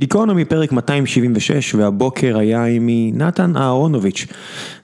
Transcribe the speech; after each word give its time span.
גיקונומי 0.00 0.44
פרק 0.44 0.72
276 0.72 1.74
והבוקר 1.74 2.38
היה 2.38 2.64
עימי 2.64 3.12
נתן 3.14 3.56
אהרונוביץ'. 3.56 4.26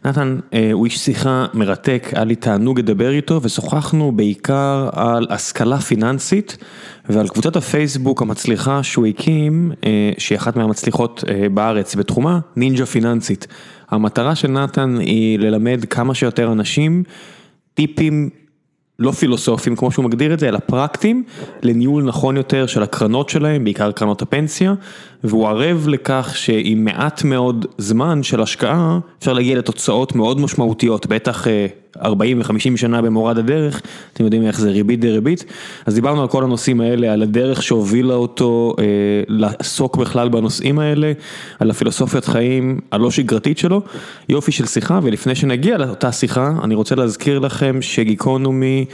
נתן 0.05 0.39
אה, 0.53 0.71
הוא 0.73 0.85
איש 0.85 0.99
שיחה 0.99 1.47
מרתק, 1.55 2.09
היה 2.13 2.25
לי 2.25 2.35
תענוג 2.35 2.79
לדבר 2.79 3.11
איתו 3.11 3.41
ושוחחנו 3.43 4.13
בעיקר 4.13 4.89
על 4.93 5.27
השכלה 5.31 5.79
פיננסית 5.79 6.57
ועל 7.09 7.29
קבוצת 7.29 7.57
הפייסבוק 7.57 8.23
המצליחה 8.23 8.83
שהוא 8.83 9.07
הקים, 9.07 9.73
אה, 9.85 10.13
שהיא 10.19 10.39
אחת 10.39 10.57
מהמצליחות 10.57 11.25
אה, 11.29 11.49
בארץ 11.49 11.95
בתחומה, 11.95 12.39
נינג'ה 12.57 12.87
פיננסית. 12.87 13.47
המטרה 13.91 14.35
של 14.35 14.49
נתן 14.49 14.99
היא 15.01 15.39
ללמד 15.39 15.85
כמה 15.91 16.15
שיותר 16.15 16.53
אנשים 16.53 17.03
טיפים 17.75 18.31
לא 18.99 19.11
פילוסופיים 19.11 19.77
כמו 19.77 19.91
שהוא 19.91 20.05
מגדיר 20.05 20.35
את 20.35 20.39
זה, 20.39 20.49
אלא 20.49 20.59
פרקטיים, 20.59 21.25
לניהול 21.63 22.03
נכון 22.05 22.37
יותר 22.37 22.67
של 22.67 22.83
הקרנות 22.83 23.29
שלהם, 23.29 23.65
בעיקר 23.65 23.93
קרנות 23.93 24.23
הפנסיה, 24.23 24.75
והוא 25.25 25.49
ערב 25.49 25.89
לכך 25.89 26.33
שעם 26.37 26.85
מעט 26.85 27.25
מאוד 27.25 27.67
זמן 27.79 28.23
של 28.23 28.43
השקעה, 28.43 28.99
אפשר 29.19 29.33
להגיע 29.33 29.59
לתוצאות 29.59 30.15
מאוד 30.15 30.41
משמעותיות, 30.41 31.07
בטח 31.07 31.47
40 32.03 32.41
ו-50 32.41 32.77
שנה 32.77 33.03
במורד 33.03 33.39
הדרך, 33.39 33.81
אתם 34.13 34.25
יודעים 34.25 34.43
איך 34.43 34.61
זה 34.61 34.71
ריבית 34.71 35.01
דריבית, 35.01 35.45
אז 35.87 35.95
דיברנו 35.95 36.23
על 36.23 36.29
כל 36.29 36.45
הנושאים 36.45 36.81
האלה, 36.81 37.13
על 37.13 37.23
הדרך 37.23 37.63
שהובילה 37.63 38.15
אותו 38.15 38.75
אה, 38.79 38.85
לעסוק 39.29 39.97
בכלל 39.97 40.29
בנושאים 40.29 40.79
האלה, 40.79 41.13
על 41.59 41.71
הפילוסופיית 41.71 42.25
חיים 42.25 42.81
הלא 42.93 43.11
שגרתית 43.11 43.59
שלו, 43.59 43.83
יופי 44.29 44.53
של 44.53 44.67
שיחה, 44.67 45.01
ולפני 45.03 45.35
שנגיע 45.35 45.79
לאותה 45.79 46.13
שיחה, 46.13 46.53
אני 46.65 46.75
רוצה 46.75 46.95
להזכיר 46.95 47.39
לכם 47.39 47.83
שגיקונומי, 47.83 48.85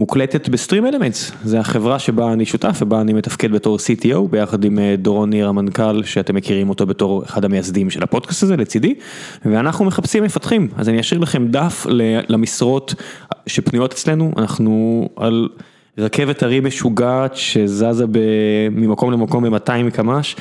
מוקלטת 0.00 0.48
בסטרים 0.48 0.86
אלמנטס, 0.86 1.32
זה 1.44 1.60
החברה 1.60 1.98
שבה 1.98 2.32
אני 2.32 2.44
שותף 2.44 2.78
ובה 2.82 3.00
אני 3.00 3.12
מתפקד 3.12 3.52
בתור 3.52 3.76
CTO 3.76 4.28
ביחד 4.30 4.64
עם 4.64 4.78
אה, 4.78 4.94
דורון 4.98 5.30
ניר 5.30 5.48
המנכ"ל 5.48 6.02
שאתם 6.04 6.34
מכירים 6.34 6.68
אותו 6.68 6.86
בתור 6.86 7.24
אחד 7.24 7.44
המייסדים 7.44 7.90
של 7.90 8.02
הפודקאסט 8.02 8.42
הזה 8.42 8.56
לצידי. 8.56 8.94
ואנחנו 9.44 9.84
מחפשים 9.84 10.24
מפתחים. 10.24 10.68
אז 10.76 10.88
אני 10.88 11.00
אשאיר 11.00 11.20
לכם 11.20 11.46
דף 11.48 11.86
למשרות 12.28 12.94
שפנויות 13.46 13.92
אצלנו. 13.92 14.32
אנחנו 14.36 15.08
על 15.16 15.48
רכבת 15.98 16.42
הרים 16.42 16.64
משוגעת 16.64 17.36
שזזה 17.36 18.04
ממקום 18.70 19.12
למקום 19.12 19.50
ב-200 19.50 19.90
קמ"ש. 19.92 20.36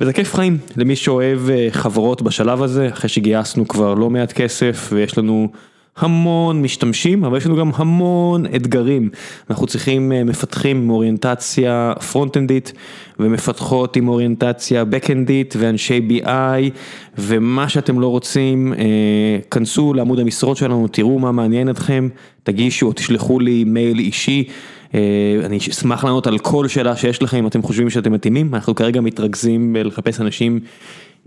וזה 0.00 0.12
כיף 0.12 0.34
חיים 0.34 0.58
למי 0.76 0.96
שאוהב 0.96 1.50
אה, 1.50 1.68
חברות 1.70 2.22
בשלב 2.22 2.62
הזה 2.62 2.88
אחרי 2.88 3.08
שגייסנו 3.08 3.68
כבר 3.68 3.94
לא 3.94 4.10
מעט 4.10 4.32
כסף 4.32 4.90
ויש 4.92 5.18
לנו. 5.18 5.48
המון 5.96 6.62
משתמשים, 6.62 7.24
אבל 7.24 7.36
יש 7.36 7.46
לנו 7.46 7.56
גם 7.56 7.70
המון 7.74 8.46
אתגרים. 8.46 9.10
אנחנו 9.50 9.66
צריכים 9.66 10.12
אה, 10.12 10.24
מפתחים 10.24 10.76
עם 10.76 10.90
אוריינטציה 10.90 11.92
פרונט-אנדית 12.12 12.72
ומפתחות 13.18 13.96
עם 13.96 14.08
אוריינטציה 14.08 14.84
בק-אנדית 14.84 15.54
ואנשי 15.58 16.00
BI 16.08 16.70
ומה 17.18 17.68
שאתם 17.68 18.00
לא 18.00 18.06
רוצים, 18.06 18.72
אה, 18.72 19.38
כנסו 19.50 19.94
לעמוד 19.94 20.18
המשרות 20.18 20.56
שלנו, 20.56 20.88
תראו 20.88 21.18
מה 21.18 21.32
מעניין 21.32 21.70
אתכם, 21.70 22.08
תגישו 22.42 22.86
או 22.86 22.92
תשלחו 22.92 23.40
לי 23.40 23.64
מייל 23.64 23.98
אישי. 23.98 24.44
אה, 24.94 25.00
אני 25.44 25.58
אשמח 25.58 26.04
לענות 26.04 26.26
על 26.26 26.38
כל 26.38 26.68
שאלה 26.68 26.96
שיש 26.96 27.22
לכם 27.22 27.36
אם 27.36 27.46
אתם 27.46 27.62
חושבים 27.62 27.90
שאתם 27.90 28.12
מתאימים, 28.12 28.54
אנחנו 28.54 28.74
כרגע 28.74 29.00
מתרכזים 29.00 29.76
לחפש 29.76 30.20
אנשים 30.20 30.60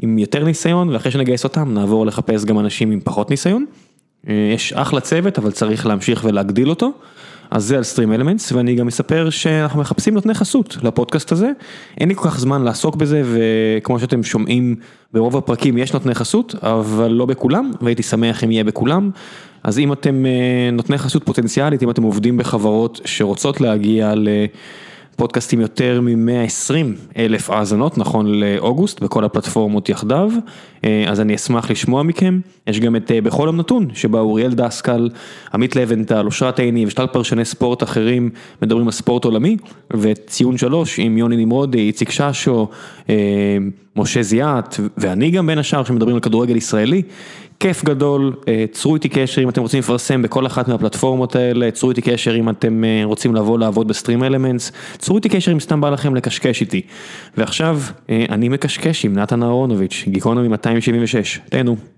עם 0.02 0.18
יותר 0.18 0.44
ניסיון 0.44 0.90
ואחרי 0.90 1.12
שנגייס 1.12 1.44
אותם 1.44 1.74
נעבור 1.74 2.06
לחפש 2.06 2.46
גם 2.46 2.60
אנשים 2.60 2.92
עם 2.92 3.00
פחות 3.04 3.30
ניסיון. 3.30 3.66
אה, 4.30 4.52
יש 4.56 4.74
אחלה 4.74 5.00
צוות 5.00 5.38
אבל 5.38 5.52
צריך 5.52 5.86
להמשיך 5.86 6.22
ולהגדיל 6.24 6.70
אותו, 6.70 6.92
אז 7.52 7.64
זה 7.64 7.78
על 7.78 7.84
סטרים 7.84 8.14
אלמנטס 8.14 8.52
ואני 8.52 8.76
גם 8.76 8.88
אספר 8.88 9.30
שאנחנו 9.30 9.80
מחפשים 9.80 10.14
נותני 10.14 10.34
חסות 10.34 10.78
לפודקאסט 10.84 11.32
הזה, 11.32 11.52
אין 12.00 12.10
לי 12.10 12.16
כל 12.16 12.30
כך 12.30 12.40
זמן 12.40 12.64
לעסוק 12.64 12.96
בזה 12.96 13.24
וכמו 13.26 14.00
שאתם 14.00 14.24
שומעים 14.24 14.76
ברוב 15.14 15.38
הפרקים 15.38 15.78
יש 15.78 15.94
נותני 15.94 16.16
חסות 16.16 16.56
אבל 16.62 17.12
לא 17.12 17.26
בכולם 17.26 17.72
והייתי 17.82 18.04
שמח 18.04 18.44
אם 18.44 18.52
יהיה 18.52 18.64
בכולם, 18.64 19.12
אז 19.64 19.80
אם 19.80 19.94
אתם 19.94 20.26
אה, 20.26 20.72
נותני 20.72 20.98
חסות 20.98 21.24
פוטנציאלית, 21.26 21.84
אם 21.84 21.90
אתם 21.90 22.04
עובדים 22.04 22.38
בחברות 22.38 23.02
שרוצות 23.06 23.62
להגיע 23.62 24.16
ל... 24.16 24.28
פודקאסטים 25.18 25.62
יותר 25.62 26.02
מ-120 26.02 26.74
אלף 27.18 27.50
האזנות 27.50 27.98
נכון 27.98 28.40
לאוגוסט 28.40 29.00
בכל 29.00 29.24
הפלטפורמות 29.24 29.90
יחדיו, 29.90 30.32
אה, 30.84 31.06
אז 31.08 31.22
אני 31.22 31.36
אשמח 31.36 31.72
לשמוע 31.72 32.04
מכם. 32.04 32.40
יש 32.68 32.80
גם 32.80 32.96
את 32.96 33.12
אה, 33.12 33.22
בכל 33.22 33.44
יום 33.48 33.58
נתון, 33.58 33.88
שבה 33.94 34.20
אוריאל 34.20 34.54
דסקל, 34.54 35.10
עמית 35.54 35.76
לבנטל, 35.76 36.26
אושרת 36.26 36.60
עיני 36.60 36.86
ושלל 36.86 37.08
פרשני 37.08 37.46
ספורט 37.46 37.84
אחרים 37.84 38.30
מדברים 38.62 38.86
על 38.86 38.92
ספורט 38.92 39.26
עולמי, 39.26 39.58
וציון 39.94 40.58
שלוש 40.58 41.00
עם 41.00 41.18
יוני 41.18 41.46
נמרודי, 41.46 41.80
איציק 41.80 42.12
ששו, 42.12 42.68
אה, 43.10 43.16
משה 43.96 44.22
זיאת, 44.22 44.76
ואני 44.98 45.32
גם 45.32 45.48
בין 45.48 45.58
השאר 45.58 45.84
שמדברים 45.84 46.16
על 46.16 46.22
כדורגל 46.22 46.56
ישראלי. 46.56 47.02
כיף 47.60 47.84
גדול, 47.84 48.34
אה, 48.48 48.66
צרו 48.72 48.96
איתי 48.96 49.10
קשר 49.10 49.44
אם 49.44 49.50
אתם 49.50 49.62
רוצים 49.62 49.80
לפרסם 49.80 50.22
בכל 50.22 50.46
אחת 50.46 50.68
מהפלטפורמות 50.68 51.36
האלה, 51.36 51.72
צרו 51.72 51.90
איתי 51.90 52.02
קשר 52.02 52.36
אם 52.36 52.50
אתם 52.50 52.84
אה, 52.84 53.02
רוצים 53.04 53.36
לבוא 53.36 53.60
לעבוד 53.60 53.88
בסטרים 53.88 54.24
אלמנטס, 54.24 54.72
צרו 54.98 55.16
איתי 55.16 55.30
קשר 55.30 55.52
אם 55.52 55.60
סתם 55.60 55.82
בא 55.82 55.90
לכם 55.90 56.16
לקשקש 56.16 56.62
איתי. 56.62 56.82
ועכשיו 57.38 57.80
אה, 58.10 58.26
אני 58.30 58.50
מקשקש 58.50 59.06
עם 59.06 59.14
נתן 59.14 59.44
אהרונוביץ', 59.44 60.04
גיקונומי 60.08 60.48
276, 60.48 61.40
תהנו. 61.50 61.97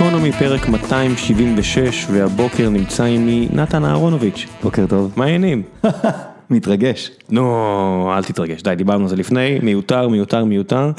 גיקונומי 0.00 0.32
פרק 0.32 0.68
276 0.68 2.06
והבוקר 2.10 2.68
נמצא 2.68 3.04
עימי 3.04 3.48
נתן 3.52 3.84
אהרונוביץ'. 3.84 4.46
בוקר 4.62 4.86
טוב. 4.86 5.12
מה 5.16 5.24
העניינים? 5.24 5.62
מתרגש. 6.50 7.10
נו, 7.30 8.12
אל 8.16 8.24
תתרגש, 8.24 8.62
די, 8.62 8.74
דיברנו 8.74 9.02
על 9.02 9.08
זה 9.08 9.16
לפני, 9.16 9.58
מיותר, 9.62 10.08
מיותר, 10.08 10.44
מיותר. 10.44 10.90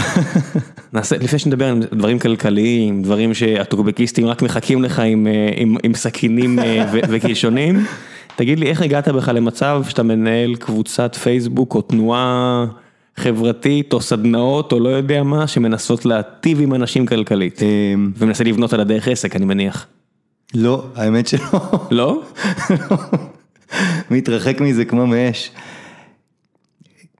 נעשה, 0.94 1.18
לפני 1.18 1.40
שנדבר 1.40 1.66
על 1.66 1.84
דברים 1.94 2.20
כלכליים, 2.20 3.02
דברים 3.02 3.34
שהטוקבקיסטים 3.34 4.26
רק 4.26 4.42
מחכים 4.42 4.84
לך 4.84 5.00
עם, 5.00 5.28
אה, 5.28 5.50
עם, 5.56 5.76
עם 5.84 5.94
סכינים 5.94 6.60
אה, 6.60 6.86
וקלשונים, 6.92 7.80
תגיד 8.36 8.60
לי, 8.60 8.70
איך 8.70 8.82
הגעת 8.82 9.08
בכלל 9.08 9.36
למצב 9.36 9.84
שאתה 9.90 10.04
מנהל 10.04 10.56
קבוצת 10.56 11.16
פייסבוק 11.16 11.76
או 11.76 11.82
תנועה 11.82 12.66
חברתית 13.16 13.94
או 13.94 14.02
סדנאות 14.02 14.72
או 14.72 14.80
לא 14.80 14.90
יודע 14.90 15.24
מה 15.24 15.48
שמנסות 15.48 16.06
להטיב 16.06 16.62
עם 16.62 16.74
אנשים 16.74 17.06
כלכלית 17.06 17.62
אמ, 17.64 18.12
ומנסה 18.18 18.44
לבנות 18.44 18.74
על 18.74 18.80
הדרך 18.80 19.08
עסק 19.08 19.36
אני 19.36 19.46
מניח. 19.46 19.88
לא, 20.54 20.86
האמת 20.96 21.28
שלא. 21.28 21.88
לא? 21.92 22.24
מתרחק 24.12 24.62
מזה 24.62 24.86
כמו 24.86 25.08
מאש. 25.08 25.52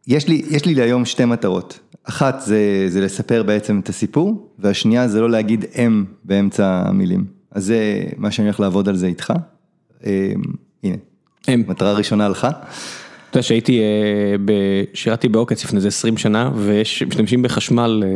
יש 0.08 0.28
לי, 0.28 0.42
יש 0.50 0.66
לי 0.66 0.76
להיום 0.76 1.06
שתי 1.06 1.26
מטרות. 1.26 1.80
אחת 2.04 2.42
זה, 2.42 2.86
זה 2.88 3.02
לספר 3.02 3.44
בעצם 3.44 3.80
את 3.80 3.90
הסיפור, 3.90 4.50
והשנייה 4.60 5.08
זה 5.08 5.22
לא 5.22 5.30
להגיד 5.30 5.66
אם 5.76 6.06
באמצע 6.24 6.84
המילים. 6.86 7.26
אז 7.52 7.66
זה 7.66 8.04
מה 8.18 8.32
שאני 8.32 8.48
הולך 8.48 8.60
לעבוד 8.60 8.90
על 8.90 8.96
זה 8.96 9.08
איתך. 9.08 9.34
אמ, 10.06 10.12
הנה. 10.84 10.96
מטרה 11.48 11.94
ראשונה 11.94 12.30
לך. 12.30 12.48
אתה 13.32 13.38
יודע 13.38 13.48
שהייתי, 13.48 13.80
אה, 13.80 14.54
שירתי 14.94 15.28
בעוקץ 15.28 15.64
לפני 15.64 15.78
איזה 15.78 15.88
20 15.88 16.18
שנה 16.18 16.52
ומשתמשים 16.56 17.42
בחשמל 17.42 18.04
אה, 18.06 18.10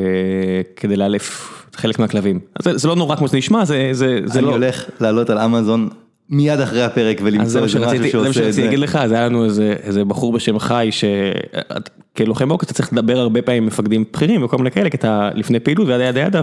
כדי 0.76 0.96
לאלף 0.96 1.52
חלק 1.74 2.00
מהכלבים. 2.00 2.40
אז 2.56 2.82
זה 2.82 2.88
לא 2.88 2.96
נורא 2.96 3.16
כמו 3.16 3.28
שזה 3.28 3.38
נשמע, 3.38 3.66
זה 3.66 3.90
זה, 3.92 4.20
זה 4.26 4.40
אני 4.40 4.48
לא... 4.48 4.52
הולך 4.52 4.86
לעלות 5.00 5.30
על 5.30 5.38
אמזון 5.38 5.90
מיד 6.30 6.60
אחרי 6.60 6.84
הפרק 6.84 7.20
זה 7.20 7.26
ולמצוא 7.26 7.60
מה 7.60 7.66
איזה 7.66 7.80
משהו 7.80 7.80
שרציתי 7.80 8.12
זה 8.12 8.18
מה 8.18 8.24
שעושה 8.24 8.30
את 8.30 8.34
שרציתי 8.34 8.52
זה. 8.52 8.64
להגיד 8.64 8.80
לך, 8.80 8.96
אז 8.96 9.12
היה 9.12 9.26
לנו 9.26 9.46
איזה 9.46 9.76
איזה 9.84 10.06
בחור 10.06 10.34
בשם 10.34 10.60
חי, 10.60 10.90
שכלוחם 10.92 12.50
בעוקץ 12.50 12.66
אתה 12.66 12.74
צריך 12.74 12.94
לדבר 12.94 13.18
הרבה 13.18 13.42
פעמים 13.42 13.64
עם 13.64 13.68
מפקדים 13.68 14.04
בכירים 14.14 14.44
וכל 14.44 14.58
מיני 14.58 14.72
כאלה, 14.72 14.90
כי 14.90 14.98
אתה 14.98 15.30
לפני 15.36 15.60
פעילות 15.60 15.88
וידה 15.88 16.04
ידה 16.04 16.20
ידה 16.20 16.42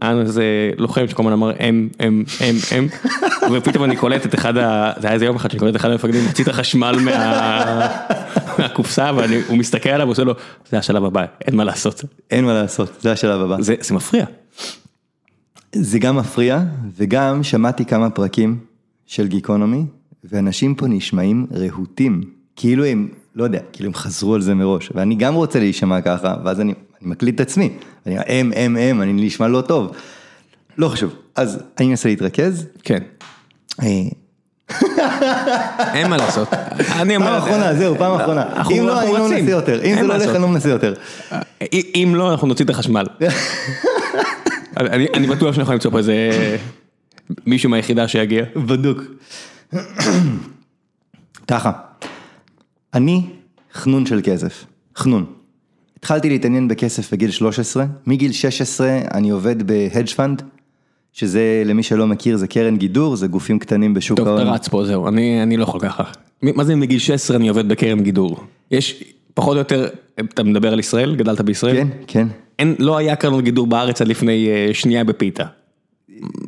והיה 0.00 0.12
לנו 0.12 0.20
איזה 0.22 0.44
לוחם 0.78 1.08
שכל 1.08 1.22
הזמן 1.22 1.32
אמר 1.32 1.50
אם, 1.60 1.88
אם, 2.00 2.24
אם, 2.40 2.54
אם, 2.78 2.86
ופתאום 3.52 3.84
אני 3.84 3.96
קולט 3.96 4.26
את 4.26 4.34
אחד, 4.34 4.56
ה... 4.56 4.92
זה 5.00 5.06
היה 5.06 5.14
איזה 5.14 5.24
יום 5.24 5.36
אחד 5.36 5.50
שאני 5.50 5.60
קולט 5.60 5.70
את 5.76 5.80
אחד 5.80 5.90
המפקדים, 5.90 6.24
מוציא 6.24 6.44
את 6.44 6.48
החשמל 6.48 6.98
מה- 7.04 7.88
מהקופסה 8.58 9.10
והוא 9.14 9.58
מסתכל 9.58 9.88
עליו 9.88 10.06
ועושה 10.06 10.24
לו, 10.24 10.34
זה 10.70 10.78
השלב 10.78 11.04
הבא, 11.04 11.24
אין 11.46 11.56
מה 11.56 11.64
לעשות. 11.64 12.04
אין 12.30 12.44
מה 12.44 12.52
לעשות, 12.54 12.92
זה 13.00 13.12
השלב 13.12 13.40
הבא. 13.40 13.56
זה 13.62 13.74
זה 13.80 13.94
מפריע. 13.94 14.24
זה 15.72 15.98
גם 15.98 16.16
מפריע, 16.16 16.60
וגם 16.96 17.42
שמעתי 17.42 17.84
כמה 17.84 18.10
פרקים 18.10 18.58
של 19.06 19.26
גיקונומי, 19.26 19.84
ואנשים 20.24 20.74
פה 20.74 20.86
נשמעים 20.88 21.46
רהוטים, 21.52 22.20
כאילו 22.56 22.84
הם, 22.84 23.08
לא 23.36 23.44
יודע, 23.44 23.60
כאילו 23.72 23.86
הם 23.88 23.94
חזרו 23.94 24.34
על 24.34 24.40
זה 24.40 24.54
מראש, 24.54 24.92
ואני 24.94 25.14
גם 25.14 25.34
רוצה 25.34 25.58
להישמע 25.58 26.00
ככה, 26.00 26.34
ואז 26.44 26.60
אני, 26.60 26.74
אני 27.02 27.10
מקליט 27.10 27.34
את 27.34 27.40
עצמי, 27.40 27.70
אני 28.06 28.14
אומר, 28.14 28.28
אם, 28.28 28.52
אם, 28.56 28.76
אם, 28.76 29.02
אני 29.02 29.12
נשמע 29.12 29.48
לא 29.48 29.60
טוב. 29.60 29.96
לא 30.78 30.88
חשוב, 30.88 31.14
אז 31.36 31.62
אני 31.78 31.90
אנסה 31.90 32.08
להתרכז. 32.08 32.66
כן. 32.82 33.02
אה, 33.82 33.86
אין 35.94 36.10
מה 36.10 36.16
לעשות. 36.16 36.48
פעם 36.48 37.10
אחרונה, 37.22 37.74
זהו, 37.74 37.96
פעם 37.98 38.20
אחרונה. 38.20 38.44
אם 38.70 38.86
לא, 38.86 39.02
אני 39.02 39.12
לא. 39.12 39.28
מנסה 39.28 39.50
יותר, 39.50 39.84
אם 39.84 39.94
זה 39.94 40.02
לא 40.02 40.14
הולך. 40.14 40.28
אני 40.28 40.42
לא 40.42 40.48
מנסה 40.48 40.68
יותר. 40.68 40.94
אם 41.72 42.12
לא 42.16 42.32
אנחנו 42.32 42.48
נוציא 42.48 42.64
את 42.64 42.70
החשמל. 42.70 43.06
אני 44.76 45.06
אני 45.14 45.26
בטוח 45.26 45.54
שאני 45.54 45.62
יכול 45.62 45.74
למצוא 45.74 45.90
פה 45.90 45.98
איזה 45.98 46.14
מישהו 47.46 47.70
מהיחידה 47.70 48.08
שיגיע. 48.08 48.44
בדוק. 48.56 49.02
ככה, 51.50 51.72
אני 52.94 53.22
חנון 53.72 54.06
של 54.06 54.20
כסף, 54.24 54.64
חנון. 54.96 55.37
התחלתי 55.98 56.28
להתעניין 56.28 56.68
בכסף 56.68 57.12
בגיל 57.12 57.30
13, 57.30 57.86
מגיל 58.06 58.32
16 58.32 58.98
אני 59.14 59.30
עובד 59.30 59.62
ב 59.66 59.73
hedge 59.73 60.08
fund, 60.08 60.42
שזה 61.12 61.62
למי 61.66 61.82
שלא 61.82 62.06
מכיר 62.06 62.36
זה 62.36 62.46
קרן 62.46 62.76
גידור, 62.76 63.16
זה 63.16 63.26
גופים 63.26 63.58
קטנים 63.58 63.94
בשוק 63.94 64.18
טוב, 64.18 64.28
ההון. 64.28 64.40
אתה 64.40 64.50
רץ 64.50 64.68
פה, 64.68 64.84
זהו, 64.84 65.08
אני 65.08 65.42
אני 65.42 65.56
לא 65.56 65.62
יכול 65.62 65.80
ככה. 65.80 66.02
מה 66.42 66.64
זה 66.64 66.76
מגיל 66.76 66.98
16 66.98 67.36
אני 67.36 67.48
עובד 67.48 67.68
בקרן 67.68 68.02
גידור? 68.02 68.40
יש 68.70 69.04
פחות 69.34 69.54
או 69.54 69.58
יותר, 69.58 69.88
אתה 70.20 70.42
מדבר 70.42 70.72
על 70.72 70.78
ישראל? 70.78 71.16
גדלת 71.16 71.40
בישראל? 71.40 71.76
כן, 71.76 71.88
כן. 72.06 72.28
אין, 72.58 72.74
לא 72.78 72.96
היה 72.96 73.16
קרנות 73.16 73.44
גידור 73.44 73.66
בארץ 73.66 74.00
עד 74.00 74.08
לפני 74.08 74.48
אה, 74.48 74.74
שנייה 74.74 75.04
בפיתה. 75.04 75.44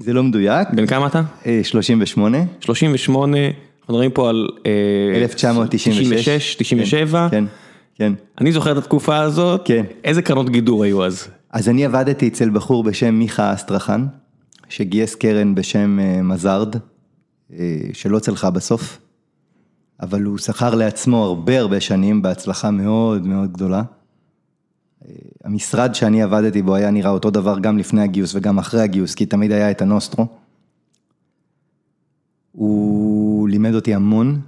זה 0.00 0.12
לא 0.12 0.22
מדויק, 0.22 0.68
בן 0.72 0.86
כמה 0.86 1.06
אתה? 1.06 1.22
אה, 1.46 1.60
38, 1.64 2.38
38, 2.60 3.38
אנחנו 3.80 3.94
מדברים 3.94 4.10
פה 4.10 4.28
על... 4.28 4.48
אה, 4.66 5.20
1996. 5.20 5.98
96, 5.98 6.54
97. 6.54 7.28
כן, 7.30 7.36
כן. 7.36 7.44
אני 8.40 8.52
זוכר 8.52 8.72
את 8.72 8.76
התקופה 8.76 9.18
הזאת. 9.18 9.60
כן. 9.64 9.84
איזה 10.04 10.22
קרנות 10.22 10.50
גידור 10.50 10.84
היו 10.84 11.04
אז? 11.04 11.28
אז 11.50 11.68
אני 11.68 11.84
עבדתי 11.84 12.28
אצל 12.28 12.50
בחור 12.50 12.84
בשם 12.84 13.14
מיכה 13.14 13.54
אסטרחן, 13.54 14.06
שגייס 14.68 15.14
קרן 15.14 15.54
בשם 15.54 15.98
אה, 16.00 16.22
מזארד, 16.22 16.76
אה, 17.52 17.76
שלא 17.92 18.18
צלחה 18.18 18.50
בסוף, 18.50 18.98
אבל 20.02 20.22
הוא 20.22 20.38
שכר 20.38 20.74
לעצמו 20.74 21.24
הרבה 21.24 21.58
הרבה 21.58 21.80
שנים 21.80 22.22
בהצלחה 22.22 22.70
מאוד 22.70 23.26
מאוד 23.26 23.52
גדולה. 23.52 23.82
אה, 25.04 25.10
המשרד 25.44 25.94
שאני 25.94 26.22
עבדתי 26.22 26.62
בו 26.62 26.74
היה 26.74 26.90
נראה 26.90 27.10
אותו 27.10 27.30
דבר 27.30 27.58
גם 27.58 27.78
לפני 27.78 28.02
הגיוס 28.02 28.34
וגם 28.34 28.58
אחרי 28.58 28.80
הגיוס, 28.80 29.14
כי 29.14 29.26
תמיד 29.26 29.52
היה 29.52 29.70
את 29.70 29.82
הנוסטרו. 29.82 30.26
הוא 32.52 33.48
לימד 33.48 33.74
אותי 33.74 33.94
המון, 33.94 34.40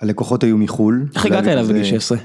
הלקוחות 0.00 0.44
היו 0.44 0.58
מחו"ל. 0.58 1.06
איך 1.14 1.26
הגעת 1.26 1.46
אליו 1.46 1.66
בגיל 1.66 1.84
16? 1.84 2.18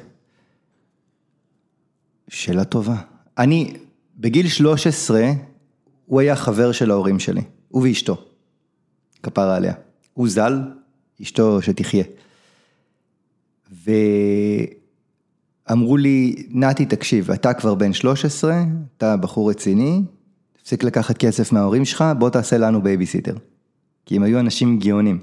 שאלה 2.29 2.63
טובה. 2.63 2.95
אני, 3.37 3.73
בגיל 4.17 4.47
13, 4.47 5.31
הוא 6.05 6.19
היה 6.19 6.35
חבר 6.35 6.71
של 6.71 6.91
ההורים 6.91 7.19
שלי, 7.19 7.41
הוא 7.69 7.83
ואשתו, 7.83 8.25
כפרה 9.23 9.55
עליה. 9.55 9.73
הוא 10.13 10.29
ז"ל, 10.29 10.61
אשתו 11.21 11.61
שתחיה. 11.61 12.03
ואמרו 15.69 15.97
לי, 15.97 16.35
נתי 16.49 16.85
תקשיב, 16.85 17.31
אתה 17.31 17.53
כבר 17.53 17.75
בן 17.75 17.93
13, 17.93 18.63
אתה 18.97 19.17
בחור 19.17 19.49
רציני, 19.49 20.01
תפסיק 20.61 20.83
לקחת 20.83 21.17
כסף 21.17 21.51
מההורים 21.51 21.85
שלך, 21.85 22.03
בוא 22.19 22.29
תעשה 22.29 22.57
לנו 22.57 22.81
בייביסיטר. 22.81 23.35
כי 24.05 24.15
הם 24.15 24.23
היו 24.23 24.39
אנשים 24.39 24.79
גאונים, 24.79 25.19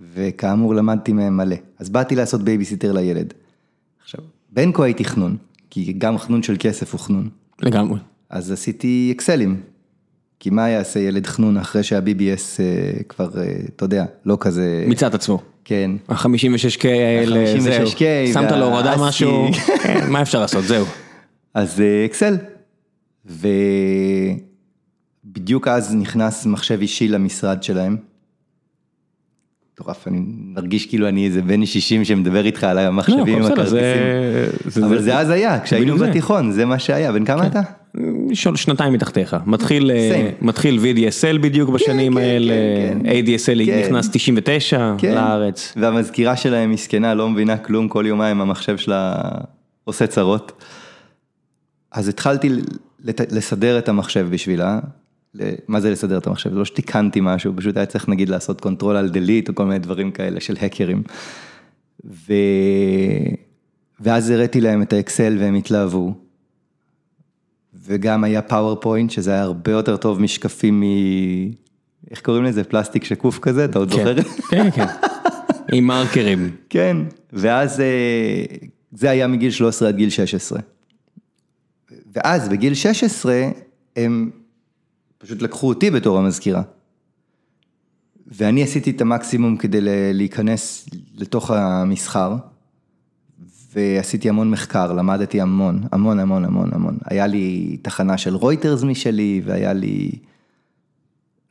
וכאמור 0.00 0.74
למדתי 0.74 1.12
מהם 1.12 1.36
מלא. 1.36 1.56
אז 1.78 1.88
באתי 1.88 2.16
לעשות 2.16 2.42
בייביסיטר 2.42 2.92
לילד. 2.92 3.34
עכשיו, 4.02 4.20
בין 4.50 4.72
כה 4.72 4.84
הייתי 4.84 5.04
חנון, 5.04 5.36
כי 5.70 5.92
גם 5.98 6.18
חנון 6.18 6.42
של 6.42 6.56
כסף 6.58 6.92
הוא 6.92 7.00
חנון. 7.00 7.28
לגמרי. 7.62 7.98
אז 8.30 8.52
עשיתי 8.52 9.12
אקסלים. 9.16 9.60
כי 10.40 10.50
מה 10.50 10.68
יעשה 10.68 11.00
ילד 11.00 11.26
חנון 11.26 11.56
אחרי 11.56 11.82
שה-BBS 11.82 12.60
אה, 12.60 13.02
כבר, 13.08 13.30
אה, 13.36 13.56
אתה 13.76 13.84
יודע, 13.84 14.04
לא 14.24 14.36
כזה... 14.40 14.84
מיצה 14.86 15.06
את 15.06 15.14
עצו. 15.14 15.38
כן. 15.64 15.90
ה-56K 16.08 16.88
האלה, 16.88 17.60
זהו. 17.60 17.72
ה-56K 17.72 18.32
שמת 18.32 18.52
לו 18.52 18.66
הורדה. 18.66 18.94
משהו, 18.98 19.48
כן, 19.82 20.10
מה 20.10 20.22
אפשר 20.22 20.40
לעשות, 20.40 20.64
זהו. 20.64 20.86
אז 21.54 21.80
אה, 21.80 22.04
אקסל. 22.04 22.36
ובדיוק 25.24 25.68
אז 25.68 25.94
נכנס 25.94 26.46
מחשב 26.46 26.80
אישי 26.80 27.08
למשרד 27.08 27.62
שלהם. 27.62 27.96
מטורף, 29.80 30.08
אני 30.08 30.20
מרגיש 30.54 30.86
כאילו 30.86 31.08
אני 31.08 31.26
איזה 31.26 31.42
בן 31.42 31.66
60 31.66 32.04
שמדבר 32.04 32.44
איתך 32.46 32.64
על 32.64 32.76
לא, 32.76 32.80
המחשבים 32.80 33.22
הכל 33.42 33.54
בסדר, 33.54 33.78
הכרטיסים. 33.78 34.70
זה- 34.70 34.86
אבל 34.86 35.02
זה 35.02 35.18
אז 35.18 35.30
היה, 35.30 35.60
כשהיינו 35.60 35.98
זה. 35.98 36.06
בתיכון, 36.06 36.52
זה 36.52 36.64
מה 36.64 36.78
שהיה. 36.78 37.12
בן 37.12 37.24
כמה 37.24 37.46
אתה? 37.46 37.60
של 38.32 38.56
שנתיים 38.56 38.92
מתחתיי, 38.92 39.36
מתחיל, 39.46 39.90
Same. 39.90 40.44
מתחיל 40.44 40.78
VDSL 40.82 41.38
בדיוק 41.38 41.70
בשנים 41.70 42.12
כן, 42.14 42.18
האלה, 42.18 42.52
כן, 42.92 42.98
כן. 43.04 43.10
ADSL 43.10 43.66
כן. 43.66 43.80
נכנס 43.80 44.08
99 44.12 44.94
כן. 44.98 45.14
לארץ. 45.14 45.72
והמזכירה 45.76 46.36
שלהם 46.36 46.70
מסכנה, 46.70 47.14
לא 47.14 47.30
מבינה 47.30 47.56
כלום, 47.58 47.88
כל 47.88 48.04
יומיים 48.08 48.40
המחשב 48.40 48.76
שלה 48.76 49.14
עושה 49.84 50.06
צרות. 50.06 50.64
אז 51.92 52.08
התחלתי 52.08 52.48
לת- 53.04 53.32
לסדר 53.32 53.78
את 53.78 53.88
המחשב 53.88 54.26
בשבילה. 54.30 54.78
מה 55.68 55.80
זה 55.80 55.90
לסדר 55.90 56.18
את 56.18 56.26
המחשב? 56.26 56.50
זה 56.50 56.56
לא 56.56 56.64
שתיקנתי 56.64 57.20
משהו, 57.22 57.52
פשוט 57.56 57.76
היה 57.76 57.86
צריך 57.86 58.08
נגיד 58.08 58.28
לעשות 58.28 58.60
control 58.60 58.96
alt 58.96 59.10
delete 59.14 59.48
או 59.48 59.54
כל 59.54 59.64
מיני 59.64 59.78
דברים 59.78 60.10
כאלה 60.10 60.40
של 60.40 60.56
האקרים. 60.60 61.02
ו... 62.04 62.32
ואז 64.00 64.30
הראיתי 64.30 64.60
להם 64.60 64.82
את 64.82 64.92
ה 64.92 64.99
Excel 64.99 65.36
והם 65.40 65.54
התלהבו. 65.54 66.14
וגם 67.84 68.24
היה 68.24 68.42
PowerPoint, 68.42 69.10
שזה 69.10 69.30
היה 69.30 69.42
הרבה 69.42 69.70
יותר 69.70 69.96
טוב 69.96 70.20
משקפים 70.20 70.80
מ... 70.80 70.84
איך 72.10 72.20
קוראים 72.20 72.44
לזה? 72.44 72.64
פלסטיק 72.64 73.04
שקוף 73.04 73.38
כזה? 73.38 73.64
אתה 73.64 73.78
עוד 73.78 73.90
זוכר? 73.90 74.22
כן, 74.50 74.70
כן. 74.70 74.86
עם 75.72 75.84
מרקרים. 75.84 76.56
כן, 76.70 76.96
ואז 77.32 77.80
אה, 77.80 78.44
זה 78.92 79.10
היה 79.10 79.26
מגיל 79.26 79.50
13 79.50 79.88
עד 79.88 79.96
גיל 79.96 80.10
16. 80.10 80.58
ואז 82.12 82.48
בגיל 82.48 82.74
16 82.74 83.48
הם 83.96 84.30
פשוט 85.18 85.42
לקחו 85.42 85.68
אותי 85.68 85.90
בתור 85.90 86.18
המזכירה. 86.18 86.62
ואני 88.26 88.62
עשיתי 88.62 88.90
את 88.90 89.00
המקסימום 89.00 89.56
כדי 89.56 89.78
להיכנס 90.12 90.88
לתוך 91.16 91.50
המסחר, 91.50 92.36
ועשיתי 93.74 94.28
המון 94.28 94.50
מחקר, 94.50 94.92
למדתי 94.92 95.40
המון, 95.40 95.82
המון 95.92 96.20
המון 96.20 96.44
המון 96.44 96.70
המון. 96.72 96.98
היה 97.04 97.26
לי 97.26 97.76
תחנה 97.82 98.18
של 98.18 98.34
רויטרס 98.34 98.82
משלי, 98.82 99.42
והיה 99.44 99.72
לי, 99.72 100.10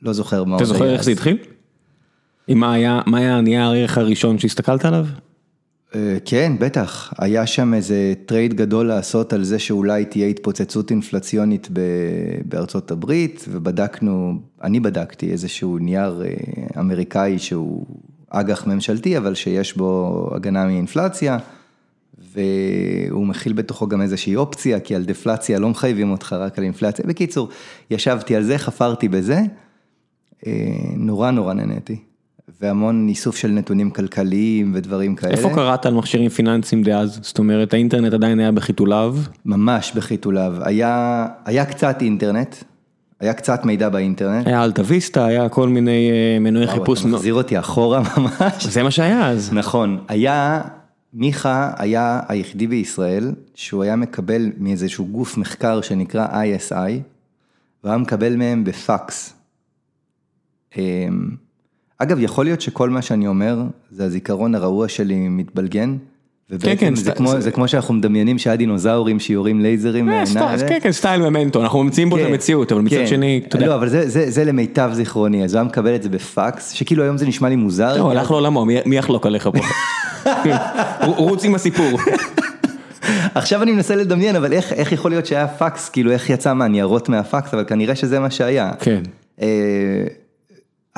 לא 0.02 0.12
זוכר 0.12 0.44
מה 0.44 0.56
אתה 0.56 0.64
זוכר 0.64 0.92
איך 0.92 1.04
זה. 1.04 1.10
התחיל? 1.10 1.36
עם 2.48 2.58
מה 2.58 2.72
היה, 2.72 3.00
מה 3.06 3.18
היה 3.18 3.36
הנייר 3.36 3.62
הערך 3.62 3.98
הראשון 3.98 4.38
שהסתכלת 4.38 4.84
עליו? 4.84 5.06
אה, 5.94 6.16
כן, 6.24 6.52
בטח. 6.58 7.12
היה 7.18 7.46
שם 7.46 7.74
איזה 7.74 8.14
trade 8.26 8.54
גדול 8.54 8.86
לעשות 8.86 9.32
על 9.32 9.44
זה 9.44 9.58
שאולי 9.58 10.04
תהיה 10.04 10.26
התפוצצות 10.26 10.90
אינפלציונית 10.90 11.68
בארצות 12.44 12.90
הברית, 12.90 13.44
ובדקנו, 13.48 14.40
אני 14.62 14.80
בדקתי 14.80 15.32
איזשהו 15.32 15.78
נייר 15.78 16.22
אה, 16.22 16.80
אמריקאי 16.80 17.38
שהוא 17.38 17.86
אג"ח 18.30 18.66
ממשלתי, 18.66 19.18
אבל 19.18 19.34
שיש 19.34 19.76
בו 19.76 20.30
הגנה 20.34 20.66
מאינפלציה, 20.66 21.38
והוא 22.32 23.26
מכיל 23.26 23.52
בתוכו 23.52 23.88
גם 23.88 24.02
איזושהי 24.02 24.36
אופציה, 24.36 24.80
כי 24.80 24.94
על 24.94 25.04
דפלציה 25.04 25.58
לא 25.58 25.68
מחייבים 25.70 26.10
אותך 26.10 26.32
רק 26.32 26.58
על 26.58 26.64
אינפלציה. 26.64 27.04
בקיצור, 27.08 27.48
ישבתי 27.90 28.36
על 28.36 28.42
זה, 28.42 28.58
חפרתי 28.58 29.08
בזה, 29.08 29.40
אה, 30.46 30.52
נורא 30.96 31.30
נורא 31.30 31.54
נהניתי. 31.54 32.07
והמון 32.60 33.08
איסוף 33.08 33.36
של 33.36 33.48
נתונים 33.48 33.90
כלכליים 33.90 34.72
ודברים 34.74 35.14
כאלה. 35.14 35.32
איפה 35.32 35.50
קראת 35.54 35.86
על 35.86 35.94
מכשירים 35.94 36.28
פיננסיים 36.28 36.82
דאז? 36.82 37.18
זאת 37.22 37.38
אומרת, 37.38 37.74
האינטרנט 37.74 38.12
עדיין 38.12 38.40
היה 38.40 38.52
בחיתוליו. 38.52 39.16
ממש 39.44 39.92
בחיתוליו. 39.96 40.54
היה, 40.60 41.26
היה 41.44 41.64
קצת 41.64 42.02
אינטרנט, 42.02 42.56
היה 43.20 43.34
קצת 43.34 43.64
מידע 43.64 43.88
באינטרנט. 43.88 44.46
היה 44.46 44.64
אלטה 44.64 44.82
ויסטה, 44.84 45.26
היה 45.26 45.48
כל 45.48 45.68
מיני 45.68 46.10
אה, 46.10 46.38
מנועי 46.38 46.64
וואו, 46.64 46.78
חיפוש. 46.78 47.00
אתה 47.00 47.08
מחזיר 47.08 47.34
אותי 47.34 47.58
אחורה 47.58 48.02
ממש. 48.18 48.66
זה 48.66 48.82
מה 48.82 48.90
שהיה 48.90 49.28
אז. 49.28 49.52
נכון, 49.52 49.98
היה, 50.08 50.62
מיכה 51.14 51.70
היה 51.78 52.20
היחידי 52.28 52.66
בישראל 52.66 53.34
שהוא 53.54 53.82
היה 53.82 53.96
מקבל 53.96 54.52
מאיזשהו 54.58 55.06
גוף 55.06 55.36
מחקר 55.36 55.80
שנקרא 55.80 56.26
ISI, 56.26 56.74
והיה 57.84 57.98
מקבל 57.98 58.36
מהם 58.36 58.64
בפקס. 58.64 59.34
אגב, 61.98 62.18
יכול 62.20 62.44
להיות 62.44 62.60
שכל 62.60 62.90
מה 62.90 63.02
שאני 63.02 63.26
אומר, 63.26 63.56
זה 63.90 64.04
הזיכרון 64.04 64.54
הרעוע 64.54 64.88
שלי 64.88 65.28
מתבלגן, 65.28 65.96
ובעצם 66.50 66.76
כן, 66.76 66.94
זה, 66.94 67.10
סט- 67.10 67.16
כמו, 67.16 67.28
זה- 67.30 67.40
זה 67.40 67.50
כמו 67.50 67.68
שאנחנו 67.68 67.94
מדמיינים 67.94 68.38
שהיה 68.38 68.56
דינוזאורים 68.56 69.20
שיורים 69.20 69.60
לייזרים. 69.60 70.08
אה, 70.08 70.14
מהעיניים, 70.24 70.58
זה- 70.58 70.68
כן, 70.68 70.78
כן, 70.82 70.92
סטייל 70.92 71.20
ממנטו, 71.22 71.62
אנחנו 71.62 71.84
ממציאים 71.84 72.10
פה 72.10 72.16
את 72.20 72.24
כן, 72.26 72.32
המציאות, 72.32 72.72
אבל 72.72 72.80
מצד 72.80 72.96
כן. 72.96 73.06
שני, 73.06 73.40
אתה 73.48 73.56
יודע, 73.56 73.66
לא, 73.66 73.74
אבל 73.74 73.88
זה, 73.88 74.08
זה, 74.08 74.30
זה 74.30 74.44
למיטב 74.44 74.90
זיכרוני, 74.92 75.44
אז 75.44 75.54
הוא 75.54 75.58
היה 75.60 75.68
מקבל 75.68 75.94
את 75.94 76.02
זה 76.02 76.08
בפקס, 76.08 76.70
שכאילו 76.70 77.02
היום 77.02 77.16
זה 77.18 77.26
נשמע 77.26 77.48
לי 77.48 77.56
מוזר. 77.56 77.94
זהו, 77.94 78.10
הלך 78.10 78.30
לעולמו, 78.30 78.64
מי- 78.64 78.78
מי 78.86 78.96
יחלוק 78.96 79.26
עליך 79.26 79.48
פה? 79.52 79.58
רוץ 81.06 81.44
עם 81.44 81.54
הסיפור. 81.54 81.98
עכשיו 83.34 83.62
אני 83.62 83.72
מנסה 83.72 83.96
לדמיין, 83.96 84.36
אבל 84.36 84.52
איך, 84.52 84.72
איך 84.72 84.92
יכול 84.92 85.10
להיות 85.10 85.26
שהיה 85.26 85.48
פקס, 85.48 85.88
כאילו 85.88 86.10
איך 86.10 86.30
יצא 86.30 86.54
מהניירות 86.54 87.08
מהפקס, 87.08 87.54
אבל 87.54 87.64
כנראה 87.66 87.94
שזה 87.94 88.20
מה 88.20 88.30
שהיה. 88.30 88.70
כן. 88.80 89.02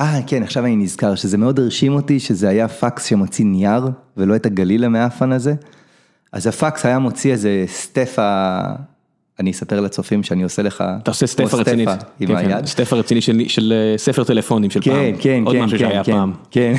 אה, 0.01 0.19
כן, 0.27 0.43
עכשיו 0.43 0.65
אני 0.65 0.75
נזכר 0.75 1.15
שזה 1.15 1.37
מאוד 1.37 1.59
הרשים 1.59 1.93
אותי 1.93 2.19
שזה 2.19 2.49
היה 2.49 2.67
פקס 2.67 3.05
שמוציא 3.05 3.45
נייר, 3.45 3.83
ולא 4.17 4.35
את 4.35 4.45
הגליל 4.45 4.83
המאפן 4.83 5.31
הזה. 5.31 5.53
אז 6.31 6.47
הפקס 6.47 6.85
היה 6.85 6.99
מוציא 6.99 7.31
איזה 7.31 7.63
סטפה 7.67 8.59
אני 9.39 9.51
אספר 9.51 9.79
לצופים 9.79 10.23
שאני 10.23 10.43
עושה 10.43 10.61
לך... 10.61 10.83
אתה 11.03 11.11
עושה 11.11 11.27
סטפה 11.27 11.57
רצינית. 11.57 11.89
עם 12.19 12.27
כן, 12.27 12.27
כן, 12.27 12.35
היד. 12.35 12.65
סטפה 12.65 12.95
רצינית 12.95 13.23
של- 13.23 13.43
של 13.47 13.73
אה, 13.73 13.97
ספר 13.97 14.23
טלפונים 14.23 14.69
של 14.71 14.81
פעם. 14.81 14.93
כן, 14.93 15.11
כן, 15.19 15.43
עוד 15.45 15.55
כן, 15.55 15.61
משהו 15.63 15.77
כן, 15.77 15.85
שהיה 15.89 16.03
כן, 16.03 16.11
פעם. 16.11 16.33
כן. 16.51 16.73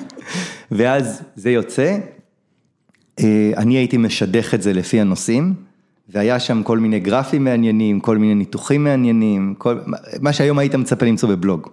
ואז 0.70 1.22
זה 1.36 1.50
יוצא, 1.50 1.96
אה, 3.20 3.50
אני 3.56 3.74
הייתי 3.76 3.96
משדך 3.96 4.54
את 4.54 4.62
זה 4.62 4.72
לפי 4.72 5.00
הנושאים, 5.00 5.54
והיה 6.08 6.40
שם 6.40 6.62
כל 6.62 6.78
מיני 6.78 7.00
גרפים 7.00 7.44
מעניינים, 7.44 8.00
כל 8.00 8.18
מיני 8.18 8.34
ניתוחים 8.34 8.84
מעניינים, 8.84 9.54
כל, 9.58 9.78
מה 10.20 10.32
שהיום 10.32 10.58
היית 10.58 10.74
מצפה 10.74 11.06
למצוא 11.06 11.28
בבלוג. 11.28 11.68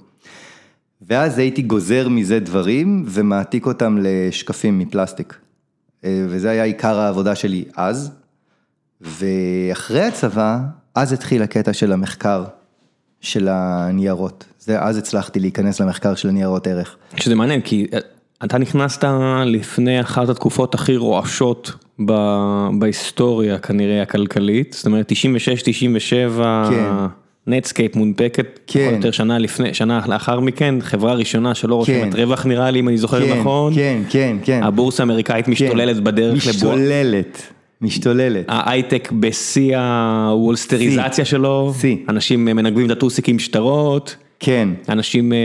ואז 1.07 1.38
הייתי 1.38 1.62
גוזר 1.62 2.09
מזה 2.09 2.39
דברים 2.39 3.05
ומעתיק 3.07 3.65
אותם 3.65 3.97
לשקפים 4.01 4.79
מפלסטיק. 4.79 5.38
אה, 6.03 6.25
וזה 6.29 6.50
היה 6.50 6.63
עיקר 6.63 7.00
העבודה 7.00 7.35
שלי 7.35 7.65
אז. 7.75 8.12
ואחרי 9.01 10.01
הצבא, 10.01 10.59
אז 10.95 11.13
התחיל 11.13 11.43
הקטע 11.43 11.74
של 11.74 11.91
המחקר 11.91 12.43
של 13.21 13.47
הניירות. 13.51 14.45
זה, 14.59 14.81
אז 14.81 14.97
הצלחתי 14.97 15.39
להיכנס 15.39 15.81
למחקר 15.81 16.15
של 16.15 16.29
הניירות 16.29 16.67
ערך. 16.67 16.95
שזה 17.15 17.35
מעניין, 17.35 17.62
כי 17.62 17.88
אה, 17.93 18.00
אתה 18.43 18.57
נכנסת 18.57 19.03
לפני 19.45 20.01
אחת 20.01 20.29
התקופות 20.29 20.75
הכי 20.75 20.97
רועשות 20.97 21.71
ב- 22.05 22.67
בהיסטוריה 22.79 23.59
כנראה 23.59 24.01
הכלכלית, 24.01 24.74
זאת 24.74 24.85
אומרת 24.85 25.05
96, 25.07 25.62
97, 25.62 26.69
כן. 26.69 26.91
נטסקייפ 27.48 27.96
מונפקת, 27.96 28.60
כן. 28.68 28.92
יותר 28.96 29.12
שנה 29.12 29.38
לפני, 29.38 29.74
שנה 29.74 30.02
לאחר 30.08 30.40
מכן, 30.40 30.75
חברה 30.82 31.14
ראשונה 31.14 31.56
שלא 31.56 31.75
רושמת 31.75 32.14
כן. 32.14 32.22
רווח 32.22 32.46
נראה 32.46 32.72
לי 32.72 32.80
אם 32.80 32.88
אני 32.90 32.98
זוכר 32.98 33.25
כן, 33.28 33.40
נכון, 33.40 33.74
כן, 33.75 34.02
כן, 34.10 34.38
כן. 34.44 34.64
הבורסה 34.64 35.04
האמריקאית 35.04 35.48
משתוללת 35.48 36.04
בדרך 36.04 36.48
לבועה, 36.48 36.75
משתוללת, 36.75 37.42
משתוללת. 37.82 38.46
ההייטק 38.48 39.12
בשיא 39.20 39.78
הוולסטריזציה 39.78 41.25
שלו, 41.25 41.74
שיא. 41.82 41.96
אנשים 42.10 42.46
מנגבים 42.46 42.86
את 42.86 42.92
הטוסיק 42.92 43.30
עם 43.30 43.40
שטרות, 43.40 44.16
כן. 44.40 44.70
אנשים... 44.90 45.34
אה, 45.34 45.38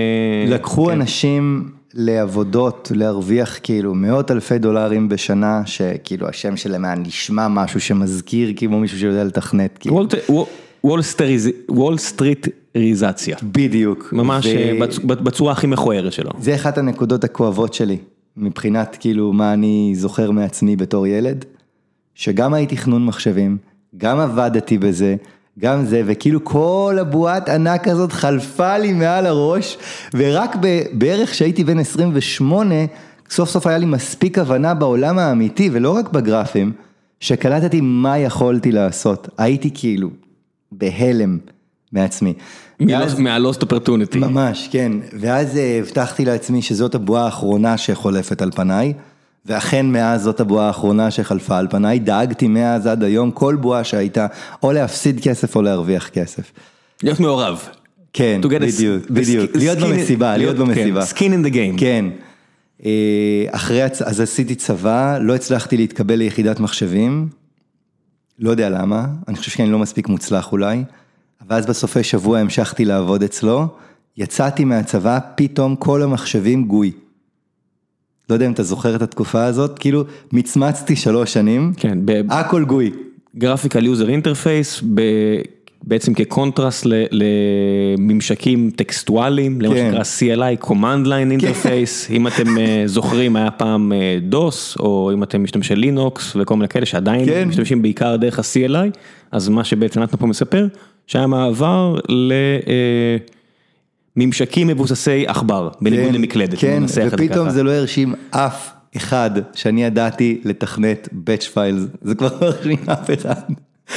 לקחו 0.48 0.86
כן. 0.86 0.92
אנשים 0.92 1.68
לעבודות, 1.94 2.92
להרוויח 2.94 3.58
כאילו 3.62 3.94
מאות 3.94 4.30
אלפי 4.30 4.58
דולרים 4.58 5.08
בשנה, 5.08 5.62
שכאילו 5.66 6.28
השם 6.28 6.56
שלהם 6.56 6.84
היה 6.84 6.94
נשמע 6.94 7.48
משהו 7.48 7.80
שמזכיר 7.80 8.52
כמו 8.56 8.80
מישהו 8.80 8.98
שיודע 8.98 9.24
לתכנת. 9.24 9.78
כאילו. 9.80 9.94
וולט- 9.94 10.30
וול- 10.84 11.00
וול 11.68 11.98
סטריטריזציה, 11.98 13.36
בדיוק. 13.42 14.12
ממש 14.12 14.46
ו- 14.46 14.48
אה, 14.48 14.78
בצ- 14.80 15.00
בצורה 15.06 15.52
הכי 15.52 15.66
מכוערת 15.66 16.12
שלו. 16.12 16.30
זה 16.40 16.54
אחת 16.54 16.78
הנקודות 16.78 17.24
הכואבות 17.24 17.74
שלי, 17.74 17.98
מבחינת 18.36 18.96
כאילו 19.00 19.32
מה 19.32 19.52
אני 19.52 19.92
זוכר 19.96 20.30
מעצמי 20.30 20.76
בתור 20.76 21.06
ילד, 21.06 21.44
שגם 22.14 22.54
הייתי 22.54 22.76
תכנון 22.76 23.06
מחשבים, 23.06 23.56
גם 23.96 24.18
עבדתי 24.18 24.78
בזה, 24.78 25.16
גם 25.58 25.84
זה, 25.84 26.02
וכאילו 26.06 26.44
כל 26.44 26.96
הבועת 27.00 27.48
ענק 27.48 27.88
הזאת 27.88 28.12
חלפה 28.12 28.78
לי 28.78 28.92
מעל 28.92 29.26
הראש, 29.26 29.78
ורק 30.14 30.56
ב- 30.60 30.82
בערך 30.92 31.30
כשהייתי 31.30 31.64
בן 31.64 31.78
28, 31.78 32.74
סוף 33.30 33.48
סוף 33.50 33.66
היה 33.66 33.78
לי 33.78 33.86
מספיק 33.86 34.38
הבנה 34.38 34.74
בעולם 34.74 35.18
האמיתי, 35.18 35.70
ולא 35.72 35.90
רק 35.96 36.12
בגרפים, 36.12 36.72
שקלטתי 37.20 37.80
מה 37.82 38.18
יכולתי 38.18 38.72
לעשות. 38.72 39.28
הייתי 39.38 39.70
כאילו 39.74 40.08
בהלם 40.72 41.38
מעצמי. 41.92 42.34
מהלוסט 43.18 43.62
אופרטוניטי. 43.62 44.18
ממש, 44.18 44.68
כן. 44.72 44.92
ואז 45.20 45.56
אה, 45.56 45.78
הבטחתי 45.78 46.24
לעצמי 46.24 46.62
שזאת 46.62 46.94
הבועה 46.94 47.24
האחרונה 47.24 47.78
שחולפת 47.78 48.42
על 48.42 48.50
פניי, 48.50 48.92
ואכן 49.46 49.86
מאז 49.86 50.22
זאת 50.22 50.40
הבועה 50.40 50.66
האחרונה 50.66 51.10
שחלפה 51.10 51.58
על 51.58 51.68
פניי, 51.70 51.98
דאגתי 51.98 52.48
מאז 52.48 52.86
עד 52.86 53.04
היום 53.04 53.30
כל 53.30 53.56
בועה 53.60 53.84
שהייתה 53.84 54.26
או 54.62 54.72
להפסיד 54.72 55.20
כסף 55.20 55.56
או 55.56 55.62
להרוויח 55.62 56.08
כסף. 56.08 56.52
להיות 57.02 57.20
מעורב. 57.20 57.68
כן, 58.12 58.40
בדיוק, 58.42 59.10
בדיוק, 59.10 59.50
להיות 59.54 59.78
במסיבה, 59.78 60.36
להיות 60.36 60.56
כן, 60.56 60.62
במסיבה. 60.62 61.02
skin 61.02 61.32
in 61.32 61.46
the 61.46 61.52
game. 61.52 61.80
כן. 61.80 62.04
אה, 62.84 63.44
אחרי, 63.50 63.84
אז 63.84 64.20
עשיתי 64.20 64.54
צבא, 64.54 65.18
לא 65.18 65.34
הצלחתי 65.34 65.76
להתקבל 65.76 66.14
ליחידת 66.14 66.60
מחשבים, 66.60 67.28
לא 68.40 68.50
יודע 68.50 68.68
למה, 68.68 69.06
אני 69.28 69.36
חושב 69.36 69.50
שאני 69.50 69.70
לא 69.70 69.78
מספיק 69.78 70.08
מוצלח 70.08 70.52
אולי, 70.52 70.84
ואז 71.48 71.66
בסופי 71.66 72.02
שבוע 72.02 72.38
המשכתי 72.38 72.84
לעבוד 72.84 73.22
אצלו, 73.22 73.68
יצאתי 74.16 74.64
מהצבא, 74.64 75.18
פתאום 75.34 75.76
כל 75.76 76.02
המחשבים 76.02 76.64
גוי. 76.64 76.92
לא 78.30 78.34
יודע 78.34 78.46
אם 78.46 78.52
אתה 78.52 78.62
זוכר 78.62 78.96
את 78.96 79.02
התקופה 79.02 79.44
הזאת, 79.44 79.78
כאילו 79.78 80.04
מצמצתי 80.32 80.96
שלוש 80.96 81.32
שנים, 81.32 81.72
כן, 81.76 81.98
הכל 82.30 82.64
גוי. 82.64 82.92
ב 83.34 83.39
graphical 83.39 83.84
user 83.84 84.08
interface, 84.08 84.82
בעצם 85.84 86.14
כקונטרסט 86.14 86.86
לממשקים 87.10 88.70
טקסטואליים, 88.76 89.60
למה 89.60 89.74
כן. 89.74 89.92
שנקרא 89.92 90.36
CLI, 90.36 90.66
Command 90.66 91.06
Line 91.06 91.40
Interface, 91.40 92.10
אם 92.10 92.26
אתם 92.26 92.58
אה, 92.58 92.82
זוכרים 92.96 93.36
היה 93.36 93.50
פעם 93.50 93.92
אה, 93.92 94.18
DOS, 94.32 94.80
או 94.80 95.10
אם 95.14 95.22
אתם 95.22 95.42
משתמשי 95.42 95.74
לינוקס 95.74 96.36
וכל 96.40 96.56
מיני 96.56 96.68
כאלה 96.68 96.86
שעדיין 96.86 97.26
כן. 97.26 97.48
משתמשים 97.48 97.82
בעיקר 97.82 98.16
דרך 98.16 98.38
ה-CLI, 98.38 98.98
אז 99.32 99.48
מה 99.48 99.64
שבעצם 99.64 100.00
נתנו 100.00 100.18
פה 100.18 100.26
מספר, 100.26 100.66
שהיה 101.06 101.26
מעבר 101.26 101.96
לממשקים 104.16 104.66
מבוססי 104.66 105.24
עכבר, 105.26 105.68
בניגוד 105.80 106.06
כן, 106.06 106.14
למקלדת, 106.14 106.58
כן, 106.58 106.82
ופתאום. 107.12 107.50
זה 107.50 107.62
לא 107.62 107.70
הרשים 107.70 108.14
אף 108.30 108.70
אחד 108.96 109.30
שאני 109.54 109.84
ידעתי 109.84 110.40
לתכנת 110.44 111.08
batch 111.12 111.54
files, 111.54 111.98
זה 112.02 112.14
כבר 112.14 112.28
לא 112.40 112.46
הרשים 112.46 112.78
אף 112.86 113.10
אחד. 113.10 113.40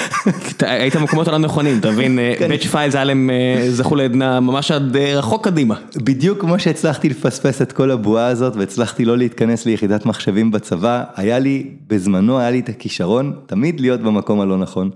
היית 0.60 0.96
במקומות 0.96 1.28
הלא 1.28 1.38
נכונים, 1.38 1.80
אתה 1.80 1.92
מבין. 1.92 2.20
באץ' 2.50 2.66
פיילס 2.66 2.96
היה 2.96 3.04
להם, 3.04 3.30
זכו 3.70 3.96
לעדנה 3.96 4.40
ממש 4.40 4.72
עד 4.72 4.96
אה, 4.96 5.20
רחוק 5.20 5.46
קדימה. 5.46 5.76
בדיוק 5.96 6.42
כמו 6.42 6.60
שהצלחתי 6.60 7.10
לפספס 7.10 7.62
את 7.62 7.72
כל 7.72 7.92
הבועה 7.92 8.28
הזאת 8.28 8.56
והצלחתי 8.56 9.06
לא 9.06 9.18
להתכנס 9.18 9.66
ליחידת 9.66 10.06
מחשבים 10.06 10.52
בצבא, 10.52 11.04
היה 11.16 11.40
לי, 11.40 11.70
בזמנו 11.88 12.40
היה 12.40 12.52
לי 12.52 12.60
את 12.60 12.70
הכישרון 12.70 13.34
תמיד 13.46 13.80
להיות 13.80 14.02
במקום 14.02 14.42
הלא 14.42 14.58
נכון. 14.58 14.90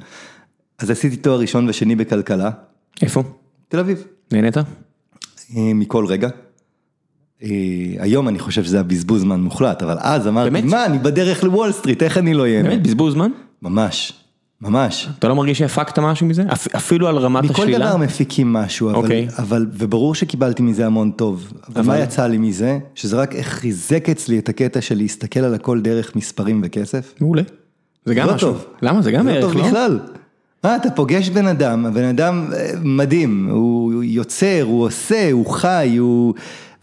אז 0.79 0.91
עשיתי 0.91 1.15
תואר 1.15 1.39
ראשון 1.39 1.69
ושני 1.69 1.95
בכלכלה, 1.95 2.49
איפה? 3.01 3.23
תל 3.67 3.79
אביב, 3.79 4.03
נהנית? 4.31 4.57
אה, 4.57 4.63
מכל 5.55 6.05
רגע. 6.05 6.29
אה, 7.43 7.49
היום 7.99 8.27
אני 8.27 8.39
חושב 8.39 8.63
שזה 8.63 8.77
היה 8.77 8.83
בזבוז 8.83 9.21
זמן 9.21 9.41
מוחלט, 9.41 9.83
אבל 9.83 9.97
אז 9.99 10.27
אמרתי? 10.27 10.61
מה, 10.61 10.85
אני 10.85 10.99
בדרך 10.99 11.43
לוול 11.43 11.71
סטריט, 11.71 12.03
איך 12.03 12.17
אני 12.17 12.33
לא 12.33 12.41
אהיה? 12.41 12.63
באמת, 12.63 12.83
בזבוז 12.83 13.13
זמן? 13.13 13.31
ממש, 13.61 14.13
ממש. 14.61 15.09
אתה 15.19 15.27
לא 15.27 15.35
מרגיש 15.35 15.57
שהפקת 15.57 15.99
משהו 15.99 16.25
מזה? 16.27 16.43
אפ- 16.53 16.75
אפילו 16.75 17.07
על 17.07 17.17
רמת 17.17 17.43
מכל 17.43 17.61
השלילה? 17.61 17.87
דבר 17.89 17.97
מפיקים 17.97 18.53
משהו, 18.53 18.89
אבל, 18.89 18.97
אוקיי. 18.97 19.27
אבל, 19.37 19.65
וברור 19.73 20.15
שקיבלתי 20.15 20.63
מזה 20.63 20.85
המון 20.85 21.11
טוב. 21.11 21.53
אבל 21.75 21.81
מה 21.85 21.99
יצא 21.99 22.27
לי 22.27 22.37
מזה? 22.37 22.79
שזה 22.95 23.15
רק 23.17 23.35
חיזק 23.41 24.09
אצלי 24.09 24.39
את 24.39 24.49
הקטע 24.49 24.81
של 24.81 24.97
להסתכל 24.97 25.39
על 25.39 25.53
הכל 25.53 25.81
דרך 25.81 26.15
מספרים 26.15 26.61
וכסף. 26.63 27.13
מעולה. 27.21 27.41
זה 28.05 28.13
גם 28.15 28.27
לא 28.27 28.35
משהו. 28.35 28.47
טוב. 28.53 28.65
למה? 28.81 29.01
זה 29.01 29.11
גם 29.11 29.23
זה 29.25 29.29
לא 29.31 29.35
ערך, 29.35 29.43
טוב 29.45 29.53
לא? 29.57 29.67
בכלל. 29.67 29.99
מה, 30.63 30.75
אתה 30.75 30.91
פוגש 30.91 31.29
בן 31.29 31.47
אדם, 31.47 31.85
הבן 31.85 32.03
אדם 32.03 32.49
אה, 32.53 32.71
מדהים, 32.83 33.47
הוא 33.51 34.03
יוצר, 34.03 34.61
הוא 34.63 34.83
עושה, 34.85 35.31
הוא 35.31 35.45
חי, 35.51 35.95
הוא... 35.99 36.33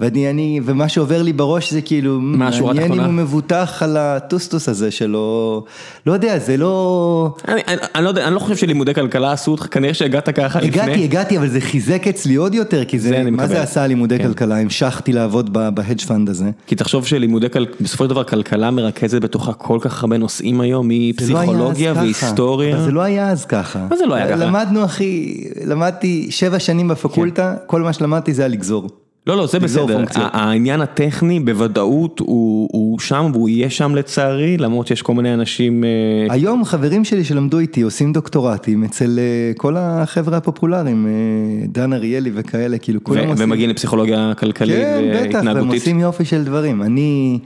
ואני, 0.01 0.31
אני, 0.31 0.61
ומה 0.65 0.89
שעובר 0.89 1.23
לי 1.23 1.33
בראש 1.33 1.73
זה 1.73 1.81
כאילו, 1.81 2.21
מעניין 2.21 2.93
אם? 2.93 3.01
הוא 3.01 3.13
מבוטח 3.13 3.83
על 3.83 3.97
הטוסטוס 3.97 4.69
הזה 4.69 4.91
שלו, 4.91 5.65
לא 6.07 6.13
יודע, 6.13 6.39
זה 6.39 6.57
לא... 6.57 7.35
אני, 7.49 7.61
אני, 7.69 7.77
אני 7.95 8.05
לא 8.05 8.09
יודע, 8.09 8.27
אני 8.27 8.35
לא 8.35 8.41
חושב 8.41 8.57
שלימודי 8.57 8.95
כלכלה 8.95 9.33
עשו 9.33 9.51
אותך, 9.51 9.67
כנראה 9.71 9.95
שהגעת 9.95 10.29
ככה 10.29 10.61
לפני. 10.61 10.83
הגעתי, 10.83 11.05
הגעתי, 11.05 11.39
אבל 11.39 11.49
זה 11.49 11.61
חיזק 11.61 12.07
אצלי 12.07 12.35
עוד 12.35 12.55
יותר, 12.55 12.85
כי 12.85 12.99
זה 12.99 13.09
זה, 13.09 13.23
מה 13.23 13.31
מקבל. 13.31 13.49
זה 13.49 13.63
עשה 13.63 13.87
לימודי 13.87 14.19
כן. 14.19 14.25
כלכלה, 14.25 14.59
המשכתי 14.59 15.13
לעבוד 15.13 15.53
ב 15.53 15.61
hedge 15.61 16.01
fund 16.01 16.29
הזה. 16.29 16.51
כי 16.67 16.75
תחשוב 16.75 17.07
שלימודי 17.07 17.51
כלכלה, 17.51 17.77
בסופו 17.81 18.05
של 18.05 18.11
דבר 18.11 18.25
כלכלה 18.25 18.71
מרכזת 18.71 19.23
בתוכה 19.23 19.53
כל 19.53 19.79
כך 19.81 20.03
הרבה 20.03 20.19
נושאים 20.19 20.61
היום, 20.61 20.91
לא 20.91 20.97
מפסיכולוגיה 20.99 21.95
ככה, 21.95 22.03
והיסטוריה. 22.03 22.77
אבל 22.77 22.85
זה 22.85 22.91
לא 22.91 23.01
היה 23.01 23.29
אז 23.29 23.45
ככה. 23.45 23.87
מה 23.91 23.97
זה 23.97 24.07
לא 24.07 24.15
היה 24.15 24.27
ככה? 24.27 24.37
למדנו 24.37 24.85
אחי, 24.85 25.45
למדתי 25.65 26.27
שבע 26.31 26.59
שנים 26.59 26.89
בפקולטה, 26.89 27.55
כל 27.67 27.83
מה 27.83 27.93
שלמדתי 27.93 28.35
זה 28.35 28.43
היה 28.43 28.49
לגזור. 28.49 29.04
לא, 29.27 29.37
לא, 29.37 29.47
זה 29.47 29.59
בסדר. 29.59 30.05
העניין 30.15 30.81
הטכני 30.81 31.41
בוודאות 31.41 32.19
הוא, 32.19 32.69
הוא 32.73 32.99
שם 32.99 33.31
והוא 33.33 33.49
יהיה 33.49 33.71
שם 33.71 33.95
לצערי, 33.95 34.57
למרות 34.57 34.87
שיש 34.87 35.03
כל 35.03 35.15
מיני 35.15 35.35
אנשים... 35.35 35.85
אה, 35.85 36.35
היום 36.35 36.65
חברים 36.65 37.05
שלי 37.05 37.25
שלמדו 37.25 37.59
איתי 37.59 37.83
עושים 37.83 38.13
דוקטורטים 38.13 38.85
אצל 38.85 39.19
אה, 39.19 39.53
כל 39.57 39.77
החבר'ה 39.77 40.37
הפופולריים, 40.37 41.07
אה, 41.07 41.67
דן 41.67 41.93
אריאלי 41.93 42.31
וכאלה, 42.35 42.79
כאילו 42.79 43.05
כולם 43.05 43.29
עושים. 43.29 43.45
ומגיעים 43.51 43.71
לפסיכולוגיה 43.71 44.33
כלכלית 44.39 44.77
כן, 44.77 45.03
בטח, 45.15 45.35
והם 45.35 45.47
והתנהגותית. 45.47 45.81
עושים 45.81 46.01
יופי 46.01 46.25
של 46.25 46.45
דברים. 46.45 46.83
אני, 46.83 47.39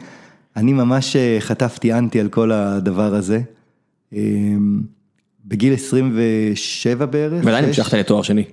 אני 0.56 0.72
ממש 0.72 1.16
חטפתי 1.40 1.92
אנטי 1.92 2.20
על 2.20 2.28
כל 2.28 2.52
הדבר 2.52 3.14
הזה. 3.14 3.40
בגיל 5.44 5.74
27 5.74 7.06
בערך. 7.06 7.44
ועדיין. 7.44 7.64
המשכת 7.64 7.94
לתואר 7.94 8.22
שני. 8.22 8.44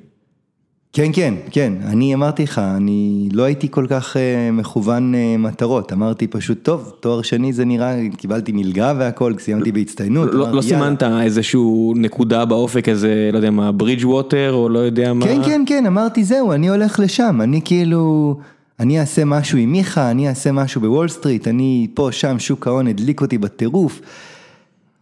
כן, 0.95 1.11
כן, 1.13 1.33
כן, 1.51 1.73
אני 1.83 2.13
אמרתי 2.13 2.43
לך, 2.43 2.59
אני 2.59 3.29
לא 3.33 3.43
הייתי 3.43 3.71
כל 3.71 3.85
כך 3.89 4.17
אה, 4.17 4.51
מכוון 4.51 5.15
אה, 5.15 5.37
מטרות, 5.37 5.93
אמרתי 5.93 6.27
פשוט, 6.27 6.63
טוב, 6.63 6.93
תואר 6.99 7.21
שני 7.21 7.53
זה 7.53 7.65
נראה, 7.65 7.95
קיבלתי 8.17 8.51
מלגה 8.51 8.93
והכל, 8.97 9.33
סיימתי 9.39 9.71
בהצטיינות. 9.71 10.29
לא, 10.33 10.43
אמרתי, 10.43 10.55
לא 10.55 10.61
יאללה. 10.61 10.61
סימנת 10.61 11.03
איזשהו 11.23 11.93
נקודה 11.95 12.45
באופק, 12.45 12.89
איזה, 12.89 13.29
לא 13.33 13.37
יודע 13.37 13.51
מה, 13.51 13.71
Bridgewater, 13.71 14.53
או 14.53 14.69
לא 14.69 14.79
יודע 14.79 15.13
מה. 15.13 15.25
כן, 15.25 15.43
כן, 15.45 15.63
כן, 15.67 15.85
אמרתי 15.85 16.23
זהו, 16.23 16.51
אני 16.51 16.69
הולך 16.69 16.99
לשם, 16.99 17.41
אני 17.41 17.61
כאילו, 17.65 18.35
אני 18.79 18.99
אעשה 18.99 19.25
משהו 19.25 19.57
עם 19.57 19.71
מיכה, 19.71 20.11
אני 20.11 20.29
אעשה 20.29 20.51
משהו 20.51 20.81
בוול 20.81 21.07
סטריט, 21.07 21.47
אני 21.47 21.87
פה, 21.93 22.09
שם, 22.11 22.39
שוק 22.39 22.67
ההון 22.67 22.87
הדליק 22.87 23.21
אותי 23.21 23.37
בטירוף. 23.37 24.01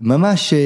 ממש, 0.01 0.53
אה, 0.53 0.59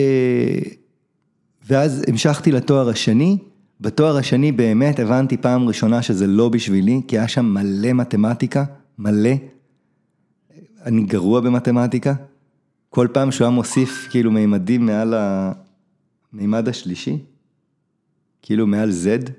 ואז 1.70 2.04
המשכתי 2.08 2.52
לתואר 2.52 2.90
השני, 2.90 3.38
בתואר 3.82 4.18
השני 4.18 4.52
באמת 4.52 5.00
הבנתי 5.00 5.38
פעם 5.38 5.68
ראשונה 5.68 6.02
שזה 6.02 6.28
לא 6.28 6.50
בשבילי, 6.50 7.02
כי 7.08 7.18
היה 7.18 7.28
שם 7.28 7.46
מלא 7.46 7.94
מתמטיקה, 7.94 8.64
מלא. 9.00 9.30
אני 10.86 11.04
גרוע 11.04 11.42
במתמטיקה, 11.42 12.14
כל 12.90 13.08
פעם 13.14 13.32
שהוא 13.32 13.46
היה 13.46 13.56
מוסיף 13.56 14.08
כאילו 14.10 14.32
מימדים 14.32 14.86
מעל 14.86 15.14
המימד 16.34 16.68
השלישי, 16.70 17.18
כאילו 18.42 18.68
מעל 18.68 18.90
Z, 18.90 19.30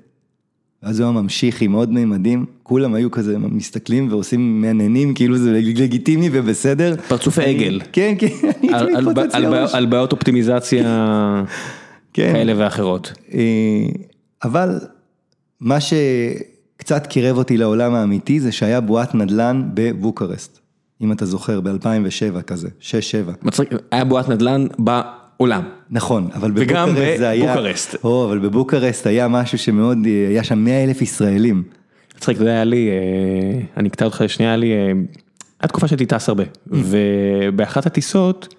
ואז 0.83 0.99
הוא 0.99 1.09
היה 1.09 1.21
ממשיך 1.21 1.61
עם 1.61 1.71
עוד 1.71 1.91
מימדים, 1.91 2.45
כולם 2.63 2.93
היו 2.93 3.11
כזה 3.11 3.37
מסתכלים 3.37 4.07
ועושים 4.11 4.61
מעניינים, 4.61 5.13
כאילו 5.13 5.37
זה 5.37 5.51
לגיטימי 5.51 6.29
ובסדר. 6.31 6.95
פרצופי 7.07 7.41
עגל. 7.43 7.81
כן, 7.91 8.15
כן, 8.19 8.27
אני 8.63 8.73
הייתי 8.73 8.91
מתפוצץ 9.09 9.35
לי 9.35 9.45
על- 9.73 9.85
בעיות 9.85 10.11
אופטימיזציה 10.11 10.83
כן. 12.13 12.33
כאלה 12.33 12.53
ואחרות. 12.57 13.13
אבל 14.43 14.79
מה 15.59 15.77
שקצת 15.79 17.07
קירב 17.07 17.37
אותי 17.37 17.57
לעולם 17.57 17.93
האמיתי 17.93 18.39
זה 18.39 18.51
שהיה 18.51 18.81
בועת 18.81 19.15
נדל"ן 19.15 19.69
בבוקרשט, 19.73 20.59
אם 21.01 21.11
אתה 21.11 21.25
זוכר, 21.25 21.61
ב-2007 21.61 22.41
כזה, 22.41 22.67
6-7. 22.81 22.83
מצחיק, 23.41 23.69
היה 23.91 24.05
בועת 24.05 24.29
נדל"ן 24.29 24.67
בעולם. 24.77 25.63
נכון, 25.89 26.29
אבל 26.33 26.51
וגם 26.55 26.89
בבוקרשט 26.89 27.17
זה 27.17 27.29
היה... 27.29 27.53
בבוקרשט. 27.53 28.03
או, 28.03 28.25
אבל 28.25 28.39
בבוקרשט 28.39 29.07
היה 29.07 29.27
משהו 29.27 29.57
שמאוד, 29.57 29.97
היה 30.29 30.43
שם 30.43 30.59
100 30.59 30.83
אלף 30.83 31.01
ישראלים. 31.01 31.63
מצחיק, 32.17 32.37
יודע, 32.39 32.51
היה 32.51 32.63
לי, 32.63 32.89
אה, 32.89 33.61
אני 33.77 33.89
אקטע 33.89 34.05
אותך 34.05 34.21
לשנייה, 34.25 34.51
היה 34.51 34.57
לי, 34.57 34.71
אה, 34.71 34.91
היה 35.61 35.67
תקופה 35.67 35.87
שהייתי 35.87 36.05
טס 36.05 36.29
הרבה, 36.29 36.43
ובאחת 36.67 37.85
הטיסות 37.85 38.55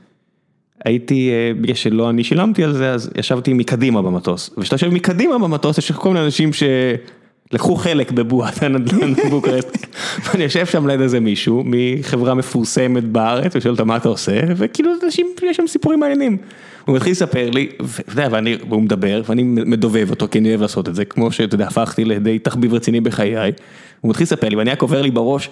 הייתי, 0.84 1.30
אה, 1.30 1.52
בגלל 1.60 1.74
שלא 1.74 2.10
אני 2.10 2.24
שילמתי 2.24 2.64
על 2.64 2.72
זה, 2.72 2.90
אז 2.92 3.10
ישבתי 3.18 3.52
מקדימה 3.52 4.02
במטוס, 4.02 4.50
וכשאתה 4.58 4.74
יושב 4.74 4.88
מקדימה 4.88 5.38
במטוס, 5.38 5.78
יש 5.78 5.92
כל 5.92 6.08
מיני 6.08 6.24
אנשים 6.24 6.50
שלקחו 6.52 7.76
חלק 7.76 8.12
בבועת 8.12 8.62
הנדל"ן 8.62 9.14
בבוקרשט, 9.14 9.86
ואני 10.24 10.44
יושב 10.44 10.66
שם 10.66 10.86
ליד 10.86 11.00
איזה 11.00 11.20
מישהו 11.20 11.62
מחברה 11.66 12.34
מפורסמת 12.34 13.04
בארץ, 13.04 13.56
ושואל 13.56 13.72
אותה 13.72 13.84
מה 13.84 13.96
אתה 13.96 14.08
עושה, 14.08 14.40
וכאילו 14.56 14.90
אנשים, 15.04 15.26
יש 15.42 15.56
שם 15.56 15.66
סיפורים 15.66 16.00
מעניינים. 16.00 16.36
הוא 16.84 16.96
מתחיל 16.96 17.12
לספר 17.12 17.50
לי, 17.50 17.68
ואתה 17.80 18.12
יודע, 18.12 18.28
ואני, 18.30 18.56
והוא 18.68 18.82
מדבר, 18.82 19.22
ואני 19.26 19.42
מדובב 19.42 20.10
אותו, 20.10 20.28
כי 20.30 20.38
אני 20.38 20.48
אוהב 20.48 20.60
לעשות 20.60 20.88
את 20.88 20.94
זה, 20.94 21.04
כמו 21.04 21.32
שאתה 21.32 21.54
יודע, 21.54 21.66
הפכתי 21.66 22.04
לידי 22.04 22.38
תחביב 22.38 22.74
רציני 22.74 23.00
בחיי. 23.00 23.52
הוא 24.00 24.10
מתחיל 24.10 24.24
לספר 24.24 24.48
לי, 24.48 24.56
ואני 24.56 24.70
רק 24.70 24.82
עובר 24.82 25.02
לי 25.02 25.10
בראש, 25.10 25.50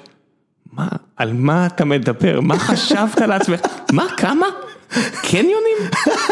מה, 0.73 0.89
על 1.17 1.33
מה 1.33 1.67
אתה 1.67 1.85
מדבר? 1.85 2.41
מה 2.41 2.59
חשבת 2.59 3.21
לעצמך? 3.21 3.61
מה, 3.93 4.07
כמה? 4.17 4.47
קניונים? 5.31 5.79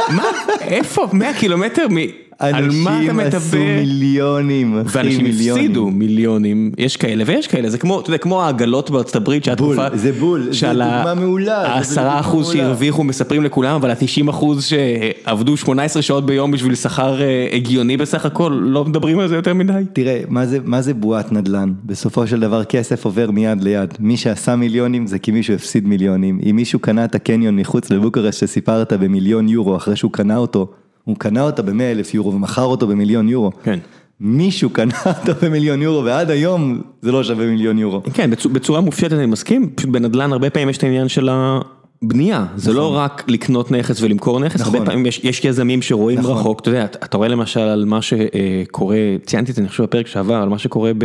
מה, 0.09 0.31
איפה? 0.61 1.09
100 1.13 1.35
קילומטר 1.35 1.87
מ... 1.91 2.26
על 2.39 2.69
מה 2.73 3.03
אתה 3.03 3.11
אנשים 3.11 3.21
עשו? 3.21 3.57
מיליונים, 3.57 4.81
אחי, 4.87 4.99
ואנשים 4.99 5.25
מיליונים. 5.25 5.65
הפסידו 5.65 5.91
מיליונים, 5.91 6.73
יש 6.79 6.97
כאלה 6.97 7.25
ויש 7.27 7.47
כאלה, 7.47 7.71
זה 7.71 7.79
כמו, 7.79 8.01
אתה 8.01 8.11
יודע, 8.11 8.19
כמו 8.19 8.43
העגלות 8.43 8.91
בארצות 8.91 9.17
הברית, 9.17 9.45
שהיה 9.45 9.57
בול, 9.57 9.77
תקופה, 9.77 9.97
זה 9.97 10.13
בול, 10.13 10.53
זה 10.53 10.67
דוגמה 10.69 11.15
מעולה, 11.15 11.67
העשרה 11.67 12.21
אחוז. 12.21 12.53
שהרוויחו 12.53 13.05
מספרים 13.05 13.43
לכולם, 13.43 13.75
אבל 13.75 13.91
ה-90 13.91 14.31
אחוז 14.31 14.65
שעבדו 14.65 15.57
18 15.57 16.03
שעות 16.03 16.27
ביום 16.27 16.51
בשביל 16.51 16.75
שכר 16.75 17.23
אה, 17.23 17.49
הגיוני 17.53 17.97
בסך 17.97 18.27
הכל, 18.27 18.61
לא 18.63 18.85
מדברים 18.85 19.19
על 19.19 19.29
זה 19.29 19.37
יותר 19.37 19.55
מדי. 19.55 19.83
תראה, 19.93 20.21
מה 20.29 20.47
זה, 20.47 20.59
מה 20.65 20.83
זה 20.83 20.95
בועת 20.95 21.33
נדל"ן? 21.33 21.73
בסופו 21.85 22.27
של 22.27 22.41
דבר 22.41 22.65
כסף 22.65 23.05
עובר 23.05 23.31
מיד 23.31 23.63
ליד. 23.63 23.95
מי 24.01 24.17
שעשה 24.17 24.57
מיליונים 24.57 25.07
זה 25.07 25.19
כי 25.19 25.31
מישהו 25.31 25.55
הפסיד 25.55 25.89
מיליונים. 25.89 26.41
אם 26.51 26.57
מישהו 26.57 26.79
קנה 26.79 27.05
את 27.05 27.15
הקניון 27.15 27.57
מחוץ 27.57 27.91
לבוקרשט 27.91 28.41
שסיפרת 28.41 28.93
במיליון 28.93 29.49
יורו 29.49 29.77
אחרי 29.77 29.97
שהוא 29.97 30.13
קנה 30.13 30.37
אותו, 30.37 30.73
הוא 31.07 31.17
קנה 31.17 31.43
אותה 31.43 31.63
ב-100 31.63 31.81
אלף 31.83 32.15
יורו 32.15 32.33
ומכר 32.35 32.63
אותו 32.65 32.87
במיליון 32.87 33.29
יורו. 33.29 33.51
כן. 33.63 33.79
מישהו 34.21 34.71
קנה 34.71 34.95
אותו 35.21 35.33
במיליון 35.47 35.83
יורו 35.83 36.05
ועד 36.05 36.31
היום 36.31 36.81
זה 37.03 37.13
לא 37.13 37.25
שווה 37.25 37.47
מיליון 37.47 37.79
יורו. 37.79 38.03
כן, 38.15 38.31
בצ- 38.33 38.49
בצורה 38.49 38.81
מופשטת 38.81 39.13
אני 39.13 39.27
מסכים, 39.27 39.71
פשוט 39.75 39.91
בנדל"ן 39.91 40.33
הרבה 40.33 40.51
פעמים 40.51 40.69
יש 40.69 40.79
את 40.79 40.83
העניין 40.85 41.09
של 41.09 41.29
הבנייה, 42.03 42.47
זה 42.57 42.73
לא 42.73 42.97
רק 42.97 43.25
לקנות 43.29 43.71
נכס 43.71 44.03
ולמכור 44.03 44.41
נכס, 44.41 44.61
נכון. 44.61 44.75
הרבה 44.75 44.87
פעמים 44.87 45.07
יש, 45.07 45.21
יש 45.25 45.45
יזמים 45.45 45.83
שרואים 45.83 46.19
נכון. 46.19 46.37
רחוק, 46.39 46.61
אתה 46.61 46.71
יודע, 46.71 46.85
אתה 46.85 47.17
רואה 47.17 47.29
למשל 47.29 47.61
על 47.61 47.85
מה 47.85 47.99
שקורה, 48.03 48.97
ציינתי 49.27 49.51
את 49.51 49.57
זה 49.57 49.63
אני 49.63 49.69
חושב 49.69 49.83
בפרק 49.83 50.07
שעבר, 50.07 50.35
על 50.35 50.49
מה 50.49 50.59
שקורה 50.59 50.93
ב- 50.99 51.05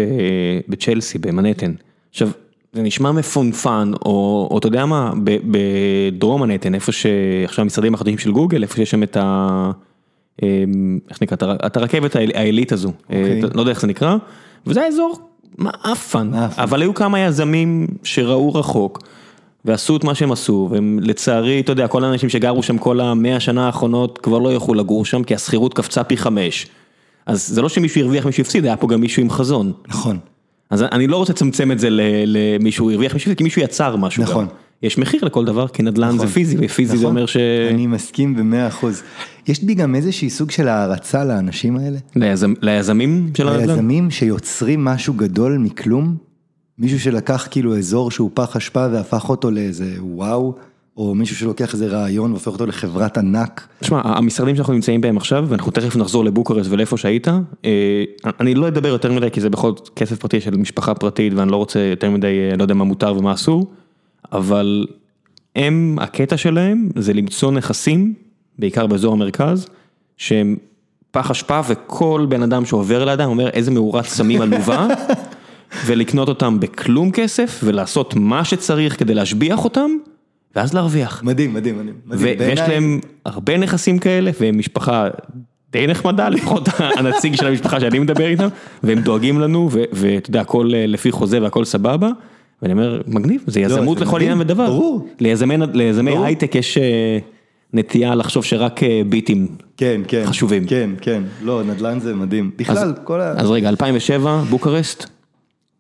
בצ'לסי, 0.70 1.18
במנהטן. 1.18 1.72
עכשיו, 2.12 2.30
זה 2.74 2.82
נשמע 2.82 3.12
מפונפן, 3.12 3.92
או, 4.06 4.48
או 4.52 4.58
אתה 4.58 4.68
יודע 4.68 4.86
מה, 4.86 5.12
ב- 5.24 5.38
בדרום 5.52 6.42
מנהטן, 6.42 6.76
איפה 6.76 6.92
שעכשיו 6.92 7.64
המשרדים 7.64 7.94
החדשים 7.94 8.18
של 8.18 8.32
גוגל, 8.32 8.64
איפה 8.64 8.76
שיש 8.76 8.92
שם 8.92 9.04
את 9.04 9.18
ה... 9.18 9.72
אמ, 10.42 11.00
איך 11.10 11.22
נקרא, 11.22 11.36
את 11.36 11.42
הר- 11.44 11.56
את 11.66 11.78
הרכבת 11.78 12.16
העילית 12.16 12.72
הזו, 12.72 12.92
אוקיי. 13.04 13.44
אה, 13.44 13.50
לא 13.54 13.62
יודע 13.62 13.72
איך 13.72 13.82
זה 13.82 13.88
נקרא, 13.88 14.16
וזה 14.68 14.84
האזור 14.84 15.20
מעפן. 15.58 16.32
אבל 16.58 16.82
היו 16.82 16.94
כמה 16.94 17.20
יזמים 17.20 17.88
שראו 18.04 18.54
רחוק. 18.56 19.00
ועשו 19.66 19.98
את 19.98 20.04
מה 20.04 20.16
שהם 20.16 20.32
עשו, 20.32 20.68
והם 20.72 21.00
לצערי, 21.02 21.60
אתה 21.60 21.72
יודע, 21.72 21.88
כל 21.88 22.04
האנשים 22.04 22.30
שגרו 22.30 22.64
שם 22.64 22.78
כל 22.78 23.00
המאה 23.02 23.36
השנה 23.36 23.66
האחרונות 23.66 24.18
כבר 24.18 24.38
לא 24.40 24.50
יוכלו 24.50 24.74
לגור 24.74 25.06
שם, 25.06 25.24
כי 25.24 25.36
השכירות 25.36 25.74
קפצה 25.74 26.04
פי 26.04 26.18
חמש. 26.18 26.68
אז 27.26 27.48
זה 27.48 27.62
לא 27.62 27.70
שמישהו 27.70 28.02
הרוויח, 28.02 28.26
מישהו 28.26 28.42
הפסיד, 28.42 28.66
היה 28.66 28.78
פה 28.78 28.88
גם 28.88 29.02
מישהו 29.02 29.22
עם 29.22 29.30
חזון. 29.30 29.72
נכון. 29.88 30.18
אז 30.70 30.84
אני 30.84 31.08
לא 31.08 31.18
רוצה 31.18 31.34
לצמצם 31.34 31.72
את 31.72 31.80
זה 31.80 31.88
למישהו 32.26 32.92
הרוויח, 32.92 33.14
מישהו, 33.14 33.32
כי 33.38 33.44
מישהו 33.44 33.62
יצר 33.62 33.96
משהו. 33.96 34.24
נכון. 34.24 34.46
גם. 34.46 34.52
יש 34.84 34.98
מחיר 34.98 35.26
לכל 35.26 35.46
דבר, 35.46 35.68
כי 35.68 35.84
נדל"ן 35.84 36.08
נכון. 36.08 36.28
זה 36.28 36.34
פיזי, 36.34 36.58
ופיזי 36.60 36.98
זה 36.98 37.04
נכון. 37.04 37.16
אומר 37.16 37.26
ש... 37.26 37.38
אני 37.70 37.88
מסכים 37.88 38.36
במאה 38.36 38.68
אחוז. 38.68 39.04
יש 39.48 39.64
בי 39.64 39.74
גם 39.74 39.96
איזושהי 39.96 40.30
סוג 40.30 40.52
של 40.52 40.68
הערצה 40.68 41.26
לאנשים 41.26 41.78
האלה. 41.78 41.98
ליזמ- 42.16 42.58
ליזמים 42.62 43.32
של 43.38 43.48
הנדל"ן? 43.48 43.70
היזמים 43.70 44.12
שיוצרים 44.12 44.86
משהו 44.86 45.14
גדול 45.14 45.58
מכלום, 45.58 46.16
מישהו 46.78 47.00
שלקח 47.00 47.48
כאילו 47.52 47.78
אזור 47.78 48.12
שהוא 48.12 48.32
פח 48.34 48.56
אשפה 48.56 48.88
והפך 48.92 49.30
אותו 49.30 49.52
לאיזה 49.52 49.94
וואו, 50.00 50.56
או 50.98 51.16
מישהו 51.16 51.36
שלוקח 51.36 51.74
איזה 51.74 51.88
רעיון 51.88 52.32
והופך 52.32 52.48
אותו 52.48 52.66
לחברת 52.66 53.18
ענק. 53.18 53.68
תשמע, 53.80 54.02
המשרדים 54.04 54.56
שאנחנו 54.56 54.74
נמצאים 54.74 55.02
בהם 55.02 55.18
עכשיו, 55.18 55.46
ואנחנו 55.50 55.72
תכף 55.72 55.96
נחזור 55.96 56.26
לבוקרשט 56.26 56.72
ולאיפה 56.72 56.98
שהיית, 56.98 57.28
אה, 57.66 58.04
אני 58.40 58.56
לא 58.56 58.68
אדבר 58.68 58.88
יותר 58.88 59.12
מדי, 59.12 59.32
כי 59.32 59.42
זה 59.42 59.50
בכל 59.50 59.68
זאת 59.68 59.90
כסף 59.96 60.20
פרטי 60.20 60.42
של 60.42 60.58
משפחה 60.58 60.94
פרטית, 60.94 61.34
ואני 61.34 61.52
לא 61.52 61.56
רוצה 61.56 61.80
יותר 61.80 62.10
מדי, 62.10 62.50
אה, 62.52 62.58
לא 62.58 62.64
יודע 62.64 62.74
מה 62.74 62.84
מותר 62.84 63.14
ומה 63.18 63.34
אסור, 63.34 63.72
אבל 64.32 64.86
הם, 65.56 65.98
הקטע 66.02 66.38
שלהם 66.38 66.90
זה 66.96 67.14
למצוא 67.14 67.52
נכסים, 67.52 68.14
בעיקר 68.60 68.88
באזור 68.88 69.14
המרכז, 69.14 69.68
שהם 70.18 70.58
פח 71.12 71.32
אשפה, 71.32 71.60
וכל 71.68 72.26
בן 72.30 72.44
אדם 72.44 72.66
שעובר 72.66 73.06
לידם 73.06 73.30
אומר 73.30 73.50
איזה 73.50 73.72
מאורת 73.72 74.06
סמים 74.06 74.42
עלובה, 74.42 74.88
ולקנות 75.86 76.30
אותם 76.30 76.60
בכלום 76.60 77.12
כסף, 77.12 77.62
ולעשות 77.64 78.16
מה 78.16 78.46
שצריך 78.46 79.00
כדי 79.00 79.14
להשביח 79.14 79.64
אותם, 79.64 79.92
ואז 80.56 80.74
להרוויח. 80.74 81.24
מדהים, 81.24 81.54
מדהים, 81.54 81.78
מדהים. 81.80 81.96
ו-. 82.10 82.34
ויש 82.40 82.60
להם 82.60 83.00
הרבה 83.26 83.58
נכסים 83.58 84.00
כאלה, 84.00 84.32
והם 84.40 84.58
משפחה 84.58 85.08
די 85.72 85.88
נחמדה, 85.88 86.30
לפחות 86.30 86.70
הנציג 86.98 87.36
של 87.36 87.48
המשפחה 87.48 87.80
שאני 87.80 88.00
מדבר 88.00 88.28
איתם, 88.28 88.48
והם 88.84 89.00
דואגים 89.00 89.40
לנו, 89.40 89.70
ואתה 89.92 90.30
יודע, 90.30 90.42
הכל 90.42 90.72
אה, 90.74 90.88
לפי 90.88 91.12
חוזה 91.12 91.42
והכל 91.42 91.66
סבבה, 91.66 92.10
ואני 92.62 92.74
אומר, 92.74 93.02
מגניב, 93.08 93.44
זה 93.48 93.60
יזמות 93.60 93.98
זה 93.98 94.06
לכל 94.06 94.22
עניין 94.22 94.42
ודבר. 94.42 94.68
ברור. 94.70 95.08
ליזמי, 95.20 95.56
ליזמי 95.74 96.12
ברור. 96.12 96.26
הייטק 96.26 96.56
יש 96.56 96.78
אה, 96.78 97.18
נטייה 97.74 98.16
לחשוב 98.16 98.46
שרק 98.46 98.84
אה, 98.84 99.02
ביטים. 99.10 99.48
כן, 99.78 100.02
כן. 100.08 100.24
חשובים. 100.26 100.68
כן, 100.68 100.90
כן. 101.02 101.24
לא, 101.42 101.64
נדל"ן 101.64 102.00
זה 102.00 102.16
מדהים. 102.16 102.52
בכלל, 102.58 102.94
כל 103.04 103.22
ה... 103.22 103.32
אז 103.32 103.50
רגע, 103.50 103.70
2007, 103.70 104.44
בוקרשט, 104.50 105.06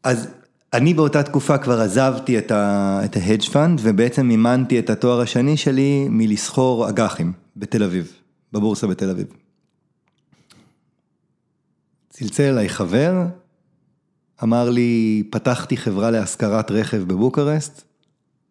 אז 0.04 0.28
אני 0.74 0.94
באותה 0.94 1.24
תקופה 1.24 1.58
כבר 1.58 1.82
עזבתי 1.82 2.38
את 2.38 2.52
את 3.06 3.18
ה 3.18 3.22
hedge 3.22 3.42
fund, 3.42 3.80
ובעצם 3.84 4.26
מימנתי 4.26 4.80
את 4.80 4.90
התואר 4.90 5.22
השני 5.22 5.58
שלי 5.58 6.08
מלסחור 6.10 6.90
אג"חים 6.90 7.32
בתל 7.56 7.84
אביב, 7.84 8.14
בבורסה 8.54 8.88
בתל 8.88 9.10
אביב. 9.10 9.28
צלצל 12.10 12.44
אליי 12.44 12.70
חבר, 12.70 13.14
אמר 14.44 14.70
לי, 14.70 15.24
פתחתי 15.30 15.78
חברה 15.78 16.12
להשכרת 16.12 16.72
רכב 16.72 16.98
בבוקרשט, 16.98 17.82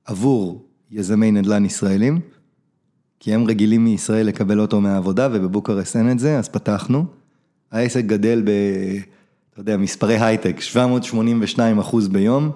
עבור 0.05 0.65
יזמי 0.91 1.31
נדל"ן 1.33 1.65
ישראלים, 1.65 2.21
כי 3.21 3.35
הם 3.35 3.45
רגילים 3.45 3.85
מישראל 3.85 4.27
לקבל 4.27 4.61
אוטו 4.61 4.81
מהעבודה, 4.81 5.29
ובבוקרשט 5.33 5.97
אין 5.97 6.11
את 6.11 6.19
זה, 6.19 6.39
אז 6.39 6.49
פתחנו. 6.49 7.05
העסק 7.71 8.05
גדל 8.05 8.43
ב... 8.45 8.51
אתה 9.53 9.61
יודע, 9.61 9.77
מספרי 9.77 10.19
הייטק, 10.21 10.61
782 10.61 11.79
אחוז 11.79 12.09
ביום, 12.09 12.51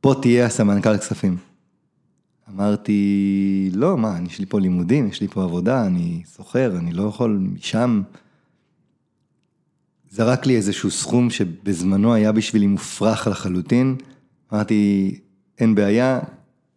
פה 0.00 0.14
תהיה 0.22 0.46
הסמנכ"ל 0.46 0.98
כספים. 0.98 1.36
אמרתי, 2.54 3.70
לא, 3.74 3.98
מה, 3.98 4.18
יש 4.26 4.38
לי 4.38 4.46
פה 4.46 4.60
לימודים, 4.60 5.08
יש 5.08 5.20
לי 5.20 5.28
פה 5.28 5.44
עבודה, 5.44 5.86
אני 5.86 6.22
סוחר, 6.26 6.72
אני 6.78 6.92
לא 6.92 7.02
יכול 7.02 7.38
משם. 7.54 8.02
זרק 10.14 10.46
לי 10.46 10.56
איזשהו 10.56 10.90
סכום 10.90 11.30
שבזמנו 11.30 12.14
היה 12.14 12.32
בשבילי 12.32 12.66
מופרך 12.66 13.26
לחלוטין. 13.26 13.96
אמרתי, 14.52 15.14
אין 15.58 15.74
בעיה, 15.74 16.20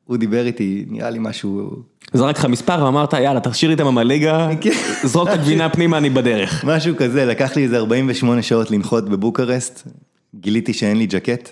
הוא 0.04 0.18
דיבר 0.18 0.46
איתי, 0.46 0.86
נראה 0.88 1.10
לי 1.10 1.20
משהו... 1.22 1.84
זרק 2.14 2.38
לך 2.38 2.46
מספר 2.46 2.84
ואמרת, 2.86 3.14
יאללה, 3.14 3.40
תשאיר 3.40 3.72
איתם 3.72 3.86
במליגה, 3.86 4.50
זרוק 5.04 5.30
את 5.30 5.34
הגבינה 5.34 5.70
פנימה, 5.70 5.98
אני 5.98 6.10
בדרך. 6.10 6.66
משהו 6.66 6.96
כזה, 6.98 7.26
לקח 7.26 7.56
לי 7.56 7.64
איזה 7.64 7.78
48 7.78 8.42
שעות 8.42 8.72
לנחות 8.72 9.10
בבוקרשט, 9.10 9.82
גיליתי 10.36 10.74
שאין 10.74 10.98
לי 10.98 11.06
ג'קט 11.06 11.50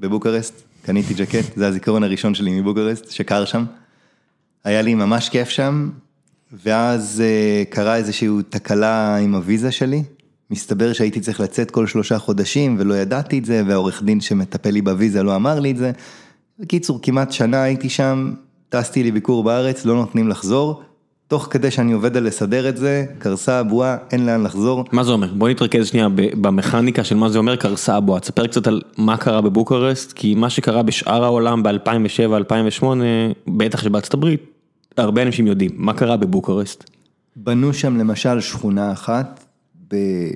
בבוקרשט, 0.00 0.54
קניתי 0.82 1.14
ג'קט, 1.14 1.56
זה 1.56 1.66
הזיכרון 1.66 2.02
הראשון 2.02 2.34
שלי 2.34 2.60
מבוקרשט, 2.60 3.10
שקר 3.10 3.44
שם. 3.44 3.64
היה 4.64 4.82
לי 4.82 4.94
ממש 4.94 5.28
כיף 5.28 5.48
שם, 5.48 5.90
ואז 6.52 7.22
uh, 7.22 7.74
קרה 7.74 7.96
איזושהי 7.96 8.28
תקלה 8.48 9.16
עם 9.16 9.34
הוויזה 9.34 9.72
שלי. 9.72 10.02
מסתבר 10.52 10.92
שהייתי 10.92 11.20
צריך 11.20 11.40
לצאת 11.40 11.70
כל 11.70 11.86
שלושה 11.86 12.18
חודשים 12.18 12.76
ולא 12.78 12.94
ידעתי 12.94 13.38
את 13.38 13.44
זה, 13.44 13.62
והעורך 13.66 14.02
דין 14.02 14.20
שמטפל 14.20 14.70
לי 14.70 14.82
בוויזה 14.82 15.22
לא 15.22 15.36
אמר 15.36 15.60
לי 15.60 15.70
את 15.70 15.76
זה. 15.76 15.92
בקיצור, 16.58 16.98
כמעט 17.02 17.32
שנה 17.32 17.62
הייתי 17.62 17.88
שם, 17.88 18.32
טסתי 18.68 19.02
לביקור 19.02 19.44
בארץ, 19.44 19.84
לא 19.84 19.94
נותנים 19.94 20.28
לחזור. 20.28 20.82
תוך 21.28 21.48
כדי 21.50 21.70
שאני 21.70 21.92
עובד 21.92 22.16
על 22.16 22.24
לסדר 22.24 22.68
את 22.68 22.76
זה, 22.76 23.04
קרסה 23.18 23.58
הבועה, 23.58 23.96
אין 24.10 24.26
לאן 24.26 24.42
לחזור. 24.42 24.84
מה 24.92 25.04
זה 25.04 25.12
אומר? 25.12 25.34
בוא 25.34 25.48
נתרכז 25.48 25.86
שנייה 25.86 26.08
במכניקה 26.40 27.04
של 27.04 27.16
מה 27.16 27.28
זה 27.28 27.38
אומר 27.38 27.56
קרסה 27.56 27.96
הבועה. 27.96 28.20
תספר 28.20 28.46
קצת 28.46 28.66
על 28.66 28.80
מה 28.98 29.16
קרה 29.16 29.40
בבוקרסט, 29.40 30.12
כי 30.12 30.34
מה 30.34 30.50
שקרה 30.50 30.82
בשאר 30.82 31.24
העולם 31.24 31.62
ב-2007-2008, 31.62 32.84
בטח 33.46 33.82
שבארצות 33.82 34.14
הברית, 34.14 34.40
הרבה 34.96 35.22
אנשים 35.22 35.46
יודעים. 35.46 35.70
מה 35.74 35.92
קרה 35.92 36.16
בבוקרסט? 36.16 36.90
בנו 37.36 37.74
שם 37.74 37.96
למשל 37.96 38.40
שכונה 38.40 38.92
אחת, 38.92 39.44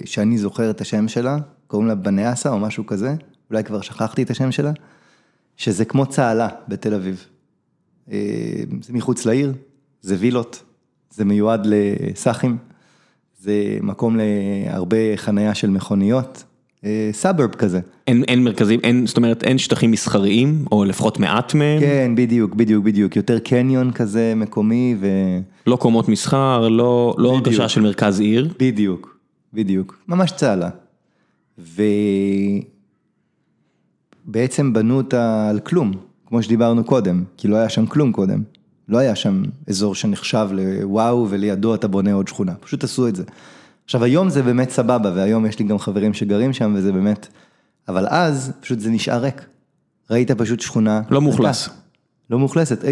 שאני 0.04 0.38
זוכר 0.38 0.70
את 0.70 0.80
השם 0.80 1.08
שלה, 1.08 1.38
קוראים 1.66 1.88
לה 1.88 1.94
בניאסה 1.94 2.50
או 2.50 2.58
משהו 2.58 2.86
כזה, 2.86 3.14
אולי 3.50 3.64
כבר 3.64 3.80
שכחתי 3.80 4.22
את 4.22 4.30
השם 4.30 4.52
שלה, 4.52 4.72
שזה 5.56 5.84
כמו 5.84 6.06
צהלה 6.06 6.48
בתל 6.68 6.94
אביב. 6.94 7.26
אה, 8.12 8.18
זה 8.82 8.92
מחוץ 8.92 9.26
לעיר, 9.26 9.52
זה 10.02 10.16
וילות, 10.18 10.62
זה 11.10 11.24
מיועד 11.24 11.66
לסאחים, 11.66 12.56
זה 13.38 13.78
מקום 13.82 14.16
להרבה 14.16 15.16
חנייה 15.16 15.54
של 15.54 15.70
מכוניות, 15.70 16.44
סאברב 17.12 17.50
כזה. 17.50 17.80
אין, 18.06 18.24
אין 18.28 18.44
מרכזים, 18.44 18.80
אין, 18.84 19.06
זאת 19.06 19.16
אומרת 19.16 19.44
אין 19.44 19.58
שטחים 19.58 19.90
מסחריים, 19.90 20.64
או 20.72 20.84
לפחות 20.84 21.18
מעט 21.18 21.54
מהם? 21.54 21.80
כן, 21.80 22.12
בדיוק, 22.16 22.54
בדיוק, 22.54 22.84
בדיוק, 22.84 23.16
יותר 23.16 23.38
קניון 23.38 23.92
כזה 23.92 24.32
מקומי 24.36 24.96
ו... 25.00 25.06
לא 25.66 25.76
קומות 25.76 26.08
מסחר, 26.08 26.68
לא, 26.68 27.14
לא 27.18 27.34
הרגשה 27.34 27.68
של 27.68 27.80
מרכז 27.80 28.20
עיר? 28.20 28.48
בדיוק, 28.58 29.15
בדיוק, 29.52 29.98
ממש 30.08 30.32
צהלה. 30.32 30.68
ובעצם 34.28 34.72
בנו 34.72 34.96
אותה 34.96 35.48
על 35.50 35.60
כלום, 35.60 35.92
כמו 36.26 36.42
שדיברנו 36.42 36.84
קודם, 36.84 37.24
כי 37.36 37.48
לא 37.48 37.56
היה 37.56 37.68
שם 37.68 37.86
כלום 37.86 38.12
קודם. 38.12 38.42
לא 38.88 38.98
היה 38.98 39.14
שם 39.14 39.42
אזור 39.68 39.94
שנחשב 39.94 40.48
לוואו 40.52 41.26
ולידו 41.30 41.74
אתה 41.74 41.88
בונה 41.88 42.12
עוד 42.12 42.28
שכונה, 42.28 42.54
פשוט 42.54 42.84
עשו 42.84 43.08
את 43.08 43.16
זה. 43.16 43.24
עכשיו 43.84 44.04
היום 44.04 44.30
זה 44.30 44.42
באמת 44.42 44.70
סבבה 44.70 45.12
והיום 45.14 45.46
יש 45.46 45.58
לי 45.58 45.64
גם 45.64 45.78
חברים 45.78 46.14
שגרים 46.14 46.52
שם 46.52 46.74
וזה 46.76 46.92
באמת, 46.92 47.28
אבל 47.88 48.06
אז 48.08 48.52
פשוט 48.60 48.80
זה 48.80 48.90
נשאר 48.90 49.20
ריק. 49.20 49.46
ראית 50.10 50.30
פשוט 50.30 50.60
שכונה. 50.60 51.02
לא 51.10 51.22
מאוכלס. 51.22 51.68
לא 52.30 52.38
מאוכלסת, 52.38 52.84
אה, 52.84 52.90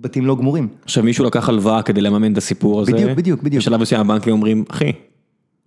בתים 0.00 0.26
לא 0.26 0.36
גמורים. 0.36 0.68
עכשיו 0.84 1.04
מישהו 1.04 1.24
לקח 1.24 1.48
הלוואה 1.48 1.82
כדי 1.82 2.00
לממן 2.00 2.32
את 2.32 2.38
הסיפור 2.38 2.80
הזה. 2.80 2.92
בדיוק, 2.92 3.10
בדיוק, 3.10 3.42
בדיוק. 3.42 3.62
בשלב 3.62 3.80
מסוים 3.80 4.00
הבנקים 4.00 4.32
אומרים, 4.32 4.64
אחי, 4.70 4.92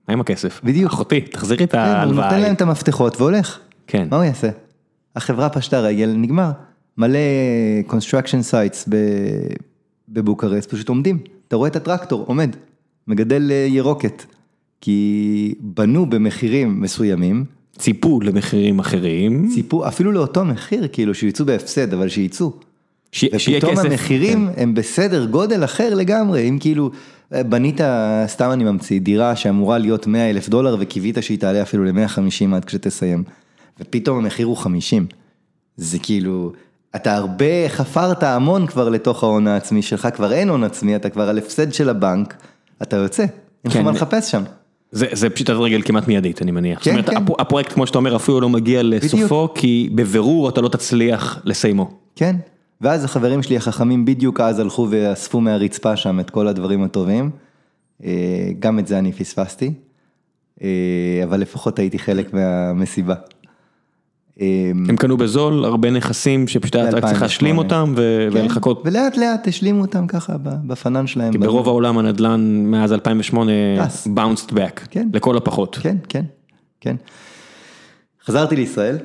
מה 0.10 0.14
עם 0.14 0.22
הכסף? 0.22 0.62
בדיוק. 0.64 0.94
אחותי, 0.94 1.22
תחזירי 1.22 1.64
את 1.64 1.72
כן, 1.72 1.78
ההלוואה. 1.78 2.26
הוא 2.26 2.34
נותן 2.34 2.42
להם 2.42 2.56
את 2.56 2.62
המפתחות 2.62 3.22
והולך. 3.22 3.60
כן. 3.88 4.08
מה 4.12 4.18
הוא 4.18 4.26
יעשה? 4.26 4.50
החברה 5.16 5.50
פשטה 5.50 5.80
רגל, 5.80 6.14
נגמר. 6.18 6.52
מלא 6.98 7.20
construction 7.90 8.52
sites 8.52 8.90
בבוקרסט 10.10 10.74
פשוט 10.74 10.90
עומדים. 10.90 11.18
אתה 11.48 11.56
רואה 11.56 11.70
את 11.70 11.76
הטרקטור 11.76 12.24
עומד, 12.28 12.56
מגדל 13.08 13.52
אה, 13.52 13.66
ירוקת. 13.70 14.26
כי 14.82 15.54
בנו 15.60 16.06
במחירים 16.06 16.82
מסוימים. 16.82 17.46
ציפו 17.78 18.22
למחירים 18.22 18.80
אחרים. 18.80 19.50
ציפו 19.54 19.88
אפילו 19.88 20.12
לאותו 20.12 20.46
מחיר, 20.46 20.88
כאילו 20.92 21.14
שיצאו 21.14 21.46
בהפסד, 21.46 21.94
אבל 21.94 22.10
שיצאו. 22.10 22.52
ש... 23.12 23.26
שיהיה 23.38 23.58
ופתאום 23.58 23.76
כסף. 23.76 23.86
המחירים 23.86 24.48
כן. 24.48 24.62
הם 24.62 24.74
בסדר 24.74 25.26
גודל 25.26 25.64
אחר 25.64 25.94
לגמרי, 25.96 26.50
אם 26.50 26.58
כאילו 26.60 26.92
בנית, 27.32 27.82
סתם 28.28 28.52
אני 28.52 28.64
ממציא, 28.64 29.00
דירה 29.00 29.36
שאמורה 29.36 29.78
להיות 29.78 30.08
100 30.08 30.30
אלף 30.30 30.50
דולר 30.50 30.78
וקיווית 30.80 31.18
שהיא 31.22 31.40
תעלה 31.40 31.62
אפילו 31.62 31.84
ל-150 31.84 32.56
עד 32.56 32.66
כשתסיים, 32.66 33.24
ופתאום 33.80 34.18
המחיר 34.18 34.48
הוא 34.48 34.58
50. 34.58 35.06
זה 35.78 36.00
כאילו, 36.00 36.52
אתה 36.96 37.16
הרבה 37.16 37.70
חפרת 37.70 38.24
המון 38.24 38.68
כבר 38.68 38.90
לתוך 38.90 39.24
ההון 39.24 39.48
העצמי 39.48 39.82
שלך, 39.82 40.08
כבר 40.16 40.34
אין 40.34 40.50
הון 40.50 40.64
עצמי, 40.64 40.96
אתה 40.96 41.10
כבר 41.10 41.30
על 41.30 41.38
הפסד 41.38 41.74
של 41.74 41.90
הבנק, 41.90 42.36
אתה 42.82 42.96
יוצא, 42.96 43.24
אין 43.24 43.30
לך 43.66 43.74
כן. 43.74 43.84
מה 43.84 43.92
לחפש 43.92 44.32
שם. 44.32 44.44
זה, 44.92 45.06
זה 45.12 45.30
פשיטת 45.30 45.54
רגל 45.54 45.82
כמעט 45.82 46.08
מיידית, 46.08 46.42
אני 46.42 46.52
מניח. 46.52 46.80
כן, 46.84 46.92
זאת 46.92 47.10
אומרת, 47.10 47.10
כן. 47.10 47.18
הפ, 47.18 47.42
הפרויקט, 47.42 47.74
כמו 47.74 47.88
שאתה 47.88 47.98
אומר, 47.98 48.16
אפילו 48.16 48.42
לא 48.42 48.50
מגיע 48.50 48.84
לסופו, 48.84 49.50
כי 49.56 49.90
בבירור 49.96 50.50
אתה 50.50 50.62
לא 50.62 50.70
תצליח 50.70 51.40
לסיימו. 51.44 51.92
כן, 52.16 52.36
ואז 52.82 53.04
החברים 53.04 53.44
שלי 53.44 53.58
החכמים 53.58 54.06
בדיוק 54.06 54.40
אז 54.40 54.60
הלכו 54.60 54.88
ואספו 54.90 55.42
מהרצפה 55.42 55.96
שם 55.96 56.20
את 56.20 56.30
כל 56.30 56.48
הדברים 56.48 56.84
הטובים, 56.84 57.30
אה, 58.04 58.50
גם 58.60 58.80
את 58.80 58.88
זה 58.88 59.00
אני 59.00 59.12
פספסתי, 59.12 59.74
אה, 60.64 61.22
אבל 61.24 61.40
לפחות 61.40 61.80
הייתי 61.80 62.00
חלק 62.00 62.34
מהמסיבה. 62.34 63.16
אה, 64.42 64.72
הם 64.90 64.98
קנו 64.98 65.18
בזול 65.18 65.66
הרבה 65.66 65.92
נכסים 65.92 66.48
שפשוט 66.48 66.76
היה 66.76 66.90
רק 66.90 67.06
צריך 67.06 67.22
להשלים 67.22 67.58
אותם 67.58 67.94
ו- 67.98 68.28
כן, 68.34 68.38
ולחכות. 68.38 68.82
ולאט 68.86 69.18
לאט 69.18 69.48
השלימו 69.48 69.82
אותם 69.82 70.08
ככה 70.08 70.36
בפנן 70.42 71.08
שלהם. 71.08 71.32
כי 71.32 71.38
ברוב 71.38 71.68
העולם 71.68 71.98
הנדל"ן 71.98 72.64
מאז 72.66 72.94
2008 72.94 73.52
טס. 73.86 74.08
bounced 74.08 74.52
back, 74.52 74.88
כן. 74.90 75.10
לכל 75.14 75.38
הפחות. 75.38 75.78
כן, 75.82 75.98
כן, 76.10 76.26
כן. 76.82 76.96
חזרתי 78.26 78.56
לישראל, 78.56 78.98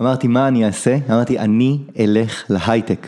אמרתי 0.00 0.28
מה 0.28 0.48
אני 0.48 0.66
אעשה? 0.66 0.98
אמרתי 1.10 1.38
אני 1.38 1.78
אלך 1.98 2.44
להייטק. 2.50 3.06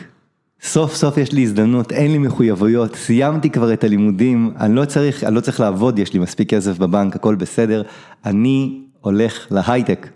סוף 0.62 0.94
סוף 0.94 1.16
יש 1.16 1.32
לי 1.32 1.42
הזדמנות, 1.42 1.92
אין 1.92 2.12
לי 2.12 2.18
מחויבויות, 2.18 2.94
סיימתי 2.94 3.50
כבר 3.50 3.72
את 3.72 3.84
הלימודים, 3.84 4.54
אני 4.60 4.74
לא 4.74 4.84
צריך, 4.84 5.24
אני 5.24 5.34
לא 5.34 5.40
צריך 5.40 5.60
לעבוד, 5.60 5.98
יש 5.98 6.12
לי 6.12 6.18
מספיק 6.18 6.50
כסף 6.50 6.78
בבנק, 6.78 7.16
הכל 7.16 7.34
בסדר, 7.34 7.82
אני 8.24 8.80
הולך 9.00 9.46
להייטק. 9.50 10.08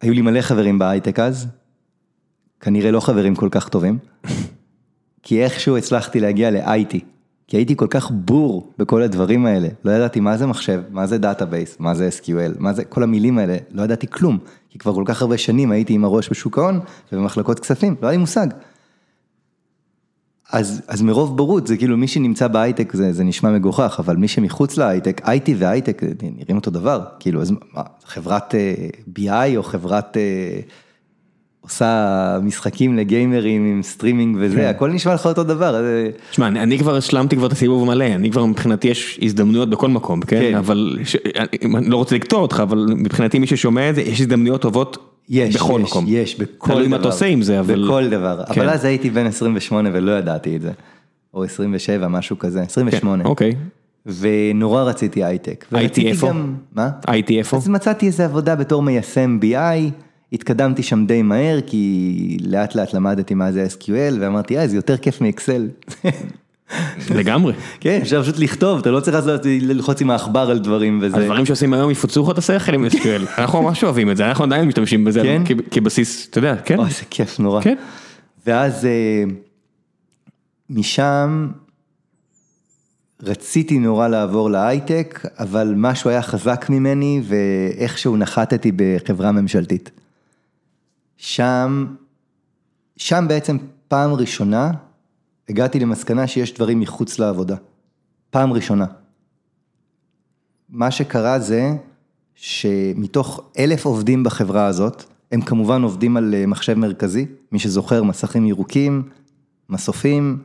היו 0.00 0.14
לי 0.14 0.20
מלא 0.20 0.40
חברים 0.40 0.78
בהייטק 0.78 1.18
אז, 1.18 1.46
כנראה 2.60 2.90
לא 2.90 3.00
חברים 3.00 3.34
כל 3.34 3.48
כך 3.50 3.68
טובים, 3.68 3.98
כי 5.22 5.44
איכשהו 5.44 5.76
הצלחתי 5.76 6.20
להגיע 6.20 6.50
ל-IT, 6.50 6.96
כי 7.46 7.56
הייתי 7.56 7.76
כל 7.76 7.86
כך 7.90 8.10
בור 8.10 8.72
בכל 8.78 9.02
הדברים 9.02 9.46
האלה, 9.46 9.68
לא 9.84 9.90
ידעתי 9.90 10.20
מה 10.20 10.36
זה 10.36 10.46
מחשב, 10.46 10.82
מה 10.90 11.06
זה 11.06 11.18
database, 11.18 11.76
מה 11.78 11.94
זה 11.94 12.08
SQL, 12.20 12.58
מה 12.58 12.72
זה, 12.72 12.84
כל 12.84 13.02
המילים 13.02 13.38
האלה, 13.38 13.56
לא 13.70 13.82
ידעתי 13.82 14.06
כלום, 14.06 14.38
כי 14.70 14.78
כבר 14.78 14.94
כל 14.94 15.04
כך 15.06 15.22
הרבה 15.22 15.38
שנים 15.38 15.70
הייתי 15.70 15.92
עם 15.92 16.04
הראש 16.04 16.30
בשוק 16.30 16.58
ההון 16.58 16.80
ובמחלקות 17.12 17.60
כספים, 17.60 17.94
לא 18.02 18.06
היה 18.06 18.12
לי 18.12 18.20
מושג. 18.20 18.46
אז, 20.50 20.82
אז 20.88 21.02
מרוב 21.02 21.36
בורות 21.36 21.66
זה 21.66 21.76
כאילו 21.76 21.96
מי 21.96 22.08
שנמצא 22.08 22.48
בהייטק 22.48 22.92
זה, 22.92 23.12
זה 23.12 23.24
נשמע 23.24 23.50
מגוחך, 23.50 23.96
אבל 23.98 24.16
מי 24.16 24.28
שמחוץ 24.28 24.76
להייטק, 24.76 25.20
IT 25.20 25.50
והייטק 25.58 26.02
נראים 26.22 26.56
אותו 26.56 26.70
דבר, 26.70 27.04
כאילו 27.20 27.42
אז 27.42 27.50
מה, 27.50 27.82
חברת 28.04 28.54
אה, 28.54 28.74
BI 29.18 29.56
או 29.56 29.62
חברת 29.62 30.16
אה, 30.16 30.60
עושה 31.64 32.38
משחקים 32.42 32.96
לגיימרים 32.96 33.64
עם 33.66 33.82
סטרימינג 33.82 34.36
וזה, 34.40 34.56
כן. 34.56 34.64
הכל 34.64 34.90
נשמע 34.90 35.14
לך 35.14 35.26
אותו 35.26 35.44
דבר. 35.44 35.82
תשמע, 36.30 36.46
אני, 36.46 36.62
אני 36.62 36.78
כבר 36.78 36.96
השלמתי 36.96 37.36
כבר 37.36 37.46
את 37.46 37.52
הסיבוב 37.52 37.86
מלא, 37.86 38.04
אני 38.04 38.30
כבר 38.30 38.44
מבחינתי 38.46 38.88
יש 38.88 39.18
הזדמנויות 39.22 39.70
בכל 39.70 39.88
מקום, 39.88 40.20
כן? 40.20 40.40
כן. 40.40 40.54
אבל, 40.54 40.98
ש... 41.04 41.16
אני, 41.36 41.76
אני 41.78 41.90
לא 41.90 41.96
רוצה 41.96 42.14
לקטוע 42.16 42.40
אותך, 42.40 42.60
אבל 42.62 42.86
מבחינתי 42.96 43.38
מי 43.38 43.46
ששומע 43.46 43.90
את 43.90 43.94
זה, 43.94 44.02
יש 44.02 44.20
הזדמנויות 44.20 44.60
טובות 44.60 45.10
יש, 45.28 45.56
בכל 45.56 45.80
יש, 45.84 45.90
מקום. 45.90 46.04
יש, 46.08 46.38
בכל 46.38 46.66
דבר. 46.68 46.74
תלוי 46.76 46.88
מה 46.88 46.96
אתה 46.96 47.08
עושה 47.08 47.26
עם 47.26 47.42
זה, 47.42 47.60
אבל... 47.60 47.84
בכל 47.84 48.08
דבר, 48.08 48.42
כן. 48.52 48.60
אבל 48.60 48.70
אז 48.70 48.84
הייתי 48.84 49.10
בן 49.10 49.26
28 49.26 49.88
ולא 49.92 50.12
ידעתי 50.12 50.56
את 50.56 50.60
זה, 50.62 50.70
או 51.34 51.44
27, 51.44 52.08
משהו 52.08 52.38
כזה, 52.38 52.62
28. 52.62 53.22
כן, 53.22 53.28
אוקיי. 53.28 53.52
ונורא 54.06 54.82
רציתי 54.82 55.24
הייטק. 55.24 55.64
הייתי 55.72 56.08
איפה? 56.08 56.28
גם- 56.28 56.54
מה? 56.74 56.90
הייתי 57.06 57.38
איפה? 57.38 57.56
אז 57.56 57.68
מצאתי 57.68 58.06
איזה 58.06 58.24
עבודה 58.24 58.54
בתור 58.54 58.82
מיישם 58.82 59.38
BI, 59.42 59.90
התקדמתי 60.34 60.82
שם 60.82 61.06
די 61.06 61.22
מהר, 61.22 61.60
כי 61.66 62.36
לאט 62.46 62.74
לאט 62.74 62.94
למדתי 62.94 63.34
מה 63.34 63.52
זה 63.52 63.66
SQL, 63.78 64.14
ואמרתי, 64.20 64.58
אה, 64.58 64.68
זה 64.68 64.76
יותר 64.76 64.96
כיף 64.96 65.20
מאקסל. 65.20 65.68
לגמרי. 67.14 67.52
כן, 67.80 67.98
אפשר 68.02 68.22
פשוט 68.22 68.38
לכתוב, 68.38 68.78
אתה 68.78 68.90
לא 68.90 69.00
צריך 69.00 69.16
אז 69.16 69.30
ללחוץ 69.44 70.00
עם 70.00 70.10
העכבר 70.10 70.50
על 70.50 70.58
דברים 70.58 70.98
וזה. 71.02 71.16
הדברים 71.16 71.46
שעושים 71.46 71.74
היום 71.74 71.90
יפוצו 71.90 72.22
לך 72.22 72.30
את 72.30 72.38
השכל 72.38 72.74
עם 72.74 72.86
SQL, 72.86 73.28
אנחנו 73.38 73.62
ממש 73.62 73.84
אוהבים 73.84 74.10
את 74.10 74.16
זה, 74.16 74.26
אנחנו 74.26 74.44
עדיין 74.44 74.68
משתמשים 74.68 75.04
בזה 75.04 75.22
כן? 75.22 75.42
כבסיס, 75.70 76.28
אתה 76.30 76.38
יודע, 76.38 76.56
כן, 76.56 76.78
אוי, 76.78 76.86
איזה 76.86 77.02
כיף 77.10 77.40
נורא. 77.40 77.62
כן. 77.62 77.76
ואז 78.46 78.84
אה, 78.84 79.24
משם 80.70 81.48
רציתי 83.22 83.78
נורא 83.78 84.08
לעבור 84.08 84.50
להייטק, 84.50 85.26
אבל 85.38 85.74
משהו 85.76 86.10
היה 86.10 86.22
חזק 86.22 86.66
ממני 86.70 87.22
ואיכשהו 87.24 88.16
נחתתי 88.16 88.72
בחברה 88.76 89.32
ממשלתית. 89.32 89.90
שם, 91.24 91.86
שם 92.96 93.24
בעצם 93.28 93.56
פעם 93.88 94.12
ראשונה 94.12 94.70
הגעתי 95.48 95.80
למסקנה 95.80 96.26
שיש 96.26 96.54
דברים 96.54 96.80
מחוץ 96.80 97.18
לעבודה. 97.18 97.56
פעם 98.30 98.52
ראשונה. 98.52 98.86
מה 100.68 100.90
שקרה 100.90 101.38
זה 101.38 101.70
שמתוך 102.34 103.40
אלף 103.58 103.84
עובדים 103.86 104.22
בחברה 104.24 104.66
הזאת, 104.66 105.04
הם 105.32 105.40
כמובן 105.40 105.82
עובדים 105.82 106.16
על 106.16 106.34
אה, 106.34 106.46
מחשב 106.46 106.74
מרכזי, 106.74 107.26
מי 107.52 107.58
שזוכר 107.58 108.02
מסכים 108.02 108.46
ירוקים, 108.46 109.08
מסופים. 109.68 110.38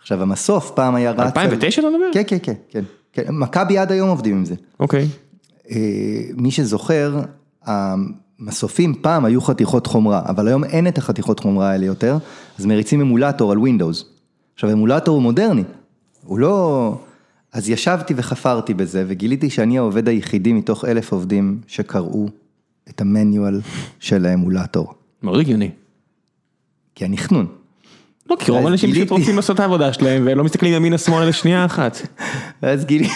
עכשיו 0.00 0.22
המסוף 0.22 0.70
פעם 0.74 0.94
היה 0.94 1.10
רץ... 1.10 1.18
על- 1.18 1.24
2009 1.26 1.80
אתה 1.82 1.90
מדבר? 1.90 2.06
כן, 2.12 2.22
כן, 2.26 2.38
כן, 2.42 2.54
כן. 2.70 2.84
כן. 3.12 3.24
מכבי 3.34 3.78
עד 3.78 3.92
היום 3.92 4.08
עובדים 4.08 4.36
עם 4.36 4.44
זה. 4.44 4.54
אוקיי. 4.80 5.08
אה, 5.70 5.76
מי 6.36 6.50
שזוכר, 6.50 7.20
המסופים 8.40 8.94
פעם 9.00 9.24
היו 9.24 9.40
חתיכות 9.40 9.86
חומרה, 9.86 10.22
אבל 10.26 10.48
היום 10.48 10.64
אין 10.64 10.88
את 10.88 10.98
החתיכות 10.98 11.40
חומרה 11.40 11.70
האלה 11.70 11.86
יותר, 11.86 12.18
אז 12.58 12.66
מריצים 12.66 13.00
אמולטור 13.00 13.52
על 13.52 13.58
Windows. 13.58 14.04
עכשיו 14.54 14.72
אמולטור 14.72 15.14
הוא 15.14 15.22
מודרני, 15.22 15.64
הוא 16.24 16.38
לא... 16.38 16.98
אז 17.52 17.68
ישבתי 17.68 18.14
וחפרתי 18.16 18.74
בזה, 18.74 19.04
וגיליתי 19.06 19.50
שאני 19.50 19.78
העובד 19.78 20.08
היחידי 20.08 20.52
מתוך 20.52 20.84
אלף 20.84 21.12
עובדים 21.12 21.60
שקראו 21.66 22.28
את 22.88 23.00
המניואל 23.00 23.60
של 24.00 24.26
האמולטור. 24.26 24.94
מאוד 25.22 25.40
הגיוני. 25.40 25.70
כי 26.94 27.04
הנכנון. 27.04 27.46
לא, 28.30 28.36
כי 28.38 28.50
רוב 28.50 28.66
האנשים 28.66 28.92
פשוט 28.92 29.10
רוצים 29.10 29.36
לעשות 29.36 29.54
את 29.54 29.60
העבודה 29.60 29.92
שלהם 29.92 30.22
ולא 30.26 30.44
מסתכלים 30.44 30.72
ימינה 30.74 30.98
שמאלה 30.98 31.26
לשנייה 31.26 31.64
אחת. 31.64 31.98
ואז 32.62 32.84
גילי, 32.84 33.08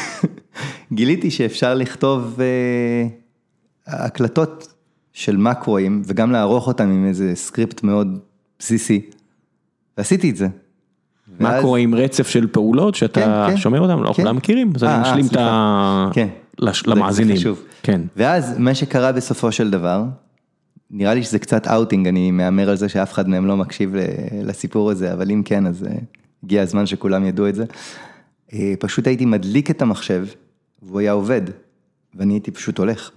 גיליתי 0.93 1.31
שאפשר 1.31 1.75
לכתוב 1.75 2.41
אה, 2.41 3.07
הקלטות 3.87 4.78
של 5.19 5.37
מקרואים 5.37 6.03
וגם 6.05 6.33
לערוך 6.33 6.67
אותם 6.67 6.91
עם 6.91 7.07
איזה 7.07 7.33
סקריפט 7.35 7.83
מאוד 7.83 8.19
בסיסי. 8.59 9.01
ועשיתי 9.99 10.31
את 10.31 10.37
זה. 10.37 10.49
מה 11.41 11.49
ואז- 11.49 11.63
קורה 11.63 11.79
עם 11.79 11.95
רצף 11.95 12.29
של 12.29 12.47
פעולות 12.47 12.95
שאתה 12.95 13.21
כן, 13.21 13.51
כן. 13.55 13.57
שומע 13.57 13.79
אותם? 13.79 14.03
לא 14.03 14.13
כן. 14.13 14.23
כולם 14.23 14.37
מכירים, 14.37 14.73
אז 14.77 14.85
אה, 14.85 14.95
אני 14.97 15.05
אה, 15.05 15.11
משלים 15.13 15.27
את. 15.27 15.37
ה... 15.37 16.09
כן. 16.13 16.29
לש- 16.59 16.87
למאזינים. 16.87 17.37
כן. 17.83 18.01
ואז 18.17 18.59
מה 18.59 18.75
שקרה 18.75 19.13
בסופו 19.13 19.53
של 19.53 19.71
דבר, 19.71 20.05
נראה 20.91 21.15
לי 21.15 21.23
שזה 21.23 21.39
קצת 21.39 21.67
אאוטינג, 21.67 22.09
אני 22.09 22.31
מהמר 22.31 22.71
על 22.71 22.77
זה 22.77 22.89
שאף 22.89 23.13
אחד 23.13 23.29
מהם 23.29 23.47
לא 23.47 23.57
מקשיב 23.57 23.95
לסיפור 24.45 24.91
הזה, 24.91 25.13
אבל 25.13 25.31
אם 25.31 25.43
כן, 25.45 25.67
אז 25.67 25.85
אה, 25.85 25.93
הגיע 26.45 26.63
הזמן 26.63 26.87
שכולם 26.87 27.25
ידעו 27.25 27.49
את 27.49 27.55
זה. 27.55 27.65
אה, 28.53 28.75
פשוט 28.79 29.07
הייתי 29.07 29.25
מדליק 29.25 29.71
את 29.71 29.83
המחשב, 29.83 30.27
והוא 30.83 31.01
היה 31.01 31.13
עובד, 31.13 31.43
ואני 32.15 32.35
הייתי 32.35 32.51
פשוט 32.51 32.79
הולך. 32.79 33.11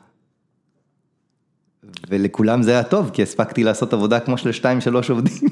ולכולם 2.10 2.64
זה 2.64 2.72
היה 2.72 2.84
טוב, 2.84 3.10
כי 3.14 3.24
הספקתי 3.24 3.64
לעשות 3.64 3.94
עבודה 3.94 4.20
כמו 4.20 4.38
של 4.38 4.52
שתיים 4.52 4.82
שלוש 4.82 5.10
עובדים. 5.10 5.50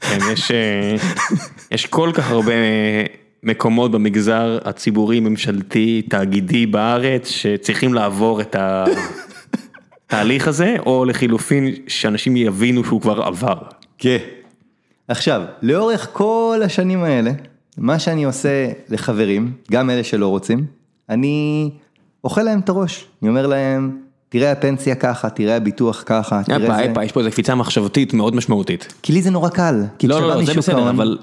כן, 0.00 0.18
יש, 0.32 0.50
אה, 0.50 0.96
יש 1.70 1.86
כל 1.86 2.10
כך 2.14 2.30
הרבה 2.30 2.52
מקומות 3.42 3.90
במגזר 3.90 4.58
הציבורי, 4.64 5.20
ממשלתי, 5.20 6.02
תאגידי 6.02 6.66
בארץ, 6.66 7.28
שצריכים 7.28 7.94
לעבור 7.94 8.40
את 8.40 8.56
התהליך 10.06 10.48
הזה, 10.48 10.76
או 10.86 11.04
לחילופין, 11.04 11.74
שאנשים 11.88 12.36
יבינו 12.36 12.84
שהוא 12.84 13.00
כבר 13.00 13.22
עבר. 13.22 13.58
כן. 13.98 14.18
עכשיו, 15.08 15.42
לאורך 15.62 16.08
כל 16.12 16.60
השנים 16.64 17.04
האלה, 17.04 17.30
מה 17.78 17.98
שאני 17.98 18.24
עושה 18.24 18.68
לחברים, 18.88 19.52
גם 19.70 19.90
אלה 19.90 20.04
שלא 20.04 20.28
רוצים, 20.28 20.66
אני 21.08 21.70
אוכל 22.24 22.42
להם 22.42 22.60
את 22.60 22.68
הראש. 22.68 23.06
אני 23.22 23.28
אומר 23.28 23.46
להם, 23.46 23.98
תראה 24.30 24.52
הפנסיה 24.52 24.94
ככה, 24.94 25.30
תראה 25.30 25.56
הביטוח 25.56 26.02
ככה, 26.06 26.42
תראה 26.44 26.56
הפה, 26.56 26.74
זה. 26.74 26.90
הפה, 26.90 27.04
יש 27.04 27.12
פה 27.12 27.20
איזו 27.20 27.30
קפיצה 27.30 27.54
מחשבתית 27.54 28.14
מאוד 28.14 28.34
משמעותית. 28.36 28.94
כי 29.02 29.12
לי 29.12 29.22
זה 29.22 29.30
נורא 29.30 29.48
קל. 29.48 29.82
לא, 30.04 30.20
לא, 30.20 30.28
לא, 30.28 30.44
זה 30.44 30.54
בסדר, 30.54 30.90
אבל 30.90 31.18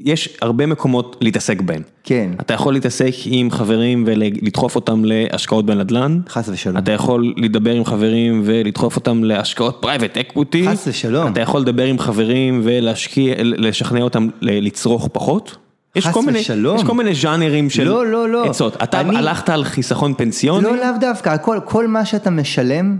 יש 0.00 0.38
הרבה 0.42 0.66
מקומות 0.66 1.16
להתעסק 1.20 1.60
בהם. 1.60 1.82
כן, 2.04 2.30
אתה 2.40 2.54
יכול 2.54 2.72
להתעסק 2.72 3.12
עם 3.24 3.50
חברים 3.50 4.04
ולדחוף 4.06 4.76
אותם 4.76 5.04
להשקעות 5.04 5.66
בנדל"ן. 5.66 6.20
חס 6.28 6.48
ושלום. 6.48 6.78
אתה 6.78 6.92
יכול 6.92 7.34
לדבר 7.36 7.72
עם 7.72 7.84
חברים 7.84 8.42
ולדחוף 8.44 8.96
אותם 8.96 9.24
להשקעות 9.24 9.78
private 9.80 10.18
equity. 10.18 10.68
חס 10.68 10.88
ושלום. 10.88 11.32
אתה 11.32 11.40
יכול 11.40 11.60
לדבר 11.60 11.84
עם 11.84 11.98
חברים 11.98 12.60
ולהשקיע, 12.64 13.34
לשכנע 13.38 14.02
אותם 14.02 14.28
לצרוך 14.40 15.08
פחות. 15.12 15.56
יש 15.96 16.06
כל 16.06 16.22
מיני. 16.22 16.38
יש 16.38 16.84
כל 16.86 16.94
מיני 16.94 17.14
ז'אנרים 17.14 17.70
של 17.70 17.84
לא, 17.84 18.06
לא, 18.06 18.28
לא. 18.28 18.44
עצות. 18.44 18.82
אתה 18.82 19.00
אני- 19.00 19.16
הלכת 19.16 19.48
על 19.48 19.64
חיסכון 19.64 20.14
פנסיוני? 20.14 20.64
לא 20.64 20.76
לאו 20.76 20.98
דווקא, 21.00 21.30
הכל, 21.30 21.58
כל 21.64 21.86
מה 21.86 22.04
שאתה 22.04 22.30
משלם, 22.30 22.98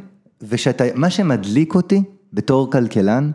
ושאתה, 0.48 0.84
מה 0.94 1.10
שמדליק 1.10 1.74
אותי 1.74 2.02
בתור 2.32 2.70
כלכלן, 2.70 3.30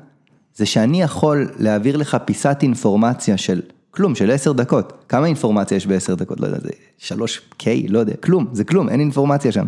זה 0.55 0.65
שאני 0.65 1.01
יכול 1.01 1.49
להעביר 1.59 1.97
לך 1.97 2.17
פיסת 2.25 2.57
אינפורמציה 2.61 3.37
של 3.37 3.61
כלום, 3.91 4.15
של 4.15 4.31
עשר 4.31 4.51
דקות. 4.51 4.93
כמה 5.09 5.27
אינפורמציה 5.27 5.75
יש 5.75 5.87
בעשר 5.87 6.15
דקות? 6.15 6.39
לא 6.39 6.45
יודע, 6.47 6.59
זה 6.59 6.69
שלוש 6.97 7.41
K, 7.61 7.65
לא 7.89 7.99
יודע, 7.99 8.13
כלום, 8.23 8.47
זה 8.51 8.63
כלום, 8.63 8.89
אין 8.89 8.99
אינפורמציה 8.99 9.51
שם. 9.51 9.65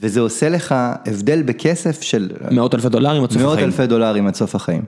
וזה 0.00 0.20
עושה 0.20 0.48
לך 0.48 0.74
הבדל 1.06 1.42
בכסף 1.42 2.02
של 2.02 2.30
מאות 2.50 2.74
אלפי 2.74 2.88
דולרים 2.88 3.22
עד 3.22 3.30
סוף 3.30 3.42
מאות 3.42 3.52
החיים. 3.52 3.66
אלפי 3.68 3.86
דולרים 3.86 4.26
עד 4.26 4.34
סוף 4.34 4.54
החיים. 4.54 4.82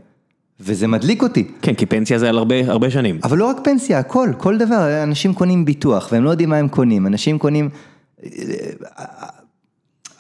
וזה 0.61 0.87
מדליק 0.87 1.23
אותי. 1.23 1.49
כן, 1.62 1.75
כי 1.75 1.87
פנסיה 1.87 2.19
זה 2.19 2.29
על 2.29 2.38
הרבה, 2.38 2.55
הרבה 2.67 2.91
שנים. 2.91 3.21
אבל 3.25 3.38
לא 3.38 3.45
רק 3.45 3.57
פנסיה, 3.65 3.99
הכל, 3.99 4.31
כל 4.38 4.59
דבר, 4.59 5.03
אנשים 5.03 5.35
קונים 5.35 5.65
ביטוח 5.65 6.09
והם 6.12 6.25
לא 6.25 6.31
יודעים 6.31 6.49
מה 6.49 6.57
הם 6.57 6.69
קונים, 6.69 7.07
אנשים 7.07 7.38
קונים... 7.38 7.71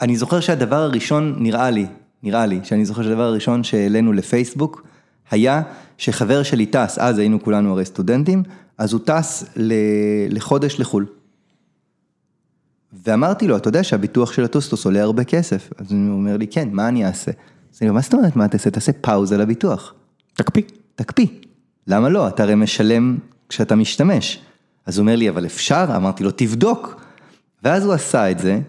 אני 0.00 0.16
זוכר 0.16 0.40
שהדבר 0.40 0.76
הראשון, 0.76 1.36
נראה 1.38 1.70
לי, 1.70 1.86
נראה 2.22 2.46
לי, 2.46 2.60
שאני 2.62 2.84
זוכר 2.84 3.02
שהדבר 3.02 3.22
הראשון 3.22 3.64
שהעלינו 3.64 4.12
לפייסבוק, 4.12 4.82
היה 5.30 5.62
שחבר 5.98 6.42
שלי 6.42 6.66
טס, 6.66 6.98
אז 6.98 7.18
היינו 7.18 7.42
כולנו 7.42 7.72
הרי 7.72 7.84
סטודנטים, 7.84 8.42
אז 8.78 8.92
הוא 8.92 9.00
טס 9.04 9.44
ל- 9.56 9.74
לחודש 10.28 10.80
לחו"ל. 10.80 11.06
ואמרתי 13.04 13.48
לו, 13.48 13.56
אתה 13.56 13.68
יודע 13.68 13.84
שהביטוח 13.84 14.32
של 14.32 14.44
הטוסטוס 14.44 14.84
עולה 14.84 15.02
הרבה 15.02 15.24
כסף. 15.24 15.70
אז 15.78 15.92
הוא 15.92 16.10
אומר 16.10 16.36
לי, 16.36 16.46
כן, 16.46 16.68
מה 16.72 16.88
אני 16.88 17.06
אעשה? 17.06 17.30
אז 17.74 17.78
אני 17.80 17.88
אומר, 17.88 17.98
מה 17.98 18.02
זאת 18.02 18.14
אומרת, 18.14 18.36
מה 18.36 18.48
תעשה? 18.48 18.70
תעשה 18.70 18.92
פאוזה 18.92 19.36
לביטוח. 19.36 19.94
תקפיא. 20.34 20.62
תקפיא. 20.94 21.26
למה 21.86 22.08
לא? 22.08 22.28
אתה 22.28 22.42
הרי 22.42 22.54
משלם 22.54 23.18
כשאתה 23.48 23.74
משתמש. 23.74 24.40
אז 24.86 24.98
הוא 24.98 25.02
אומר 25.02 25.16
לי, 25.16 25.28
אבל 25.28 25.46
אפשר? 25.46 25.84
אמרתי 25.96 26.24
לו, 26.24 26.30
תבדוק. 26.30 27.02
ואז 27.62 27.84
הוא 27.84 27.92
עשה 27.92 28.30
את 28.30 28.38
זה. 28.38 28.60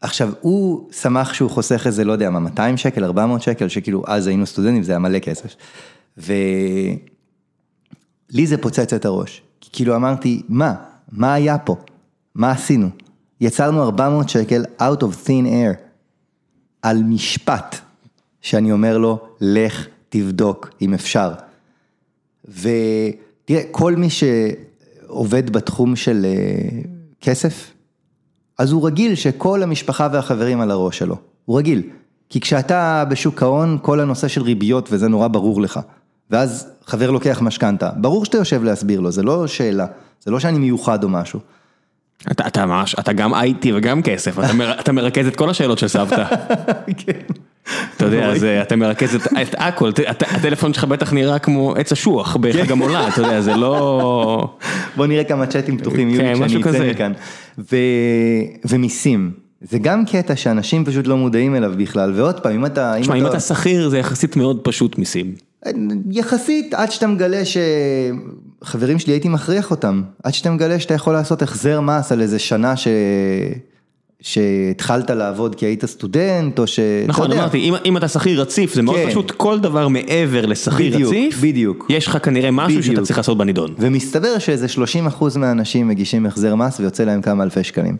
עכשיו, 0.00 0.32
הוא 0.40 0.92
שמח 0.92 1.34
שהוא 1.34 1.50
חוסך 1.50 1.82
איזה, 1.86 2.04
לא 2.04 2.12
יודע 2.12 2.30
מה, 2.30 2.38
200 2.38 2.76
שקל, 2.76 3.04
400 3.04 3.42
שקל, 3.42 3.68
שכאילו, 3.68 4.04
אז 4.06 4.26
היינו 4.26 4.46
סטודנטים, 4.46 4.82
זה 4.82 4.92
היה 4.92 4.98
מלא 4.98 5.18
כסף. 5.18 5.56
ולי 6.16 6.98
זה 8.44 8.58
פוצץ 8.58 8.92
את 8.92 9.04
הראש. 9.04 9.42
כי 9.60 9.70
כאילו 9.72 9.96
אמרתי, 9.96 10.42
מה? 10.48 10.74
מה 11.12 11.34
היה 11.34 11.58
פה? 11.58 11.76
מה 12.34 12.50
עשינו? 12.50 12.88
יצרנו 13.40 13.82
400 13.82 14.28
שקל 14.28 14.64
out 14.80 15.02
of 15.02 15.26
thin 15.26 15.46
air. 15.46 15.76
על 16.82 17.02
משפט, 17.02 17.76
שאני 18.40 18.72
אומר 18.72 18.98
לו, 18.98 19.28
לך 19.40 19.86
תבדוק 20.08 20.70
אם 20.82 20.94
אפשר. 20.94 21.32
ותראה, 22.48 23.62
כל 23.70 23.96
מי 23.96 24.08
שעובד 24.10 25.50
בתחום 25.50 25.96
של 25.96 26.26
אה, 26.28 26.80
כסף, 27.20 27.72
אז 28.58 28.72
הוא 28.72 28.86
רגיל 28.86 29.14
שכל 29.14 29.62
המשפחה 29.62 30.08
והחברים 30.12 30.60
על 30.60 30.70
הראש 30.70 30.98
שלו, 30.98 31.16
הוא 31.44 31.58
רגיל. 31.58 31.82
כי 32.28 32.40
כשאתה 32.40 33.04
בשוק 33.08 33.42
ההון, 33.42 33.78
כל 33.82 34.00
הנושא 34.00 34.28
של 34.28 34.42
ריביות 34.42 34.88
וזה 34.92 35.08
נורא 35.08 35.28
ברור 35.28 35.60
לך. 35.62 35.80
ואז 36.30 36.68
חבר 36.86 37.10
לוקח 37.10 37.42
משכנתה, 37.42 37.90
ברור 37.96 38.24
שאתה 38.24 38.38
יושב 38.38 38.62
להסביר 38.62 39.00
לו, 39.00 39.10
זה 39.10 39.22
לא 39.22 39.46
שאלה, 39.46 39.86
זה 40.20 40.30
לא 40.30 40.40
שאני 40.40 40.58
מיוחד 40.58 41.04
או 41.04 41.08
משהו. 41.08 41.40
אתה, 42.30 42.46
אתה 42.46 42.66
ממש, 42.66 42.94
אתה 42.98 43.12
גם 43.12 43.34
IT 43.34 43.66
וגם 43.74 44.02
כסף, 44.02 44.38
אתה, 44.38 44.52
מר, 44.52 44.80
אתה 44.80 44.92
מרכז 44.92 45.26
את 45.26 45.36
כל 45.36 45.50
השאלות 45.50 45.78
של 45.78 45.88
סבתא. 45.88 46.24
כן. 47.06 47.20
אתה 47.96 48.04
יודע, 48.04 48.38
זה, 48.38 48.62
אתה 48.62 48.76
מרכז 48.76 49.14
את, 49.14 49.54
הכל, 49.58 49.90
הטלפון 50.08 50.74
שלך 50.74 50.84
בטח 50.84 51.12
נראה 51.12 51.38
כמו 51.38 51.74
עץ 51.76 51.92
אשוח 51.92 52.36
בחג 52.36 52.72
המולד, 52.72 53.08
אתה 53.12 53.20
יודע, 53.20 53.40
זה 53.40 53.56
לא... 53.56 54.56
בוא 54.96 55.06
נראה 55.06 55.24
כמה 55.24 55.46
צ'אטים 55.46 55.78
פתוחים 55.78 56.08
יהיו 56.08 56.20
כן, 56.20 56.46
כשאני 56.46 56.60
אצא. 56.60 56.90
מכאן. 56.90 57.12
ומיסים. 58.68 59.30
זה 59.60 59.78
גם 59.78 60.04
קטע 60.04 60.36
שאנשים 60.36 60.84
פשוט 60.84 61.06
לא 61.06 61.16
מודעים 61.16 61.54
אליו 61.54 61.72
בכלל, 61.76 62.12
ועוד 62.16 62.40
פעם, 62.40 62.52
אם 62.52 62.66
אתה... 62.66 62.94
תשמע, 63.00 63.14
אם 63.14 63.26
אתה 63.26 63.40
שכיר 63.40 63.88
זה 63.88 63.98
יחסית 63.98 64.36
מאוד 64.36 64.60
פשוט 64.62 64.98
מיסים. 64.98 65.34
יחסית, 66.10 66.74
עד 66.74 66.90
שאתה 66.90 67.06
מגלה 67.06 67.42
חברים 68.64 68.98
שלי 68.98 69.12
הייתי 69.12 69.28
מכריח 69.28 69.70
אותם, 69.70 70.02
עד 70.24 70.34
שאתה 70.34 70.50
מגלה 70.50 70.80
שאתה 70.80 70.94
יכול 70.94 71.12
לעשות 71.12 71.42
החזר 71.42 71.80
מס 71.80 72.12
על 72.12 72.20
איזה 72.20 72.38
שנה 72.38 72.76
ש... 72.76 72.88
שהתחלת 74.26 75.10
לעבוד 75.10 75.54
כי 75.54 75.66
היית 75.66 75.84
סטודנט, 75.84 76.58
או 76.58 76.66
ש... 76.66 76.80
נכון. 77.06 77.32
אמרתי, 77.32 77.58
אם, 77.58 77.74
אם 77.84 77.96
אתה 77.96 78.08
שכיר 78.08 78.40
רציף, 78.40 78.74
זה 78.74 78.82
מאוד 78.82 78.96
כן. 78.96 79.10
פשוט, 79.10 79.30
כל 79.30 79.58
דבר 79.58 79.88
מעבר 79.88 80.46
לשכיר 80.46 80.94
בדיוק, 80.94 81.12
רציף, 81.12 81.40
בדיוק. 81.40 81.86
יש 81.88 82.06
לך 82.06 82.18
כנראה 82.22 82.50
משהו 82.50 82.82
שאתה 82.82 82.92
בדיוק. 82.92 83.06
צריך 83.06 83.18
לעשות 83.18 83.38
בנידון. 83.38 83.74
ומסתבר 83.78 84.38
שאיזה 84.38 84.66
30% 85.18 85.38
מהאנשים 85.38 85.88
מגישים 85.88 86.26
החזר 86.26 86.54
מס 86.54 86.80
ויוצא 86.80 87.04
להם 87.04 87.22
כמה 87.22 87.44
אלפי 87.44 87.64
שקלים. 87.64 87.96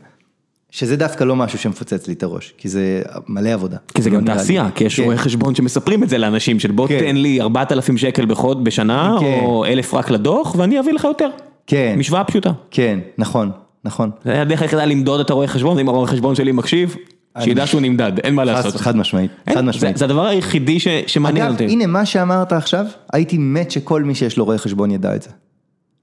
שזה 0.70 0.96
דווקא 0.96 1.24
לא 1.24 1.36
משהו 1.36 1.58
שמפוצץ 1.58 2.08
לי 2.08 2.14
את 2.14 2.22
הראש, 2.22 2.54
כי 2.58 2.68
זה 2.68 3.02
מלא 3.28 3.48
עבודה. 3.48 3.76
כי 3.94 4.02
זה 4.02 4.10
לא 4.10 4.16
גם 4.16 4.24
לי. 4.24 4.34
תעשייה, 4.34 4.68
כי 4.74 4.84
יש 4.84 4.96
כן. 4.96 5.02
רואי 5.02 5.18
חשבון 5.18 5.54
שמספרים 5.54 6.02
את 6.02 6.08
זה 6.08 6.18
לאנשים, 6.18 6.60
של 6.60 6.70
בוא 6.70 6.88
כן. 6.88 6.98
תן 6.98 7.16
לי 7.16 7.40
4,000 7.40 7.96
שקל 7.96 8.26
בחוד 8.26 8.64
בשנה, 8.64 9.16
כן. 9.20 9.40
או 9.42 9.64
1,000 9.64 9.94
רק 9.94 10.10
לדוח, 10.10 10.54
ואני 10.58 10.80
אביא 10.80 10.92
לך 10.92 11.04
יותר. 11.04 11.28
כן, 11.66 11.94
משוואה 11.98 12.24
פשוטה. 12.24 12.52
כן, 12.70 12.98
נכון, 13.18 13.50
נכון. 13.87 14.11
זה 14.25 14.42
הדרך 14.42 14.62
היחידה 14.62 14.85
למדוד 14.85 15.20
את 15.20 15.31
הרואה 15.31 15.46
חשבון, 15.46 15.79
אם 15.79 15.88
הרואה 15.88 16.07
חשבון 16.07 16.35
שלי 16.35 16.53
מקשיב, 16.53 16.96
שידע 17.40 17.66
שהוא 17.66 17.81
נמדד, 17.81 18.12
אין 18.18 18.35
מה 18.35 18.44
לעשות. 18.44 18.77
חד, 18.77 18.96
משמעית, 18.96 19.31
חד 19.55 19.64
משמעית. 19.64 19.96
זה 19.96 20.05
הדבר 20.05 20.27
היחידי 20.27 20.79
שמעניין 21.07 21.46
אגב, 21.46 21.53
אותי. 21.53 21.64
הנה 21.64 21.87
מה 21.87 22.07
שאמרת 22.07 22.53
עכשיו, 22.53 22.87
הייתי 23.12 23.38
מת 23.38 23.70
שכל 23.70 24.03
מי 24.03 24.14
שיש 24.14 24.37
לו 24.37 24.44
רואה 24.44 24.59
חשבון 24.59 24.90
ידע 24.90 25.14
את 25.14 25.22
זה. 25.22 25.31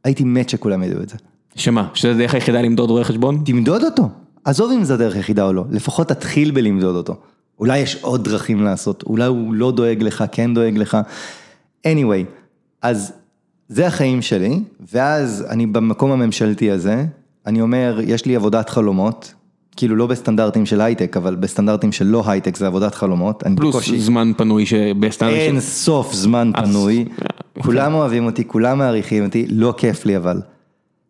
הייתי 0.03 0.23
מת 0.23 0.49
שכולם 0.49 0.83
ידעו 0.83 1.03
את 1.03 1.09
זה. 1.09 1.15
שמה? 1.55 1.87
שזה 1.93 2.11
הדרך 2.11 2.33
היחידה 2.33 2.61
למדוד 2.61 2.89
רואה 2.89 3.03
חשבון? 3.03 3.41
תמדוד 3.45 3.83
אותו. 3.83 4.09
עזוב 4.45 4.71
אם 4.71 4.83
זו 4.83 4.93
הדרך 4.93 5.15
היחידה 5.15 5.45
או 5.45 5.53
לא, 5.53 5.65
לפחות 5.71 6.07
תתחיל 6.07 6.51
בלמדוד 6.51 6.95
אותו. 6.95 7.15
אולי 7.59 7.79
יש 7.79 7.97
עוד 8.01 8.23
דרכים 8.23 8.63
לעשות, 8.63 9.03
אולי 9.03 9.25
הוא 9.25 9.53
לא 9.53 9.71
דואג 9.71 10.03
לך, 10.03 10.23
כן 10.31 10.53
דואג 10.53 10.77
לך. 10.77 10.97
anyway, 11.87 12.25
אז 12.81 13.13
זה 13.67 13.87
החיים 13.87 14.21
שלי, 14.21 14.59
ואז 14.93 15.45
אני 15.49 15.65
במקום 15.65 16.11
הממשלתי 16.11 16.71
הזה, 16.71 17.05
אני 17.45 17.61
אומר, 17.61 17.99
יש 18.03 18.25
לי 18.25 18.35
עבודת 18.35 18.69
חלומות, 18.69 19.33
כאילו 19.75 19.95
לא 19.95 20.07
בסטנדרטים 20.07 20.65
של 20.65 20.81
הייטק, 20.81 21.17
אבל 21.17 21.35
בסטנדרטים 21.35 21.91
של 21.91 22.05
לא 22.05 22.23
הייטק 22.27 22.57
זה 22.57 22.67
עבודת 22.67 22.95
חלומות. 22.95 23.43
אני 23.45 23.55
פלוס 23.55 23.75
בקושי- 23.75 23.99
זמן 23.99 24.31
פנוי 24.37 24.65
שבסטנדרט 24.65 25.35
אין 25.37 25.59
סוף 25.59 26.13
זמן 26.13 26.51
אז- 26.55 26.69
פנוי, 26.69 27.05
כן. 27.17 27.61
כולם 27.61 27.93
אוהבים 27.93 28.25
אותי, 28.25 28.47
כולם 28.47 28.77
מעריכים 28.77 29.25
אותי, 29.25 29.45
לא 29.49 29.73
כיף 29.77 30.05
לי 30.05 30.17
אבל. 30.17 30.41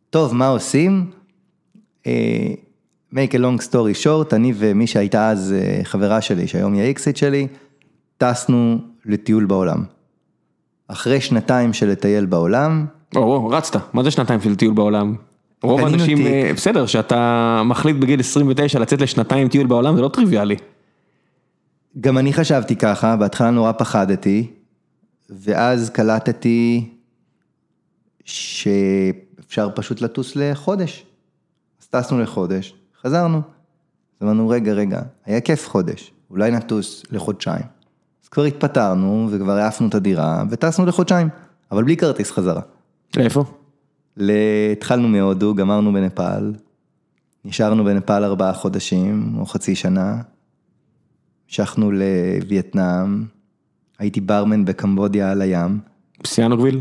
טוב, 0.10 0.34
מה 0.36 0.48
עושים? 0.48 1.06
אה, 2.08 2.54
make 3.14 3.32
a 3.34 3.38
long 3.38 3.62
story 3.70 4.04
short, 4.06 4.36
אני 4.36 4.54
ומי 4.56 4.88
שהייתה 4.88 5.30
אז 5.30 5.54
אה, 5.58 5.80
חברה 5.84 6.22
שלי, 6.22 6.48
שהיום 6.48 6.74
היא 6.74 6.82
האקסיט 6.82 7.16
שלי, 7.16 7.48
טסנו 8.18 8.78
לטיול 9.06 9.46
בעולם. 9.46 9.84
אחרי 10.88 11.22
שנתיים 11.22 11.74
של 11.74 11.90
לטייל 11.90 12.26
בעולם, 12.26 12.86
או, 13.16 13.22
או, 13.22 13.48
רצת, 13.48 13.80
מה 13.94 14.04
זה 14.04 14.12
שנתיים 14.12 14.42
של 14.42 14.56
טיול 14.56 14.74
בעולם? 14.74 15.16
רוב 15.64 15.80
האנשים. 15.80 16.28
אה, 16.28 16.52
בסדר, 16.56 16.86
שאתה 16.86 17.62
מחליט 17.66 17.98
בגיל 17.98 18.20
29 18.20 18.80
לצאת 18.80 19.02
לשנתיים 19.02 19.50
טיול 19.50 19.68
בעולם, 19.68 19.96
זה 19.96 20.02
לא 20.02 20.08
טריוויאלי. 20.08 20.56
גם 22.02 22.18
אני 22.18 22.34
חשבתי 22.34 22.76
ככה, 22.76 23.16
בהתחלה 23.16 23.50
נורא 23.50 23.72
פחדתי, 23.72 24.48
ואז 25.30 25.90
קלטתי 25.90 26.90
שאפשר 28.26 29.70
פשוט 29.76 30.02
לטוס 30.02 30.36
לחודש. 30.36 31.06
אז 31.82 31.88
טסנו 31.88 32.22
לחודש, 32.22 32.74
חזרנו. 33.02 33.38
אז 33.38 34.24
אמרנו, 34.28 34.50
רגע, 34.50 34.74
רגע, 34.74 35.02
היה 35.26 35.42
כיף 35.42 35.70
חודש, 35.70 36.12
אולי 36.30 36.52
נטוס 36.52 37.04
לחודשיים. 37.12 37.66
אז 38.24 38.30
כבר 38.30 38.44
התפטרנו, 38.44 39.28
וכבר 39.32 39.52
העפנו 39.52 39.88
את 39.88 39.96
הדירה, 39.96 40.44
וטסנו 40.50 40.86
לחודשיים, 40.86 41.30
אבל 41.72 41.84
בלי 41.84 41.98
כרטיס 41.98 42.32
חזרה. 42.32 42.62
לאיפה? 43.18 43.44
התחלנו 44.72 45.08
מהודו, 45.08 45.56
גמרנו 45.56 45.94
בנפאל, 45.94 46.54
נשארנו 47.46 47.84
בנפאל 47.84 48.24
ארבעה 48.24 48.54
חודשים 48.54 49.36
או 49.40 49.46
חצי 49.46 49.76
שנה, 49.76 50.22
המשכנו 51.48 51.92
לווייטנאם, 51.92 53.24
הייתי 54.00 54.22
ברמן 54.22 54.66
בקמבודיה 54.66 55.32
על 55.32 55.42
הים. 55.42 55.80
סיאנוגוויל? 56.26 56.80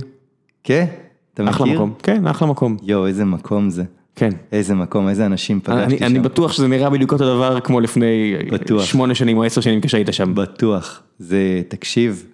כן? 0.65 0.87
אתה 1.35 1.43
מכיר? 1.43 1.55
אחלה 1.55 1.75
מקום. 1.75 1.95
כן, 2.03 2.27
אחלה 2.27 2.49
מקום. 2.49 2.77
יואו, 2.83 3.07
איזה 3.07 3.25
מקום 3.25 3.71
זה. 3.71 3.85
כן. 4.17 4.31
איזה 4.53 4.75
מקום, 4.75 5.09
איזה 5.09 5.27
אנשים 5.27 5.61
אני, 5.69 5.87
פגשתי 5.87 6.05
אני 6.05 6.15
שם. 6.15 6.23
בטוח 6.23 6.53
שזה 6.53 6.69
נראה 6.69 6.91
בדיוק 6.91 7.13
אותו 7.13 7.37
דבר 7.37 7.61
כמו 7.61 7.81
לפני 7.81 8.35
בטוח. 8.53 8.85
שמונה 8.85 9.15
שנים 9.15 9.37
או 9.37 9.45
עשר 9.45 9.61
שנים 9.61 9.81
כשהיית 9.81 10.09
שם. 10.13 10.35
בטוח. 10.35 11.03
זה, 11.19 11.63
תקשיב, 11.69 12.27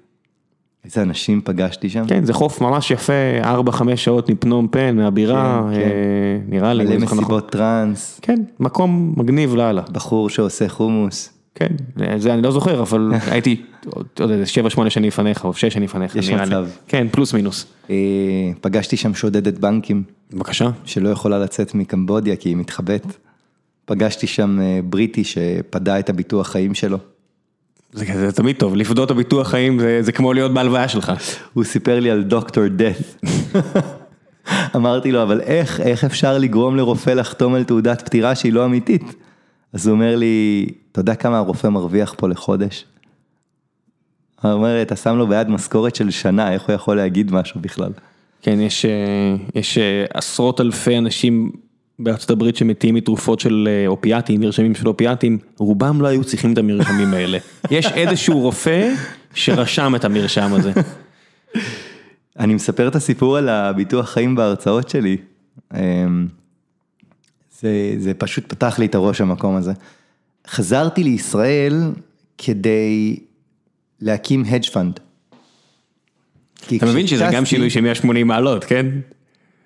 איזה 0.88 1.02
אנשים 1.02 1.40
פגשתי 1.44 1.90
שם. 1.90 2.04
כן, 2.08 2.24
זה 2.24 2.32
חוף 2.32 2.60
ממש 2.60 2.90
יפה, 2.90 3.12
4-5 3.42 3.96
שעות 3.96 4.30
מפנום 4.30 4.68
פן, 4.68 4.96
מהבירה, 4.96 5.62
כן, 5.70 5.76
כן. 5.76 5.80
אה, 5.80 6.38
נראה 6.48 6.74
לי. 6.74 6.84
מלא 6.84 6.96
נכון. 6.96 7.18
מסיבות 7.18 7.50
טראנס, 7.50 8.20
כן, 8.22 8.42
מקום 8.60 9.14
מגניב 9.16 9.54
לאללה. 9.54 9.82
בחור 9.92 10.30
שעושה 10.30 10.68
חומוס. 10.68 11.32
כן, 11.54 11.68
זה 12.16 12.34
אני 12.34 12.42
לא 12.42 12.50
זוכר, 12.50 12.80
אבל 12.80 13.12
הייתי, 13.32 13.62
אתה 14.14 14.22
יודע, 14.22 14.34
7-8 14.86 14.90
שנים 14.90 15.08
לפניך, 15.08 15.44
או 15.44 15.54
6 15.54 15.64
שנים 15.64 15.84
לפניך, 15.84 16.16
יש 16.16 16.30
נראה 16.30 16.44
לי. 16.44 16.50
מצב. 16.50 16.66
כן, 16.88 17.06
פלוס 17.10 17.34
מינוס. 17.34 17.66
אה, 17.90 17.96
פגשתי 18.60 18.96
שם 18.96 19.14
שודדת 19.14 19.58
בנקים. 19.58 20.02
בבקשה. 20.32 20.70
שלא 20.84 21.08
יכולה 21.08 21.38
לצאת 21.38 21.74
מקמבודיה 21.74 22.36
כי 22.36 22.48
היא 22.48 22.56
מתחבאת. 22.56 23.06
פגשתי 23.84 24.26
שם 24.26 24.60
אה, 24.60 24.80
בריטי 24.84 25.24
שפדה 25.24 25.98
את 25.98 26.10
הביטוח 26.10 26.48
חיים 26.48 26.74
שלו. 26.74 26.98
זה, 27.92 28.04
זה 28.14 28.32
תמיד 28.32 28.56
טוב, 28.56 28.76
לפדות 28.76 29.10
הביטוח 29.10 29.48
חיים 29.48 29.78
זה, 29.78 30.02
זה 30.02 30.12
כמו 30.12 30.32
להיות 30.32 30.54
בהלוויה 30.54 30.88
שלך. 30.88 31.12
הוא 31.52 31.64
סיפר 31.64 32.00
לי 32.00 32.10
על 32.10 32.22
דוקטור 32.22 32.68
דאט. 32.68 33.24
אמרתי 34.76 35.12
לו, 35.12 35.22
אבל 35.22 35.40
איך, 35.40 35.80
איך 35.80 36.04
אפשר 36.04 36.38
לגרום 36.38 36.76
לרופא 36.76 37.10
לחתום 37.10 37.54
על 37.54 37.64
תעודת 37.64 38.02
פטירה 38.02 38.34
שהיא 38.34 38.52
לא 38.52 38.64
אמיתית? 38.64 39.14
אז 39.72 39.86
הוא 39.86 39.94
אומר 39.94 40.16
לי, 40.16 40.68
אתה 40.92 41.00
יודע 41.00 41.14
כמה 41.14 41.38
הרופא 41.38 41.66
מרוויח 41.66 42.14
פה 42.16 42.28
לחודש? 42.28 42.84
הוא 44.42 44.52
אומר, 44.52 44.82
אתה 44.82 44.96
שם 44.96 45.16
לו 45.16 45.26
ביד 45.26 45.48
משכורת 45.48 45.94
של 45.94 46.10
שנה, 46.10 46.52
איך 46.52 46.62
הוא 46.62 46.74
יכול 46.74 46.96
להגיד 46.96 47.32
משהו 47.32 47.60
בכלל? 47.60 47.92
כן, 48.42 48.60
יש, 48.60 48.84
אה, 48.84 49.36
יש 49.54 49.78
אה, 49.78 50.04
עשרות 50.14 50.60
אלפי 50.60 50.98
אנשים 50.98 51.52
בארצות 51.98 52.30
הברית 52.30 52.56
שמתים 52.56 52.94
מתרופות 52.94 53.40
של 53.40 53.68
אה, 53.70 53.86
אופיאטים, 53.86 54.40
מרשמים 54.40 54.74
של 54.74 54.88
אופיאטים, 54.88 55.38
רובם 55.58 56.00
לא 56.00 56.06
היו 56.06 56.24
צריכים 56.24 56.52
את 56.52 56.58
המרשמים 56.58 57.14
האלה. 57.14 57.38
יש 57.70 57.86
איזשהו 57.86 58.40
רופא 58.40 58.94
שרשם 59.34 59.92
את 59.96 60.04
המרשם 60.04 60.52
הזה. 60.52 60.72
אני 62.38 62.54
מספר 62.54 62.88
את 62.88 62.96
הסיפור 62.96 63.36
על 63.36 63.48
הביטוח 63.48 64.10
חיים 64.10 64.34
בהרצאות 64.34 64.88
שלי. 64.88 65.16
אמ, 65.74 66.26
זה, 67.60 67.94
זה 67.98 68.14
פשוט 68.14 68.44
פתח 68.48 68.78
לי 68.78 68.86
את 68.86 68.94
הראש 68.94 69.20
המקום 69.20 69.56
הזה. 69.56 69.72
חזרתי 70.48 71.04
לישראל 71.04 71.92
כדי 72.38 73.16
להקים 74.00 74.44
hedge 74.44 74.64
fund. 74.64 75.00
אתה 76.76 76.86
מבין 76.86 77.06
שזה 77.06 77.28
גם 77.32 77.44
שינוי 77.44 77.70
של 77.70 77.80
180 77.80 78.26
מעלות, 78.26 78.64
כן? 78.64 78.86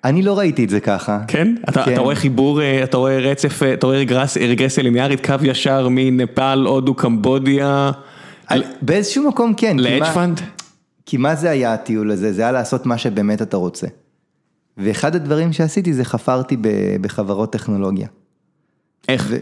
אני 0.03 0.21
לא 0.21 0.37
ראיתי 0.39 0.63
את 0.63 0.69
זה 0.69 0.79
ככה. 0.79 1.19
כן? 1.27 1.55
אתה, 1.69 1.83
כן. 1.83 1.93
אתה 1.93 2.01
רואה 2.01 2.15
חיבור, 2.15 2.61
אה, 2.61 2.83
אתה 2.83 2.97
רואה 2.97 3.19
רצף, 3.19 3.63
אה, 3.63 3.73
אתה 3.73 3.85
רואה 3.85 3.97
רגרס, 3.97 4.37
רגרסיה 4.37 4.83
ליניארית, 4.83 5.25
קו 5.25 5.35
ישר 5.43 5.87
מנפאל, 5.91 6.65
הודו, 6.65 6.93
קמבודיה, 6.93 7.91
על- 8.47 8.63
באיזשהו 8.81 9.27
מקום 9.27 9.53
כן. 9.57 9.77
מה- 9.99 10.13
fund? 10.13 10.41
כי 11.05 11.17
מה 11.17 11.35
זה 11.35 11.49
היה 11.49 11.73
הטיול 11.73 12.11
הזה? 12.11 12.33
זה 12.33 12.41
היה 12.41 12.51
לעשות 12.51 12.85
מה 12.85 12.97
שבאמת 12.97 13.41
אתה 13.41 13.57
רוצה. 13.57 13.87
ואחד 14.77 15.15
הדברים 15.15 15.53
שעשיתי 15.53 15.93
זה 15.93 16.03
חפרתי 16.05 16.57
ב- 16.61 16.67
בחברות 17.01 17.53
טכנולוגיה. 17.53 18.07
איך? 19.07 19.27
ו- 19.29 19.37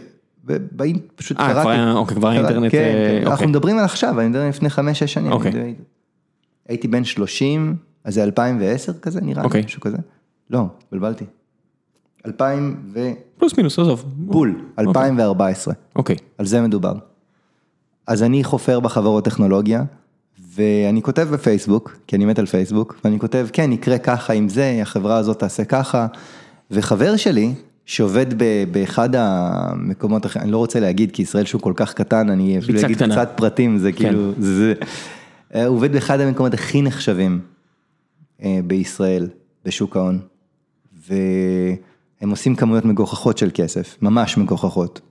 ובאינ- 0.47 0.99
פשוט 1.15 1.39
אה, 1.39 1.45
קראתי. 1.47 1.61
כבר 1.61 1.69
היה- 1.69 1.91
אוקיי, 1.93 2.15
כבר 2.17 2.27
היה 2.29 2.39
קרא- 2.41 2.47
אינטרנט, 2.49 2.71
כן, 2.71 2.77
אה, 2.77 2.83
כן, 3.09 3.15
אוקיי. 3.17 3.31
אנחנו 3.31 3.47
מדברים 3.47 3.77
על 3.77 3.85
עכשיו, 3.85 4.19
אני 4.19 4.27
מדבר 4.29 4.49
לפני 4.49 4.69
חמש-שש 4.69 5.13
שנים. 5.13 5.31
אוקיי. 5.31 5.75
הייתי 6.69 6.87
בן 6.87 7.03
30, 7.03 7.75
אז 8.03 8.13
זה 8.13 8.23
2010 8.23 8.93
כזה 9.01 9.21
נראה 9.21 9.41
לי, 9.41 9.45
אוקיי. 9.45 9.61
משהו 9.65 9.81
כזה. 9.81 9.97
לא, 10.51 10.65
בלבלתי. 10.91 11.25
2000 12.25 12.81
ו... 12.93 13.11
פלוס 13.37 13.57
מינוס, 13.57 13.79
עזוב. 13.79 14.05
בול, 14.17 14.61
2014, 14.79 15.73
אוקיי. 15.95 16.15
על 16.37 16.45
זה 16.45 16.61
מדובר. 16.61 16.93
אז 18.07 18.23
אני 18.23 18.43
חופר 18.43 18.79
בחברות 18.79 19.25
טכנולוגיה, 19.25 19.83
ואני 20.55 21.01
כותב 21.01 21.27
בפייסבוק, 21.31 21.97
כי 22.07 22.15
אני 22.15 22.25
מת 22.25 22.39
על 22.39 22.45
פייסבוק, 22.45 22.99
ואני 23.03 23.19
כותב, 23.19 23.47
כן, 23.53 23.71
יקרה 23.71 23.97
ככה 23.97 24.33
עם 24.33 24.49
זה, 24.49 24.79
החברה 24.81 25.17
הזאת 25.17 25.39
תעשה 25.39 25.65
ככה, 25.65 26.07
וחבר 26.71 27.15
שלי, 27.15 27.53
שעובד 27.85 28.43
ב- 28.43 28.63
באחד 28.71 29.09
המקומות, 29.15 30.37
אני 30.37 30.51
לא 30.51 30.57
רוצה 30.57 30.79
להגיד, 30.79 31.11
כי 31.11 31.21
ישראל 31.21 31.45
שהוא 31.45 31.61
כל 31.61 31.73
כך 31.75 31.93
קטן, 31.93 32.29
אני 32.29 32.57
אפילו 32.57 32.79
אגיד 32.79 32.95
קטנה. 32.95 33.15
קצת 33.15 33.31
פרטים, 33.35 33.77
זה 33.77 33.91
כאילו, 33.91 34.31
זה, 34.39 34.55
זה, 34.55 34.73
אה, 35.55 35.65
הוא 35.65 35.75
עובד 35.75 35.91
באחד 35.91 36.19
המקומות 36.19 36.53
הכי 36.53 36.81
נחשבים 36.81 37.39
אה, 38.43 38.59
בישראל, 38.67 39.27
בשוק 39.65 39.97
ההון, 39.97 40.19
והם 41.09 42.29
עושים 42.29 42.55
כמויות 42.55 42.85
מגוחכות 42.85 43.37
של 43.37 43.49
כסף, 43.53 43.97
ממש 44.01 44.37
מגוחכות. 44.37 45.01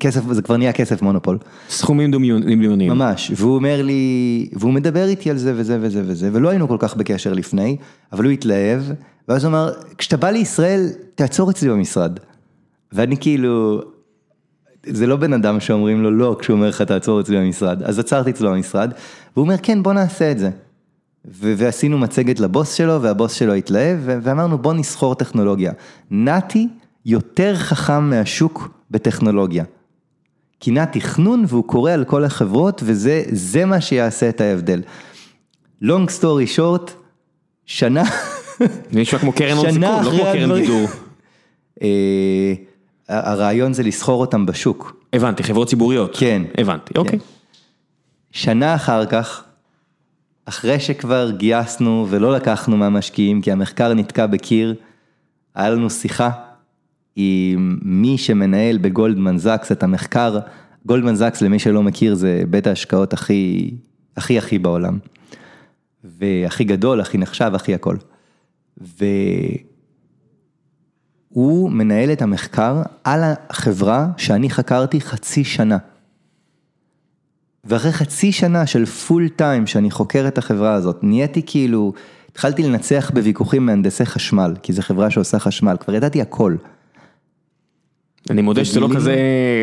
כסף, 0.00 0.20
זה 0.30 0.42
כבר 0.42 0.56
נהיה 0.56 0.72
כסף 0.72 1.02
מונופול. 1.02 1.38
סכומים 1.68 2.10
דמיוניים. 2.10 2.92
ממש, 2.92 3.32
והוא 3.36 3.54
אומר 3.54 3.82
לי, 3.82 4.48
והוא 4.52 4.72
מדבר 4.72 5.04
איתי 5.04 5.30
על 5.30 5.36
זה 5.36 5.52
וזה 5.56 5.78
וזה 5.80 6.02
וזה, 6.06 6.30
ולא 6.32 6.48
היינו 6.48 6.68
כל 6.68 6.76
כך 6.78 6.96
בקשר 6.96 7.32
לפני, 7.32 7.76
אבל 8.12 8.24
הוא 8.24 8.32
התלהב, 8.32 8.82
ואז 9.28 9.44
הוא 9.44 9.50
אמר, 9.50 9.72
כשאתה 9.98 10.16
בא 10.16 10.30
לישראל, 10.30 10.88
תעצור 11.14 11.50
אצלי 11.50 11.68
במשרד. 11.68 12.18
ואני 12.92 13.16
כאילו, 13.16 13.82
זה 14.86 15.06
לא 15.06 15.16
בן 15.16 15.32
אדם 15.32 15.60
שאומרים 15.60 16.02
לו 16.02 16.10
לא 16.10 16.36
כשהוא 16.40 16.54
אומר 16.54 16.68
לך 16.68 16.82
תעצור 16.82 17.20
אצלי 17.20 17.36
במשרד, 17.36 17.82
אז 17.82 17.98
עצרתי 17.98 18.30
אצלו 18.30 18.50
במשרד, 18.50 18.92
והוא 19.36 19.42
אומר 19.42 19.56
כן 19.62 19.82
בוא 19.82 19.92
נעשה 19.92 20.30
את 20.30 20.38
זה. 20.38 20.50
ועשינו 21.24 21.98
מצגת 21.98 22.40
לבוס 22.40 22.74
שלו 22.74 23.02
והבוס 23.02 23.32
שלו 23.32 23.54
התלהב 23.54 23.98
ואמרנו 24.04 24.58
בוא 24.58 24.72
נסחור 24.74 25.14
טכנולוגיה. 25.14 25.72
נתי 26.10 26.68
יותר 27.06 27.56
חכם 27.56 28.10
מהשוק 28.10 28.68
בטכנולוגיה. 28.90 29.64
כי 30.60 30.70
נע 30.70 30.84
תכנון 30.84 31.44
והוא 31.48 31.64
קורא 31.64 31.92
על 31.92 32.04
כל 32.04 32.24
החברות 32.24 32.82
וזה 32.84 33.64
מה 33.66 33.80
שיעשה 33.80 34.28
את 34.28 34.40
ההבדל. 34.40 34.82
long 35.82 36.06
story 36.20 36.56
short, 36.58 36.90
שנה, 37.66 38.02
נשמע 38.92 39.18
כמו 39.18 39.32
קרן 39.32 39.56
הון 39.56 39.72
סיכון, 39.72 40.04
לא 40.04 40.10
כמו 40.10 40.22
קרן 40.22 40.60
גידור. 40.60 40.88
אה, 41.82 42.54
הרעיון 43.08 43.72
זה 43.72 43.82
לסחור 43.82 44.20
אותם 44.20 44.46
בשוק. 44.46 44.96
הבנתי, 45.12 45.42
חברות 45.42 45.68
ציבוריות. 45.68 46.16
כן. 46.16 46.42
הבנתי, 46.58 46.94
אוקיי. 46.96 47.18
שנה 48.30 48.74
אחר 48.74 49.06
כך, 49.06 49.44
אחרי 50.44 50.80
שכבר 50.80 51.30
גייסנו 51.30 52.06
ולא 52.10 52.32
לקחנו 52.32 52.76
מהמשקיעים 52.76 53.40
כי 53.40 53.52
המחקר 53.52 53.94
נתקע 53.94 54.26
בקיר, 54.26 54.74
היה 55.54 55.70
לנו 55.70 55.90
שיחה 55.90 56.30
עם 57.16 57.78
מי 57.82 58.18
שמנהל 58.18 58.78
בגולדמן 58.78 59.38
זקס 59.38 59.72
את 59.72 59.82
המחקר, 59.82 60.38
גולדמן 60.86 61.14
זקס 61.14 61.42
למי 61.42 61.58
שלא 61.58 61.82
מכיר 61.82 62.14
זה 62.14 62.42
בית 62.50 62.66
ההשקעות 62.66 63.12
הכי 63.12 63.70
הכי 64.16 64.38
הכי 64.38 64.58
בעולם. 64.58 64.98
והכי 66.04 66.64
גדול, 66.64 67.00
הכי 67.00 67.18
נחשב, 67.18 67.52
הכי 67.54 67.74
הכל. 67.74 67.96
והוא 71.34 71.70
מנהל 71.70 72.12
את 72.12 72.22
המחקר 72.22 72.82
על 73.04 73.20
החברה 73.50 74.06
שאני 74.16 74.50
חקרתי 74.50 75.00
חצי 75.00 75.44
שנה. 75.44 75.78
ואחרי 77.64 77.92
חצי 77.92 78.32
שנה 78.32 78.66
של 78.66 78.86
פול 78.86 79.28
טיים 79.28 79.66
שאני 79.66 79.90
חוקר 79.90 80.28
את 80.28 80.38
החברה 80.38 80.74
הזאת, 80.74 80.98
נהייתי 81.02 81.42
כאילו, 81.46 81.92
התחלתי 82.30 82.62
לנצח 82.62 83.10
בוויכוחים 83.14 83.66
מהנדסי 83.66 84.06
חשמל, 84.06 84.54
כי 84.62 84.72
זו 84.72 84.82
חברה 84.82 85.10
שעושה 85.10 85.38
חשמל, 85.38 85.76
כבר 85.80 85.94
ידעתי 85.94 86.22
הכל. 86.22 86.56
אני 88.30 88.42
מודה 88.42 88.64
שזה 88.64 88.80
לא 88.80 88.88
כזה, 88.94 89.16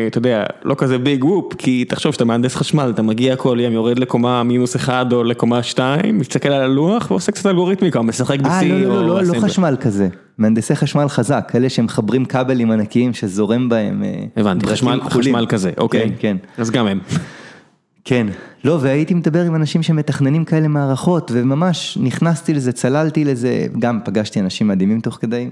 אתה 0.06 0.18
יודע, 0.18 0.44
לא 0.64 0.74
כזה 0.78 0.98
ביג 0.98 1.24
וופ, 1.24 1.54
כי 1.54 1.84
תחשוב 1.84 2.12
שאתה 2.12 2.24
מהנדס 2.24 2.56
חשמל, 2.56 2.90
אתה 2.94 3.02
מגיע 3.02 3.36
כל 3.36 3.58
יום, 3.60 3.72
יורד 3.72 3.98
לקומה 3.98 4.42
מינוס 4.42 4.76
אחד 4.76 5.12
או 5.12 5.24
לקומה 5.24 5.62
שתיים, 5.62 6.18
מסתכל 6.18 6.48
על 6.48 6.62
הלוח 6.62 7.10
ועושה 7.10 7.32
קצת 7.32 7.46
אלגוריתמיקה, 7.46 8.02
משחק 8.02 8.40
ב-C 8.40 8.48
אה, 8.48 8.68
לא, 8.68 8.78
לא, 8.78 8.88
לא, 8.88 9.06
לא, 9.06 9.14
לא 9.14 9.22
אסמבל. 9.22 9.40
חשמל 9.40 9.76
כזה, 9.80 10.08
מהנדסי 10.38 10.76
חשמל 10.76 11.08
חזק, 11.08 11.52
אלה 11.54 11.68
שמחברים 11.68 12.24
כבלים 12.24 12.70
ענקיים 12.70 13.14
שזורם 13.14 13.68
בהם. 13.68 14.02
אה, 14.02 14.24
הבנתי. 14.36 14.66
חשמל 14.66 15.46
כזה, 15.48 15.70
אוקיי. 15.78 16.00
כן, 16.00 16.14
כן. 16.18 16.36
אז 16.58 16.70
גם 16.70 16.86
הם. 16.86 17.00
כן, 18.04 18.26
לא, 18.64 18.78
והייתי 18.80 19.14
מדבר 19.14 19.42
עם 19.42 19.54
אנשים 19.54 19.82
שמתכננים 19.82 20.44
כאלה 20.44 20.68
מערכות, 20.68 21.30
וממש 21.34 21.98
נכנסתי 22.00 22.54
לזה, 22.54 22.72
צללתי 22.72 23.24
לזה, 23.24 23.66
גם 23.78 24.00
פגשתי 24.04 24.40
אנשים 24.40 24.68
מדהימים 24.68 25.00
תוך 25.00 25.18
כדי. 25.20 25.50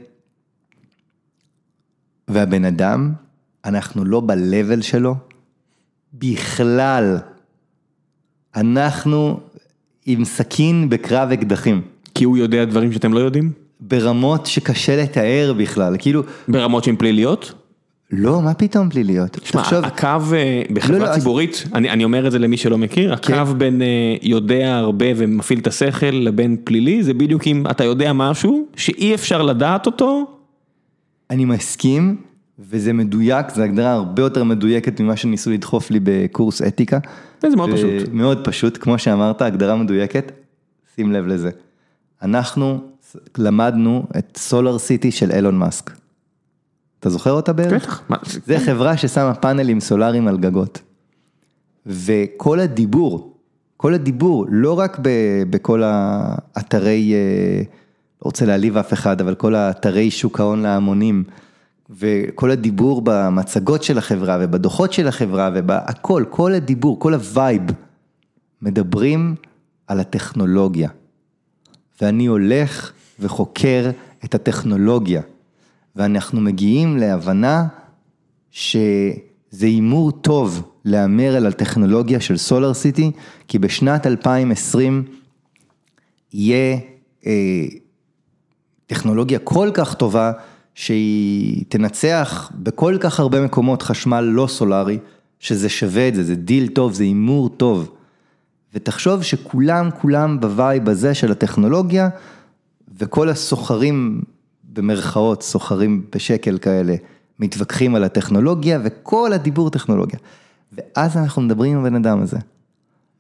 והבן 2.29 2.65
אדם, 2.65 3.13
אנחנו 3.65 4.05
לא 4.05 4.21
ב-level 4.21 4.83
שלו, 4.83 5.15
בכלל. 6.15 7.19
אנחנו 8.57 9.41
עם 10.07 10.25
סכין 10.25 10.89
בקרב 10.89 11.33
אקדחים, 11.33 11.83
כי 12.15 12.25
הוא 12.25 12.37
יודע 12.37 12.65
דברים 12.65 12.93
שאתם 12.93 13.13
לא 13.13 13.19
יודעים? 13.19 13.53
ברמות 13.81 14.47
שקשה 14.47 15.03
לתאר 15.03 15.55
בכלל, 15.59 15.97
כאילו, 15.99 16.23
ברמות 16.49 16.85
שהן 16.85 16.97
פליליות? 16.97 17.68
לא, 18.13 18.43
מה 18.43 18.55
פתאום 18.55 18.91
פליליות? 18.91 19.31
תשמע, 19.31 19.63
תחשוב, 19.63 19.85
הקו 19.85 20.07
אה, 20.07 20.63
לא, 20.69 20.75
בחברה 20.75 20.99
לא, 20.99 21.05
אז- 21.07 21.19
ציבורית, 21.19 21.65
אני 21.75 21.91
אני 21.91 22.05
אומר 22.05 22.27
את 22.27 22.33
זה 22.33 22.39
למי 22.39 22.57
שלא 22.57 22.79
מכיר, 22.79 23.17
כן. 23.17 23.35
הקו 23.35 23.55
בין 23.55 23.83
אה, 23.83 23.87
יודע 24.23 24.77
הרבה 24.77 25.07
ומפעיל 25.17 25.59
את 25.59 25.67
השכל 25.67 26.07
לבין 26.07 26.57
פלילי, 26.65 27.03
זה 27.03 27.15
בדיוק 27.15 27.47
אם 27.47 27.65
אתה 27.71 27.85
יודע 27.85 28.13
משהו 28.13 28.67
שאי 28.77 29.15
אפשר 29.15 29.43
לדעת 29.43 29.87
אותו, 29.87 30.27
אני 31.31 31.45
מסכים, 31.45 32.17
וזה 32.59 32.93
מדויק, 32.93 33.47
זו 33.55 33.63
הגדרה 33.63 33.93
הרבה 33.93 34.23
יותר 34.23 34.45
מדויקת 34.45 35.01
ממה 35.01 35.17
שניסו 35.17 35.51
לדחוף 35.51 35.91
לי 35.91 35.99
בקורס 36.03 36.63
אתיקה. 36.63 36.99
וזה 37.45 37.57
מאוד 37.57 37.71
ו- 37.71 37.73
פשוט. 37.73 37.91
מאוד 38.13 38.45
פשוט, 38.45 38.79
כמו 38.81 38.99
שאמרת, 38.99 39.43
הגדרה 39.43 39.77
מדויקת, 39.77 40.33
שים 40.97 41.13
לב 41.13 41.27
לזה. 41.27 41.51
אנחנו 42.23 42.79
למדנו 43.39 44.05
את 44.19 44.39
SolarCity 44.41 45.11
של 45.11 45.31
אילון 45.33 45.59
מאסק. 45.59 45.91
אתה 47.01 47.11
זוכר 47.11 47.33
אותה 47.33 47.53
בערך? 47.53 48.03
בטח. 48.11 48.39
זה 48.47 48.59
חברה 48.61 48.97
ששמה 48.97 49.35
פאנלים 49.35 49.81
סולאריים 49.81 50.29
על 50.29 50.39
גגות. 50.39 50.81
וכל 51.87 52.61
הדיבור, 52.61 53.35
כל 53.77 53.95
הדיבור, 53.95 54.47
לא 54.49 54.79
רק 54.79 54.99
ב- 55.03 55.43
בכל 55.51 55.83
האתרי, 55.85 57.13
אה, 57.15 57.63
לא 58.23 58.25
רוצה 58.25 58.47
להעליב 58.47 58.77
אף 58.77 58.93
אחד, 58.93 59.21
אבל 59.21 59.35
כל 59.35 59.55
האתרי 59.55 60.11
שוק 60.11 60.41
ההון 60.41 60.63
להמונים, 60.63 61.25
וכל 61.91 62.51
הדיבור 62.51 63.03
במצגות 63.05 63.83
של 63.83 63.99
החברה 63.99 64.39
ובדוחות 64.41 64.93
של 64.93 65.09
החברה 65.09 65.51
ובהכל, 65.55 66.25
כל 66.31 66.55
הדיבור, 66.55 67.01
כל 67.01 67.15
ה 67.14 67.23
vibe, 67.23 67.62
מדברים 68.63 69.35
על 69.87 70.01
הטכנולוגיה. 70.01 70.89
ואני 72.01 72.27
הולך 72.27 72.93
וחוקר 73.21 73.91
את 74.25 74.35
הטכנולוגיה, 74.35 75.23
ואנחנו 75.99 76.41
מגיעים 76.41 76.97
להבנה 76.97 77.67
שזה 78.51 79.17
הימור 79.61 80.13
טוב 80.13 80.63
להמר 80.85 81.37
על 81.37 81.47
הטכנולוגיה 81.47 82.21
של 82.21 82.37
סולר 82.37 82.75
סיטי, 82.75 83.11
כי 83.49 83.59
בשנת 83.59 84.07
2020 84.07 85.05
יהיה 86.33 86.79
אה, 87.27 87.65
טכנולוגיה 88.87 89.39
כל 89.39 89.71
כך 89.75 89.95
טובה, 89.95 90.33
שהיא 90.75 91.65
תנצח 91.69 92.53
בכל 92.55 92.97
כך 93.01 93.21
הרבה 93.21 93.41
מקומות 93.41 93.83
חשמל 93.83 94.21
לא 94.21 94.47
סולארי, 94.47 94.99
שזה 95.41 95.69
שווה 95.69 96.09
את 96.09 96.15
זה, 96.15 96.25
זה 96.25 96.35
דיל 96.35 96.69
טוב, 96.69 96.93
זה 96.93 97.05
הימור 97.05 97.49
טוב. 97.49 97.91
ותחשוב 98.75 99.23
שכולם, 99.23 99.91
כולם 100.01 100.41
ב 100.41 100.50
vibe 100.50 100.89
הזה 100.89 101.15
של 101.15 101.33
הטכנולוגיה, 101.33 102.09
וכל 102.99 103.29
הסוחרים, 103.29 104.23
במרכאות, 104.79 105.43
סוחרים 105.43 106.03
בשקל 106.14 106.59
כאלה, 106.59 106.95
מתווכחים 107.41 107.95
על 107.95 108.05
הטכנולוגיה, 108.05 108.79
וכל 108.85 109.33
הדיבור 109.33 109.70
טכנולוגיה. 109.70 110.18
ואז 110.72 111.16
אנחנו 111.16 111.43
מדברים 111.43 111.72
עם 111.79 111.85
הבן 111.85 111.95
אדם 111.95 112.22
הזה. 112.22 112.37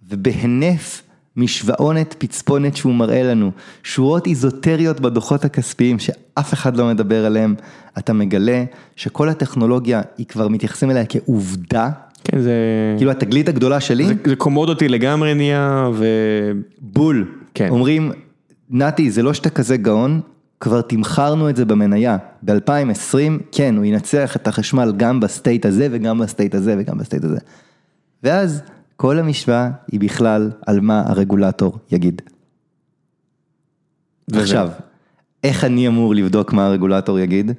ובהינף 0.08 1.02
משוואות 1.36 2.14
פצפונת 2.18 2.76
שהוא 2.76 2.94
מראה 2.94 3.22
לנו, 3.22 3.50
שורות 3.82 4.26
איזוטריות 4.26 5.00
בדוחות 5.00 5.44
הכספיים 5.44 5.98
שאף 5.98 6.52
אחד 6.54 6.76
לא 6.76 6.86
מדבר 6.88 7.26
עליהם, 7.26 7.54
אתה 7.98 8.12
מגלה 8.12 8.64
שכל 8.96 9.28
הטכנולוגיה, 9.28 10.02
היא 10.18 10.26
כבר 10.26 10.48
מתייחסים 10.48 10.90
אליה 10.90 11.04
כעובדה, 11.06 11.90
כן, 12.24 12.40
זה... 12.40 12.52
כאילו 12.96 13.10
התגלית 13.10 13.48
הגדולה 13.48 13.80
שלי, 13.80 14.06
זה- 14.06 14.14
זה 14.26 14.36
commodity 14.36 14.88
לגמרי 14.88 15.34
נהיה, 15.34 15.88
ו... 15.94 16.06
בול. 16.80 17.28
כן. 17.54 17.68
אומרים, 17.68 18.12
נתי, 18.70 19.10
זה 19.10 19.22
לא 19.22 19.34
שאתה 19.34 19.50
כזה 19.50 19.76
גאון, 19.76 20.20
כבר 20.60 20.80
תמחרנו 20.80 21.50
את 21.50 21.56
זה 21.56 21.64
במניה. 21.64 22.16
ב-2020, 22.42 23.14
כן, 23.52 23.76
הוא 23.76 23.84
ינצח 23.84 24.36
את 24.36 24.48
החשמל 24.48 24.92
גם 24.96 25.20
ב 25.20 25.28
state 25.28 25.66
הזה 25.66 25.88
וגם 25.90 26.18
ב 26.18 26.24
state 26.24 26.54
הזה 26.54 26.74
וגם 26.78 26.98
ב 26.98 27.03
state 27.03 27.24
הזה. 27.24 27.38
ואז 28.22 28.62
כל 28.96 29.18
המשוואה 29.18 29.70
היא 29.92 30.00
בכלל 30.00 30.50
על 30.66 30.80
מה 30.80 31.02
הרגולטור 31.06 31.78
יגיד. 31.92 32.22
וזה- 34.30 34.40
עכשיו, 34.42 34.68
איך 35.44 35.64
אני 35.64 35.88
אמור 35.88 36.14
לבדוק 36.14 36.52
מה 36.52 36.66
הרגולטור 36.66 37.18
יגיד? 37.18 37.52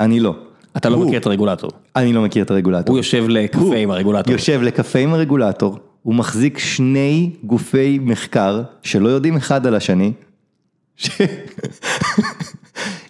אני 0.00 0.20
לא. 0.20 0.36
אתה 0.76 0.88
לא 0.88 0.96
הוא- 0.96 1.06
מכיר 1.06 1.18
את 1.20 1.26
הרגולטור. 1.26 1.70
אני 1.96 2.12
לא 2.12 2.22
מכיר 2.22 2.42
את 2.44 2.50
הרגולטור. 2.50 2.92
הוא 2.94 2.98
יושב 2.98 3.24
לקפה 3.28 3.60
הוא 3.60 3.74
עם 3.74 3.90
הרגולטור. 3.90 4.32
יושב 4.32 4.60
לקפה 4.62 4.98
עם 4.98 5.12
הרגולטור, 5.14 5.78
הוא 6.02 6.14
מחזיק 6.14 6.58
שני 6.58 7.30
גופי 7.44 7.98
מחקר 8.02 8.62
שלא 8.82 9.08
יודעים 9.08 9.36
אחד 9.36 9.66
על 9.66 9.74
השני. 9.74 10.12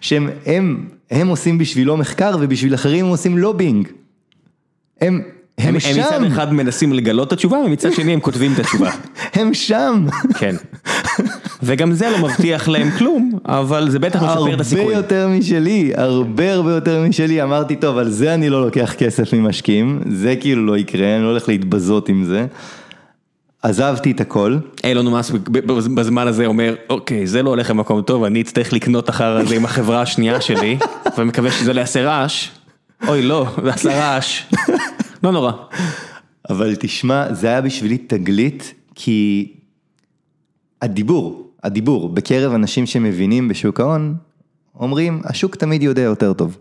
שהם 0.00 0.30
הם, 0.46 0.88
הם 1.10 1.28
עושים 1.28 1.58
בשבילו 1.58 1.96
מחקר 1.96 2.36
ובשביל 2.40 2.74
אחרים 2.74 3.04
הם 3.04 3.10
עושים 3.10 3.38
לובינג. 3.38 3.88
הם, 5.00 5.22
הם, 5.58 5.68
הם 5.68 5.74
הם 5.74 5.80
שם, 5.80 6.00
מצד 6.00 6.24
אחד 6.24 6.52
מנסים 6.52 6.92
לגלות 6.92 7.28
את 7.28 7.32
התשובה, 7.32 7.56
ומצד 7.58 7.92
שני 7.92 8.12
הם 8.12 8.20
כותבים 8.20 8.52
את 8.52 8.58
התשובה. 8.58 8.90
הם 9.34 9.54
שם. 9.54 10.06
כן. 10.38 10.56
וגם 11.62 11.92
זה 11.92 12.10
לא 12.10 12.18
מבטיח 12.18 12.68
להם 12.68 12.90
כלום, 12.90 13.38
אבל 13.46 13.90
זה 13.90 13.98
בטח 13.98 14.22
משפר 14.22 14.54
את 14.54 14.60
הסיכוי. 14.60 14.84
הרבה 14.84 14.96
יותר 14.96 15.28
משלי, 15.28 15.92
הרבה 15.94 16.52
הרבה 16.52 16.72
יותר 16.72 17.02
משלי, 17.08 17.42
אמרתי 17.42 17.76
טוב, 17.76 17.98
על 17.98 18.10
זה 18.10 18.34
אני 18.34 18.48
לא 18.48 18.62
לוקח 18.62 18.94
כסף 18.98 19.32
ממשקיעים, 19.32 20.00
זה 20.10 20.36
כאילו 20.40 20.66
לא 20.66 20.78
יקרה, 20.78 21.16
אני 21.16 21.22
לא 21.22 21.28
הולך 21.28 21.48
להתבזות 21.48 22.08
עם 22.08 22.24
זה. 22.24 22.46
עזבתי 23.66 24.10
את 24.10 24.20
הכל. 24.20 24.58
אילון 24.84 25.06
מאסק 25.06 25.48
בזמן 25.94 26.26
הזה 26.26 26.46
אומר, 26.46 26.74
אוקיי, 26.90 27.26
זה 27.26 27.42
לא 27.42 27.50
הולך 27.50 27.70
למקום 27.70 28.02
טוב, 28.02 28.24
אני 28.24 28.40
אצטרך 28.40 28.72
לקנות 28.72 29.10
אחר 29.10 29.36
הזה 29.36 29.56
עם 29.56 29.64
החברה 29.64 30.02
השנייה 30.02 30.40
שלי, 30.40 30.78
ומקווה 31.18 31.50
שזה 31.50 31.72
לא 31.72 31.80
יעשה 31.80 32.02
רעש. 32.02 32.48
אוי 33.08 33.22
לא, 33.22 33.46
זה 33.64 33.70
עשה 33.70 33.98
רעש. 34.00 34.42
לא 35.22 35.32
נורא. 35.32 35.52
אבל 36.50 36.74
תשמע, 36.78 37.34
זה 37.34 37.46
היה 37.46 37.60
בשבילי 37.60 37.98
תגלית, 37.98 38.74
כי 38.94 39.52
הדיבור, 40.82 41.50
הדיבור 41.64 42.08
בקרב 42.08 42.52
אנשים 42.52 42.86
שמבינים 42.86 43.48
בשוק 43.48 43.80
ההון, 43.80 44.14
אומרים, 44.80 45.20
השוק 45.24 45.56
תמיד 45.56 45.82
יודע 45.82 46.02
יותר 46.02 46.32
טוב. 46.32 46.58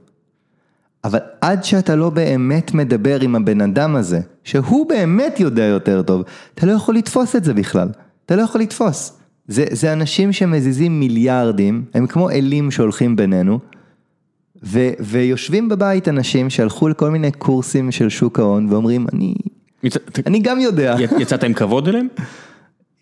אבל 1.05 1.19
עד 1.41 1.63
שאתה 1.63 1.95
לא 1.95 2.09
באמת 2.09 2.73
מדבר 2.73 3.19
עם 3.21 3.35
הבן 3.35 3.61
אדם 3.61 3.95
הזה, 3.95 4.19
שהוא 4.43 4.89
באמת 4.89 5.39
יודע 5.39 5.63
יותר 5.63 6.01
טוב, 6.01 6.23
אתה 6.55 6.65
לא 6.65 6.71
יכול 6.71 6.95
לתפוס 6.95 7.35
את 7.35 7.43
זה 7.43 7.53
בכלל. 7.53 7.87
אתה 8.25 8.35
לא 8.35 8.41
יכול 8.41 8.61
לתפוס. 8.61 9.17
זה, 9.47 9.65
זה 9.71 9.93
אנשים 9.93 10.31
שמזיזים 10.33 10.99
מיליארדים, 10.99 11.83
הם 11.93 12.07
כמו 12.07 12.29
אלים 12.29 12.71
שהולכים 12.71 13.15
בינינו, 13.15 13.59
ו, 14.63 14.89
ויושבים 14.99 15.69
בבית 15.69 16.07
אנשים 16.07 16.49
שהלכו 16.49 16.87
לכל 16.87 17.09
מיני 17.09 17.31
קורסים 17.31 17.91
של 17.91 18.09
שוק 18.09 18.39
ההון 18.39 18.67
ואומרים, 18.69 19.05
אני, 19.13 19.35
יצא- 19.83 19.99
אני 20.25 20.39
גם 20.39 20.59
יודע. 20.59 20.95
יצאת 21.19 21.43
עם 21.43 21.53
כבוד 21.53 21.87
אליהם? 21.87 22.07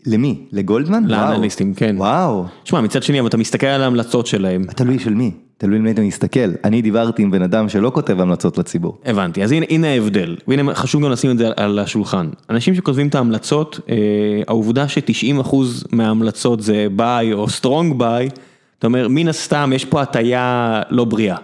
למי? 0.06 0.38
לגולדמן? 0.52 1.04
לאנליסטים, 1.08 1.74
כן. 1.74 1.96
וואו. 2.00 2.46
תשמע, 2.64 2.82
מצד 2.82 3.04
שני, 3.04 3.20
אבל 3.20 3.28
אתה 3.28 3.38
מסתכל 3.38 3.68
על 3.68 3.82
ההמלצות 3.82 4.28
שלהם. 4.28 4.64
תלוי 4.64 5.00
של 5.00 5.14
מי, 5.14 5.32
תלוי 5.58 5.80
למי 5.80 5.92
אתה 5.92 6.02
מסתכל. 6.02 6.52
אני 6.64 6.82
דיברתי 6.82 7.24
עם 7.24 7.32
בן 7.32 7.42
אדם 7.42 7.70
שלא 7.70 7.92
כותב 7.96 8.22
המלצות 8.22 8.58
לציבור. 8.58 8.98
הבנתי, 9.06 9.44
אז 9.44 9.52
הנה, 9.52 9.66
הנה 9.70 9.88
ההבדל, 9.88 10.36
והנה 10.48 10.76
חשוב 10.76 11.04
גם 11.04 11.12
לשים 11.12 11.32
את 11.32 11.38
זה 11.38 11.50
על- 11.58 11.80
השולחן. 11.80 12.30
אנשים 12.50 12.76
שכותבים 12.76 13.08
את 13.08 13.16
ההמלצות, 13.16 13.80
אה, 13.90 13.96
העובדה 14.48 14.88
ש-90% 14.88 15.56
מההמלצות 15.92 16.62
זה 16.62 16.88
buy 16.96 17.34
או 17.34 17.50
strong 17.50 18.00
buy, 18.00 18.30
אתה 18.80 18.88
אומר, 18.88 19.08
מן 19.10 19.28
הסתם 19.28 19.72
יש 19.76 19.86
פה 19.86 20.02
הטיה 20.02 20.82
לא 20.90 21.06
בריאה. 21.06 21.36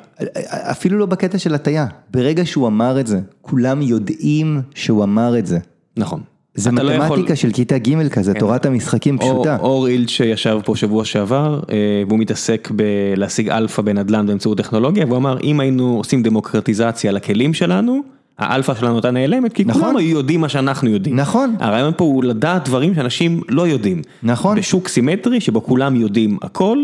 אפילו 0.71 0.97
לא 0.97 1.05
בקטע 1.05 1.37
של 1.37 1.55
הטיה, 1.55 1.85
ברגע 2.11 2.45
שהוא 2.45 2.67
אמר 2.67 2.99
את 2.99 3.07
זה, 3.07 3.19
כולם 3.41 3.81
יודעים 3.81 4.61
שהוא 4.75 5.03
אמר 5.03 5.39
את 5.39 5.45
זה. 5.45 5.57
נכון. 5.97 6.21
זה 6.59 6.69
אתה 6.69 6.83
לא 6.83 6.91
יכול- 6.91 7.05
מתמטיקה 7.17 7.35
של 7.35 7.51
כיתה 7.51 7.77
ג' 7.77 8.07
כזה, 8.07 8.33
תורת 8.33 8.65
המשחקים 8.65 9.17
פשוטה. 9.17 9.55
אור- 9.57 9.65
אור 9.69 9.87
אילד 9.87 10.09
שישב 10.09 10.59
פה 10.65 10.75
שבוע 10.75 11.05
שעבר, 11.05 11.59
אה, 11.71 11.75
והוא 12.07 12.19
מתעסק 12.19 12.71
בלהשיג 12.75 13.49
אלפא 13.49 13.81
בנדל"ן 13.81 14.25
באמצעות 14.27 14.57
טכנולוגיה, 14.57 15.05
והוא 15.05 15.17
אמר, 15.17 15.37
אם 15.43 15.59
היינו 15.59 15.97
עושים 15.97 16.23
דמוקרטיזציה 16.23 17.11
לכלים 17.11 17.53
שלנו, 17.53 17.99
האלפא 18.39 18.73
שלנו 18.75 18.95
הייתה 18.95 19.11
נעלמת, 19.11 19.53
כי 19.53 19.63
נכון. 19.65 19.81
כולם 19.81 19.97
היו 19.97 20.09
יודעים 20.17 20.41
מה 20.41 20.49
שאנחנו 20.49 20.89
יודעים. 20.89 21.15
נכון. 21.15 21.55
הרעיון 21.59 21.93
פה 21.97 22.03
הוא 22.05 22.23
לדעת 22.23 22.65
דברים 22.67 22.95
שאנשים 22.95 23.41
לא 23.49 23.67
יודעים. 23.67 24.01
נכון. 24.23 24.57
בשוק 24.57 24.87
סימטרי 24.87 25.41
שבו 25.41 25.63
כולם 25.63 25.95
יודעים 25.95 26.37
הכל, 26.41 26.77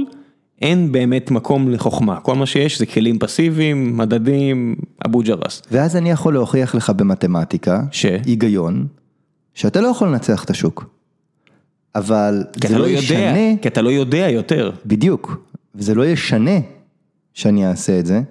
אין 0.62 0.92
באמת 0.92 1.32
מקום 1.32 1.72
לחוכמה. 1.72 2.16
כל 2.20 2.36
מה 2.36 2.46
שיש 2.46 2.80
זה 2.80 2.86
כלים 2.86 3.20
פסיביים, 3.20 3.98
מדדים, 3.98 4.76
אבו 5.06 5.22
ג'רס. 5.24 5.62
ואז 5.72 5.96
אני 5.96 6.12
יכול 6.12 6.34
להוכיח 6.34 6.76
לך 6.76 6.90
במתמטיקה, 6.90 7.82
ש? 7.92 8.06
היגיון, 8.26 8.86
שאתה 9.56 9.82
לא 9.82 9.88
יכול 9.88 10.08
לנצח 10.08 10.44
את 10.44 10.50
השוק. 10.50 10.96
אבל 11.96 12.44
זה 12.68 12.78
לא 12.78 12.80
לא 12.80 12.88
יודע, 12.88 13.00
ישנה, 13.00 13.58
כי 13.62 13.68
אתה 13.68 13.82
לא 13.82 13.90
יודע 13.90 14.30
יותר. 14.30 14.72
בדיוק, 14.86 15.48
וזה 15.76 15.96
לא 15.96 16.06
ישנה 16.06 16.60
שאני 17.34 17.68
אעשה 17.68 18.00
את 18.00 18.06
זה, 18.06 18.22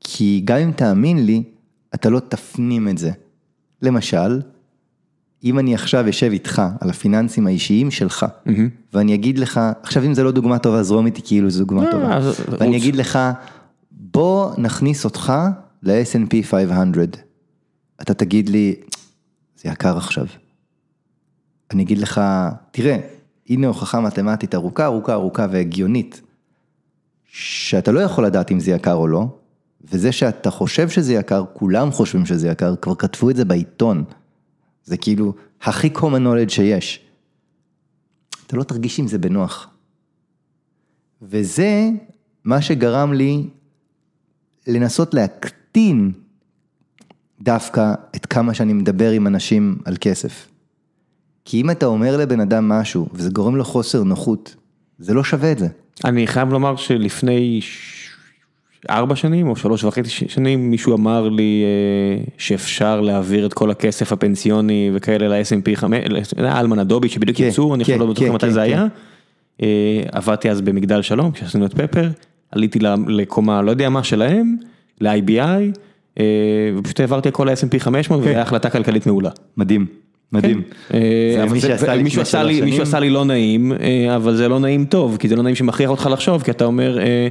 כי 0.00 0.42
גם 0.44 0.58
אם 0.58 0.72
תאמין 0.72 1.26
לי, 1.26 1.42
אתה 1.94 2.10
לא 2.10 2.20
תפנים 2.20 2.88
את 2.88 2.98
זה. 2.98 3.10
למשל, 3.82 4.40
אם 5.44 5.58
אני 5.58 5.74
עכשיו 5.74 6.08
אשב 6.08 6.30
איתך 6.32 6.62
על 6.80 6.90
הפיננסים 6.90 7.46
האישיים 7.46 7.90
שלך, 7.90 8.26
ואני 8.92 9.14
אגיד 9.14 9.38
לך, 9.38 9.60
עכשיו 9.82 10.04
אם 10.04 10.14
זה 10.14 10.22
לא 10.22 10.30
דוגמה 10.30 10.58
טובה, 10.58 10.82
זרום 10.82 11.06
איתי 11.06 11.22
כאילו 11.24 11.50
זו 11.50 11.64
דוגמה 11.64 11.86
אה, 11.86 11.90
טובה, 11.90 12.20
ואני. 12.48 12.76
אגיד 12.76 12.96
לך, 12.96 13.18
בוא 13.92 14.50
נכניס 14.58 15.04
אותך 15.04 15.32
ל-S&P 15.82 16.34
500, 16.42 17.16
אתה 18.00 18.14
תגיד 18.14 18.48
לי, 18.48 18.74
זה 19.58 19.68
יקר 19.68 19.96
עכשיו. 19.96 20.26
אני 21.70 21.82
אגיד 21.82 21.98
לך, 21.98 22.20
תראה, 22.70 22.96
הנה 23.48 23.66
הוכחה 23.66 24.00
מתמטית 24.00 24.54
ארוכה, 24.54 24.84
ארוכה, 24.84 25.12
ארוכה 25.12 25.46
והגיונית, 25.50 26.22
שאתה 27.24 27.92
לא 27.92 28.00
יכול 28.00 28.26
לדעת 28.26 28.52
אם 28.52 28.60
זה 28.60 28.70
יקר 28.70 28.94
או 28.94 29.08
לא, 29.08 29.38
וזה 29.84 30.12
שאתה 30.12 30.50
חושב 30.50 30.88
שזה 30.88 31.14
יקר, 31.14 31.44
כולם 31.52 31.90
חושבים 31.90 32.26
שזה 32.26 32.48
יקר, 32.48 32.76
כבר 32.76 32.94
כתבו 32.94 33.30
את 33.30 33.36
זה 33.36 33.44
בעיתון. 33.44 34.04
זה 34.84 34.96
כאילו 34.96 35.34
הכי 35.62 35.90
common 35.94 36.00
knowledge 36.00 36.48
שיש. 36.48 37.00
אתה 38.46 38.56
לא 38.56 38.62
תרגיש 38.62 38.98
עם 38.98 39.08
זה 39.08 39.18
בנוח. 39.18 39.70
וזה 41.22 41.88
מה 42.44 42.62
שגרם 42.62 43.12
לי 43.12 43.48
לנסות 44.66 45.14
להקטין 45.14 46.12
דווקא 47.40 47.94
את 48.16 48.26
כמה 48.26 48.54
שאני 48.54 48.72
מדבר 48.72 49.10
עם 49.10 49.26
אנשים 49.26 49.78
על 49.84 49.96
כסף. 50.00 50.48
כי 51.44 51.60
אם 51.60 51.70
אתה 51.70 51.86
אומר 51.86 52.16
לבן 52.16 52.40
אדם 52.40 52.68
משהו 52.68 53.08
וזה 53.12 53.30
גורם 53.30 53.56
לו 53.56 53.64
חוסר 53.64 54.02
נוחות, 54.02 54.54
זה 54.98 55.14
לא 55.14 55.24
שווה 55.24 55.52
את 55.52 55.58
זה. 55.58 55.68
אני 56.04 56.26
חייב 56.26 56.52
לומר 56.52 56.76
שלפני 56.76 57.60
ארבע 58.90 59.16
שנים 59.16 59.48
או 59.48 59.56
שלוש 59.56 59.84
וחצי 59.84 60.10
שנים 60.10 60.70
מישהו 60.70 60.96
אמר 60.96 61.28
לי 61.28 61.62
אה, 61.64 62.24
שאפשר 62.38 63.00
להעביר 63.00 63.46
את 63.46 63.54
כל 63.54 63.70
הכסף 63.70 64.12
הפנסיוני 64.12 64.90
וכאלה 64.94 65.28
ל-S&P 65.28 65.76
5, 65.76 65.98
אלמן 66.38 66.78
אדובי 66.78 67.08
שבדיוק 67.08 67.38
כן, 67.38 67.44
יצאו, 67.44 67.74
אני 67.74 67.84
כן, 67.84 67.92
חושב 67.92 68.04
לא 68.04 68.12
בטוח 68.12 68.24
כן, 68.24 68.32
מתי 68.32 68.50
זה. 68.50 68.62
היה. 68.62 68.86
אה, 69.62 70.02
עבדתי 70.12 70.50
אז 70.50 70.60
במגדל 70.60 71.02
שלום 71.02 71.30
כשעשינו 71.30 71.66
את 71.66 71.74
פפר, 71.74 72.10
עליתי 72.52 72.78
לקומה 73.08 73.62
לא 73.62 73.70
יודע 73.70 73.88
מה 73.88 74.04
שלהם, 74.04 74.56
ל-IBI, 75.00 75.40
אה, 75.40 75.66
ופשוט 76.76 77.00
העברתי 77.00 77.28
הכל 77.28 77.48
ל-S&P 77.50 77.78
500 77.78 78.20
וזו 78.20 78.28
הייתה 78.28 78.42
החלטה 78.42 78.70
כלכלית 78.70 79.06
מעולה. 79.06 79.30
מדהים, 79.56 79.86
מדהים. 80.32 80.62
אה, 80.94 81.44
ו- 81.80 81.94
לי 81.94 82.02
מישהו 82.02 82.82
עשה 82.82 83.00
לי, 83.00 83.10
לא 83.10 83.24
נעים, 83.24 83.72
אה, 83.72 84.16
אבל 84.16 84.36
זה 84.36 84.48
לא 84.48 84.60
נעים 84.60 84.84
טוב, 84.84 85.16
כי 85.16 85.28
זה 85.28 85.36
לא 85.36 85.42
נעים 85.42 85.54
שמכריח 85.54 85.90
אותך 85.90 86.08
לחשוב, 86.12 86.42
כי 86.42 86.50
אתה 86.50 86.64
אומר, 86.64 86.98
אה, 86.98 87.28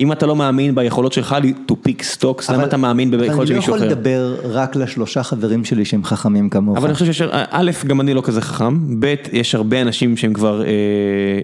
אם 0.00 0.12
אתה 0.12 0.26
לא 0.26 0.36
מאמין 0.36 0.74
ביכולות 0.74 1.12
שלך 1.12 1.36
to 1.70 1.72
pick 1.72 2.02
stocks, 2.16 2.52
למה 2.52 2.64
אתה 2.64 2.76
מאמין 2.76 3.10
ביכולת 3.10 3.48
של 3.48 3.54
מישהו 3.54 3.74
אבל 3.74 3.82
אני 3.82 3.88
לא 3.88 3.94
אחר? 3.94 4.02
יכול 4.02 4.12
לדבר 4.12 4.36
רק 4.42 4.76
לשלושה 4.76 5.22
חברים 5.22 5.64
שלי 5.64 5.84
שהם 5.84 6.04
חכמים 6.04 6.50
כמוך. 6.50 6.78
אבל 6.78 6.86
אני 6.86 6.94
חושב 6.94 7.06
שיש, 7.06 7.22
א', 7.50 7.70
גם 7.86 8.00
אני 8.00 8.14
לא 8.14 8.20
כזה 8.20 8.40
חכם, 8.40 9.00
ב', 9.00 9.14
יש 9.32 9.54
הרבה 9.54 9.82
אנשים 9.82 10.16
שהם 10.16 10.32
כבר, 10.32 10.64
אה, 10.64 10.70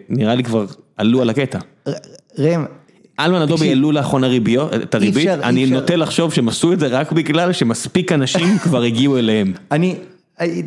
נראה 0.09 0.35
לי 0.35 0.45
כבר 0.45 0.67
עלו 0.97 1.23
על 1.23 1.31
הקטע. 1.31 1.59
ראם, 2.39 2.65
אלמן 3.25 3.43
אדובי. 3.43 3.69
העלו 3.69 3.93
לאחרונה 3.93 4.27
ריביות, 4.27 4.75
את 4.75 4.95
הריבית, 4.95 5.29
אני. 5.29 5.67
נוטה 5.67 5.97
לחשוב 5.97 6.33
שהם 6.33 6.49
עשו 6.49 6.73
את 6.73 6.81
זה 6.81 6.87
רק 6.87 7.13
בגלל 7.13 7.53
שמספיק 7.53 8.13
אנשים 8.13 8.59
כבר 8.65 8.83
הגיעו 8.83 9.19
אליהם. 9.19 9.53
אני, 9.73 9.97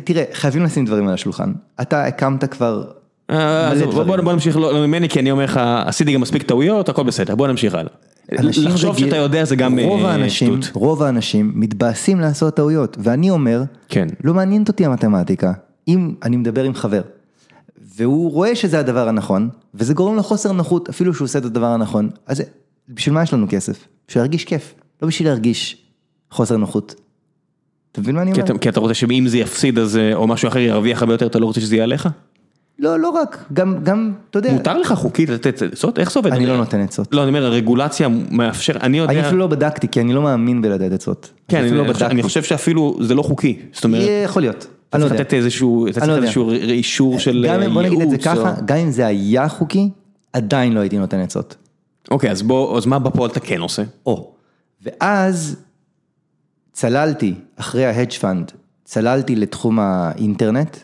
תראה, 0.04 0.24
חייבים 0.32 0.64
לשים 0.64 0.84
דברים 0.84 1.08
על 1.08 1.14
השולחן. 1.14 1.52
אתה 1.80 2.04
הקמת 2.04 2.44
כבר 2.44 2.84
אה, 3.30 3.72
בוא 4.06 4.32
נמשיך 4.32 4.56
לא 4.56 4.72
לא 4.72 4.86
ממני 4.86 5.08
כי 5.08 5.20
אני 5.20 5.30
אומר 5.30 5.44
לך 5.44 5.60
עשיתי 5.86 6.12
גם 6.12 6.20
מספיק 6.20 6.42
טעויות 6.42 6.88
הכל 6.88 7.02
בסדר 7.02 7.34
בוא 7.34 7.48
נמשיך 7.48 7.74
הלאה. 7.74 7.90
לחשוב 8.32 8.98
שאתה 8.98 9.16
יודע 9.16 9.44
זה 9.44 9.56
גם 9.56 9.78
רוב 9.78 10.04
אה, 10.04 10.12
האנשים, 10.12 10.62
שטות. 10.62 10.76
רוב 10.76 11.02
האנשים 11.02 11.52
מתבאסים 11.54 12.20
לעשות 12.20 12.56
טעויות, 12.56 12.96
ואני 13.00 13.30
אומר, 13.30 13.62
כן. 13.88 14.08
לא 14.24 14.34
מעניינת 14.34 14.68
אותי 14.68 14.84
המתמטיקה, 14.84 15.52
אם 15.88 16.14
אני 16.22 16.36
מדבר 16.36 16.64
עם 16.64 16.74
חבר, 16.74 17.00
והוא 17.96 18.30
רואה 18.32 18.56
שזה 18.56 18.78
הדבר 18.80 19.08
הנכון, 19.08 19.48
וזה 19.74 19.94
גורם 19.94 20.16
לו 20.16 20.22
חוסר 20.22 20.52
נוחות, 20.52 20.88
אפילו 20.88 21.14
שהוא 21.14 21.24
עושה 21.24 21.38
את 21.38 21.44
הדבר 21.44 21.66
הנכון, 21.66 22.10
אז 22.26 22.42
בשביל 22.88 23.14
מה 23.14 23.22
יש 23.22 23.32
לנו 23.32 23.46
כסף? 23.50 23.84
בשביל 24.08 24.22
להרגיש 24.22 24.44
כיף, 24.44 24.74
לא 25.02 25.08
בשביל 25.08 25.28
להרגיש 25.28 25.82
חוסר 26.30 26.56
נוחות. 26.56 26.94
אתה 27.92 28.00
מבין 28.00 28.14
מה 28.14 28.22
אני 28.22 28.34
כי 28.34 28.40
אומר? 28.40 28.50
אתה- 28.52 28.58
כי 28.58 28.68
אתה 28.68 28.80
רוצה 28.80 28.94
שאם 28.94 29.24
זה 29.28 29.38
יפסיד 29.38 29.78
אז 29.78 29.96
אה, 29.96 30.14
או 30.14 30.26
משהו 30.26 30.48
אחר 30.48 30.58
ירוויח 30.58 31.02
הרבה 31.02 31.14
יותר 31.14 31.26
אתה 31.26 31.38
לא 31.38 31.46
רוצה 31.46 31.60
שזה 31.60 31.74
יהיה 31.74 31.84
עליך? 31.84 32.08
לא, 32.78 33.00
לא 33.00 33.08
רק, 33.08 33.44
גם, 33.52 33.76
גם, 33.82 34.12
אתה 34.30 34.38
יודע, 34.38 34.52
מותר 34.52 34.78
לך 34.78 34.92
חוקית 34.92 35.28
לתת 35.28 35.62
עצות 35.62 35.98
איך 35.98 36.12
זה 36.12 36.18
עובד? 36.18 36.32
אני 36.32 36.46
לא 36.46 36.56
נותן 36.56 36.80
עצות. 36.80 37.14
לא 37.14 37.22
אני 37.22 37.28
אומר 37.28 37.44
הרגולציה 37.46 38.08
מאפשר 38.30 38.72
אני 38.82 38.98
יודע. 38.98 39.12
אני 39.12 39.20
אפילו 39.20 39.38
לא 39.38 39.46
בדקתי, 39.46 39.88
כי 39.88 40.00
אני 40.00 40.12
לא 40.12 40.22
מאמין 40.22 40.62
בלתת 40.62 40.92
עצות. 40.92 41.30
כן, 41.48 41.58
אני 41.62 41.70
לא 41.70 41.82
חושב- 41.82 41.92
בדקתי. 41.94 42.12
אני 42.12 42.22
חושב 42.22 42.42
שאפילו 42.42 42.96
זה 43.00 43.14
לא 43.14 43.22
חוקי. 43.22 43.58
זאת 43.72 43.84
אומרת, 43.84 44.08
יכול 44.24 44.42
להיות, 44.42 44.66
אתה 44.88 44.98
לא 44.98 45.02
צריך 45.02 45.12
יודע. 45.12 45.24
לתת 45.24 45.34
איזשהו, 45.34 45.86
לא 46.06 46.52
אישור 46.52 47.18
של 47.18 47.46
גם 47.48 47.62
אם, 47.62 47.74
בוא 47.74 47.82
נגיד 47.82 48.00
את 48.00 48.10
זה 48.10 48.16
ייעוץ 48.16 48.26
ככה, 48.26 48.54
גם 48.64 48.76
אם 48.76 48.90
זה 48.90 49.06
היה 49.06 49.48
חוקי, 49.48 49.90
עדיין 50.32 50.72
לא 50.72 50.80
הייתי 50.80 50.98
נותן 50.98 51.18
עצות. 51.18 51.56
אוקיי, 52.10 52.30
אז 52.30 52.42
בוא, 52.42 52.78
אז 52.78 52.86
מה 52.86 52.98
בפועל 52.98 53.30
אתה 53.30 53.40
כן 53.40 53.60
עושה? 53.60 53.82
או. 54.06 54.32
ואז 54.82 55.56
צללתי, 56.72 57.34
אחרי 57.56 57.86
ה 57.86 57.90
hedge 57.90 58.12
fund, 58.12 58.52
צללתי 58.84 59.36
לתחום 59.36 59.78
האינטרנט, 59.78 60.76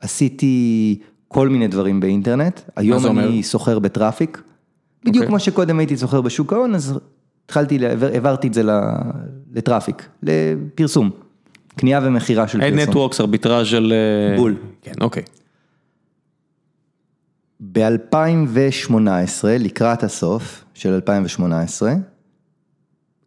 עשיתי 0.00 0.98
כל 1.28 1.48
מיני 1.48 1.68
דברים 1.68 2.00
באינטרנט, 2.00 2.60
היום? 2.76 3.18
אני 3.18 3.42
סוחר 3.42 3.78
ב 3.78 3.85
traffic, 3.85 4.42
בדיוק 5.00 5.16
אוקיי. 5.16 5.28
כמו 5.28 5.40
שקודם 5.40 5.78
הייתי 5.78 5.96
סוחר 5.96 6.20
בשוק 6.20 6.52
ההון, 6.52 6.74
אז 6.74 6.98
התחלתי, 7.44 7.78
העברתי 7.86 8.48
את 8.48 8.54
זה 8.54 8.62
ל 9.52 9.58
traffic, 9.58 10.08
לפרסום, 10.22 11.10
קנייה 11.76 12.00
ומכירה 12.02 12.48
של 12.48 12.60
Ad 12.60 12.86
פרסום. 12.86 12.94
Networks, 12.94 13.16
ארביטראז' 13.20 13.66
של... 13.66 13.92
אה, 13.92 14.36
בול. 14.36 14.56
כן, 14.82 14.92
אוקיי. 15.00 15.22
ב-2018, 17.60 19.44
לקראת 19.44 20.02
הסוף 20.02 20.64
של 20.74 20.92
2018, 20.92 21.92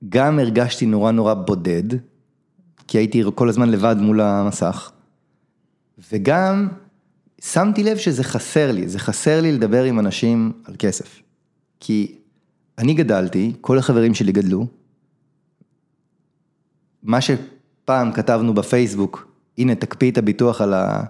גם 0.10 0.40
הרגשתי 0.40 0.86
נורא 0.86 1.12
נורא 1.12 1.34
בודד, 1.34 1.84
כי 2.88 2.98
הייתי 2.98 3.24
כל 3.36 3.50
הזמן 3.50 3.70
לבד 3.70 3.96
מול 4.00 4.22
המסך, 4.22 4.92
וגם 6.12 6.68
שמתי 7.42 7.84
לב 7.84 7.98
שזה 7.98 8.24
חסר 8.24 8.72
לי, 8.72 8.88
זה 8.88 9.00
חסר 9.00 9.42
לי 9.42 9.52
לדבר 9.52 9.84
עם 9.84 10.00
אנשים 10.00 10.52
על 10.66 10.76
כסף. 10.80 11.22
כי 11.80 12.16
אני 12.78 12.94
גדלתי, 12.94 13.54
כל 13.62 13.78
החברים 13.78 14.14
שלי 14.14 14.32
גדלו, 14.32 14.68
מה 17.04 17.22
שפעם 17.84 18.12
כתבנו 18.12 18.54
בפייסבוק, 18.54 19.28
הנה 19.58 19.76
תקפיא 19.76 20.12
את 20.12 20.18
הביטוח 20.18 20.62
על 20.62 20.74
ה... 20.74 21.04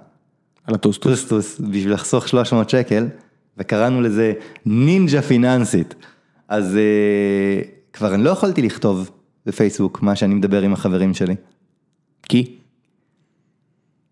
על 0.66 0.76
הטוסטוס. 0.76 1.22
טוסטוס 1.22 1.60
בשביל 1.60 1.94
לחסוך 1.94 2.28
300 2.28 2.70
שקל, 2.70 3.08
וקראנו 3.58 4.02
לזה 4.02 4.34
נינג'ה 4.66 5.22
פיננסית. 5.22 5.96
אז 6.48 6.76
אה, 6.76 7.62
כבר 7.94 8.16
אני 8.16 8.24
לא 8.24 8.30
יכולתי 8.30 8.62
לכתוב 8.62 9.12
בפייסבוק 9.46 10.02
מה 10.02 10.16
שאני 10.16 10.34
מדבר 10.34 10.62
עם 10.62 10.74
החברים 10.74 11.14
שלי. 11.14 11.36
כי? 12.24 12.56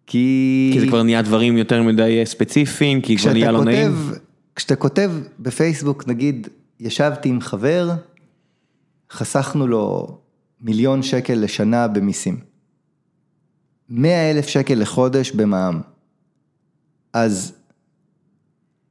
כי... 0.08 0.70
כי 0.74 0.80
זה 0.80 0.88
כבר 0.88 1.04
נהיה 1.04 1.22
דברים 1.22 1.58
יותר 1.58 1.84
מדי 1.84 2.20
אה, 2.20 2.26
ספציפיים, 2.26 3.02
כי 3.02 3.18
כבר 3.18 3.34
נהיה 3.34 3.52
לא 3.52 3.66
נעים. 3.66 3.92
כותב, 3.92 4.20
כשאתה 4.56 4.76
כותב 4.76 5.12
בפייסבוק, 5.40 6.08
נגיד, 6.08 6.48
ישבתי 6.80 7.30
עם 7.30 7.42
חבר, 7.42 7.92
חסכנו 9.12 9.68
לו 9.68 10.08
מיליון 10.62 11.04
שקל 11.04 11.34
לשנה 11.34 11.88
במיסים. 11.88 12.51
100 13.92 14.32
אלף 14.32 14.48
שקל 14.48 14.76
לחודש 14.76 15.32
במע"מ. 15.32 15.80
אז 17.14 17.54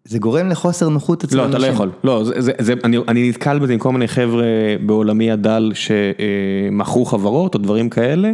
זה 0.05 0.19
גורם 0.19 0.49
לחוסר 0.49 0.89
נוחות 0.89 1.25
אצל 1.25 1.37
לא, 1.37 1.45
אנשים. 1.45 1.57
אתה 1.57 1.67
לא 1.67 1.73
יכול. 1.73 1.91
לא, 2.05 2.25
זה, 2.25 2.35
זה, 2.39 2.53
זה, 2.59 2.75
אני, 2.85 2.99
אני 3.09 3.29
נתקל 3.29 3.59
בזה 3.59 3.73
עם 3.73 3.79
כל 3.79 3.93
מיני 3.93 4.09
חבר'ה 4.09 4.45
בעולמי 4.87 5.31
הדל 5.31 5.73
שמכרו 5.75 7.05
חברות 7.05 7.55
או 7.55 7.61
דברים 7.61 7.91
כאלה. 7.91 8.31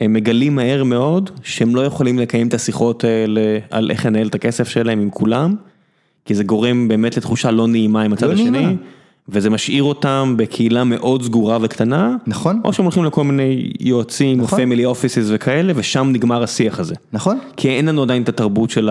הם 0.00 0.12
מגלים 0.12 0.54
מהר 0.54 0.84
מאוד 0.84 1.30
שהם 1.42 1.76
לא 1.76 1.84
יכולים 1.84 2.18
לקיים 2.18 2.48
את 2.48 2.54
השיחות 2.54 3.04
האלה 3.04 3.58
על 3.70 3.90
איך 3.90 4.06
לנהל 4.06 4.26
את 4.26 4.34
הכסף 4.34 4.68
שלהם 4.68 5.00
עם 5.00 5.10
כולם, 5.10 5.54
כי 6.24 6.34
זה 6.34 6.44
גורם 6.44 6.88
באמת 6.88 7.16
לתחושה 7.16 7.50
לא 7.50 7.68
נעימה 7.68 8.02
עם 8.02 8.12
הצד 8.12 8.26
לא 8.26 8.32
השני, 8.32 8.50
נעימה. 8.50 8.72
וזה 9.28 9.50
משאיר 9.50 9.82
אותם 9.82 10.34
בקהילה 10.38 10.84
מאוד 10.84 11.22
סגורה 11.22 11.58
וקטנה, 11.60 12.16
נכון. 12.26 12.60
או 12.64 12.72
שהם 12.72 12.84
הולכים 12.84 13.04
לכל 13.04 13.24
מיני 13.24 13.72
יועצים 13.80 14.40
נכון. 14.40 14.58
פמילי 14.60 14.84
אופיסס 14.84 15.24
וכאלה, 15.28 15.72
ושם 15.76 16.08
נגמר 16.12 16.42
השיח 16.42 16.80
הזה. 16.80 16.94
נכון? 17.12 17.38
כי 17.56 17.68
אין 17.68 17.86
לנו 17.86 18.02
עדיין 18.02 18.22
את 18.22 18.28
התרבות 18.28 18.70
של 18.70 18.90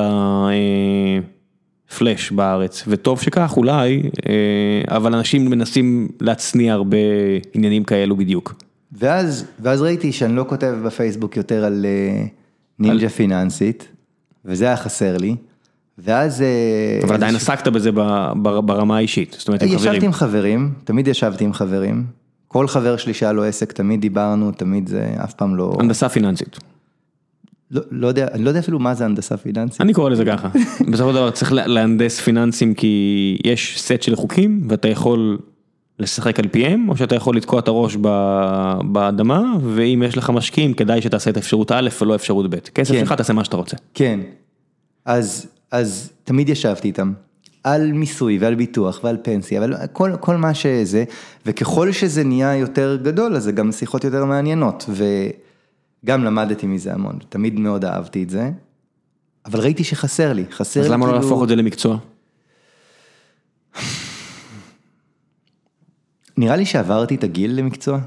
הפלאש 1.89 2.31
בארץ, 2.31 2.83
וטוב 2.87 3.21
שכך 3.21 3.53
אולי, 3.57 4.03
אה, 4.29 4.95
אבל 4.95 5.15
אנשים 5.15 5.45
מנסים 5.45 6.07
להצניע 6.21 6.73
הרבה 6.73 6.97
עניינים 7.53 7.83
כאלו 7.83 8.17
בדיוק. 8.17 8.53
ואז, 8.91 9.45
ואז 9.59 9.81
ראיתי 9.81 10.11
שאני 10.11 10.35
לא 10.35 10.45
כותב 10.49 10.75
בפייסבוק 10.85 11.37
יותר 11.37 11.65
על 11.65 11.85
אה, 11.85 12.25
נינג'ה 12.79 13.09
פיננסית, 13.09 13.87
וזה 14.45 14.65
היה 14.65 14.77
חסר 14.77 15.17
לי. 15.17 15.35
ואז... 15.97 16.41
אה, 16.41 16.99
אבל 17.03 17.15
עדיין 17.15 17.35
עסקת 17.35 17.67
בזה 17.67 17.91
ברמה 18.65 18.97
האישית, 18.97 19.35
זאת 19.39 19.47
אומרת 19.47 19.61
עם 19.63 19.69
חברים. 19.69 19.91
ישבתי 19.91 20.05
עם 20.05 20.13
חברים, 20.13 20.73
תמיד 20.83 21.07
ישבתי 21.07 21.43
עם 21.43 21.53
חברים. 21.53 22.05
כל 22.47 22.67
חבר 22.67 22.97
שלי 22.97 23.13
שהיה 23.13 23.31
לו 23.31 23.43
עסק, 23.43 23.71
תמיד 23.71 24.01
דיברנו, 24.01 24.51
תמיד 24.51 24.87
זה 24.87 25.13
אף 25.23 25.33
פעם 25.33 25.55
לא... 25.55 25.77
הנדסה 25.79 26.09
פיננסית, 26.09 26.57
לא, 27.71 27.81
לא 27.91 28.07
יודע, 28.07 28.27
אני 28.31 28.43
לא 28.43 28.49
יודע 28.49 28.59
אפילו 28.59 28.79
מה 28.79 28.93
זה 28.93 29.05
הנדסה 29.05 29.37
פיננסית. 29.37 29.81
אני 29.81 29.93
קורא 29.93 30.09
לזה 30.09 30.25
ככה. 30.25 30.49
בסופו 30.91 31.09
של 31.09 31.15
דבר 31.15 31.31
צריך 31.31 31.53
לה- 31.53 31.67
להנדס 31.67 32.19
פיננסים 32.19 32.73
כי 32.73 33.37
יש 33.45 33.81
סט 33.81 34.01
של 34.01 34.15
חוקים 34.15 34.61
ואתה 34.69 34.87
יכול 34.87 35.37
לשחק 35.99 36.39
על 36.39 36.47
פיהם, 36.47 36.89
או 36.89 36.97
שאתה 36.97 37.15
יכול 37.15 37.37
לתקוע 37.37 37.59
את 37.59 37.67
הראש 37.67 37.97
ב- 38.01 38.79
באדמה, 38.91 39.41
ואם 39.63 40.03
יש 40.05 40.17
לך 40.17 40.29
משקיעים 40.29 40.73
כדאי 40.73 41.01
שתעשה 41.01 41.29
את 41.29 41.37
אפשרות 41.37 41.71
א' 41.71 41.89
ולא 42.01 42.15
אפשרות 42.15 42.49
ב'. 42.49 42.55
כסף 42.55 42.91
כן. 42.93 42.99
שלך 42.99 43.13
תעשה 43.13 43.33
מה 43.33 43.43
שאתה 43.43 43.57
רוצה. 43.57 43.77
כן. 43.93 44.19
אז, 45.05 45.45
אז 45.73 46.11
תמיד 46.23 46.49
ישבתי 46.49 46.87
איתם. 46.87 47.13
על 47.63 47.91
מיסוי 47.91 48.37
ועל 48.37 48.55
ביטוח 48.55 48.99
ועל 49.03 49.17
פנסיה 49.23 49.61
ועל 49.61 49.73
כל, 49.93 50.11
כל 50.19 50.37
מה 50.37 50.53
שזה, 50.53 51.03
וככל 51.45 51.91
שזה 51.91 52.23
נהיה 52.23 52.55
יותר 52.55 52.97
גדול, 53.03 53.35
אז 53.35 53.43
זה 53.43 53.51
גם 53.51 53.71
שיחות 53.71 54.03
יותר 54.03 54.25
מעניינות, 54.25 54.89
וגם 54.89 56.23
למדתי 56.23 56.67
מזה 56.67 56.93
המון, 56.93 57.19
תמיד 57.29 57.59
מאוד 57.59 57.85
אהבתי 57.85 58.23
את 58.23 58.29
זה, 58.29 58.51
אבל 59.45 59.59
ראיתי 59.59 59.83
שחסר 59.83 60.33
לי, 60.33 60.45
חסר 60.51 60.79
אז 60.79 60.85
לי 60.85 60.91
למה 60.93 61.05
לא 61.05 61.11
כאילו- 61.11 61.23
להפוך 61.23 61.43
את 61.43 61.47
זה 61.47 61.55
למקצוע? 61.55 61.97
נראה 66.37 66.55
לי 66.55 66.65
שעברתי 66.65 67.15
את 67.15 67.23
הגיל 67.23 67.55
למקצוע. 67.55 67.99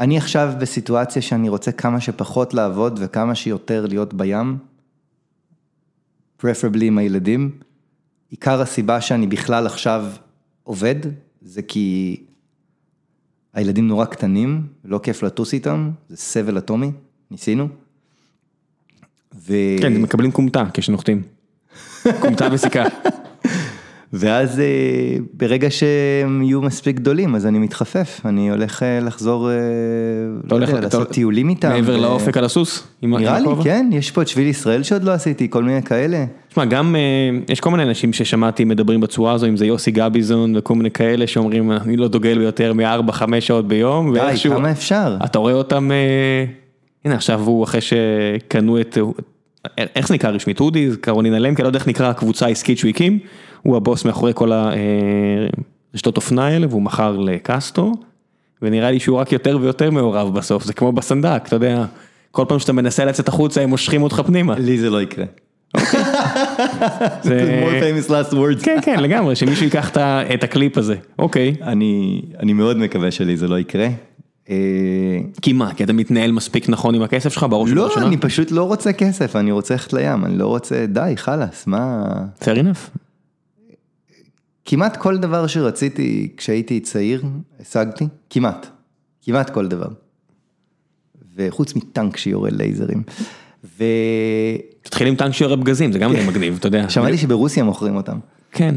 אני 0.00 0.18
עכשיו 0.18 0.52
בסיטואציה 0.58 1.22
שאני 1.22 1.48
רוצה 1.48 1.72
כמה 1.72 2.00
שפחות 2.00 2.54
לעבוד 2.54 2.98
וכמה 3.02 3.34
שיותר 3.34 3.86
להיות 3.86 4.14
בים, 4.14 4.58
preferably 6.40 6.82
עם 6.82 6.98
הילדים. 6.98 7.50
עיקר 8.30 8.60
הסיבה 8.60 9.00
שאני 9.00 9.26
בכלל 9.26 9.66
עכשיו 9.66 10.04
עובד, 10.62 10.96
זה 11.42 11.62
כי 11.62 12.16
הילדים 13.54 13.88
נורא 13.88 14.04
קטנים, 14.04 14.66
לא 14.84 15.00
כיף 15.02 15.22
לטוס 15.22 15.52
איתם, 15.52 15.90
זה 16.08 16.16
סבל 16.16 16.58
אטומי, 16.58 16.92
ניסינו. 17.30 17.68
ו... 19.34 19.54
כן, 19.80 19.92
מקבלים 19.92 20.32
כומתה 20.32 20.64
כשנוחתים. 20.74 21.22
כומתה 22.20 22.48
וסיכה. 22.52 22.84
ואז 24.18 24.60
אה, 24.60 24.64
ברגע 25.34 25.70
שהם 25.70 26.42
יהיו 26.42 26.62
מספיק 26.62 26.96
גדולים, 26.96 27.34
אז 27.34 27.46
אני 27.46 27.58
מתחפף, 27.58 28.20
אני 28.24 28.50
הולך 28.50 28.82
אה, 28.82 29.00
לחזור, 29.00 29.50
אה, 29.50 29.54
לא 30.50 30.56
יודע, 30.56 30.80
לעשות 30.80 31.10
טיולים 31.10 31.48
איתם. 31.48 31.68
מעבר 31.68 31.96
לאופק 31.96 32.36
על 32.36 32.44
הסוס? 32.44 32.86
נראה 33.02 33.40
לי? 33.40 33.48
כן, 33.64 33.90
יש 33.92 34.10
פה 34.10 34.22
את 34.22 34.28
שביל 34.28 34.46
ישראל 34.46 34.82
שעוד 34.82 35.04
לא 35.04 35.12
עשיתי, 35.12 35.50
כל 35.50 35.62
מיני 35.62 35.82
כאלה. 35.82 36.24
תשמע, 36.48 36.64
גם 36.64 36.96
יש 37.48 37.60
כל 37.60 37.70
מיני 37.70 37.82
אנשים 37.82 38.12
ששמעתי 38.12 38.64
מדברים 38.64 39.00
בצורה 39.00 39.32
הזו, 39.32 39.46
אם 39.46 39.56
זה 39.56 39.66
יוסי 39.66 39.90
גביזון 39.90 40.56
וכל 40.56 40.74
מיני 40.74 40.90
כאלה 40.90 41.26
שאומרים, 41.26 41.72
אני 41.72 41.96
לא 41.96 42.08
דוגל 42.08 42.38
ביותר 42.38 42.72
מ-4-5 42.72 43.40
שעות 43.40 43.68
ביום, 43.68 44.14
די, 44.14 44.34
כמה 44.48 44.70
אפשר? 44.70 45.16
אתה 45.24 45.38
רואה 45.38 45.52
אותם, 45.52 45.90
הנה 47.04 47.14
עכשיו 47.14 47.40
הוא 47.40 47.64
אחרי 47.64 47.80
שקנו 47.80 48.80
את, 48.80 48.98
איך 49.78 50.08
זה 50.08 50.14
נקרא 50.14 50.30
רשמית, 50.30 50.60
אודי, 50.60 50.90
קרולינה 51.00 51.38
למקה, 51.38 51.62
לא 51.62 51.68
יודע 51.68 51.78
איך 51.78 51.88
נקרא 51.88 52.10
הקבוצה 52.10 52.46
העסקית 52.46 52.78
שהוא 52.78 52.88
הקים, 52.88 53.18
הוא 53.66 53.76
הבוס 53.76 54.04
מאחורי 54.04 54.32
כל 54.34 54.52
הרשתות 55.92 56.16
אופנה 56.16 56.46
האלה, 56.46 56.66
והוא 56.70 56.82
מכר 56.82 57.16
לקסטרו, 57.16 57.92
ונראה 58.62 58.90
לי 58.90 59.00
שהוא 59.00 59.18
רק 59.18 59.32
יותר 59.32 59.58
ויותר 59.60 59.90
מעורב 59.90 60.34
בסוף, 60.34 60.64
זה 60.64 60.72
כמו 60.72 60.92
בסנדק, 60.92 61.42
אתה 61.46 61.56
יודע, 61.56 61.84
כל 62.30 62.44
פעם 62.48 62.58
שאתה 62.58 62.72
מנסה 62.72 63.04
לצאת 63.04 63.28
החוצה 63.28 63.60
הם 63.62 63.68
מושכים 63.68 64.02
אותך 64.02 64.22
פנימה. 64.26 64.58
לי 64.58 64.78
זה 64.78 64.90
לא 64.90 65.02
יקרה. 65.02 65.24
זה- 67.22 67.62
more 67.62 67.82
famous 67.82 68.08
last 68.10 68.32
words. 68.32 68.64
כן, 68.64 68.78
כן, 68.82 69.00
לגמרי, 69.00 69.36
שמישהו 69.36 69.64
ייקח 69.64 69.90
את 70.34 70.44
הקליפ 70.44 70.78
הזה, 70.78 70.96
אוקיי. 71.18 71.54
אני, 71.62 72.22
מאוד 72.54 72.76
מקווה 72.76 73.10
שלי 73.10 73.36
זה 73.36 73.48
לא 73.48 73.58
יקרה. 73.58 73.88
אה, 74.50 74.54
כי 75.42 75.52
מה, 75.52 75.74
כי 75.74 75.84
אתה 75.84 75.92
מתנהל 75.92 76.32
מספיק 76.32 76.68
נכון 76.68 76.94
עם 76.94 77.02
הכסף 77.02 77.32
שלך 77.32 77.46
בראש 77.50 77.70
לא, 77.70 77.82
ובראשונה? 77.82 78.06
אני 78.06 78.16
פשוט 78.16 78.50
לא 78.50 78.62
רוצה 78.62 78.92
כסף, 78.92 79.36
אני 79.36 79.52
רוצה 79.52 79.74
ללכת 79.74 79.92
לים, 79.92 80.24
אני 80.24 80.38
לא 80.38 80.46
רוצה, 80.46 80.86
די, 80.86 81.12
חלאס, 81.16 81.66
מה... 81.66 82.04
fair 82.40 82.56
enough. 82.58 82.98
כמעט 84.66 84.96
כל 84.96 85.18
דבר 85.18 85.46
שרציתי 85.46 86.32
כשהייתי 86.36 86.80
צעיר, 86.80 87.22
השגתי, 87.60 88.04
כמעט, 88.30 88.66
כמעט 89.22 89.50
כל 89.50 89.66
דבר. 89.66 89.88
וחוץ 91.36 91.76
מטנק 91.76 92.16
שיורה 92.16 92.50
לייזרים. 92.52 93.02
תתחיל 94.82 95.06
עם 95.06 95.14
טנק 95.14 95.32
שיורה 95.34 95.56
פגזים, 95.56 95.92
זה 95.92 95.98
גם 95.98 96.12
די 96.16 96.26
מגניב, 96.28 96.56
אתה 96.58 96.66
יודע. 96.66 96.84
ושמעתי 96.88 97.18
שברוסיה 97.18 97.64
מוכרים 97.64 97.96
אותם. 97.96 98.18
כן, 98.52 98.74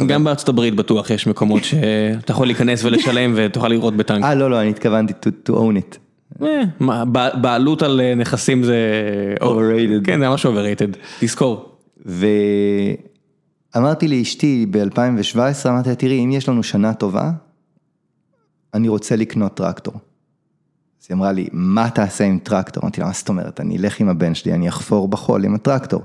גם-. 0.00 0.06
גם 0.06 0.24
בארצות 0.24 0.48
הברית 0.48 0.74
בטוח 0.74 1.10
יש 1.10 1.26
מקומות 1.26 1.64
שאתה 1.68 2.32
יכול 2.32 2.46
להיכנס 2.46 2.84
ולשלם 2.84 3.32
ותוכל 3.36 3.68
לראות 3.68 3.96
בטנק. 3.96 4.24
אה, 4.24 4.34
לא, 4.34 4.50
לא, 4.50 4.60
אני 4.60 4.70
התכוונתי 4.70 5.12
to, 5.12 5.50
to 5.50 5.52
own 5.52 5.76
it. 5.78 5.98
אה, 6.42 7.04
בעלות 7.34 7.82
על 7.82 8.00
אה, 8.00 8.14
נכסים 8.14 8.64
זה... 8.64 8.76
Overrated. 9.40 10.04
כן, 10.04 10.20
זה 10.20 10.28
ממש 10.28 10.46
overrated, 10.46 10.96
תזכור. 11.20 11.78
ואמרתי 13.74 14.08
לאשתי 14.08 14.66
ב-2017, 14.70 15.68
אמרתי 15.68 15.88
לה, 15.88 15.94
תראי, 15.94 16.24
אם 16.24 16.32
יש 16.32 16.48
לנו 16.48 16.62
שנה 16.62 16.94
טובה, 16.94 17.30
אני 18.74 18.88
רוצה 18.88 19.16
לקנות 19.16 19.56
טרקטור. 19.56 19.94
אז 21.02 21.06
היא 21.08 21.14
אמרה 21.14 21.32
לי, 21.32 21.48
מה 21.52 21.90
תעשה 21.90 22.24
עם 22.24 22.38
טרקטור? 22.38 22.82
אמרתי 22.82 23.00
לה, 23.00 23.06
מה 23.06 23.12
זאת 23.12 23.28
אומרת, 23.28 23.60
אני 23.60 23.76
אלך 23.76 24.00
עם 24.00 24.08
הבן 24.08 24.34
שלי, 24.34 24.52
אני 24.52 24.68
אחפור 24.68 25.08
בחול 25.08 25.44
עם 25.44 25.54
הטרקטור. 25.54 26.02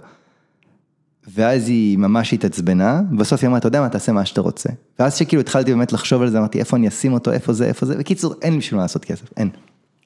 ואז 1.27 1.67
היא 1.67 1.97
ממש 1.97 2.33
התעצבנה, 2.33 3.01
ובסוף 3.11 3.41
היא 3.41 3.47
אמרה, 3.47 3.57
אתה 3.57 3.67
יודע 3.67 3.81
מה, 3.81 3.89
תעשה 3.89 4.11
מה 4.11 4.25
שאתה 4.25 4.41
רוצה. 4.41 4.69
ואז 4.99 5.15
שכאילו 5.15 5.41
התחלתי 5.41 5.71
באמת 5.71 5.93
לחשוב 5.93 6.21
על 6.21 6.29
זה, 6.29 6.39
אמרתי, 6.39 6.59
איפה 6.59 6.77
אני 6.77 6.87
אשים 6.87 7.13
אותו, 7.13 7.31
איפה 7.31 7.53
זה, 7.53 7.65
איפה 7.65 7.85
זה, 7.85 7.97
בקיצור, 7.97 8.33
אין 8.41 8.53
לי 8.53 8.59
בשביל 8.59 8.77
מה 8.77 8.83
לעשות 8.83 9.05
כסף, 9.05 9.29
אין, 9.37 9.49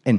אין. 0.06 0.18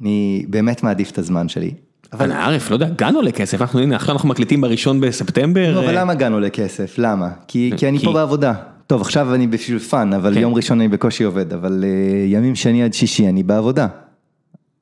אני 0.00 0.46
באמת 0.48 0.82
מעדיף 0.82 1.10
את 1.10 1.18
הזמן 1.18 1.48
שלי. 1.48 1.74
אבל 2.12 2.32
ערף, 2.32 2.70
לא 2.70 2.74
יודע, 2.76 2.88
גן 2.88 3.14
עולה 3.14 3.32
כסף, 3.32 3.60
אנחנו 3.60 3.80
הנה, 3.80 3.96
עכשיו 3.96 4.12
אנחנו 4.14 4.28
מקליטים 4.28 4.60
בראשון 4.60 5.00
בספטמבר. 5.00 5.74
לא, 5.74 5.78
אבל 5.80 5.88
אה, 5.96 6.00
למה 6.00 6.14
גן 6.14 6.32
עולה 6.32 6.50
כסף? 6.50 6.94
למה? 6.98 7.28
כי, 7.48 7.70
כי 7.76 7.88
אני 7.88 7.98
כי- 7.98 8.04
פה 8.06 8.12
בעבודה. 8.12 8.54
טוב, 8.86 9.00
עכשיו 9.00 9.34
אני 9.34 9.46
בשביל 9.46 9.78
fun, 9.78 10.12
אבל 10.12 10.34
כן. 10.34 10.40
יום 10.40 10.54
ראשון 10.54 10.80
אני 10.80 10.88
בקושי 10.88 11.24
עובד, 11.24 11.52
אבל 11.52 11.84
אה, 11.86 11.88
ימים 12.26 12.54
שני 12.54 12.82
עד 12.82 12.92
שישי 12.94 13.28
אני 13.28 13.42
בעבודה. 13.42 13.86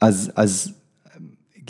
אז, 0.01 0.31
אז 0.37 0.73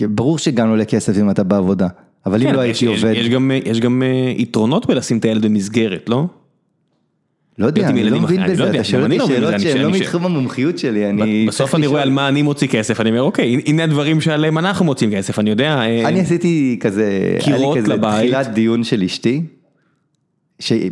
אה, 0.01 0.07
ברור 0.09 0.39
שגן 0.39 0.69
עולה 0.69 0.85
כסף 0.85 1.19
אם 1.21 1.31
אתה 1.31 1.43
בעבודה, 1.43 1.89
אבל 2.27 2.43
אם 2.43 2.49
כן, 2.49 2.55
לא 2.55 2.65
יש- 2.65 2.83
הייתי 2.83 3.03
עובד, 3.03 3.15
יש 3.17 3.29
גם, 3.29 3.51
יש 3.65 3.81
גם 3.81 4.03
אה, 4.03 4.07
יתרונות 4.37 4.87
בלשים 4.87 5.19
את 5.19 5.25
הילד 5.25 5.45
במסגרת, 5.45 6.09
לא? 6.09 6.27
לא 7.59 7.67
יודע, 7.67 7.89
אני 7.89 8.05
לא 8.05 8.21
מבין 8.21 8.41
לא 8.41 8.47
בזה, 8.47 8.63
יודע, 8.63 8.81
אתה 8.81 8.85
שואל 8.85 9.03
אותי 9.03 9.19
לא 9.19 9.27
שאלות 9.27 9.61
שהן 9.61 9.81
לא 9.81 9.91
מתחום 9.91 10.27
המומחיות 10.27 10.79
שלי, 10.79 11.11
אני... 11.11 11.45
בסוף 11.49 11.75
אני 11.75 11.87
רואה. 11.87 12.03
על 12.03 12.11
מה 12.11 12.29
אני 12.29 12.43
מוציא 12.43 12.69
כסף, 12.69 13.01
אני 13.01 13.11
אומר, 13.11 13.23
אוקיי, 13.23 13.63
הנה 13.67 13.85
הדברים 13.85 14.21
שעליהם 14.21 14.59
אנחנו 14.59 14.85
מוצאים 14.85 15.11
כסף, 15.13 15.39
אני 15.39 15.51
יודע. 15.51 15.77
אה, 15.79 16.09
אני 16.09 16.21
עשיתי 16.21 16.77
כזה, 16.81 17.05
היה 17.47 17.57
לי 17.57 17.59
קירות 17.59 17.79
כזה 17.79 17.89
לבית. 17.89 18.15
תחילת 18.15 18.47
דיון 18.47 18.85
של 18.85 19.03
אשתי, 19.03 19.43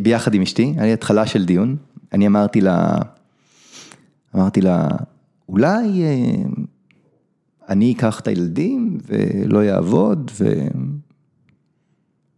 ביחד 0.03 0.35
עם 0.35 0.43
אשתי, 0.43 0.73
היה 0.77 0.87
לי 0.87 0.93
התחלה 0.93 1.27
של 1.27 1.45
דיון, 1.45 1.77
אני 2.13 2.27
אמרתי 2.27 2.61
לה, 2.61 2.97
אמרתי 4.37 4.61
לה, 4.61 4.89
אולי 5.49 6.03
אה, 6.03 6.43
אני 7.69 7.93
אקח 7.93 8.21
את 8.21 8.29
הילדים 8.29 8.99
ולא 9.09 9.65
יעבוד, 9.65 10.31
ו... 10.41 10.45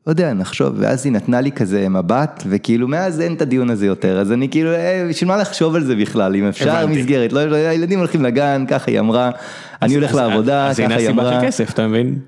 לא 0.09 0.13
יודע, 0.13 0.33
נחשוב, 0.33 0.75
ואז 0.79 1.05
היא 1.07 1.13
נתנה 1.13 1.41
לי 1.41 1.53
כזה 1.53 1.89
מבט, 1.89 2.43
וכאילו 2.49 2.89
מאז 2.89 3.21
אין 3.21 3.35
את 3.35 3.43
הדיון 3.43 3.71
הזה 3.71 3.87
יותר, 3.87 4.21
אז 4.21 4.33
אני 4.33 4.49
כאילו, 4.49 4.71
אה, 4.71 5.07
בשביל 5.09 5.29
מה 5.29 5.37
לחשוב 5.37 5.75
על 5.75 5.85
זה 5.85 5.97
בכלל, 5.97 6.37
אם 6.37 6.49
אפשר 6.49 6.71
הבנתי. 6.77 7.01
מסגרת, 7.01 7.33
לא, 7.33 7.45
לא, 7.45 7.57
הילדים 7.57 7.99
הולכים 7.99 8.23
לגן, 8.25 8.65
ככה 8.69 8.91
היא 8.91 9.01
אמרה, 9.01 9.31
אני 9.83 9.95
הולך 9.95 10.11
אז- 10.11 10.17
לעבודה, 10.17 10.67
אז 10.69 10.79
הנה 10.81 10.89
ככה 10.89 10.99
היא 10.99 11.09
הסיבה 11.09 11.23
אמרה. 11.23 11.41
של 11.41 11.47
כסף, 11.47 11.71
אתה 11.73 11.87
מבין? 11.89 12.19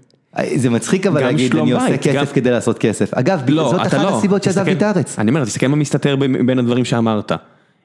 זה 0.55 0.71
מצחיק 0.71 1.07
אבל 1.07 1.21
להגיד, 1.21 1.57
אני 1.57 1.71
עושה 1.73 1.87
בית, 1.89 2.03
כסף 2.03 2.15
גם- 2.15 2.27
כדי 2.35 2.51
לעשות 2.51 2.79
כסף. 2.79 3.15
אגב, 3.15 3.41
לא, 3.49 3.71
זאת 3.71 3.81
אחת 3.87 3.95
לא. 3.95 4.17
הסיבות 4.19 4.43
שעזבתי 4.43 4.73
את 4.73 4.83
הארץ. 4.83 5.19
אני 5.19 5.31
אומר, 5.31 5.45
תסתכל 5.45 5.67
מה 5.67 5.77
מסתתר 5.77 6.17
בין 6.17 6.59
הדברים 6.59 6.85
שאמרת. 6.85 7.33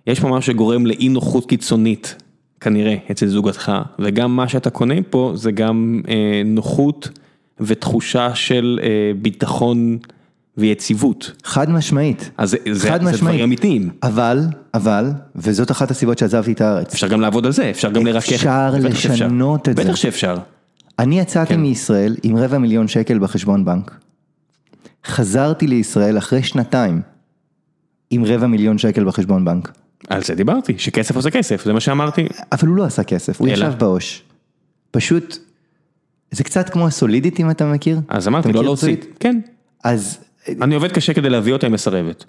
יש 0.08 0.20
פה 0.20 0.28
משהו 0.28 0.54
שגורם 0.54 0.86
לאי 0.86 1.10
נוחות 1.10 1.46
קיצונית, 1.46 2.16
כנראה, 2.62 2.96
אצל 3.12 3.28
זוגתך, 3.28 3.72
וגם 4.00 4.36
מה 4.36 4.48
שאתה 4.48 4.70
קונה 4.70 4.96
פה 5.10 5.32
זה 5.36 5.52
גם 5.52 6.02
אה, 6.08 6.14
נוחות 6.46 7.10
ותחושה 7.60 8.36
של 8.36 8.80
אה, 8.84 8.88
ביטחון 9.22 9.98
ויציבות. 10.58 11.32
חד 11.44 11.70
משמעית. 11.70 12.30
אז 12.38 12.56
זה- 12.72 12.90
חד 12.90 13.00
זה 13.04 13.10
משמעית. 13.12 13.20
דברים 13.22 13.42
אמיתיים. 13.42 13.90
אבל, 14.04 14.40
אבל, 14.74 15.06
וזאת 15.36 15.72
אחת 15.72 15.92
הסיבות 15.92 16.18
שעזבתי 16.18 16.52
את 16.52 16.62
הארץ. 16.62 16.94
אפשר 16.94 17.08
גם 17.08 17.22
לעבוד 17.22 17.46
על 17.46 17.52
זה, 17.52 17.70
אפשר 17.70 17.92
גם 17.92 18.06
לרכך. 18.06 18.34
אפשר 18.34 18.72
בטח 18.84 18.96
שאפשר. 19.00 19.14
לשנות 19.14 19.70
את 19.70 19.78
זה. 19.78 19.84
בטח 19.84 19.96
שאפשר. 19.96 20.38
אני 21.00 21.20
יצאתי 21.20 21.54
כן. 21.54 21.60
מישראל 21.60 22.16
עם 22.24 22.38
רבע 22.38 22.58
מיליון 22.58 22.88
שקל 22.88 23.20
בחשבון 23.20 23.66
בנק. 23.66 23.92
חזרתי 25.06 25.68
לישראל 25.68 26.18
אחרי 26.18 26.44
שנתיים 26.44 27.02
עם 28.10 28.26
רבע 28.26 28.48
מיליון 28.48 28.78
שקל 28.78 29.04
בחשבון 29.06 29.46
בנק. 29.46 29.72
על 30.10 30.24
זה 30.24 30.36
דיברתי, 30.36 30.74
שכסף 30.78 31.16
עושה 31.16 31.30
כסף, 31.30 31.66
זה 31.66 31.74
מה 31.74 31.80
שאמרתי. 31.80 32.28
אבל 32.52 32.68
הוא 32.68 32.76
לא 32.78 32.84
עשה 32.84 33.04
כסף, 33.04 33.40
הוא 33.40 33.48
אלא? 33.48 33.54
ישב 33.54 33.74
בעו"ש. 33.80 34.22
פשוט, 34.92 35.38
זה 36.36 36.44
קצת 36.44 36.70
כמו 36.70 36.88
הסולידית 36.88 37.40
אם 37.40 37.50
אתה 37.50 37.66
מכיר. 37.66 38.00
אז 38.08 38.28
אמרתי, 38.28 38.48
לא 38.48 38.54
מכיר 38.54 38.62
להוציא. 38.62 38.82
סולידית? 38.82 39.18
כן. 39.20 39.40
אז 39.84 40.20
אני 40.62 40.76
עובד 40.76 40.92
קשה 40.92 41.14
כדי 41.14 41.30
להביא 41.30 41.54
אותה, 41.54 41.68
היא 41.68 41.74
מסרבת. 41.74 42.26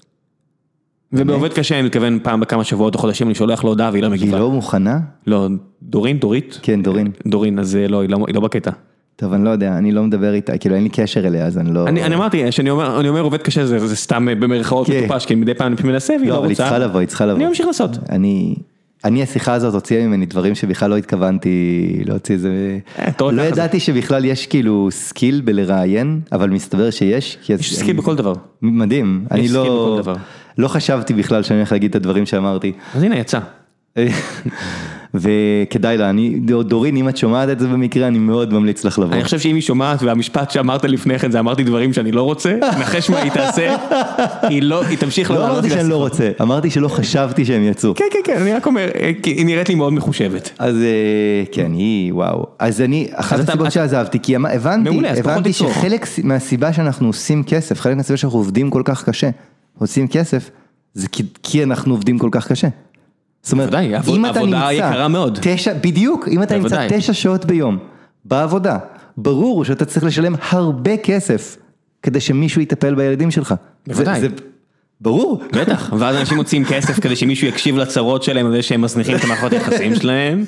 ובעובד 1.13 1.53
קשה 1.53 1.79
אני 1.79 1.87
מתכוון 1.87 2.19
פעם 2.23 2.41
בכמה 2.41 2.65
שבועות 2.65 2.95
או 2.95 3.01
חודשים 3.01 3.27
אני 3.27 3.35
שולח 3.35 3.65
לו 3.65 3.71
הודעה 3.71 3.91
והיא 3.91 4.03
לא 4.03 4.07
היא 4.07 4.15
מגיבה. 4.15 4.39
לא 4.39 4.51
מוכנה? 4.51 4.99
לא, 5.27 5.49
דורין, 5.83 6.19
דורית? 6.19 6.59
כן, 6.63 6.83
דורין. 6.83 7.11
דורין, 7.27 7.59
אז 7.59 7.77
אה, 7.77 7.89
לא, 7.89 8.01
היא 8.01 8.11
לא, 8.11 8.25
היא 8.27 8.35
לא 8.35 8.41
בקטע. 8.41 8.71
טוב, 9.17 9.33
אני 9.33 9.45
לא 9.45 9.51
יודע, 9.51 9.79
אני 9.79 9.93
לא 9.93 10.03
מדבר 10.03 10.35
איתה, 10.35 10.59
כאילו 10.59 10.75
אין 10.75 10.83
לי 10.83 10.89
קשר 10.89 11.27
אליה, 11.27 11.47
אז 11.47 11.59
אני 11.59 11.75
לא... 11.75 11.89
אני, 11.89 12.05
אני 12.05 12.15
אמרתי, 12.15 12.53
שאני 12.53 12.71
אומר, 12.71 13.01
אני 13.01 13.09
אומר 13.09 13.21
עובד 13.21 13.43
קשה 13.43 13.67
זה, 13.67 13.87
זה 13.87 13.97
סתם 13.97 14.29
אה, 14.29 14.35
במרכאות 14.35 14.87
כן. 14.87 15.05
מטופש, 15.05 15.27
כי 15.27 15.35
מדי 15.35 15.55
פעם 15.55 15.73
אני 15.73 15.93
מנסה 15.93 16.15
והיא 16.19 16.29
לא, 16.29 16.35
לא 16.35 16.39
אבל 16.39 16.47
היא 16.47 16.53
רוצה. 16.53 16.63
צריכה 16.63 16.79
לבוא, 16.79 17.01
היא 17.01 17.09
צריכה 17.09 17.27
לבוא. 17.27 17.37
אני 17.37 17.47
ממשיך 17.47 17.67
לעשות. 17.67 17.91
אני, 18.11 18.57
אני 19.07 19.23
השיחה 19.23 19.53
הזאת 19.53 19.75
הוציאה 19.75 20.07
ממני 20.07 20.27
דברים 20.27 20.55
שבכלל 20.55 20.91
לא 20.91 20.97
התכוונתי 20.97 22.03
להוציא 22.07 22.35
איזה... 22.35 22.79
אה, 22.99 23.33
לא. 23.33 23.43
ידעתי 23.43 23.81
שבכלל 23.81 24.25
יש 24.25 24.47
כאילו 24.47 24.89
skill 24.91 25.41
בלראיין, 25.41 26.21
אבל 26.33 26.51
מסתבר 26.51 26.91
שיש. 26.91 27.39
יש 27.49 27.75
skill 27.75 27.97
בכל 27.97 28.17
דבר. 28.17 28.33
מדהים, 28.63 29.25
אני 29.31 29.49
לא... 29.49 30.01
לא 30.59 30.69
חשבתי 30.69 31.15
בכלל 31.15 31.43
שאני 31.43 31.59
הולך 31.59 31.73
להגיד 31.73 31.91
את 31.91 31.97
הדברים 31.97 32.27
שאמרתי. 32.27 32.73
אז 32.95 33.03
הנה 33.03 33.19
יצא. 33.19 33.39
וכדאי 35.21 35.97
לה, 35.97 36.11
אני, 36.11 36.39
דורין, 36.65 36.97
אם 36.97 37.09
את 37.09 37.17
שומעת 37.17 37.49
את 37.49 37.59
זה 37.59 37.69
במקרה, 37.69 38.09
אני 38.09 38.19
מאוד 38.19 38.55
ממליץ 38.55 38.85
לך 38.85 38.99
לבוא. 38.99 39.15
אני 39.15 39.25
חושב 39.25 39.39
שאם 39.39 39.55
היא 39.55 39.63
שומעת 39.63 40.03
והמשפט 40.03 40.51
שאמרת 40.51 40.85
לפני 40.85 41.19
כן 41.19 41.31
זה 41.31 41.39
אמרתי 41.39 41.65
דברים 41.65 41.93
שאני 41.93 42.13
לא 42.13 42.23
רוצה, 42.23 42.57
נחש 42.81 43.11
מה 43.11 43.19
היא 43.19 43.31
תעשה, 43.33 43.77
היא 44.51 44.63
לא, 44.63 44.85
היא 44.85 44.99
תמשיך 44.99 45.31
לא 45.31 45.47
אמרתי 45.47 45.71
שאני 45.71 45.89
לא. 45.89 45.97
רוצה, 45.97 46.31
אמרתי 46.41 46.71
שלא 46.71 46.89
חשבתי 46.89 47.45
שהם 47.45 47.63
יצאו. 47.63 47.95
כן, 47.95 48.05
כן, 48.11 48.19
כן, 48.25 48.41
אני 48.41 48.53
רק 48.53 48.67
אומר, 48.67 48.89
אה, 49.01 49.13
היא 49.25 49.47
נראית 49.47 49.69
לי 49.69 49.75
מאוד 49.75 49.93
מחושבת. 49.93 50.51
אז 50.59 50.77
אה, 50.77 51.45
כן, 51.53 51.73
היא, 51.73 52.15
וואו. 52.15 52.47
אז 52.59 52.81
אני, 52.81 53.09
אחת 53.13 53.39
הסיבות 53.39 53.73
שעזבתי, 53.73 54.19
כי 54.23 54.37
אמ- 54.37 54.47
הבנתי. 54.47 55.53
שחלק 55.53 56.07
מהסיבה 56.25 56.73
שאנחנו 56.73 57.07
עושים 57.07 57.43
כסף, 57.43 57.81
חלק 57.81 57.97
מהסיבה 57.97 58.17
שאנחנו 58.17 58.39
עובדים 58.39 58.71
כל 58.71 58.83
כך 58.85 59.05
קשה, 59.05 59.31
עושים 59.79 60.09
כסף, 60.09 60.51
זה 60.95 61.09
כי 61.43 61.63
אנחנו 61.63 61.95
עובדים 61.95 62.19
כל 62.19 62.29
כך 62.33 62.49
קשה. 62.49 62.69
זאת 63.47 63.53
אומרת, 63.53 63.69
בוודאי, 63.71 63.95
עבוד- 63.95 64.15
אם 64.19 64.27
אתה 64.27 64.39
עבודה 64.41 64.57
נמצא, 64.71 64.73
יקרה 64.73 65.09
מאוד. 65.09 65.39
תשע, 65.43 65.73
בדיוק, 65.75 66.29
אם 66.29 66.43
אתה 66.43 66.55
נמצא 66.57 66.69
בוודאי. 66.69 66.89
תשע 67.01 67.13
שעות 67.13 67.45
ביום 67.45 67.79
בעבודה, 68.25 68.79
ברור 69.17 69.65
שאתה 69.65 69.85
צריך 69.85 70.05
לשלם 70.05 70.35
הרבה 70.51 70.97
כסף 70.97 71.57
כדי 72.03 72.21
שמישהו 72.21 72.61
יטפל 72.61 72.95
בילדים 72.95 73.31
שלך. 73.31 73.49
זה- 73.87 73.93
בוודאי. 73.95 74.21
זה- 74.21 74.29
ברור. 75.01 75.43
בטח, 75.53 75.93
ואז 75.99 76.17
אנשים 76.17 76.37
מוצאים 76.37 76.65
כסף 76.65 77.01
כדי 77.01 77.17
שמישהו 77.17 77.47
יקשיב 77.49 77.77
לצרות 77.77 78.23
שלהם 78.23 78.47
על 78.47 78.53
זה 78.53 78.63
שהם 78.63 78.81
מזניחים 78.81 79.17
את 79.17 79.25
המערכות 79.25 79.53
היחסים 79.53 79.95
שלהם, 79.97 80.45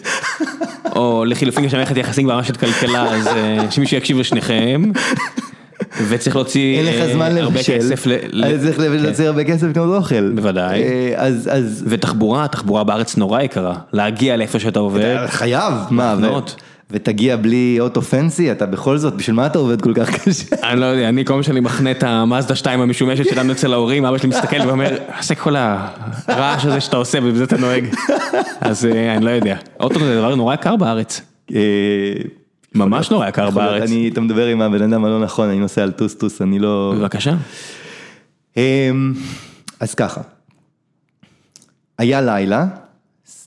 או 0.97 1.25
לחילופין 1.25 1.65
יש 1.65 1.75
מערכת 1.75 1.97
יחסים 1.97 2.27
ברמה 2.27 2.45
של 2.45 2.55
כלכלה, 2.55 3.15
אז 3.15 3.27
אה, 3.27 3.71
שמישהו 3.71 3.97
יקשיב 3.97 4.19
לשניכם, 4.19 4.83
וצריך 6.09 6.37
להוציא 6.37 6.79
אין 6.79 6.87
לך 6.87 7.13
זמן 7.13 7.37
הרבה 7.37 7.59
כסף, 7.59 8.05
צריך 8.61 8.79
להוציא 8.79 9.27
הרבה 9.27 9.45
כסף 9.45 9.67
לקנות 9.67 9.97
אוכל. 9.97 10.31
בוודאי. 10.31 10.83
אה, 10.83 11.13
אז, 11.17 11.49
אז, 11.53 11.85
ותחבורה, 11.89 12.45
התחבורה 12.45 12.85
בארץ 12.85 13.17
נורא 13.17 13.41
יקרה, 13.41 13.75
להגיע 13.93 14.37
לאיפה 14.37 14.59
שאתה 14.59 14.79
עובד, 14.79 15.17
חייב, 15.27 15.75
מה. 15.91 16.15
ותגיע 16.91 17.37
בלי 17.37 17.77
אוטו 17.81 18.03
פנסי, 18.03 18.53
אתה 18.53 18.67
בכל 18.67 18.99
זאת, 18.99 19.15
בשביל 19.15 19.37
מה 19.37 19.47
אתה 19.47 19.59
עובד 19.59 19.81
כל 19.81 19.95
כך 19.95 20.11
קשה? 20.11 20.57
אני 20.63 20.81
לא 20.81 20.87
יודע, 20.87 21.09
אני 21.09 21.25
כל 21.25 21.33
פעם 21.33 21.43
שאני 21.43 21.61
מחנה 21.61 21.91
את 21.91 22.03
המאזדה 22.03 22.55
2 22.55 22.81
המשומשת 22.81 23.25
שלנו 23.25 23.53
אצל 23.53 23.73
ההורים, 23.73 24.05
אבא 24.05 24.19
שלי 24.19 24.29
מסתכל 24.29 24.67
ואומר, 24.67 24.97
עושה 25.19 25.35
כל 25.35 25.57
הרעש 26.27 26.65
הזה 26.65 26.81
שאתה 26.81 26.97
עושה 26.97 27.19
ובזה 27.23 27.45
אתה 27.45 27.57
נוהג, 27.57 27.85
אז 28.61 28.87
אה, 28.87 29.17
אני 29.17 29.25
לא 29.25 29.31
יודע, 29.31 29.57
אוטו 29.81 29.99
זה 29.99 30.17
דבר 30.17 30.35
נורא 30.35 30.55
יקר 30.55 30.77
בארץ, 30.77 31.21
אה, 31.55 31.61
ממש 32.75 33.11
נורא 33.11 33.29
יקר 33.29 33.51
בארץ, 33.51 33.91
אני, 33.91 34.09
אתה 34.09 34.21
מדבר 34.21 34.47
עם 34.47 34.63
הבן 34.63 34.93
אדם 34.93 35.05
הלא 35.05 35.21
נכון, 35.21 35.49
אני 35.49 35.59
נוסע 35.59 35.83
על 35.83 35.91
טוסטוס, 35.91 36.43
אני 36.43 36.59
לא... 36.59 36.95
בבקשה. 36.99 37.35
אמ, 38.57 39.13
אז 39.81 39.95
ככה, 39.95 40.21
היה 41.99 42.21
לילה, 42.21 42.67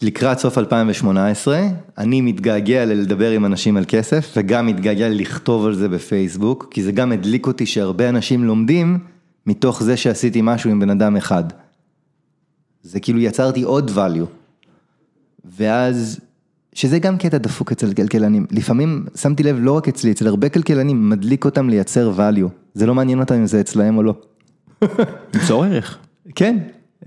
לקראת 0.02 0.40
סוף 0.40 0.58
2018, 0.58 1.62
אני 1.98 2.22
מתגעגע 2.22 2.86
ללדבר 2.86 3.32
עם 3.32 3.46
אנשים 3.46 3.78
על 3.78 3.86
כסף, 3.88 4.34
וגם 4.38 4.68
מתגעגע 4.68 5.10
לכתוב 5.10 5.66
על 5.66 5.76
זה 5.76 5.90
בפייסבוק, 5.90 6.68
כי 6.72 6.84
זה 6.84 6.92
גם 6.92 7.12
הדליק 7.12 7.48
אותי 7.48 7.66
שהרבה 7.66 8.10
אנשים 8.10 8.44
לומדים 8.44 9.00
מתוך 9.46 9.84
זה 9.84 9.98
שעשיתי 9.98 10.40
משהו 10.44 10.70
עם 10.70 10.80
בן 10.80 10.90
אדם 10.90 11.18
אחד. 11.18 11.44
זה 12.84 13.00
כאילו 13.00 13.20
יצרתי 13.20 13.64
עוד 13.64 13.92
value. 13.96 14.26
ואז, 15.46 16.20
שזה 16.74 17.00
גם 17.00 17.18
קטע 17.18 17.38
דפוק 17.38 17.72
אצל 17.72 17.94
כלכלנים, 17.94 18.46
לפעמים, 18.52 19.06
שמתי 19.16 19.44
לב, 19.44 19.58
לא 19.60 19.72
רק 19.72 19.88
אצלי, 19.88 20.12
אצל 20.12 20.28
הרבה 20.28 20.50
כלכלנים, 20.50 21.10
מדליק 21.10 21.46
אותם 21.46 21.70
לייצר 21.70 22.14
value. 22.18 22.48
זה 22.74 22.86
לא 22.86 22.96
מעניין 22.96 23.20
אותם 23.20 23.36
אם 23.36 23.46
זה 23.46 23.60
אצלהם 23.60 23.98
או 23.98 24.04
לא. 24.04 24.14
ליצור 25.34 25.66
ערך, 25.66 25.98
כן. 26.36 26.58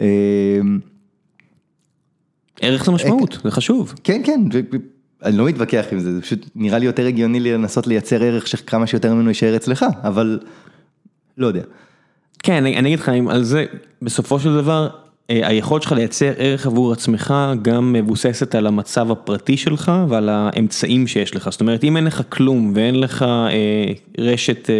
אמ, 0.00 0.78
ערך 2.60 2.84
זה 2.84 2.92
משמעות, 2.92 3.38
זה 3.44 3.50
חשוב. 3.50 3.94
כן, 4.04 4.22
כן, 4.24 4.40
אני 5.22 5.36
לא 5.36 5.44
מתווכח 5.44 5.84
עם 5.92 6.00
זה, 6.00 6.14
זה 6.14 6.20
פשוט 6.20 6.50
נראה 6.54 6.78
לי 6.78 6.86
יותר 6.86 7.06
הגיוני 7.06 7.40
לי 7.40 7.52
לנסות 7.52 7.86
לייצר 7.86 8.22
ערך 8.22 8.46
שכמה 8.46 8.86
שיותר 8.86 9.14
ממנו 9.14 9.28
יישאר 9.28 9.56
אצלך, 9.56 9.84
אבל 10.02 10.40
לא 11.38 11.46
יודע. 11.46 11.62
כן, 12.42 12.64
אני, 12.64 12.78
אגיד 12.80 13.00
לך, 13.00 13.10
על 13.28 13.42
זה, 13.42 13.64
בסופו 14.02 14.40
של 14.40 14.54
דבר, 14.54 14.88
אה, 14.92 15.03
היכולת 15.28 15.82
שלך 15.82 15.92
לייצר 15.92 16.32
ערך 16.38 16.66
עבור 16.66 16.92
עצמך 16.92 17.34
גם 17.62 17.92
מבוססת 17.92 18.54
על 18.54 18.66
המצב 18.66 19.10
הפרטי 19.10 19.56
שלך 19.56 19.92
ועל 20.08 20.28
האמצעים 20.28 21.06
שיש 21.06 21.36
לך. 21.36 21.48
זאת 21.50 21.60
אומרת, 21.60 21.84
אם 21.84 21.96
אין 21.96 22.04
לך 22.04 22.22
כלום 22.28 22.72
ואין 22.74 23.00
לך 23.00 23.22
אה, 23.22 23.48
רשת 24.18 24.70
אה, 24.70 24.74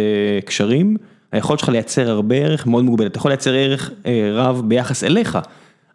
קשרים, 0.45 0.97
היכולת 1.31 1.59
שלך 1.59 1.69
לייצר 1.69 2.09
הרבה 2.09 2.35
ערך 2.35 2.67
מאוד 2.67 2.83
מוגבלת, 2.85 3.11
אתה 3.11 3.17
יכול 3.17 3.31
לייצר 3.31 3.53
ערך 3.53 3.91
אה, 4.05 4.29
רב 4.33 4.61
ביחס 4.65 5.03
אליך, 5.03 5.37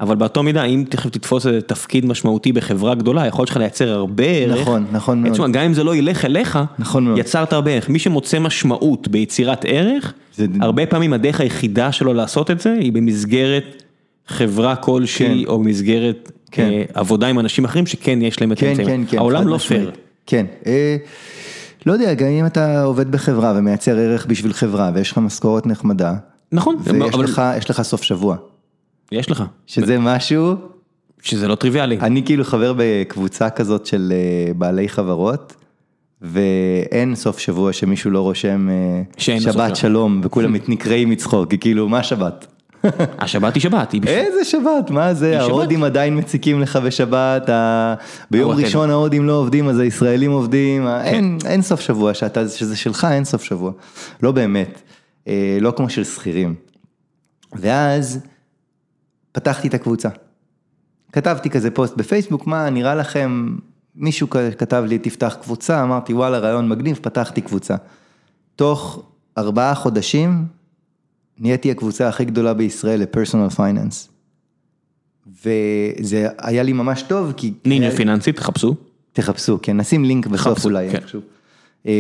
אבל 0.01 0.17
באותו 0.17 0.43
מידה, 0.43 0.65
אם 0.65 0.85
תכף 0.89 1.11
תתפוס 1.11 1.47
איזה 1.47 1.61
תפקיד 1.61 2.07
משמעותי 2.07 2.53
בחברה 2.53 2.95
גדולה, 2.95 3.23
היכולת 3.23 3.49
שלך 3.49 3.57
לייצר 3.57 3.91
הרבה 3.93 4.25
ערך, 4.25 4.61
נכון, 4.61 4.87
נכון 4.93 5.23
מאוד. 5.23 5.33
תשמע, 5.33 5.49
גם 5.49 5.65
אם 5.65 5.75
זה 5.75 5.85
לא 5.85 5.97
ילך 5.97 6.25
אליך, 6.25 6.59
נכון 6.79 7.05
מאוד. 7.05 7.19
יצרת 7.19 7.53
הרבה 7.53 7.71
ערך, 7.71 7.89
מי 7.89 7.99
שמוצא 7.99 8.39
משמעות 8.39 9.09
ביצירת 9.09 9.65
ערך, 9.69 10.13
זה- 10.37 10.47
הרבה 10.61 10.87
פעמים 10.87 11.13
הדרך 11.13 11.41
היחידה 11.41 11.93
שלו 11.93 12.15
לעשות 12.15 12.51
את 12.51 12.61
זה, 12.61 12.73
היא 12.81 12.93
במסגרת 12.93 13.83
חברה 14.27 14.77
כלשהי, 14.77 15.45
כן. 15.45 15.51
או 15.51 15.59
במסגרת 15.59 16.33
כן. 16.51 16.71
אה, 16.71 16.85
עבודה 16.95 17.27
עם 17.27 17.39
אנשים 17.39 17.65
אחרים 17.65 17.87
שכן 17.87 18.23
יש 18.23 18.41
להם 18.41 18.53
את 18.53 18.59
כן, 18.59 18.67
האמצעים. 18.67 19.05
כן, 19.05 19.11
כן. 19.11 19.19
העולם 19.19 19.49
לא. 19.49 19.59
פייר. 19.59 19.91
כן. 20.27 20.47
אה, 20.67 20.97
לא 21.87 21.93
יודע, 21.93 22.15
גם 22.15 22.27
אם 22.27 22.47
אתה 22.47 22.83
עובד 22.83 23.13
בחברה 23.13 23.53
ומייצר 23.57 23.99
ערך 23.99 24.27
בשביל 24.27 24.53
חברה 24.53 24.91
ויש 24.95 25.13
לך 25.13 25.19
משכורת 25.19 25.67
נחמדה, 25.67 26.15
נכון, 26.53 26.77
ויש 26.85 27.15
אבל 27.15 27.25
לך, 27.25 27.43
יש 27.57 27.71
לך 27.71 27.83
סוף 27.83 28.03
שבוע, 28.03 28.37
יש 29.13 29.31
לך, 29.31 29.45
שזה 29.67 29.99
משהו, 29.99 30.55
שזה 31.23 31.49
לא 31.49 31.55
טריוויאלי. 31.55 31.99
אני 32.01 32.23
כאילו 32.25 32.45
חבר 32.45 32.75
בקבוצה 32.77 33.51
כזאת 33.51 33.87
של 33.87 34.13
אה, 34.13 34.55
בעלי 34.55 34.89
חברות, 34.89 35.55
ואין 36.23 37.15
סוף 37.15 37.39
שבוע 37.39 37.73
שמישהו 37.73 38.11
לא 38.11 38.21
רושם 38.21 38.69
אה, 38.71 39.41
שבת. 39.41 39.77
שלום, 39.77 40.21
וכולם 40.25 40.57
נקראים 40.69 41.11
מצחוק, 41.11 41.51
כי 41.51 41.59
כאילו, 41.59 41.89
מה 41.89 42.03
שבת? 42.03 42.47
השבת 43.19 43.55
היא 43.55 43.63
שבת. 43.63 43.95
איזה 44.07 44.45
שבת, 44.45 44.91
מה 44.91 45.15
זה. 45.15 45.41
ההודים 45.41 45.85
עדיין 45.85 46.19
מציקים 46.19 46.61
לך 46.61 46.77
בשבת, 46.77 47.49
ה- 47.49 47.95
ביום 48.31 48.51
אבל 48.53 48.65
ראשון 48.65 48.91
ההודים 48.91 49.27
לא 49.27 49.33
עובדים, 49.33 49.69
אז 49.69 49.79
הישראלים 49.79 50.31
עובדים, 50.31 50.83
כן. 50.83 51.01
אין, 51.05 51.39
אין 51.45 51.63
סוף 51.63 51.81
שבוע, 51.81 52.15
שאתה, 52.15 52.49
שזה 52.49 52.77
שלך 52.77 53.07
אין 53.11 53.25
סוף 53.25 53.43
שבוע, 53.43 53.73
לא 54.23 54.33
באמת, 54.33 54.81
אה, 55.29 55.59
לא 55.61 55.73
כמו 55.77 55.91
של 55.91 56.05
שכירים. 56.05 56.55
ואז 57.53 58.21
פתחתי 59.33 59.69
את 59.69 59.75
הקבוצה. 59.75 60.09
כתבתי 61.13 61.51
כזה 61.51 61.71
פוסט 61.71 61.97
בפייסבוק, 61.97 62.47
מה 62.47 62.71
נראה 62.71 62.95
לכם, 62.95 63.57
מישהו 63.97 64.31
כתב 64.59 64.85
לי 64.87 64.99
תפתח 64.99 65.37
קבוצה, 65.43 65.83
אמרתי 65.83 66.15
וואלה 66.15 66.39
רעיון 66.39 66.69
מגניב, 66.69 66.99
פתחתי 67.03 67.41
קבוצה. 67.41 67.75
תוך 68.57 69.03
ארבעה 69.39 69.75
חודשים 69.75 70.45
נהייתי 71.41 71.71
הקבוצה 71.71 72.09
הכי 72.09 72.25
גדולה 72.25 72.55
בישראל 72.55 73.01
ל 73.01 73.06
personal 73.06 73.49
finance. 73.49 74.09
וזה 75.45 76.29
היה 76.39 76.63
לי 76.63 76.73
ממש 76.73 77.03
טוב 77.03 77.33
כי... 77.37 77.53
נינה 77.65 77.87
היה- 77.87 77.97
פיננסית, 77.97 78.37
תחפשו. 78.37 78.75
תחפשו, 79.13 79.59
כן, 79.63 79.77
נשים 79.77 80.05
לינק 80.05 80.27
בסוף 80.27 80.47
חפשו, 80.57 80.69
אולי, 80.69 80.91
כן. 80.91 80.97
איכשהו. 80.97 81.21
אה, 81.87 81.93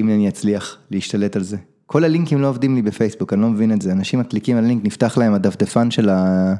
אם 0.00 0.08
אני 0.08 0.28
אצליח 0.28 0.78
להשתלט 0.90 1.36
על 1.36 1.42
זה. 1.42 1.56
כל 1.86 2.04
הלינקים 2.04 2.40
לא 2.40 2.48
עובדים 2.48 2.74
לי 2.74 2.82
בפייסבוק, 2.82 3.32
אני 3.32 3.42
לא 3.42 3.48
מבין 3.48 3.72
את 3.72 3.82
זה, 3.82 3.92
אנשים 3.92 4.20
מקליקים 4.20 4.56
על 4.56 4.64
לינק, 4.64 4.84
נפתח 4.84 5.18
להם 5.18 5.34
הדפדפן 5.34 5.90
של 5.90 6.08
ה... 6.08 6.54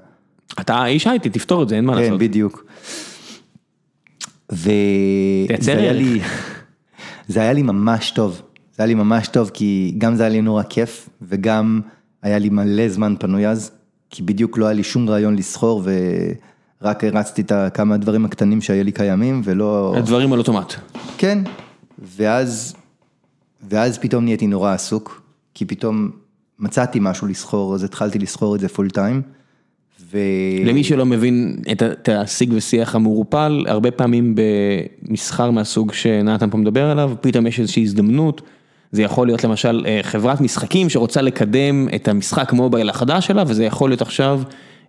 אתה 0.61 0.87
איש 0.87 1.07
הייטי, 1.07 1.31
תפתור 1.31 1.63
את 1.63 1.69
זה, 1.69 1.77
אין 1.77 1.85
מה 1.85 1.95
כן, 1.97 2.03
לעשות. 2.03 2.19
בדיוק. 2.21 2.65
וזה 4.53 4.73
תייצר 5.47 5.79
היה. 5.79 5.93
לי, 5.93 6.21
זה 7.29 7.41
היה 7.41 7.53
לי 7.53 7.63
ממש 7.63 8.11
טוב, 8.11 8.43
זה 8.77 8.83
היה 8.83 8.87
לי 8.87 8.95
ממש 8.95 9.29
טוב 9.29 9.51
כי 9.55 9.95
גם 9.99 10.15
זה 10.17 10.23
היה 10.23 10.33
לי 10.33 10.41
נורא 10.43 10.63
כיף 10.63 11.09
וגם 11.23 11.81
היה 12.25 12.39
לי 12.39 12.49
מלא 12.49 12.89
זמן 12.89 13.15
פנוי 13.19 13.47
אז, 13.47 13.71
כי 14.11 14.23
בדיוק 14.23 14.59
לא 14.59 14.65
היה 14.65 14.75
לי 14.75 14.83
שום 14.83 15.09
רעיון 15.09 15.37
לסחור 15.37 15.83
ורק 16.83 17.05
הרצתי 17.05 17.43
את 17.43 17.53
כמה 17.75 17.97
דברים 17.97 18.25
הקטנים 18.25 18.61
שהיו 18.61 18.85
לי 18.85 18.93
קיימים 18.93 19.41
ולא... 19.45 19.95
הדברים 19.97 20.33
על 20.33 20.39
אוטומט. 20.39 20.75
כן, 21.19 21.39
ואז, 22.17 22.77
ואז 23.69 23.99
פתאום 23.99 24.25
נהייתי 24.25 24.47
נורא 24.47 24.73
עסוק, 24.73 25.23
כי 25.55 25.65
פתאום 25.65 26.11
מצאתי 26.59 26.99
משהו 27.03 27.27
לסחור, 27.27 27.75
אז 27.75 27.85
התחלתי 27.85 28.19
לסחור 28.19 28.55
את 28.55 28.61
זה 28.61 28.69
פול 28.69 28.91
טיים. 28.91 29.23
ו... 30.11 30.19
למי 30.65 30.85
שלא 30.85 31.07
מבין 31.07 31.57
את 31.73 32.09
השיג 32.09 32.53
ושיח 32.57 32.95
המעורפל, 32.95 33.65
הרבה 33.69 33.91
פעמים 33.91 34.35
במסחר 34.35 35.51
מהסוג 35.51 35.93
שנתן 35.93 36.51
פה 36.51 36.59
מדבר 36.59 36.91
עליו, 36.91 37.13
פתאום 37.21 37.47
יש 37.47 37.61
איזושהי 37.61 37.83
הזדמנות, 37.83 38.43
זה 38.95 39.03
יכול 39.03 39.27
להיות 39.27 39.45
למשל 39.45 39.85
אה, 39.87 40.01
חברת 40.03 40.41
משחקים 40.41 40.89
שרוצה 40.89 41.23
לקדם 41.23 41.89
את 41.95 42.09
המשחק 42.09 42.53
מובייל 42.53 42.91
החדש 42.91 43.27
שלה, 43.27 43.45
וזה 43.47 43.65
יכול 43.65 43.91
להיות 43.91 44.03
עכשיו 44.03 44.41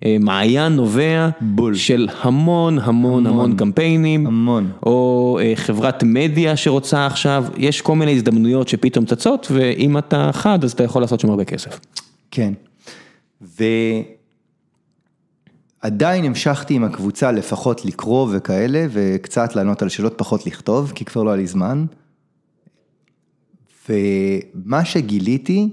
אה, 0.06 0.18
מעיין 0.20 0.74
נובע 0.74 1.30
בול. 1.42 1.76
של 1.76 2.08
המון 2.22 2.80
המון 2.80 3.28
המון 3.28 3.56
קמפיינים, 3.56 4.28
המון. 4.28 4.72
או 4.86 5.40
אה, 5.42 5.54
חברת 5.56 6.04
מדיה 6.04 6.56
שרוצה 6.56 7.06
עכשיו, 7.06 7.46
יש 7.58 7.82
כל 7.82 7.96
מיני 7.96 8.12
הזדמנויות 8.12 8.68
שפתאום 8.68 9.06
צצות, 9.06 9.48
ואם 9.52 9.98
אתה 9.98 10.30
חד 10.34 10.64
אז 10.64 10.72
אתה 10.72 10.84
יכול 10.84 11.02
לעשות 11.02 11.20
שם 11.20 11.30
הרבה 11.30 11.46
כסף. 11.46 11.80
כן. 12.32 12.54
ועדיין 15.84 16.26
המשכתי 16.26 16.74
עם 16.74 16.84
הקבוצה 16.84 17.32
לפחות 17.32 17.86
לקרוא 17.86 18.28
וכאלה, 18.32 18.86
וקצת 18.92 19.56
לענות 19.56 19.82
על 19.82 19.90
שאלות, 19.90 20.14
פחות 20.18 20.46
לכתוב, 20.46 20.92
כי 20.96 21.06
כבר 21.06 21.24
לא 21.24 21.30
היה 21.30 21.38
לי 21.38 21.48
זמן. 21.48 21.86
ומה 23.90 24.86
שגיליתי, 24.86 25.70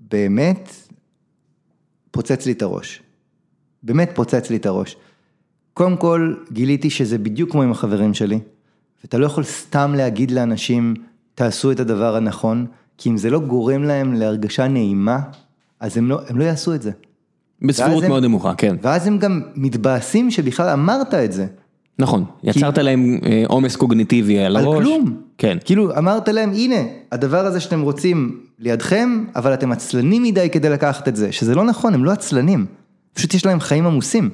באמת 0.00 0.70
פוצץ 2.10 2.46
לי 2.46 2.52
את 2.52 2.62
הראש. 2.62 3.02
באמת 3.82 4.10
פוצץ 4.14 4.50
לי 4.50 4.56
את 4.56 4.66
הראש. 4.66 4.96
קודם 5.74 5.96
כל, 5.96 6.34
גיליתי 6.52 6.90
שזה 6.90 7.18
בדיוק 7.18 7.50
כמו 7.50 7.62
עם 7.62 7.70
החברים 7.70 8.14
שלי, 8.14 8.38
ואתה 9.02 9.18
לא 9.18 9.26
יכול 9.26 9.44
סתם 9.44 9.94
להגיד 9.96 10.30
לאנשים, 10.30 10.94
תעשו 11.34 11.72
את 11.72 11.80
הדבר 11.80 12.16
הנכון, 12.16 12.66
כי 12.98 13.10
אם 13.10 13.16
זה 13.16 13.30
לא 13.30 13.40
גורם 13.40 13.82
להם 13.82 14.14
להרגשה 14.14 14.68
נעימה, 14.68 15.20
אז 15.80 15.96
הם 15.96 16.08
לא, 16.08 16.20
הם 16.28 16.38
לא 16.38 16.44
יעשו 16.44 16.74
את 16.74 16.82
זה. 16.82 16.90
בסבירות 17.62 18.04
מאוד 18.04 18.22
נמוכה, 18.22 18.54
כן. 18.54 18.76
ואז 18.82 19.06
הם 19.06 19.18
גם 19.18 19.42
מתבאסים 19.54 20.30
שבכלל 20.30 20.68
אמרת 20.68 21.14
את 21.14 21.32
זה. 21.32 21.46
נכון, 21.98 22.24
יצרת 22.44 22.78
להם 22.78 23.18
אה, 23.26 23.42
עומס 23.48 23.76
קוגניטיבי 23.76 24.38
על 24.38 24.56
על 24.56 24.64
הראש. 24.64 24.78
כלום. 24.84 25.16
כן. 25.38 25.58
כאילו 25.64 25.98
אמרת 25.98 26.28
להם, 26.28 26.50
הנה, 26.52 26.76
הדבר 27.12 27.46
הזה 27.46 27.60
שאתם 27.60 27.80
רוצים 27.80 28.40
לידכם, 28.58 29.24
אבל 29.36 29.54
אתם 29.54 29.72
עצלנים 29.72 30.22
מדי 30.22 30.48
כדי 30.50 30.68
לקחת 30.70 31.08
את 31.08 31.16
זה, 31.16 31.32
שזה 31.32 31.54
לא 31.54 31.64
נכון, 31.64 31.94
הם 31.94 32.04
לא 32.04 32.10
עצלנים. 32.10 32.66
פשוט 33.14 33.34
יש 33.34 33.46
להם 33.46 33.60
חיים 33.60 33.86
עמוסים. 33.86 34.30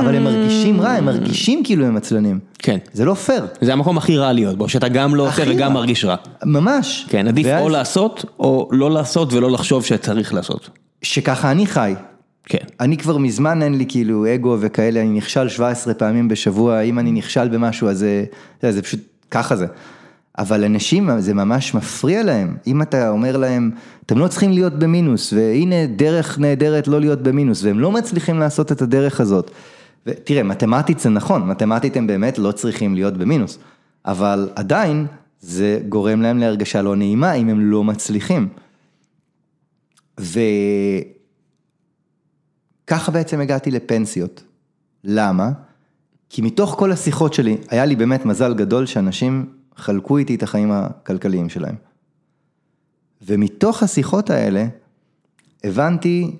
אבל 0.00 0.14
הם 0.14 0.24
מרגישים 0.24 0.80
רע, 0.80 0.90
הם 0.90 1.04
מרגישים 1.04 1.64
כאילו 1.64 1.86
הם 1.86 1.96
עצלנים. 1.96 2.38
כן. 2.58 2.78
זה 2.92 3.04
לא 3.04 3.14
פייר. 3.14 3.46
זה 3.60 3.72
המקום 3.72 3.98
הכי 3.98 4.16
רע 4.16 4.32
להיות 4.32 4.58
בו, 4.58 4.68
שאתה 4.68 4.88
גם 4.88 5.14
לא 5.14 5.28
עושה 5.28 5.42
וגם. 5.48 5.72
מרגיש 5.72 6.04
רע. 6.04 6.16
ממש. 6.44 7.06
כן, 7.08 7.28
עדיף 7.28 7.46
ואז- 7.46 7.62
או 7.62 7.68
לעשות, 7.68 8.24
או 8.38 8.68
לא 8.72 8.90
לעשות 8.90 9.32
ולא 9.32 9.50
לחשוב 9.50 9.84
שצריך 9.84 10.34
לעשות. 10.34 10.70
שככה 11.02 11.50
אני 11.50 11.66
חי. 11.66 11.94
כן. 12.44 12.64
אני 12.80 12.96
כבר 12.96 13.18
מזמן 13.18 13.62
אין 13.62 13.78
לי 13.78 13.84
כאילו 13.88 14.34
אגו 14.34 14.56
וכאלה, 14.60 15.00
אני 15.00 15.10
נכשל 15.10 15.48
17 15.48 15.94
פעמים 15.94 16.28
בשבוע, 16.28 16.80
אם 16.80 16.98
אני 16.98 17.12
נכשל 17.12 17.48
במשהו 17.48 17.88
אז 17.88 17.98
זה, 17.98 18.24
יודע, 18.62 18.74
זה 18.74 18.82
פשוט 18.82 19.00
ככה 19.30 19.56
זה. 19.56 19.66
אבל 20.38 20.64
אנשים 20.64 21.20
זה 21.20 21.34
ממש 21.34 21.74
מפריע 21.74 22.22
להם, 22.22 22.56
אם 22.66 22.82
אתה 22.82 23.08
אומר 23.08 23.36
להם, 23.36 23.70
אתם 24.06 24.18
לא 24.18 24.28
צריכים 24.28 24.52
להיות 24.52 24.78
במינוס, 24.78 25.32
והנה 25.32 25.86
דרך 25.86 26.38
נהדרת 26.38 26.88
לא 26.88 27.00
להיות 27.00 27.22
במינוס, 27.22 27.64
והם 27.64 27.80
לא 27.80 27.92
מצליחים 27.92 28.38
לעשות 28.38 28.72
את 28.72 28.82
הדרך 28.82 29.20
הזאת. 29.20 29.50
ותראה, 30.06 30.42
מתמטית 30.42 31.00
זה 31.00 31.08
נכון, 31.08 31.48
מתמטית 31.48 31.96
הם 31.96 32.06
באמת 32.06 32.38
לא 32.38 32.52
צריכים 32.52 32.94
להיות 32.94 33.16
במינוס, 33.16 33.58
אבל 34.06 34.48
עדיין 34.56 35.06
זה 35.40 35.80
גורם 35.88 36.22
להם 36.22 36.38
להרגשה 36.38 36.82
לא 36.82 36.96
נעימה 36.96 37.32
אם 37.32 37.48
הם 37.48 37.60
לא 37.60 37.84
מצליחים. 37.84 38.48
ו... 40.20 40.40
ככה 42.90 43.12
בעצם 43.12 43.40
הגעתי 43.40 43.70
לפנסיות. 43.70 44.42
למה? 45.04 45.50
כי 46.28 46.42
מתוך 46.42 46.74
כל 46.78 46.92
השיחות 46.92 47.34
שלי, 47.34 47.56
היה 47.68 47.84
לי 47.84 47.96
באמת 47.96 48.24
מזל 48.24 48.54
גדול 48.54 48.86
שאנשים 48.86 49.52
חלקו 49.76 50.18
איתי 50.18 50.34
את 50.34 50.42
החיים 50.42 50.70
הכלכליים 50.72 51.48
שלהם. 51.48 51.74
ומתוך 53.22 53.82
השיחות 53.82 54.30
האלה, 54.30 54.66
הבנתי 55.64 56.36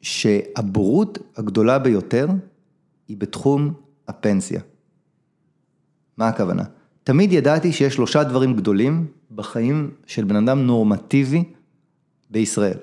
שהבורות 0.00 1.18
הגדולה 1.36 1.78
ביותר 1.78 2.28
היא 3.08 3.16
בתחום 3.16 3.74
הפנסיה. 4.08 4.60
מה 6.16 6.28
הכוונה? 6.28 6.62
תמיד 7.04 7.32
ידעתי 7.32 7.72
שיש 7.72 7.94
שלושה 7.94 8.24
דברים 8.24 8.56
גדולים 8.56 9.06
בחיים 9.34 9.90
של 10.06 10.24
בן 10.24 10.36
אדם 10.36 10.66
נורמטיבי 10.66 11.44
בישראל. 12.30 12.78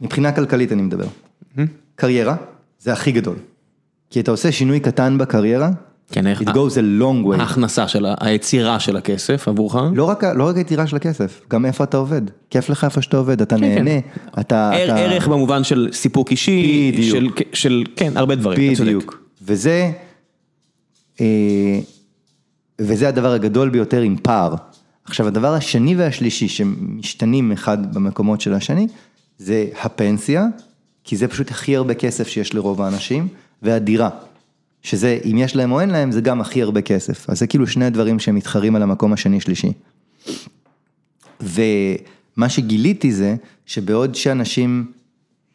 מבחינה 0.00 0.32
כלכלית 0.32 0.72
אני 0.72 0.82
מדבר. 0.82 1.06
קריירה 1.96 2.36
זה 2.80 2.92
הכי 2.92 3.12
גדול. 3.12 3.36
כי 4.10 4.20
אתה 4.20 4.30
עושה 4.30 4.52
שינוי 4.52 4.80
קטן 4.80 5.18
בקריירה, 5.18 5.70
כן, 6.12 6.26
איך- 6.26 6.40
it 6.42 6.44
goes 6.44 6.74
a 6.74 7.02
long 7.02 7.26
way. 7.36 7.40
ההכנסה 7.40 7.88
של 7.88 8.06
היצירה 8.20 8.80
של 8.80 8.96
הכסף 8.96 9.48
עבורך. 9.48 9.76
לא 9.94 10.04
רק, 10.04 10.24
לא 10.24 10.48
רק 10.48 10.56
היצירה 10.56 10.86
של 10.86 10.96
הכסף, 10.96 11.40
גם 11.50 11.66
איפה 11.66 11.84
אתה 11.84 11.96
עובד. 11.96 12.22
כיף 12.50 12.68
לך 12.70 12.84
איפה 12.84 13.02
שאתה 13.02 13.16
עובד, 13.16 13.40
אתה 13.42 13.56
כן. 13.56 13.60
נהנה, 13.60 13.90
אתה... 14.40 14.70
ער- 14.72 14.84
אתה... 14.84 14.96
ערך 14.96 15.28
במובן 15.28 15.64
של 15.64 15.88
סיפוק 15.92 16.30
אישי, 16.30 16.90
בדיוק. 16.94 17.16
של- 17.38 17.44
של, 17.52 17.84
כן, 17.96 18.12
הרבה 18.16 18.34
דברים. 18.34 18.72
בדיוק. 18.80 19.22
וזה, 19.42 19.90
אה, 21.20 21.78
וזה 22.80 23.08
הדבר 23.08 23.32
הגדול 23.32 23.68
ביותר 23.68 24.00
עם 24.00 24.16
פער. 24.22 24.54
עכשיו 25.04 25.26
הדבר 25.26 25.54
השני 25.54 25.96
והשלישי 25.96 26.48
שמשתנים 26.48 27.52
אחד 27.52 27.94
במקומות 27.94 28.40
של 28.40 28.54
השני, 28.54 28.86
זה 29.38 29.66
הפנסיה, 29.82 30.46
כי 31.04 31.16
זה 31.16 31.28
פשוט 31.28 31.50
הכי 31.50 31.76
הרבה 31.76 31.94
כסף 31.94 32.28
שיש 32.28 32.54
לרוב 32.54 32.82
האנשים, 32.82 33.28
והדירה, 33.62 34.10
שזה 34.82 35.18
אם 35.24 35.38
יש 35.38 35.56
להם 35.56 35.72
או 35.72 35.80
אין 35.80 35.90
להם, 35.90 36.12
זה 36.12 36.20
גם 36.20 36.40
הכי 36.40 36.62
הרבה 36.62 36.82
כסף. 36.82 37.30
אז 37.30 37.38
זה 37.38 37.46
כאילו 37.46 37.66
שני 37.66 37.84
הדברים 37.84 38.18
שמתחרים 38.18 38.76
על 38.76 38.82
המקום 38.82 39.12
השני-שלישי. 39.12 39.72
ומה 41.40 42.48
שגיליתי 42.48 43.12
זה, 43.12 43.36
שבעוד 43.66 44.14
שאנשים 44.14 44.92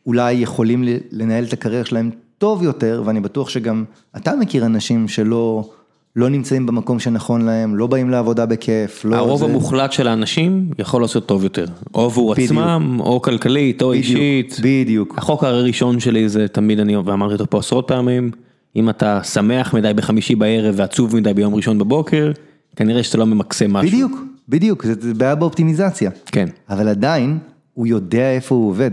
אולי 0.06 0.34
יכולים 0.34 0.84
לנהל 1.12 1.44
את 1.44 1.54
הקריירה 1.54 1.86
שלהם 1.86 2.12
טוב 2.38 2.64
יותר, 2.64 3.04
ואני 3.06 3.20
בטוח 3.20 3.50
שגם 3.50 3.84
אתה 4.18 4.36
מכיר 4.36 4.66
אנשים 4.66 5.08
שלא... 5.08 5.70
לא 6.16 6.30
נמצאים 6.30 6.66
במקום 6.66 7.00
שנכון 7.00 7.42
להם, 7.42 7.76
לא 7.76 7.88
באים 7.88 8.10
לעבודה 8.10 8.46
בכיף, 8.46 9.06
לא 9.06 9.16
הרוב 9.16 9.40
זה... 9.40 9.46
המוחלט 9.46 9.92
של 9.92 10.08
האנשים 10.08 10.70
יכול 10.80 11.02
לעשות 11.02 11.26
טוב 11.26 11.44
יותר, 11.44 11.66
או 11.94 12.06
עבור 12.06 12.34
בדיוק. 12.34 12.52
עצמם, 12.52 12.98
או 13.00 13.22
כלכלית, 13.22 13.82
או 13.82 13.90
בדיוק, 13.90 14.06
אישית. 14.06 14.60
בדיוק. 14.64 15.18
החוק 15.18 15.44
הראשון 15.44 16.00
שלי 16.00 16.30
זה 16.30 16.48
תמיד 16.48 16.80
אני, 16.80 16.98
ואמרתי 16.98 17.34
אותו 17.34 17.50
פה 17.50 17.60
עשרות 17.60 17.88
פעמים, 17.88 18.32
אם 18.76 18.90
אתה 18.90 19.24
שמח 19.24 19.74
מדי 19.74 19.94
בחמישי 19.96 20.36
בערב 20.36 20.76
ועצוב 20.78 21.16
מדי 21.16 21.34
ביום 21.34 21.56
ראשון 21.56 21.78
בבוקר, 21.78 22.32
כנראה 22.76 23.04
שאתה 23.04 23.18
לא 23.18 23.26
ממקסם 23.26 23.74
משהו. 23.74 23.92
בדיוק, 23.92 24.12
בדיוק, 24.50 24.86
זה 24.86 25.14
בעיה 25.14 25.36
באופטימיזציה. 25.36 26.12
כן. 26.26 26.50
אבל 26.70 26.88
עדיין, 26.88 27.38
הוא 27.74 27.88
יודע 27.88 28.32
איפה 28.32 28.56
הוא 28.56 28.70
עובד. 28.70 28.92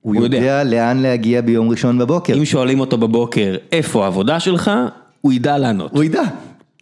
הוא 0.00 0.14
הוא 0.14 0.24
יודע. 0.24 0.36
יודע 0.36 0.64
לאן 0.64 0.98
להגיע 0.98 1.40
ביום 1.40 1.68
ראשון 1.68 1.98
בבוקר. 1.98 2.38
אם 2.38 2.44
שואלים 2.44 2.80
אותו 2.80 2.98
בבוקר, 2.98 3.56
איפה 3.72 4.04
העבודה 4.04 4.40
שלך, 4.40 4.70
הוא 5.20 5.32
ידע 5.32 5.58
לענות. 5.58 5.92
הוא 5.92 6.04
ידע. 6.04 6.22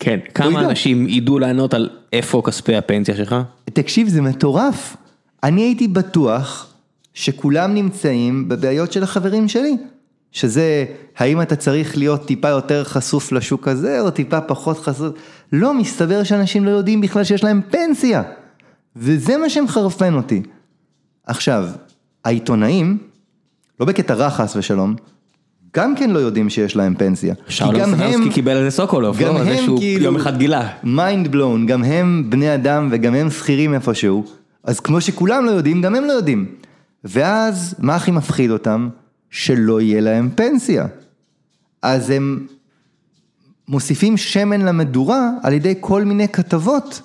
כן. 0.00 0.18
כמה 0.34 0.60
ידע. 0.60 0.70
אנשים 0.70 1.08
ידעו 1.08 1.38
לענות 1.38 1.74
על 1.74 1.90
איפה 2.12 2.42
כספי 2.44 2.76
הפנסיה 2.76 3.16
שלך? 3.16 3.36
תקשיב, 3.64 4.08
זה 4.08 4.22
מטורף. 4.22 4.96
אני 5.42 5.62
הייתי 5.62 5.88
בטוח 5.88 6.72
שכולם 7.14 7.74
נמצאים 7.74 8.48
בבעיות 8.48 8.92
של 8.92 9.02
החברים 9.02 9.48
שלי. 9.48 9.76
שזה, 10.32 10.84
האם 11.16 11.42
אתה 11.42 11.56
צריך 11.56 11.96
להיות 11.96 12.26
טיפה 12.26 12.48
יותר 12.48 12.84
חשוף 12.84 13.32
לשוק 13.32 13.68
הזה, 13.68 14.00
או 14.00 14.10
טיפה 14.10 14.40
פחות 14.40 14.78
חשוף? 14.78 15.12
לא, 15.52 15.74
מסתבר 15.74 16.24
שאנשים 16.24 16.64
לא 16.64 16.70
יודעים 16.70 17.00
בכלל 17.00 17.24
שיש 17.24 17.44
להם 17.44 17.60
פנסיה. 17.70 18.22
וזה 18.96 19.36
מה 19.36 19.50
שמחרפן 19.50 20.14
אותי. 20.14 20.42
עכשיו, 21.26 21.68
העיתונאים, 22.24 22.98
לא 23.80 23.86
בקטע 23.86 24.14
רע 24.14 24.30
חס 24.30 24.56
ושלום, 24.56 24.94
גם 25.76 25.94
כן 25.94 26.10
לא 26.10 26.18
יודעים 26.18 26.50
שיש 26.50 26.76
להם 26.76 26.94
פנסיה. 26.94 27.34
שאול 27.48 27.74
סטרנסקי 27.74 28.30
קיבל 28.30 28.56
על 28.56 28.64
זה 28.64 28.70
סוקולוב, 28.70 29.18
גם 29.18 29.34
לא? 29.34 29.40
הם 29.40 29.64
שהוא 29.64 29.78
כאילו, 29.78 30.04
יום 30.04 30.16
אחד 30.16 30.38
גילה. 30.38 30.68
מיינד 30.84 31.28
בלון, 31.28 31.66
גם 31.66 31.84
הם 31.84 32.24
בני 32.28 32.54
אדם 32.54 32.88
וגם 32.90 33.14
הם 33.14 33.30
שכירים 33.30 33.74
איפשהו, 33.74 34.24
אז 34.64 34.80
כמו 34.80 35.00
שכולם 35.00 35.44
לא 35.44 35.50
יודעים, 35.50 35.82
גם 35.82 35.94
הם 35.94 36.04
לא 36.04 36.12
יודעים. 36.12 36.46
ואז, 37.04 37.74
מה 37.78 37.96
הכי 37.96 38.10
מפחיד 38.10 38.50
אותם? 38.50 38.88
שלא 39.30 39.80
יהיה 39.80 40.00
להם 40.00 40.30
פנסיה. 40.34 40.86
אז 41.82 42.10
הם 42.10 42.46
מוסיפים 43.68 44.16
שמן 44.16 44.60
למדורה 44.60 45.30
על 45.42 45.52
ידי 45.52 45.74
כל 45.80 46.04
מיני 46.04 46.28
כתבות 46.28 47.02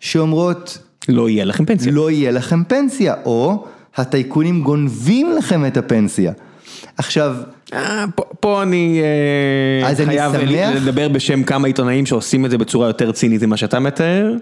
שאומרות, 0.00 0.78
לא 1.08 1.28
יהיה 1.28 1.44
לכם 1.44 1.64
פנסיה. 1.64 1.92
לא 1.92 2.10
יהיה 2.10 2.30
לכם 2.30 2.64
פנסיה, 2.64 3.14
או 3.24 3.66
הטייקונים 3.96 4.62
גונבים 4.62 5.32
לכם 5.38 5.66
את 5.66 5.76
הפנסיה. 5.76 6.32
עכשיו, 6.96 7.36
פה- 8.14 8.24
פה 8.40 8.62
אני 8.62 9.00
אה, 9.82 10.04
חייב. 10.06 10.32
לדבר 10.76 11.08
בשם 11.08 11.42
כמה 11.42 11.66
עיתונאים 11.66 12.06
שעושים 12.06 12.44
את 12.44 12.50
זה 12.50 12.58
בצורה 12.58 12.86
יותר 12.86 13.12
צינית 13.12 13.42
ממה 13.42 13.56
שאתה 13.56 13.80
מתאר. 13.80 14.32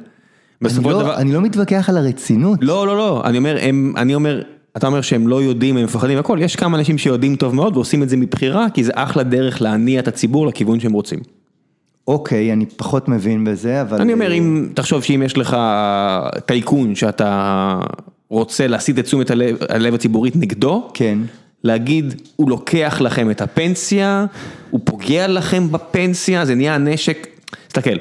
אני 0.64 0.84
לא, 0.84 1.16
אני 1.16 1.32
לא 1.32 1.40
מתווכח 1.40 1.88
על 1.88 1.96
הרצינות. 1.96 2.58
לא 2.62 2.86
לא 2.86 2.96
לא, 2.96 3.22
אני 3.24 3.38
אומר, 3.38 3.56
אני 3.96 4.14
אומר, 4.14 4.42
אתה 4.76 4.86
אומר 4.86 5.00
שהם 5.00 5.28
לא 5.28 5.42
יודעים, 5.42 5.76
הם 5.76 5.84
מפחדים 5.84 6.18
הכל, 6.18 6.38
יש 6.40 6.56
כמה 6.56 6.78
אנשים 6.78 6.98
שיודעים 6.98 7.36
טוב 7.36 7.54
מאוד 7.54 7.76
ועושים 7.76 8.02
את 8.02 8.08
זה 8.08 8.16
מבחירה, 8.16 8.66
כי 8.74 8.84
זה 8.84 8.92
אחלה 8.94 9.22
דרך 9.22 9.62
להניע 9.62 10.00
את 10.00 10.08
הציבור 10.08 10.46
לכיוון 10.46 10.80
שהם 10.80 10.92
רוצים. 10.92 11.18
אוקיי, 12.08 12.52
אני 12.52 12.66
פחות 12.66 13.08
מבין 13.08 13.44
בזה, 13.44 13.80
אבל... 13.82 14.00
אני 14.00 14.12
אומר, 14.12 14.32
אם, 14.32 14.68
תחשוב 14.74 15.02
שאם 15.02 15.22
יש 15.24 15.38
לך 15.38 15.56
טייקון 16.46 16.94
שאתה 16.94 17.78
רוצה 18.28 18.66
להסיט 18.66 18.98
את 18.98 19.04
תשומת 19.04 19.30
הלב, 19.30 19.56
הלב 19.68 19.94
הציבורית 19.94 20.36
נגדו, 20.36 20.88
כן. 20.94 21.18
להגיד, 21.64 22.22
הוא 22.36 22.50
לוקח 22.50 23.00
לכם 23.00 23.30
את 23.30 23.40
הפנסיה, 23.40 24.26
הוא 24.70 24.80
פוגע 24.84 25.26
לכם 25.26 25.72
בפנסיה, 25.72 26.44
זה 26.44 26.54
נהיה 26.54 26.74
הנשק, 26.74 27.26
תסתכל, 27.66 27.96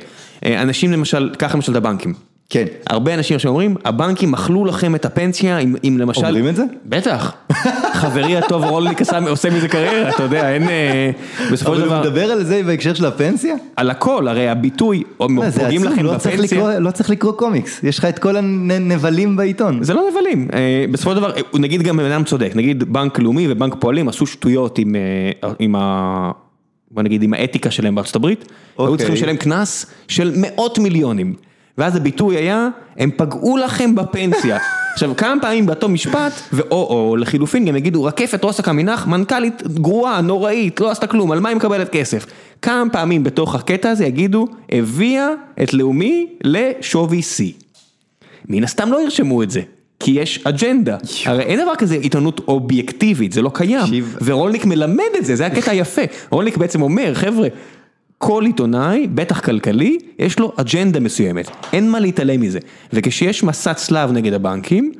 אה, 0.45 0.61
אנשים 0.61 0.91
למשל, 0.91 1.35
קח 1.37 1.55
למשל 1.55 1.71
את 1.71 1.77
הבנקים. 1.77 2.13
כן. 2.49 2.65
הרבה 2.87 3.13
אנשים 3.13 3.35
עכשיו 3.35 3.51
אומרים, 3.51 3.75
הבנקים 3.85 4.33
אכלו 4.33 4.65
לכם 4.65 4.95
את 4.95 5.05
הפנסיה, 5.05 5.57
אם, 5.57 5.75
אם 5.83 5.97
למשל... 5.99 6.25
אומרים 6.25 6.47
את 6.47 6.55
זה? 6.55 6.63
בטח. 6.85 7.33
חברי 8.01 8.37
הטוב 8.37 8.63
רולניק 8.63 8.99
עושה 9.29 9.49
מזה 9.49 9.67
קריירה, 9.67 10.09
אתה 10.09 10.23
יודע, 10.23 10.53
אין... 10.53 10.69
אה, 10.69 11.11
בסופו 11.51 11.71
אבל 11.71 11.77
של 11.77 11.83
הוא 11.83 11.89
דבר, 11.91 12.01
מדבר 12.01 12.31
על 12.31 12.43
זה 12.43 12.61
בהקשר 12.65 12.93
של 12.93 13.05
הפנסיה? 13.05 13.55
על 13.75 13.89
הכל, 13.89 14.27
הרי 14.27 14.49
הביטוי, 14.49 15.03
פוגעים 15.17 15.83
לכם 15.83 16.03
לא 16.05 16.17
צריך 16.17 16.35
בפנסיה. 16.35 16.57
לקרוא- 16.57 16.73
לא 16.73 16.91
צריך 16.91 17.09
לקרוא 17.09 17.31
קומיקס, 17.33 17.83
יש 17.83 17.99
לך 17.99 18.05
את 18.05 18.19
כל 18.19 18.35
הנבלים 18.35 19.35
בעיתון. 19.35 19.83
זה 19.83 19.93
לא 19.93 20.03
נבלים, 20.11 20.47
אה, 20.53 20.85
בסופו 20.91 21.09
של 21.11 21.17
דבר, 21.17 21.31
אה, 21.35 21.41
נגיד 21.59 21.81
גם 21.81 21.97
בן 21.97 22.05
אדם 22.05 22.23
צודק, 22.23 22.51
נגיד 22.55 22.83
בנק 22.93 23.19
לאומי 23.19 23.47
ובנק 23.51 23.75
פועלים 23.79 24.09
עשו 24.09 24.25
שטויות 24.25 24.77
עם, 24.77 24.95
עם 25.59 25.75
ה... 25.75 26.31
בוא 26.91 27.03
נגיד 27.03 27.23
עם 27.23 27.33
האתיקה 27.33 27.71
שלהם 27.71 27.95
בארצות 27.95 28.15
הברית, 28.15 28.41
היו 28.77 28.85
אוקיי. 28.87 28.97
צריכים 28.97 29.15
לשלם 29.15 29.37
קנס 29.37 29.85
של 30.07 30.33
מאות 30.35 30.79
מיליונים, 30.79 31.33
ואז 31.77 31.95
הביטוי 31.95 32.35
היה, 32.35 32.67
הם 32.97 33.11
פגעו 33.17 33.57
לכם 33.57 33.95
בפנסיה. 33.95 34.57
עכשיו 34.93 35.15
כמה 35.17 35.41
פעמים 35.41 35.65
באותו 35.65 35.89
משפט, 35.89 36.31
ואו 36.51 36.87
או 36.89 37.15
לחילופין 37.15 37.65
גם 37.65 37.75
יגידו 37.75 38.03
רקפת 38.03 38.43
רוסה 38.43 38.63
קמינח, 38.63 39.07
מנכ"לית 39.07 39.63
גרועה, 39.67 40.21
נוראית, 40.21 40.79
לא 40.79 40.91
עשתה 40.91 41.07
כלום, 41.07 41.31
על 41.31 41.39
מה 41.39 41.49
היא 41.49 41.57
מקבלת 41.57 41.89
כסף? 41.89 42.25
כמה 42.61 42.89
פעמים 42.89 43.23
בתוך 43.23 43.55
הקטע 43.55 43.89
הזה 43.89 44.05
יגידו, 44.05 44.47
הביאה 44.71 45.29
את 45.63 45.73
לאומי 45.73 46.27
לשווי 46.43 47.21
שיא. 47.21 47.51
מן 48.49 48.63
הסתם 48.63 48.91
לא 48.91 49.03
ירשמו 49.03 49.43
את 49.43 49.51
זה, 49.51 49.61
כי 49.99 50.11
יש 50.11 50.39
אג'נדה. 50.43 50.97
הרי 51.25 51.43
אין 51.43 51.61
דבר 51.61 51.75
כזה 51.75 51.95
עיתונות 51.95 52.41
אובייקטיבית, 52.47 53.31
זה 53.31 53.41
לא 53.41 53.51
קיים. 53.53 53.81
תקשיב. 53.81 54.17
ורולניק 54.21 54.65
מלמד 54.65 55.03
את 55.17 55.25
זה, 55.25 55.35
זה 55.35 55.45
הקטע 55.45 55.71
היפה. 55.71 56.01
רולניק 56.29 56.57
בעצם 56.57 56.81
אומר, 56.81 57.13
חבר'ה, 57.13 57.47
כל 58.17 58.43
עיתונאי, 58.45 59.07
בטח 59.07 59.39
כלכלי, 59.39 59.97
יש 60.19 60.39
לו 60.39 60.53
אג'נדה 60.55 60.99
מסוימת. 60.99 61.49
אין 61.73 61.91
מה 61.91 61.99
להתעלם 61.99 62.41
מזה. 62.41 62.59
וכשיש 62.93 63.43
מסע 63.43 63.73
צלב 63.73 64.11
נגד 64.11 64.33
הבנקים, 64.33 64.91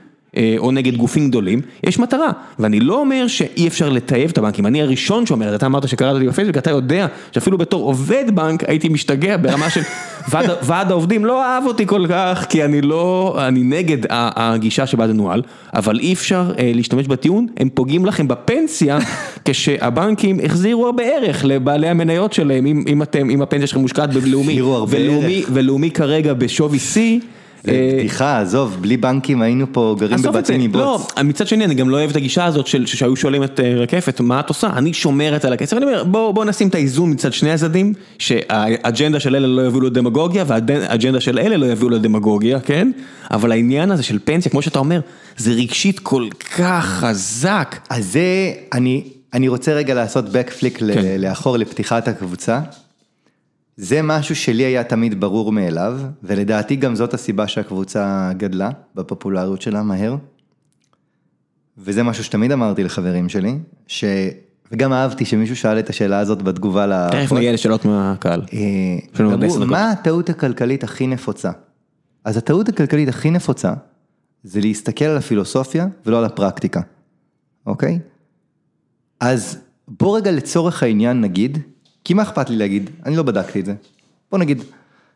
או 0.58 0.72
נגד 0.72 0.96
גופים 0.96 1.30
גדולים, 1.30 1.62
יש 1.84 2.00
מטרה. 2.00 2.32
ואני 2.60 2.80
לא 2.80 3.00
אומר 3.00 3.28
שאי 3.28 3.68
אפשר 3.68 3.90
לטייב 3.90 4.30
את 4.30 4.38
הבנקים, 4.38 4.66
אני 4.66 4.82
הראשון 4.82 5.26
שאומר 5.26 5.56
אתה 5.56 5.66
אמרת 5.66 5.88
שקראת 5.88 6.16
אותי 6.16 6.28
בפייסבוק, 6.28 6.58
אתה 6.58 6.70
יודע 6.70 7.08
שאפילו 7.32 7.58
בתור 7.58 7.84
עובד 7.86 8.26
בנק 8.36 8.70
הייתי 8.70 8.90
משתגע 8.90 9.38
ברמה 9.38 9.70
של 9.70 9.82
ועד, 10.30 10.50
ועד 10.64 10.92
העובדים 10.92 11.26
לא 11.26 11.44
אהב 11.46 11.66
אותי 11.66 11.88
כל 11.88 12.06
כך, 12.10 12.46
כי 12.50 12.66
אני 12.66 12.82
לא, 12.82 13.36
אני 13.48 13.64
נגד 13.64 13.98
הגישה 14.10 14.88
שבה 14.88 15.08
זה 15.08 15.14
נוהל, 15.14 15.42
אבל 15.74 16.00
אי 16.00 16.14
אפשר 16.14 16.52
אה, 16.60 16.72
להשתמש 16.76 17.08
בטיעון, 17.08 17.48
הם 17.58 17.70
פוגעים 17.74 18.06
לכם 18.06 18.28
בפנסיה, 18.28 18.98
כשהבנקים 19.46 20.40
החזירו 20.44 20.86
הרבה 20.86 21.04
ערך 21.04 21.46
לבעלי 21.46 21.88
המניות 21.88 22.34
שלהם, 22.34 22.66
אם, 22.66 22.84
אם 22.88 23.02
אתם, 23.02 23.30
אם 23.30 23.42
הפנסיה 23.42 23.68
שלכם 23.68 23.80
מושקעת 23.80 24.14
בלאומי, 24.14 24.62
ולאומי. 24.62 25.44
ולאומי 25.50 25.92
כרגע 25.92 26.34
בשווי 26.34 26.80
שיא. 26.80 27.20
זה 27.66 27.72
אה, 27.72 27.92
בדיחה, 27.94 28.42
עזוב, 28.42 28.78
בלי 28.82 28.98
בנקים 28.98 29.42
היינו 29.42 29.66
פה 29.72 29.96
גרים 30.00 30.22
בבתים 30.22 30.74
לא, 30.74 30.98
מבוץ. 30.98 31.14
מצד 31.24 31.48
שני 31.48 31.66
אני 31.66 31.74
גם 31.74 31.90
לא 31.90 31.98
אוהב 31.98 32.10
את 32.10 32.16
הגישה 32.16 32.46
הזאת 32.46 32.68
שהיו 32.68 33.16
שואלים 33.16 33.44
את 33.44 33.60
אה, 33.60 33.76
רקפת 33.76 34.20
מה 34.20 34.40
את 34.40 34.50
עושה, 34.50 34.70
אני 34.76 34.94
שומרת 34.94 35.46
על 35.46 35.54
הכסף, 35.54 35.78
אני 35.78 35.86
אומר 35.86 36.04
בוא 36.04 36.32
בוא 36.32 36.46
נשים 36.46 36.68
את 36.68 36.76
האיזון 36.76 37.12
מצד 37.12 37.34
שני 37.34 37.52
הצדדים, 37.52 37.94
שהאג'נדה 38.20 39.20
של 39.20 39.36
אלה 39.36 39.48
לא 39.48 39.68
יביאו 39.68 39.82
לדמגוגיה 39.82 40.44
והאג'נדה 40.48 41.20
של 41.20 41.40
אלה 41.40 41.58
לא 41.58 41.66
יביאו 41.66 41.90
לדמגוגיה, 41.90 42.60
כן? 42.60 42.92
אבל 43.32 43.52
העניין 43.52 43.92
הזה 43.92 44.04
של 44.04 44.20
פנסיה, 44.24 44.52
כמו 44.52 44.62
שאתה 44.62 44.80
אומר, 44.80 45.00
זה 45.38 45.52
רגשית 45.52 46.00
כל 46.00 46.28
כך 46.58 46.86
חזק. 46.86 47.76
אז 47.90 48.06
זה, 48.12 48.54
אני, 48.74 49.04
אני 49.34 49.48
רוצה 49.48 49.74
רגע 49.74 49.94
לעשות 49.94 50.26
backflick 50.26 50.80
כן. 50.80 50.86
לאחור 51.20 51.58
לפתיחת 51.58 52.08
הקבוצה. 52.08 52.60
זה 53.78 54.02
משהו 54.02 54.36
שלי 54.36 54.64
היה 54.64 54.84
תמיד 54.84 55.20
ברור 55.20 55.52
מאליו, 55.52 56.00
ולדעתי 56.24 56.76
גם 56.76 56.96
זאת 56.96 57.14
הסיבה 57.14 57.48
שהקבוצה 57.48 58.32
גדלה 58.38 58.70
בפופולריות 58.96 59.62
שלה 59.62 59.84
מהר. 59.84 60.16
וזה 61.78 62.04
משהו 62.04 62.24
שתמיד 62.24 62.52
אמרתי 62.52 62.84
לחברים 62.84 63.30
שלי, 63.30 63.58
ש... 63.88 64.04
וגם 64.72 64.94
אהבתי 64.94 65.26
שמישהו 65.26 65.56
שאל 65.56 65.80
את 65.80 65.90
השאלה 65.90 66.20
הזאת 66.20 66.42
בתגובה 66.42 66.88
ל... 66.88 67.10
תכף 67.12 67.32
נגיע 67.32 67.54
לשאלות 67.54 67.86
מהקהל. 67.86 68.42
אה. 68.54 69.26
מה 69.66 69.92
הטעות 69.92 70.30
הכלכלית 70.30 70.84
הכי 70.84 71.08
נפוצה? 71.08 71.52
אז 72.24 72.38
הטעות 72.38 72.70
הכלכלית 72.70 73.10
הכי 73.10 73.32
נפוצה 73.32 73.74
זה 74.44 74.62
להסתכל 74.62 75.06
על 75.06 75.18
הפילוסופיה 75.18 75.88
ולא 76.06 76.18
על 76.18 76.26
הפרקטיקה, 76.26 76.82
אוקיי? 77.66 78.00
אז 79.20 79.58
בוא 79.88 80.18
רגע 80.18 80.32
לצורך 80.32 80.84
העניין 80.84 81.22
נגיד, 81.22 81.58
כי 82.06 82.14
מה 82.14 82.24
אכפת 82.24 82.50
לי 82.50 82.56
להגיד? 82.56 82.90
אני 83.06 83.16
לא 83.16 83.24
בדקתי 83.24 83.60
את 83.60 83.66
זה. 83.66 83.74
בוא 84.32 84.40
נגיד, 84.40 84.64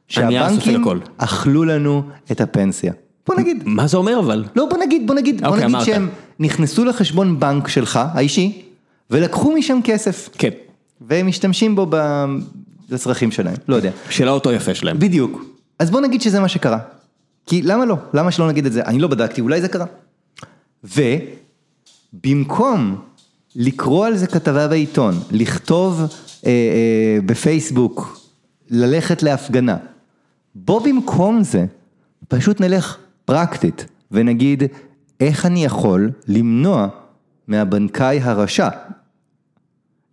שהבנקים. 0.07 0.83
אכלו 1.17 1.63
לנו 1.63 2.03
את 2.31 2.41
הפנסיה. 2.41 2.93
בוא 3.27 3.35
נגיד, 3.35 3.63
מה 3.65 3.87
זה 3.87 3.97
אומר 3.97 4.19
אבל? 4.19 4.45
לא 4.55 4.65
בוא 4.69 4.77
נגיד, 4.77 5.07
בוא 5.07 5.15
נגיד, 5.15 5.41
בוא 5.41 5.47
אוקיי, 5.47 5.67
נגיד. 5.67 5.81
שהם 5.81 6.09
נכנסו 6.39 6.85
לחשבון 6.85 7.39
בנק 7.39 7.67
שלך, 7.67 7.99
האישי, 8.13 8.61
ולקחו 9.09 9.53
משם 9.53 9.79
כסף, 9.83 10.29
כן, 10.37 10.49
והם 11.01 11.27
משתמשים 11.27 11.75
בו 11.75 11.87
לצרכים 12.89 13.31
שלהם, 13.31 13.55
לא 13.67 13.75
יודע. 13.75 13.91
של 14.09 14.27
האוטו 14.27 14.51
יפה 14.51 14.75
שלהם. 14.75 14.99
בדיוק. 14.99 15.45
אז 15.79 15.91
בוא 15.91 16.01
נגיד 16.01 16.21
שזה 16.21 16.39
מה 16.39 16.47
שקרה. 16.47 16.79
כי 17.45 17.61
למה 17.61 17.85
לא? 17.85 17.95
למה 18.13 18.31
שלא 18.31 18.47
נגיד 18.47 18.65
את 18.65 18.73
זה? 18.73 18.81
אני 18.81 18.99
לא 18.99 19.07
בדקתי, 19.07 19.41
אולי 19.41 19.61
זה 19.61 19.67
קרה. 19.67 19.85
ובמקום 22.13 22.95
לקרוא 23.55 24.05
על 24.05 24.17
זה 24.17 24.27
כתבה 24.27 24.67
בעיתון, 24.67 25.19
לכתוב 25.31 26.03
אה, 26.45 26.51
אה, 26.51 27.21
בפייסבוק, 27.25 28.19
ללכת 28.69 29.23
להפגנה, 29.23 29.77
בוא 30.55 30.81
במקום 30.81 31.43
זה, 31.43 31.65
פשוט 32.27 32.61
נלך 32.61 32.97
פרקטית 33.25 33.85
ונגיד, 34.11 34.63
איך 35.19 35.45
אני 35.45 35.65
יכול 35.65 36.11
למנוע 36.27 36.87
מהבנקאי 37.47 38.19
הרשע, 38.19 38.69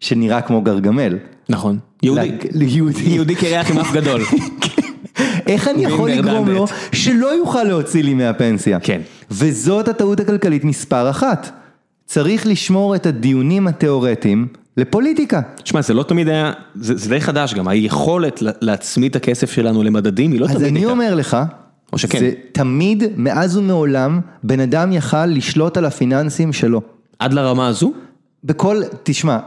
שנראה 0.00 0.42
כמו 0.42 0.62
גרגמל, 0.62 1.18
נכון. 1.48 1.78
יהודי. 2.02 2.38
ליהודי. 2.52 3.02
יהודי 3.02 3.34
קרח 3.34 3.70
עם 3.70 3.78
אף 3.78 3.92
גדול. 3.92 4.22
איך 5.46 5.68
אני 5.68 5.84
יכול 5.84 6.10
לגרום 6.10 6.48
לו. 6.48 6.66
שלא 6.92 7.26
יוכל 7.26 7.64
להוציא 7.64 8.02
לי 8.02 8.14
מהפנסיה? 8.14 8.80
כן. 8.80 9.00
וזאת 9.30 9.88
הטעות 9.88 10.20
הכלכלית 10.20 10.64
מספר 10.64 11.10
אחת. 11.10 11.50
צריך 12.04 12.46
לשמור 12.46 12.96
את 12.96 13.06
הדיונים 13.06 13.66
התיאורטיים 13.66 14.48
לפוליטיקה. 14.76 15.40
תשמע, 15.62 15.82
זה 15.82 15.94
לא 15.94 16.02
תמיד 16.02 16.28
היה, 16.28 16.52
זה 16.74 16.96
זה 16.96 17.08
די 17.08 17.20
חדש 17.20 17.54
גם, 17.54 17.68
היכולת 17.68 18.42
לה- 18.42 18.52
להצמיד 18.60 19.10
את 19.10 19.16
הכסף 19.16 19.50
שלנו 19.52 19.82
למדדים 19.82 20.32
היא 20.32 20.40
לא 20.40 20.44
אז 20.46 20.50
תמיד 20.50 20.66
אני 20.66 20.78
הייתה. 20.78 20.90
אומר 20.92 21.14
לך, 21.14 21.36
או 21.92 21.98
שכן. 21.98 22.18
זה 22.18 22.32
תמיד, 22.52 23.02
מאז 23.16 23.56
ומעולם, 23.56 24.20
בן 24.42 24.60
אדם 24.60 24.92
יכל 24.92 25.26
לשלוט 25.26 25.76
על 25.76 25.84
הפיננסים 25.84 26.52
שלו. 26.52 26.82
עד 27.18 27.32
לרמה 27.32 27.66
הזו? 27.68 27.92
בכל, 28.44 28.82
תשמע, 29.02 29.38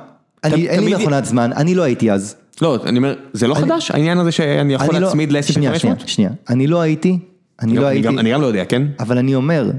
אני, 0.43 0.69
אין 0.69 0.84
לי 0.86 0.95
מכונת 0.95 1.25
זמן, 1.25 1.51
אני 1.53 1.75
לא 1.75 1.84
הייתי 1.84 2.11
אז. 2.11 2.36
לא, 2.61 2.77
אני 2.86 2.97
אומר, 2.97 3.15
זה 3.34 3.47
לא 3.47 3.55
חדש 3.55 3.91
העניין 3.91 4.17
הזה 4.17 4.32
שאני 4.32 4.73
יכול 4.73 4.88
אני 4.89 4.99
לא- 4.99 5.07
להצמיד 5.07 5.32
ל-S&P 5.32 5.51
שנייה, 5.53 5.71
500? 5.71 5.80
שנייה, 5.99 6.07
שנייה, 6.07 6.30
אני 6.49 6.67
לא 6.67 6.82
הייתי, 6.82 7.19
אני 7.61 7.75
לא 7.75 7.82
אני 7.82 7.88
הייתי. 7.89 8.01
גם- 8.07 8.19
אני 8.19 8.32
גם 8.34 8.41
לא 8.41 8.45
יודע, 8.45 8.65
כן? 8.65 8.82
אבל 8.99 9.17
אני 9.17 9.36
אומר 9.36 9.71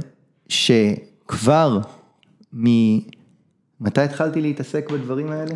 שכבר 0.48 1.78
מ... 2.52 2.66
מתי 3.80 4.00
התחלתי 4.00 4.40
להתעסק 4.40 4.90
בדברים 4.90 5.30
האלה? 5.32 5.54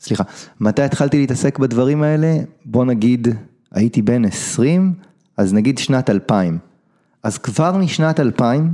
סליחה, 0.00 0.24
מתי 0.60 0.82
התחלתי 0.82 1.18
להתעסק 1.18 1.58
בדברים 1.58 2.02
האלה? 2.02 2.36
בוא 2.64 2.84
נגיד, 2.84 3.28
הייתי 3.72 4.02
בן 4.02 4.24
20, 4.24 4.92
אז 5.36 5.54
נגיד 5.54 5.78
שנת 5.78 6.10
2000. 6.10 6.58
אז 7.22 7.38
כבר 7.38 7.76
משנת 7.76 8.20
2000, 8.20 8.72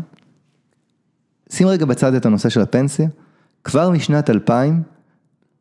שים 1.52 1.66
רגע 1.68 1.86
בצד 1.86 2.14
את 2.14 2.26
הנושא 2.26 2.48
של 2.48 2.60
הפנסיה, 2.60 3.08
כבר 3.64 3.90
משנת 3.90 4.30
2000, 4.30 4.82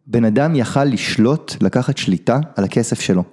בן 0.08 0.26
אדם 0.26 0.56
יכל 0.56 0.84
לשלוט, 0.84 1.56
לקחת 1.62 1.98
שליטה 1.98 2.40
על 2.56 2.64
הכסף 2.64 3.00
שלו. 3.02 3.24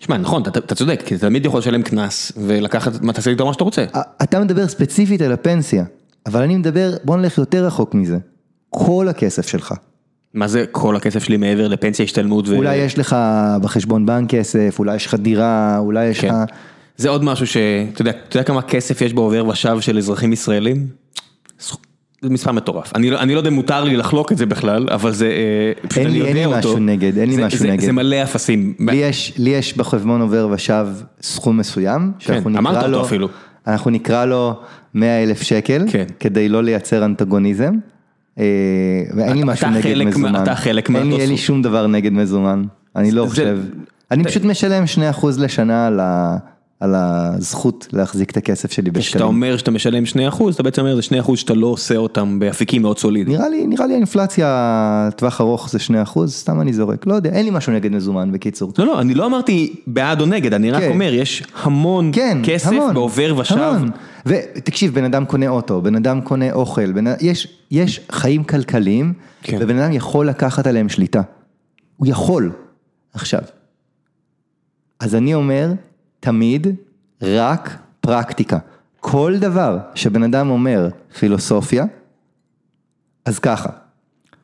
שמע, 0.00 0.16
נכון, 0.18 0.42
אתה- 0.42 0.58
אתה 0.58 0.74
צודק, 0.74 1.02
כי 1.06 1.14
אתה 1.14 1.26
תמיד 1.26 1.46
יכול 1.46 1.58
לשלם 1.60 1.82
קנס 1.82 2.32
ולקחת, 2.36 3.02
מה 3.02 3.12
תעשה 3.12 3.30
איתו 3.30 3.46
מה 3.46 3.52
שאתה 3.52 3.64
רוצה. 3.64 3.84
אתה 4.22 4.40
מדבר 4.40 4.68
ספציפית 4.68 5.20
על 5.20 5.32
הפנסיה, 5.32 5.84
אבל 6.26 6.42
אני 6.42 6.56
מדבר, 6.56 6.96
בוא 7.04 7.16
נלך 7.16 7.38
יותר 7.38 7.66
רחוק 7.66 7.94
מזה. 7.94 8.18
כל 8.74 9.06
הכסף 9.08 9.46
שלך. 9.48 9.74
מה 10.34 10.48
זה 10.48 10.64
כל 10.70 10.96
הכסף 10.96 11.24
שלי 11.24 11.36
מעבר 11.36 11.68
לפנסיה 11.68 12.04
השתלמות 12.04 12.48
ו... 12.48 12.56
אולי 12.56 12.76
יש 12.76 12.98
לך 12.98 13.16
בחשבון 13.62 14.06
בנק 14.06 14.30
כסף, 14.30 14.76
אולי 14.78 14.96
יש 14.96 15.06
לך 15.06 15.14
דירה, 15.14 15.78
אולי 15.78 16.04
יש 16.06 16.18
לך... 16.24 16.30
כן. 16.30 16.54
זה 16.96 17.08
עוד 17.08 17.24
משהו 17.24 17.46
ש... 17.46 17.56
אתה 17.92 18.02
יודע, 18.02 18.10
אתה 18.28 18.36
יודע 18.36 18.44
כמה 18.46 18.62
כסף 18.62 19.00
יש 19.00 19.12
בעובר 19.14 19.46
ושב 19.48 19.76
של 19.80 19.98
אזרחים 19.98 20.32
ישראלים? 20.32 20.86
זה 22.22 22.30
מספר 22.30 22.52
מטורף. 22.52 22.92
אני 22.94 23.10
לא 23.10 23.18
אני 23.20 23.32
לא 23.34 23.38
יודע 23.38 23.50
אם 23.50 23.54
מותר 23.54 23.84
לי 23.84 23.96
לחלוק 23.96 24.32
את 24.32 24.38
זה 24.38 24.46
בכלל, 24.46 24.86
אבל 24.90 25.12
זה... 25.12 25.26
אה, 25.26 25.88
פשוט 25.88 25.98
אין 25.98 26.06
אני 26.06 26.20
לי- 26.22 26.26
אין 26.28 26.36
לי 26.36 26.44
אותו. 26.44 26.58
משהו 26.58 26.78
נגד, 26.78 27.18
אין 27.18 27.28
לי 27.28 27.36
זה- 27.36 27.46
משהו 27.46 27.58
זה- 27.58 27.68
נגד. 27.68 27.80
זה 27.84 27.92
מלא 27.92 28.22
אפסים. 28.22 28.74
לי 28.80 28.96
יש, 28.96 29.32
לי 29.38 29.50
יש 29.50 29.76
בחשבון 29.76 30.20
עובר 30.20 30.48
ושב 30.52 30.86
סכום 31.22 31.56
מסוים, 31.56 32.12
שאנחנו 32.18 32.50
כן, 32.52 32.58
נקרא 32.58 32.86
לו, 32.86 33.02
אפילו. 33.02 33.28
אנחנו 33.66 33.90
נקרא 33.90 34.24
לו 34.24 34.60
100 34.94 35.22
אלף 35.22 35.42
שקל, 35.42 35.84
כן. 35.90 36.04
כדי 36.20 36.48
לא 36.48 36.62
לייצר 36.62 37.04
אנטגוניזם, 37.04 37.74
ואין 38.36 39.36
לי 39.36 39.42
משהו 39.44 39.68
נגד 39.70 40.04
מזומן, 40.04 40.42
אתה 40.42 40.54
חלק 40.54 40.88
אין 40.90 40.96
לי- 40.96 41.02
מאותו 41.08 41.22
אין 41.22 41.30
לי. 41.30 41.36
שום 41.36 41.62
דבר 41.62 41.86
נגד 41.86 42.12
מזומן, 42.12 42.62
אני 42.96 43.10
לא 43.10 43.26
חושב, 43.28 43.58
אני 44.10 44.24
פשוט 44.24 44.44
משלם 44.44 44.84
2% 44.86 44.96
לשנה 45.38 45.86
על 45.86 46.00
ה- 46.00 46.36
על 46.82 46.94
הזכות 46.94 47.88
להחזיק 47.92 48.30
את 48.30 48.36
הכסף 48.36 48.72
שלי 48.72 48.90
כשאתה 48.90 48.98
בשקלים. 48.98 49.26
אומר 49.26 49.56
שאתה 49.56 49.70
משלם 49.70 50.04
2%, 50.04 50.42
אתה 50.54 50.62
בעצם 50.62 50.82
אומר 50.82 50.94
זה 50.94 51.02
2% 51.02 51.36
שאתה 51.36 51.54
לא 51.54 51.66
עושה 51.66 51.96
אותם 51.96 52.38
באפיקים 52.38 52.82
מאוד 52.82 52.98
סולידיים. 52.98 53.38
נראה 53.38 53.48
לי, 53.48 53.66
נראה 53.66 53.86
לי 53.86 53.92
האינפלציה 53.92 55.08
טווח 55.16 55.40
ארוך 55.40 55.70
זה 55.70 55.78
2%, 56.04 56.26
סתם 56.26 56.60
אני 56.60 56.72
זורק, 56.72 57.06
לא 57.06 57.14
יודע, 57.14 57.30
אין 57.30 57.44
לי 57.44 57.50
משהו 57.50 57.72
נגד 57.72 57.92
מזומן 57.92 58.32
בקיצור. 58.32 58.72
לא, 58.78 58.86
לא, 58.86 59.00
אני 59.00 59.14
לא 59.14 59.26
אמרתי 59.26 59.74
בעד 59.86 60.20
או 60.20 60.26
נגד, 60.26 60.54
אני 60.54 60.70
רק 60.70 60.82
כן. 60.82 60.90
אומר, 60.90 61.14
יש 61.14 61.42
המון 61.62 62.10
כן, 62.14 62.38
כסף 62.44 62.66
המון, 62.66 62.94
בעובר 62.94 63.34
ושב. 63.38 63.58
המון. 63.58 63.90
ותקשיב, 64.26 64.94
בן 64.94 65.04
אדם 65.04 65.24
קונה 65.24 65.48
אוטו, 65.48 65.82
בן 65.82 65.96
אדם 65.96 66.20
קונה 66.20 66.52
אוכל, 66.52 66.92
בן... 66.92 67.04
יש, 67.20 67.48
יש 67.70 68.00
חיים 68.12 68.44
כלכליים, 68.44 69.12
כן. 69.42 69.58
ובן 69.60 69.78
אדם 69.78 69.92
יכול 69.92 70.28
לקחת 70.28 70.66
עליהם 70.66 70.88
שליטה. 70.88 71.22
הוא 71.96 72.06
יכול. 72.06 72.52
עכשיו, 73.14 73.40
אז 75.00 75.14
אני 75.14 75.34
אומר, 75.34 75.72
תמיד 76.22 76.66
רק 77.22 77.78
פרקטיקה. 78.00 78.58
כל 79.00 79.34
דבר 79.40 79.78
שבן 79.94 80.22
אדם 80.22 80.50
אומר 80.50 80.88
פילוסופיה, 81.18 81.84
אז 83.24 83.38
ככה, 83.38 83.68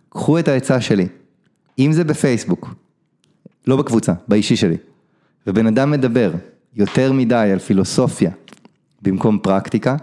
קחו 0.09 0.39
את 0.39 0.49
העצה 0.49 0.81
שלי, 0.81 1.07
אם 1.79 1.93
זה 1.93 2.05
בפייסבוק, 2.05 2.75
לא 3.67 3.77
בקבוצה, 3.77 4.13
באישי 4.29 4.57
שלי, 4.57 4.77
ובן 5.47 5.67
אדם 5.67 5.91
מדבר 5.91 6.33
יותר 6.75 7.13
מדי 7.13 7.51
על 7.53 7.59
פילוסופיה 7.59 8.31
במקום 9.03 9.39
פרקטיקה, 9.43 9.97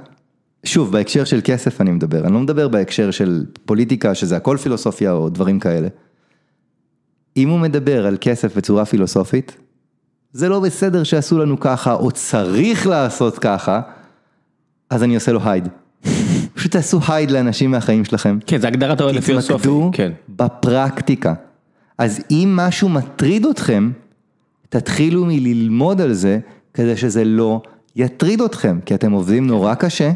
שוב, 0.64 0.92
בהקשר 0.92 1.24
של 1.24 1.40
כסף 1.44 1.82
אני 1.82 1.92
מדבר, 1.92 2.26
אני 2.26 2.34
לא 2.34 2.40
מדבר 2.40 2.68
בהקשר 2.68 3.12
של 3.12 3.46
פוליטיקה, 3.66 4.16
שזה 4.16 4.38
הכל 4.38 4.58
פילוסופיה 4.58 5.12
או 5.12 5.30
דברים 5.30 5.60
כאלה. 5.60 5.88
אם 7.38 7.50
הוא 7.50 7.60
מדבר 7.60 8.08
על 8.08 8.18
כסף 8.22 8.58
בצורה 8.58 8.86
פילוסופית, 8.86 9.58
זה 10.36 10.50
לא 10.50 10.60
בסדר 10.60 11.04
שעשו 11.04 11.38
לנו 11.38 11.60
ככה, 11.60 11.94
או 11.94 12.12
צריך 12.12 12.88
לעשות 12.88 13.40
ככה, 13.40 13.82
אז 14.90 15.04
אני 15.04 15.16
עושה 15.16 15.32
לו 15.32 15.40
הייד. 15.44 15.68
פשוט 16.56 16.72
תעשו 16.72 17.00
הייד 17.08 17.32
לאנשים 17.32 17.72
מהחיים 17.72 18.06
שלכם. 18.06 18.38
כן, 18.48 18.62
זה 18.62 18.68
הגדרת 18.68 19.00
האוהד 19.00 19.16
לפילוסופי. 19.16 19.54
תתמקדו 19.54 19.90
כן. 19.94 20.12
בפרקטיקה. 20.30 21.34
אז 21.98 22.20
אם 22.32 22.54
משהו 22.56 22.90
מטריד 22.90 23.46
אתכם, 23.46 23.92
תתחילו 24.70 25.26
מללמוד 25.26 26.02
על 26.02 26.14
זה, 26.14 26.40
כדי 26.74 26.98
שזה 26.98 27.24
לא 27.24 27.62
יטריד 27.96 28.42
אתכם, 28.42 28.80
כי 28.86 28.96
אתם 28.96 29.12
עובדים 29.12 29.48
נורא 29.48 29.74
קשה, 29.74 30.12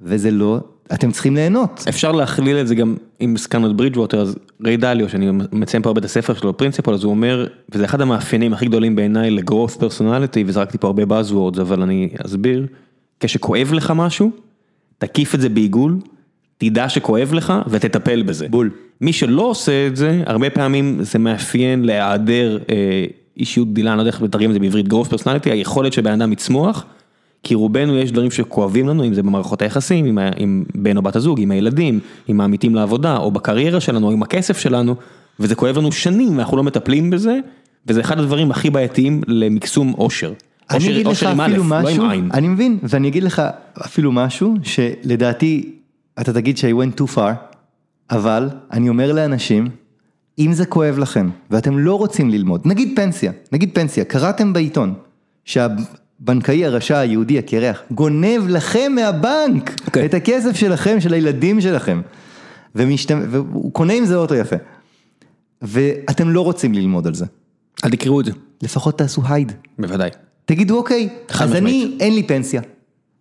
וזה 0.00 0.30
לא, 0.30 0.60
אתם 0.94 1.10
צריכים 1.10 1.34
ליהנות. 1.34 1.84
אפשר 1.88 2.12
להכליל 2.12 2.56
את 2.56 2.66
זה 2.66 2.74
גם, 2.74 2.96
הזכרנו 3.20 3.70
את 3.70 3.76
ברידג'ווטר, 3.76 4.20
אז 4.20 4.36
ריי 4.64 4.76
דליו, 4.76 5.08
שאני 5.08 5.30
מציין 5.52 5.82
פה 5.82 5.88
הרבה 5.88 5.98
את 5.98 6.04
הספר 6.04 6.34
שלו, 6.34 6.56
פרינציפול, 6.56 6.94
אז 6.94 7.04
הוא 7.04 7.10
אומר, 7.10 7.46
וזה 7.72 7.84
אחד 7.84 8.00
המאפיינים 8.00 8.52
הכי 8.52 8.66
גדולים 8.66 8.96
בעיניי 8.96 9.30
ל-growth 9.30 9.76
personality, 9.76 10.38
וזרקתי 10.46 10.78
פה 10.78 10.86
הרבה 10.86 11.02
buzzwords, 11.02 11.60
אבל 11.60 11.82
אני 11.82 12.08
אסביר, 12.26 12.66
כשכואב 13.20 13.72
לך 13.72 13.92
משהו, 13.96 14.30
תקיף 14.98 15.34
את 15.34 15.40
זה 15.40 15.48
בעיגול, 15.48 15.98
תדע 16.58 16.88
שכואב 16.88 17.34
לך 17.34 17.52
ותטפל 17.68 18.22
בזה. 18.22 18.48
בול. 18.48 18.70
מי 19.00 19.12
שלא 19.12 19.42
עושה 19.42 19.86
את 19.86 19.96
זה, 19.96 20.22
הרבה 20.26 20.50
פעמים 20.50 20.98
זה 21.00 21.18
מאפיין 21.18 21.84
להיעדר 21.84 22.58
אה, 22.70 23.04
אישיות 23.36 23.72
גדילה, 23.72 23.90
אני 23.90 23.96
לא 23.96 24.02
יודע 24.02 24.10
איך 24.10 24.22
לתרגם 24.22 24.48
את 24.50 24.54
זה 24.54 24.60
בעברית, 24.60 24.86
growth 24.86 25.08
personality, 25.12 25.50
היכולת 25.50 25.92
של 25.92 26.02
בן 26.02 26.12
אדם 26.12 26.32
לצמוח, 26.32 26.84
כי 27.42 27.54
רובנו 27.54 27.98
יש 27.98 28.12
דברים 28.12 28.30
שכואבים 28.30 28.88
לנו, 28.88 29.04
אם 29.04 29.14
זה 29.14 29.22
במערכות 29.22 29.62
היחסים, 29.62 30.04
עם, 30.04 30.18
עם 30.36 30.64
בן 30.74 30.96
או 30.96 31.02
בת 31.02 31.16
הזוג, 31.16 31.40
עם 31.40 31.50
הילדים, 31.50 32.00
עם 32.28 32.40
העמיתים 32.40 32.74
לעבודה, 32.74 33.16
או 33.16 33.30
בקריירה 33.30 33.80
שלנו, 33.80 34.06
או 34.06 34.12
עם 34.12 34.22
הכסף 34.22 34.58
שלנו, 34.58 34.94
וזה 35.40 35.54
כואב 35.54 35.78
לנו 35.78 35.92
שנים, 35.92 36.36
ואנחנו 36.36 36.56
לא 36.56 36.62
מטפלים 36.62 37.10
בזה, 37.10 37.38
וזה 37.86 38.00
אחד 38.00 38.18
הדברים 38.18 38.50
הכי 38.50 38.70
בעייתיים 38.70 39.20
למקסום 39.26 39.94
אושר. 39.98 40.32
אני 40.70 40.90
אגיד 40.90 41.06
לך 41.06 41.22
אפילו 41.22 41.56
לא 41.56 41.64
משהו. 41.64 42.04
אני 42.32 42.48
מבין, 42.48 42.78
ואני 42.82 43.08
אגיד 43.08 43.22
לך 43.22 43.42
אפילו 43.84 44.12
משהו 44.12 44.54
שלדעתי, 44.62 45.72
אתה 46.20 46.32
תגיד 46.32 46.58
ש- 46.58 46.64
I 46.64 46.68
went 46.68 47.00
too 47.00 47.16
far, 47.16 47.32
אבל 48.10 48.48
אני 48.72 48.88
אומר 48.88 49.12
לאנשים, 49.12 49.66
אם 50.38 50.52
זה 50.52 50.66
כואב 50.66 50.98
לכם 50.98 51.30
ואתם 51.50 51.78
לא 51.78 51.98
רוצים 51.98 52.30
ללמוד, 52.30 52.62
נגיד 52.64 52.92
פנסיה, 52.96 53.32
נגיד 53.52 53.70
פנסיה, 53.74 54.04
קראתם 54.04 54.52
בעיתון 54.52 54.94
שהבנקאי 56.22 56.64
הרשע 56.64 56.98
היהודי 56.98 57.38
הקרח 57.38 57.82
גונב 57.90 58.48
לכם 58.48 58.92
מהבנק 58.94 59.80
אוקיי. 59.86 60.06
את 60.06 60.14
הכסף 60.14 60.56
שלכם, 60.56 61.00
של 61.00 61.14
הילדים 61.14 61.60
שלכם, 61.60 62.00
ומשתמ... 62.74 63.20
והוא 63.30 63.72
קונה 63.72 63.92
עם 63.92 64.04
זה 64.04 64.16
אוטו 64.16 64.34
יפה, 64.34 64.56
ואתם 65.62 66.30
לא 66.30 66.40
רוצים 66.40 66.74
ללמוד 66.74 67.06
על 67.06 67.14
זה. 67.14 67.26
אל 67.84 67.90
תקראו 67.90 68.20
את 68.20 68.24
זה. 68.24 68.32
לפחות 68.62 68.98
תעשו 68.98 69.22
הייד. 69.28 69.52
בוודאי. 69.78 70.10
תגידו 70.44 70.76
אוקיי, 70.76 71.08
אז. 71.40 71.54
אני, 71.54 71.96
אין 72.00 72.14
לי 72.14 72.22
פנסיה. 72.22 72.60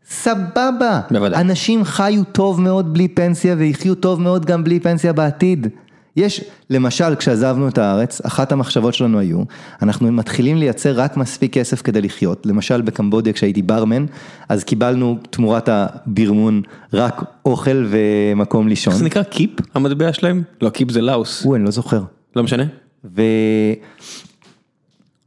סבבה. 0.09 1.01
בוודאי. 1.11 1.41
אנשים 1.41 1.83
חיו 1.83 2.23
טוב 2.23 2.61
מאוד 2.61 2.93
בלי 2.93 3.07
פנסיה 3.07 3.55
ויחיו 3.57 3.95
טוב 3.95 4.21
מאוד 4.21 4.45
גם 4.45 4.63
בלי 4.63 4.79
פנסיה 4.79 5.13
בעתיד. 5.13 5.67
יש, 6.15 6.41
למשל, 6.69 7.15
כשעזבנו 7.15 7.67
את 7.67 7.77
הארץ, 7.77 8.21
אחת 8.25 8.51
המחשבות 8.51 8.93
שלנו 8.93 9.19
היו, 9.19 9.43
אנחנו 9.81 10.11
מתחילים 10.11 10.57
לייצר 10.57 10.99
רק 10.99 11.17
מספיק 11.17 11.53
כסף 11.53 11.81
כדי 11.81 12.01
לחיות. 12.01 12.45
למשל 12.45 12.81
בקמבודיה 12.81 13.33
כשהייתי 13.33 13.61
ברמן, 13.61 14.05
אז 14.49 14.63
קיבלנו 14.63 15.17
תמורת 15.29 15.69
הבירמון 15.71 16.61
רק 16.93 17.21
אוכל 17.45 17.85
ומקום 17.89 18.67
לישון. 18.67 18.93
איך 18.93 18.99
זה 18.99 19.05
נקרא 19.05 19.23
קיפ 19.23 19.51
המטבע 19.73 20.13
שלהם? 20.13 20.43
לא, 20.61 20.69
קיפ 20.69 20.91
זה 20.91 21.01
לאוס. 21.01 21.43
הוא, 21.43 21.55
אני 21.55 21.63
לא 21.63 21.71
זוכר. 21.71 22.03
לא 22.35 22.43
משנה. 22.43 22.63
ו... 23.05 23.21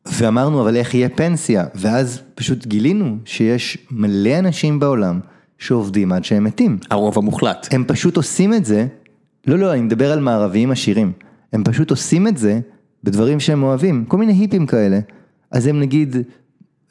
ואמרנו, 0.07 0.61
אבל 0.63 0.77
איך 0.77 0.95
יהיה 0.95 1.09
פנסיה? 1.09 1.65
ואז 1.75 2.21
פשוט 2.35 2.67
גילינו 2.67 3.17
שיש 3.25 3.79
מלא 3.91 4.39
אנשים 4.39 4.81
בעולם 4.81 5.21
שעובדים 5.59 6.13
עד 6.13 6.25
שהם 6.25 6.45
מתים. 6.45 6.79
הרוב 6.91 7.19
המוחלט. 7.19 7.69
הם 7.71 7.85
פשוט 7.87 8.17
עושים 8.17 8.55
את 8.55 8.65
זה, 8.65 8.87
לא, 9.47 9.59
לא, 9.59 9.73
אני 9.73 9.81
מדבר 9.83 10.13
על 10.13 10.21
מערביים 10.21 10.71
עשירים. 10.71 11.13
הם 11.53 11.65
פשוט 11.65 11.91
עושים 11.91 12.29
את 12.29 12.39
זה 12.39 12.61
בדברים 13.05 13.41
שהם 13.41 13.63
אוהבים, 13.63 14.05
כל 14.09 14.17
מיני 14.17 14.33
היפים 14.33 14.67
כאלה. 14.67 14.99
אז 15.51 15.67
הם 15.67 15.81
נגיד... 15.81 16.17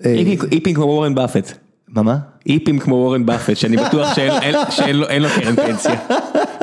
אה, 0.06 0.16
היפים- 0.52 0.74
כמו 0.76 0.84
וורן 0.86 1.16
באפט. 1.16 1.54
מה 1.88 2.02
מה? 2.02 2.18
היפים 2.46 2.80
כמו 2.80 2.96
וורן 2.96 3.26
באפט, 3.26 3.58
שאני 3.58 3.78
בטוח 3.78 4.16
שאין 4.16 4.32
אין- 4.42 4.56
שאין 4.70 4.96
לו 4.96 5.08
אין 5.08 5.22
לו 5.22 5.30
קרן 5.30 5.56
פנסיה. 5.56 6.00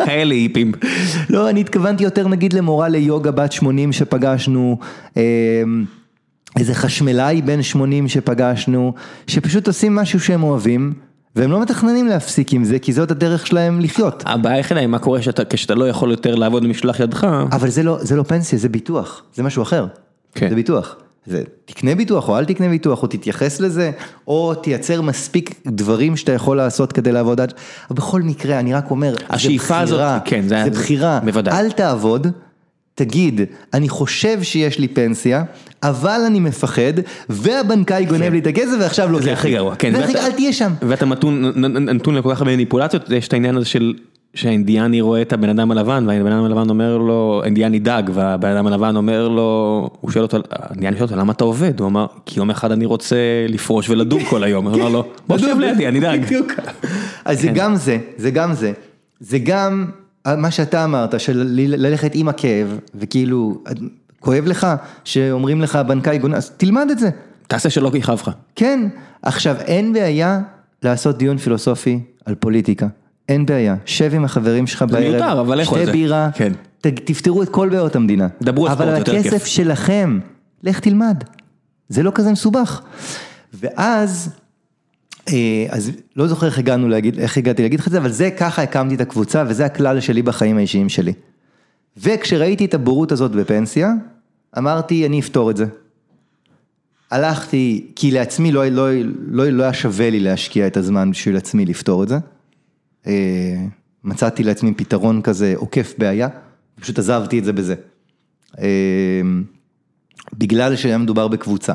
כאלה 0.07 0.35
היפים. 0.35 0.73
לא, 1.31 1.51
אני 1.51 1.61
התכוונתי 1.61 2.05
יותר 2.05 2.29
נגיד 2.29 2.53
למורה 2.53 2.89
ליוגה 2.89 3.31
בת 3.31 3.53
80 3.53 3.93
שפגשנו, 3.93 4.79
אה, 5.17 5.23
איזה 6.59 6.75
חשמלאי 6.75 7.43
בן 7.43 7.63
80 7.63 8.09
שפגשנו, 8.09 8.93
שפשוט 9.27 9.67
עושים 9.67 9.95
משהו 9.95 10.21
שהם 10.21 10.43
אוהבים, 10.43 10.93
והם 11.37 11.51
לא 11.53 11.61
מתכננים 11.63 12.07
להפסיק 12.07 12.53
עם 12.53 12.65
זה, 12.65 12.79
כי 12.79 12.93
זאת 12.93 13.11
הדרך 13.11 13.47
שלהם 13.47 13.81
לחיות. 13.81 14.23
הבעיה 14.27 14.57
היחידה 14.57 14.81
היא 14.81 14.87
מה 14.89 14.99
קורה 14.99 15.23
שאתה- 15.23 15.45
כשאתה 15.45 15.75
לא 15.75 15.89
יכול 15.89 16.11
יותר 16.11 16.35
לעבוד 16.35 16.65
במשלח 16.65 17.01
ידך. 17.01 17.27
אבל 17.53 17.69
זה 17.71 17.83
לא, 17.83 17.99
זה 18.01 18.17
לא 18.17 18.23
פנסיה, 18.23 18.59
זה 18.59 18.69
ביטוח, 18.69 19.23
זה 19.35 19.43
משהו 19.43 19.63
אחר. 19.63 19.87
כן. 20.35 20.49
זה 20.49 20.55
ביטוח. 20.55 20.97
זה, 21.27 21.43
תקנה 21.65 21.95
ביטוח 21.95 22.29
או 22.29 22.39
אל 22.39 22.45
תקנה 22.45 22.69
ביטוח, 22.69 23.03
או 23.03 23.07
תתייחס 23.09 23.61
לזה, 23.61 23.91
או 24.29 24.55
תייצר 24.55 25.03
מספיק 25.03 25.55
דברים 25.67 26.17
שאתה 26.17 26.33
יכול 26.33 26.57
לעשות 26.57 26.93
כדי 26.93 27.13
לעבוד 27.13 27.41
עד... 27.41 27.53
בכל 27.91 28.23
מקרה, 28.23 28.59
אני 28.61 28.75
רק 28.75 28.91
אומר, 28.91 29.15
השאיפה 29.29 29.75
זה 29.75 29.81
הזאת, 29.83 29.99
בחירה, 29.99 30.19
כן, 30.25 30.43
זה- 30.49 30.63
זה 30.65 30.71
בחירה. 30.71 31.21
בוודאי. 31.25 31.59
אל 31.61 31.71
תעבוד, 31.71 32.27
תגיד, 32.95 33.41
אני 33.75 33.89
חושב 33.89 34.43
שיש 34.43 34.79
לי 34.79 34.89
פנסיה, 34.89 35.45
אבל 35.83 36.21
אני 36.27 36.41
מפחד, 36.41 36.93
והבנקאי 37.29 38.05
גונב 38.05 38.33
לי 38.33 38.39
את 38.39 38.47
הכסף 38.47 38.77
ועכשיו 38.81 39.13
לוקח. 39.13 39.25
זה 39.25 39.33
הכי. 39.33 39.51
גרוע, 39.53 39.75
כן. 39.75 39.93
זה 39.93 40.05
הכי- 40.05 40.13
ואתה- 40.15 40.27
אל 40.27 40.33
תהיה 40.33 40.53
שם. 40.53 40.73
ואתה 40.83 41.07
נתון 41.07 41.45
נ- 41.57 41.89
נתון 41.91 42.15
לכל 42.15 42.31
כך 42.35 42.41
הרבה 42.41 42.53
מניפולציות, 42.53 43.11
יש 43.11 43.29
את 43.29 43.33
העניין 43.33 43.57
הזה 43.57 43.67
של 43.67 43.95
שהאינדיאני 44.35 45.01
רואה 45.01 45.23
את 45.23 45.33
הבן 45.33 45.49
אדם 45.49 45.71
הלבן, 45.71 46.05
והבן 46.09 46.33
אדם 46.33 46.45
הלבן 46.45 46.69
אומר 46.71 46.99
לו, 46.99 47.43
אינדיאני 47.45 47.79
דג, 47.79 48.03
והבן 48.13 48.49
אדם 48.49 48.67
הלבן 48.67 48.97
אומר 48.97 49.29
לו, 49.29 49.91
הוא 50.01 50.11
שואל 50.11 50.23
אותו, 50.25 50.37
האינדיאני 50.51 50.97
שואל 50.97 51.09
אותו, 51.09 51.17
למה 51.21 51.33
אתה 51.33 51.45
עובד? 51.45 51.81
הוא 51.81 51.89
אמר, 51.89 52.07
כי 52.27 52.41
יום 52.41 52.51
אחד 52.51 52.73
אני 52.73 52.87
רוצה 52.87 53.17
לפרוש 53.49 53.89
ולדוג 53.91 54.23
כל 54.31 54.45
היום, 54.45 54.67
הוא 54.69 54.75
אמר 54.75 54.89
לו, 54.89 55.05
בוא 55.29 55.39
שב 55.39 55.57
לידי, 55.59 55.89
אני 55.89 56.01
דג. 56.01 56.19
אז 57.25 57.41
כן. 57.41 57.43
זה 57.43 57.53
גם 57.55 57.77
זה, 57.77 57.99
זה 58.17 58.31
גם 58.31 58.55
זה. 58.55 58.73
זה 59.21 59.39
גם 59.39 59.87
מה 60.27 60.51
שאתה 60.51 60.85
אמרת, 60.85 61.21
של 61.21 61.43
ללכת 61.57 62.11
עם 62.15 62.29
הכאב, 62.29 62.79
וכאילו, 62.95 63.63
כואב 64.21 64.45
לך 64.47 64.67
שאומרים 65.05 65.61
לך 65.61 65.77
הבנקאי 65.77 66.19
גונב, 66.19 66.35
אז 66.35 66.51
תלמד 66.51 66.87
את 66.91 66.99
זה. 66.99 67.11
תעשה 67.49 67.71
שלא 67.71 67.91
יכאב 67.95 68.19
לך. 68.23 68.31
כן, 68.57 68.89
עכשיו 69.23 69.57
אין 69.61 69.93
בעיה 69.93 70.41
לעשות 70.83 71.19
דיון 71.19 71.39
פילוסופי 71.39 72.01
על 72.25 72.35
פוליטיקה. 72.35 72.87
אין 73.29 73.47
בעיה, 73.47 73.75
שב 73.85 74.11
עם 74.15 74.25
החברים 74.25 74.67
שלך 74.67 74.85
בערב, 74.91 75.11
מיותר, 75.11 75.41
אבל 75.41 75.61
לכו 75.61 75.75
על 75.75 75.81
שתה 75.81 75.87
זה. 75.87 75.93
בירה, 75.93 76.29
כן. 76.35 76.53
ת- 76.81 76.87
תפתרו 76.87 77.43
את 77.43 77.49
כל 77.49 77.69
בעיות 77.69 77.97
המדינה. 77.97 78.29
דברו 78.43 78.67
על 78.67 78.73
אבל 78.73 78.85
ספורט, 78.87 78.99
יותר 78.99 79.13
הכסף 79.17 79.31
כיף. 79.31 79.45
שלכם, 79.45 80.19
לך 80.63 80.81
תלמד. 80.81 81.25
זה 81.89 82.03
לא 82.03 82.13
כזה 82.15 82.33
מסובך. 82.33 82.81
ואז, 83.55 84.31
אז 85.71 85.91
לא 86.17 86.27
זוכר 86.27 86.47
איך 86.47 86.59
הגענו 86.59 86.89
להגיד, 86.89 87.19
איך 87.19 87.37
הגעתי 87.37 87.63
להגיד 87.63 87.81
לך 87.81 87.87
את 87.87 87.93
זה, 87.93 87.99
אבל 87.99 88.11
זה 88.11 88.31
ככה 88.31 88.63
הקמתי 88.63 88.95
את 88.95 89.01
הקבוצה, 89.01 89.45
וזה 89.49 89.67
הכלל 89.67 90.01
שלי 90.01 90.23
בחיים 90.23 90.57
האישיים 90.57 90.89
שלי. 90.89 91.13
וכשראיתי 91.97 92.65
את 92.65 92.75
הבורות 92.75 93.13
הזאת 93.13 93.33
בפנסיה, 93.33 93.93
אמרתי, 94.59 95.07
אני 95.07 95.21
אפתור 95.21 95.51
את 95.51 95.57
זה. 95.57 95.67
הלכתי, 97.11 97.87
כי 97.97 98.11
לעצמי 98.11 98.53
לא, 98.53 98.67
לא, 98.67 98.89
לא, 99.31 99.49
לא 99.49 99.63
היה 99.63 99.73
שווה 99.73 100.11
לי 100.11 100.21
להשקיע 100.21 100.67
את 100.67 100.77
הזמן 100.77 101.11
בשביל 101.11 101.37
עצמי 101.37 101.67
לפתור 101.67 102.03
את 102.03 102.09
זה. 102.09 102.19
אה, 103.07 103.57
מצאתי 104.05 104.43
לעצמי 104.43 104.75
פתרון 104.75 105.23
כזה 105.23 105.55
עוקף 105.57 105.95
בעיה, 105.99 106.29
פשוט 106.81 106.99
עזבתי 106.99 107.39
את 107.39 107.45
זה 107.45 107.53
בזה. 107.53 107.75
אה, 108.59 109.21
בגלל 110.39 110.77
שהיה 110.77 110.99
מדובר 110.99 111.29
בקבוצה, 111.29 111.75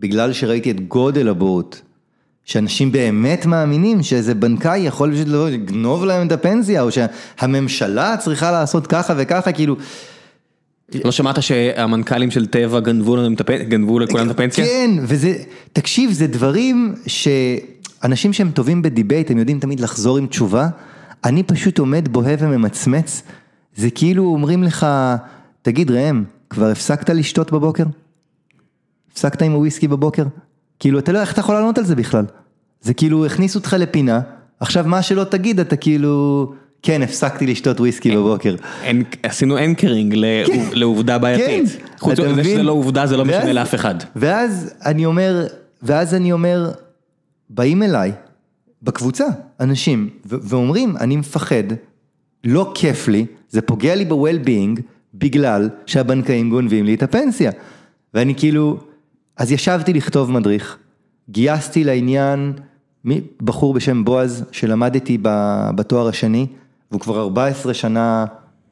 בגלל 0.00 0.32
שראיתי 0.32 0.70
את 0.70 0.88
גודל 0.88 1.28
הבורות, 1.28 1.82
שאנשים 2.48 2.92
באמת 2.92 3.46
מאמינים 3.46 4.02
שאיזה 4.02 4.34
בנקאי 4.34 4.78
יכול 4.78 5.12
פשוט 5.12 5.28
לגנוב 5.28 6.04
להם 6.04 6.26
את 6.26 6.32
הפנסיה, 6.32 6.82
או 6.82 6.88
שהממשלה 6.92 8.16
צריכה 8.16 8.50
לעשות 8.50 8.86
ככה 8.86 9.14
וככה, 9.16 9.52
כאילו, 9.52 9.76
לא 11.04 11.12
שמעת 11.12 11.42
שהמנכ"לים 11.42 12.30
של 12.30 12.46
טבע 12.46 12.80
גנבו 12.80 13.16
הפ- 13.40 13.50
גנבו 13.68 13.98
לכולם 13.98 14.26
את 14.26 14.30
הפנסיה? 14.30 14.64
כן, 14.64 14.90
וזה, 15.02 15.34
תקשיב, 15.72 16.12
זה 16.12 16.26
דברים 16.26 16.94
שאנשים 17.06 18.32
שהם 18.32 18.50
טובים 18.50 18.82
בדיבייט, 18.82 19.30
הם 19.30 19.38
יודעים 19.38 19.60
תמיד 19.60 19.80
לחזור 19.80 20.18
עם 20.18 20.26
תשובה. 20.26 20.68
אני 21.24 21.42
פשוט 21.42 21.78
עומד 21.78 22.08
בוהה 22.08 22.34
וממצמץ, 22.38 23.22
זה 23.76 23.90
כאילו 23.90 24.24
אומרים 24.24 24.62
לך, 24.62 24.86
תגיד 25.62 25.90
ראם, 25.90 26.24
כבר 26.50 26.66
הפסקת 26.70 27.10
לשתות 27.10 27.52
בבוקר? 27.52 27.84
הפסקת 29.12 29.42
עם 29.42 29.52
הוויסקי 29.52 29.88
בבוקר? 29.88 30.24
כאילו, 30.80 30.98
אתה 30.98 31.12
לא, 31.12 31.20
איך 31.20 31.32
אתה 31.32 31.40
יכול 31.40 31.54
לענות 31.54 31.78
על 31.78 31.84
זה 31.84 31.96
בכלל? 31.96 32.24
זה 32.80 32.94
כאילו, 32.94 33.26
הכניסו 33.26 33.58
אותך 33.58 33.76
לפינה, 33.78 34.20
עכשיו 34.60 34.84
מה 34.88 35.02
שלא 35.02 35.24
תגיד, 35.24 35.60
אתה 35.60 35.76
כאילו, 35.76 36.52
כן, 36.82 37.02
הפסקתי 37.02 37.46
לשתות 37.46 37.80
וויסקי 37.80 38.16
בבוקר. 38.16 38.54
אין- 38.82 39.02
עשינו 39.22 39.58
anchoring 39.58 40.14
לעוב- 40.14 40.70
לעובדה 40.72 41.18
בעייתית. 41.18 41.78
כן, 41.80 41.86
חוץ 41.98 42.18
מזה? 42.20 42.44
שזה 42.44 42.62
לא 42.62 42.72
עובדה 42.72 43.06
זה 43.06 43.16
לא 43.16 43.24
משנה 43.24 43.52
לאף 43.52 43.74
אחד. 43.74 43.94
ואז 44.16 44.74
אני 44.84 45.06
אומר, 45.06 45.46
ואז 45.82 46.14
אני 46.14 46.32
אומר, 46.32 46.70
באים 47.50 47.82
אליי, 47.82 48.12
בקבוצה, 48.82 49.26
אנשים, 49.60 50.08
ואומרים, 50.24 50.96
אני 50.96 51.16
מפחד, 51.16 51.62
לא 52.44 52.72
כיף 52.74 53.08
לי, 53.08 53.26
זה 53.50 53.60
פוגע 53.60 53.94
לי 53.94 54.04
ב-well-being, 54.04 54.80
בגלל 55.14 55.68
שהבנקאים 55.86 56.50
גונבים 56.50 56.84
לי 56.84 56.94
את 56.94 57.02
הפנסיה. 57.02 57.50
ואני 58.14 58.34
כאילו, 58.34 58.78
אז 59.38 59.52
ישבתי 59.52 59.92
לכתוב 59.92 60.30
מדריך, 60.30 60.78
גייסתי 61.30 61.84
לעניין 61.84 62.52
בחור 63.42 63.74
בשם 63.74 64.04
בועז, 64.04 64.44
שלמדתי 64.52 65.18
בתואר 65.74 66.08
השני, 66.08 66.46
והוא 66.90 67.00
כבר 67.00 67.20
14 67.20 67.74
שנה 67.74 68.24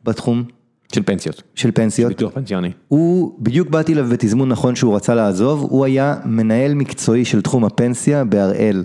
בתחום 0.04 0.44
של 0.92 1.02
פנסיות. 1.02 1.42
של 1.54 1.70
פנסיות. 1.70 2.08
ביטוח 2.08 2.32
פנסיוני. 2.34 2.72
הוא, 2.88 3.34
בדיוק 3.38 3.68
באתי 3.68 3.92
אליו 3.92 4.06
בתזמון 4.06 4.48
נכון 4.48 4.76
שהוא 4.76 4.96
רצה 4.96 5.14
לעזוב, 5.14 5.62
הוא 5.62 5.84
היה 5.84 6.16
מנהל 6.24 6.74
מקצועי 6.74 7.24
של 7.24 7.42
תחום 7.42 7.64
הפנסיה 7.64 8.24
בהראל. 8.24 8.84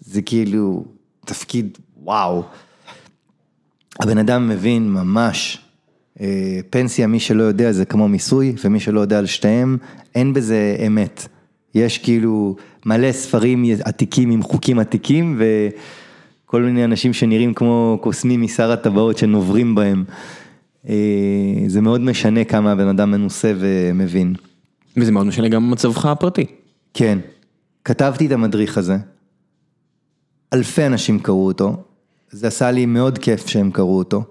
זה 0.00 0.22
כאילו 0.22 0.84
תפקיד 1.24 1.78
וואו. 2.02 2.42
הבן 4.00 4.18
אדם 4.18 4.48
מבין 4.48 4.92
ממש, 4.92 5.58
פנסיה 6.70 7.06
מי 7.06 7.20
שלא 7.20 7.42
יודע 7.42 7.72
זה 7.72 7.84
כמו 7.84 8.08
מיסוי, 8.08 8.54
ומי 8.64 8.80
שלא 8.80 9.00
יודע 9.00 9.18
על 9.18 9.26
שתיהם, 9.26 9.76
אין 10.14 10.32
בזה 10.32 10.76
אמת. 10.86 11.28
יש 11.74 11.98
כאילו 11.98 12.56
מלא 12.86 13.12
ספרים 13.12 13.64
עתיקים 13.84 14.30
עם 14.30 14.42
חוקים 14.42 14.78
עתיקים, 14.78 15.40
וכל 15.40 16.62
מיני 16.62 16.84
אנשים 16.84 17.12
שנראים 17.12 17.54
כמו 17.54 17.98
קוסמים 18.02 18.42
משר 18.42 18.72
הטבעות 18.72 19.18
שנוברים 19.18 19.74
בהם. 19.74 20.04
אה, 20.88 20.94
זה 21.66 21.80
מאוד 21.80 22.00
משנה 22.00 22.44
כמה 22.44 22.72
הבן 22.72 22.88
אדם 22.88 23.10
מנוסה 23.10 23.52
ומבין. 23.58 24.34
וזה 24.96 25.12
מאוד 25.12 25.26
משנה 25.26 25.48
גם 25.48 25.70
במצבך 25.70 26.06
הפרטי. 26.06 26.46
כן, 26.94 27.18
כתבתי 27.84 28.26
את 28.26 28.32
המדריך 28.32 28.78
הזה, 28.78 28.96
אלפי 30.52 30.86
אנשים 30.86 31.18
קראו 31.18 31.46
אותו, 31.46 31.76
זה 32.30 32.46
עשה 32.46 32.70
לי 32.70 32.86
מאוד 32.86 33.18
כיף 33.18 33.46
שהם 33.46 33.70
קראו 33.70 33.98
אותו. 33.98 34.24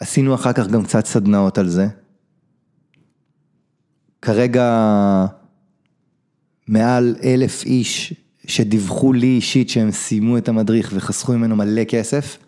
עשינו 0.00 0.34
אחר 0.34 0.52
כך 0.52 0.66
גם 0.66 0.84
קצת 0.84 1.06
סדנאות 1.06 1.58
על 1.58 1.68
זה. 1.68 1.88
כרגע 4.22 5.26
מעל 6.68 7.16
אלף 7.24 7.64
איש 7.64 8.14
שדיווחו 8.46 9.12
לי 9.12 9.26
אישית 9.26 9.70
שהם 9.70 9.90
סיימו 9.90 10.38
את 10.38 10.48
המדריך 10.48 10.92
וחסכו 10.94 11.32
ממנו 11.32 11.56
מלא 11.56 11.84
כסף, 11.84 12.38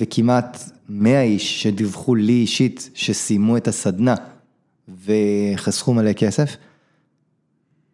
וכמעט 0.00 0.58
100 0.88 1.22
איש 1.22 1.62
שדיווחו 1.62 2.14
לי 2.14 2.32
אישית 2.32 2.90
שסיימו 2.94 3.56
את 3.56 3.68
הסדנה 3.68 4.14
וחסכו 5.04 5.94
מלא 5.94 6.12
כסף. 6.12 6.56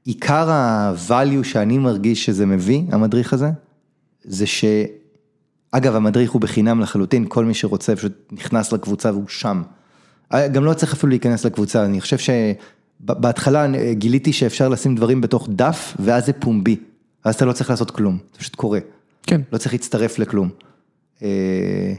עיקר 0.04 0.50
ה-value 0.50 1.44
שאני 1.44 1.78
מרגיש 1.78 2.24
שזה 2.24 2.46
מביא, 2.46 2.82
המדריך 2.92 3.32
הזה, 3.32 3.50
זה 4.24 4.46
ש... 4.46 4.64
אגב, 5.70 5.96
המדריך 5.96 6.30
הוא 6.30 6.40
בחינם 6.40 6.80
לחלוטין, 6.80 7.24
כל 7.28 7.44
מי 7.44 7.54
שרוצה 7.54 7.96
פשוט 7.96 8.12
נכנס 8.32 8.72
לקבוצה 8.72 9.10
והוא 9.10 9.28
שם. 9.28 9.62
גם 10.32 10.64
לא 10.64 10.74
צריך 10.74 10.92
אפילו 10.92 11.10
להיכנס 11.10 11.44
לקבוצה, 11.44 11.84
אני 11.84 12.00
חושב 12.00 12.16
שבהתחלה 12.18 13.66
גיליתי 13.92 14.32
שאפשר 14.32 14.68
לשים 14.68 14.94
דברים 14.94 15.20
בתוך 15.20 15.48
דף, 15.50 15.96
ואז 15.98 16.26
זה 16.26 16.32
פומבי. 16.32 16.76
ואז 17.24 17.34
אתה 17.34 17.44
לא 17.44 17.52
צריך 17.52 17.70
לעשות 17.70 17.90
כלום, 17.90 18.18
זה 18.32 18.38
פשוט 18.38 18.54
קורה. 18.54 18.78
כן. 19.22 19.40
לא 19.52 19.58
צריך 19.58 19.72
להצטרף 19.72 20.18
לכלום. 20.18 20.48
אה, 21.22 21.94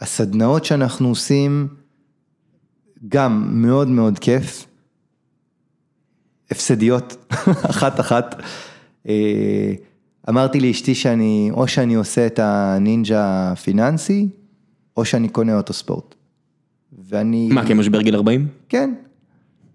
והסדנאות 0.00 0.64
שאנחנו 0.64 1.08
עושים, 1.08 1.68
גם 3.08 3.62
מאוד 3.62 3.88
מאוד 3.88 4.18
כיף. 4.18 4.66
הפסדיות, 6.50 7.32
אחת 7.70 8.00
אחת. 8.00 8.42
אה, 10.28 10.32
אמרתי 10.32 10.60
לאשתי 10.60 10.94
שאני, 10.94 11.50
או 11.52 11.68
שאני 11.68 11.94
עושה 11.94 12.26
את 12.26 12.40
הנינג'ה 12.42 13.52
הפיננסי, 13.52 14.28
או 14.96 15.04
שאני 15.04 15.28
קונה 15.28 15.56
אוטוספורט. 15.56 16.14
ואני... 17.08 17.48
מה, 17.52 17.66
כמשבר 17.66 18.02
גיל 18.02 18.14
40? 18.14 18.46
כן. 18.68 18.94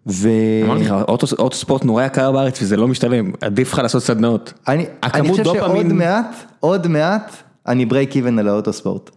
ו... 0.08 0.30
אמרתי 0.66 0.84
לך, 0.84 0.92
אוטוספורט 1.40 1.86
נורא 1.86 2.04
יקר 2.04 2.32
בארץ 2.32 2.62
וזה 2.62 2.78
לא 2.78 2.88
משתלם, 2.88 3.32
עדיף 3.42 3.74
לך 3.74 3.80
לעשות 3.80 4.04
סדנאות. 4.04 4.54
אני, 4.68 4.86
אני 5.04 5.30
חושב 5.30 5.44
שעוד 5.44 5.86
מעט, 5.86 6.36
עוד 6.60 6.88
מעט, 6.88 7.36
אני 7.68 7.86
break 7.86 8.16
even 8.16 8.40
על 8.40 8.48
האוטוספורט. 8.48 9.10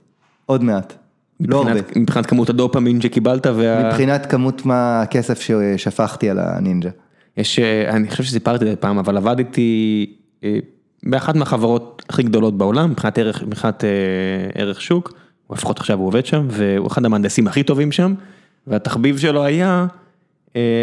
עוד 0.47 0.65
מעט. 0.65 0.93
לא 1.41 1.59
הרבה. 1.59 1.81
מבחינת 1.97 2.27
כמות 2.27 2.49
הדופמין 2.49 3.01
שקיבלת 3.01 3.47
וה... 3.47 3.89
מבחינת 3.89 4.27
כמות 4.27 4.67
מה 4.67 5.03
הכסף 5.03 5.41
ששפכתי 5.41 6.31
על 6.31 6.39
הנינג'ה. 6.39 6.91
יש, 7.37 7.59
אני 7.89 8.11
חושב 8.11 8.25
שסיפרתי 8.25 8.65
את 8.65 8.71
זה 8.71 8.77
פעם, 8.77 8.99
אבל 8.99 9.17
עבדתי 9.17 10.07
באחת 11.03 11.35
מהחברות 11.37 12.03
הכי 12.09 12.23
גדולות 12.23 12.59
בעולם, 12.59 12.91
מבחינת 12.91 13.19
ערך, 13.19 13.43
מבחינת 13.43 13.85
ערך 14.55 14.83
שוק, 14.83 15.13
לפחות 15.53 15.79
עכשיו 15.79 15.99
הוא 15.99 16.07
עובד 16.07 16.27
שם, 16.27 16.47
והוא 16.51 16.87
אחד 16.87 17.05
המהנדסים 17.05 17.47
הכי 17.47 17.63
טובים 17.63 17.93
שם, 17.93 18.15
והתחביב 18.67 19.19
שלו 19.19 19.45
היה 19.45 19.87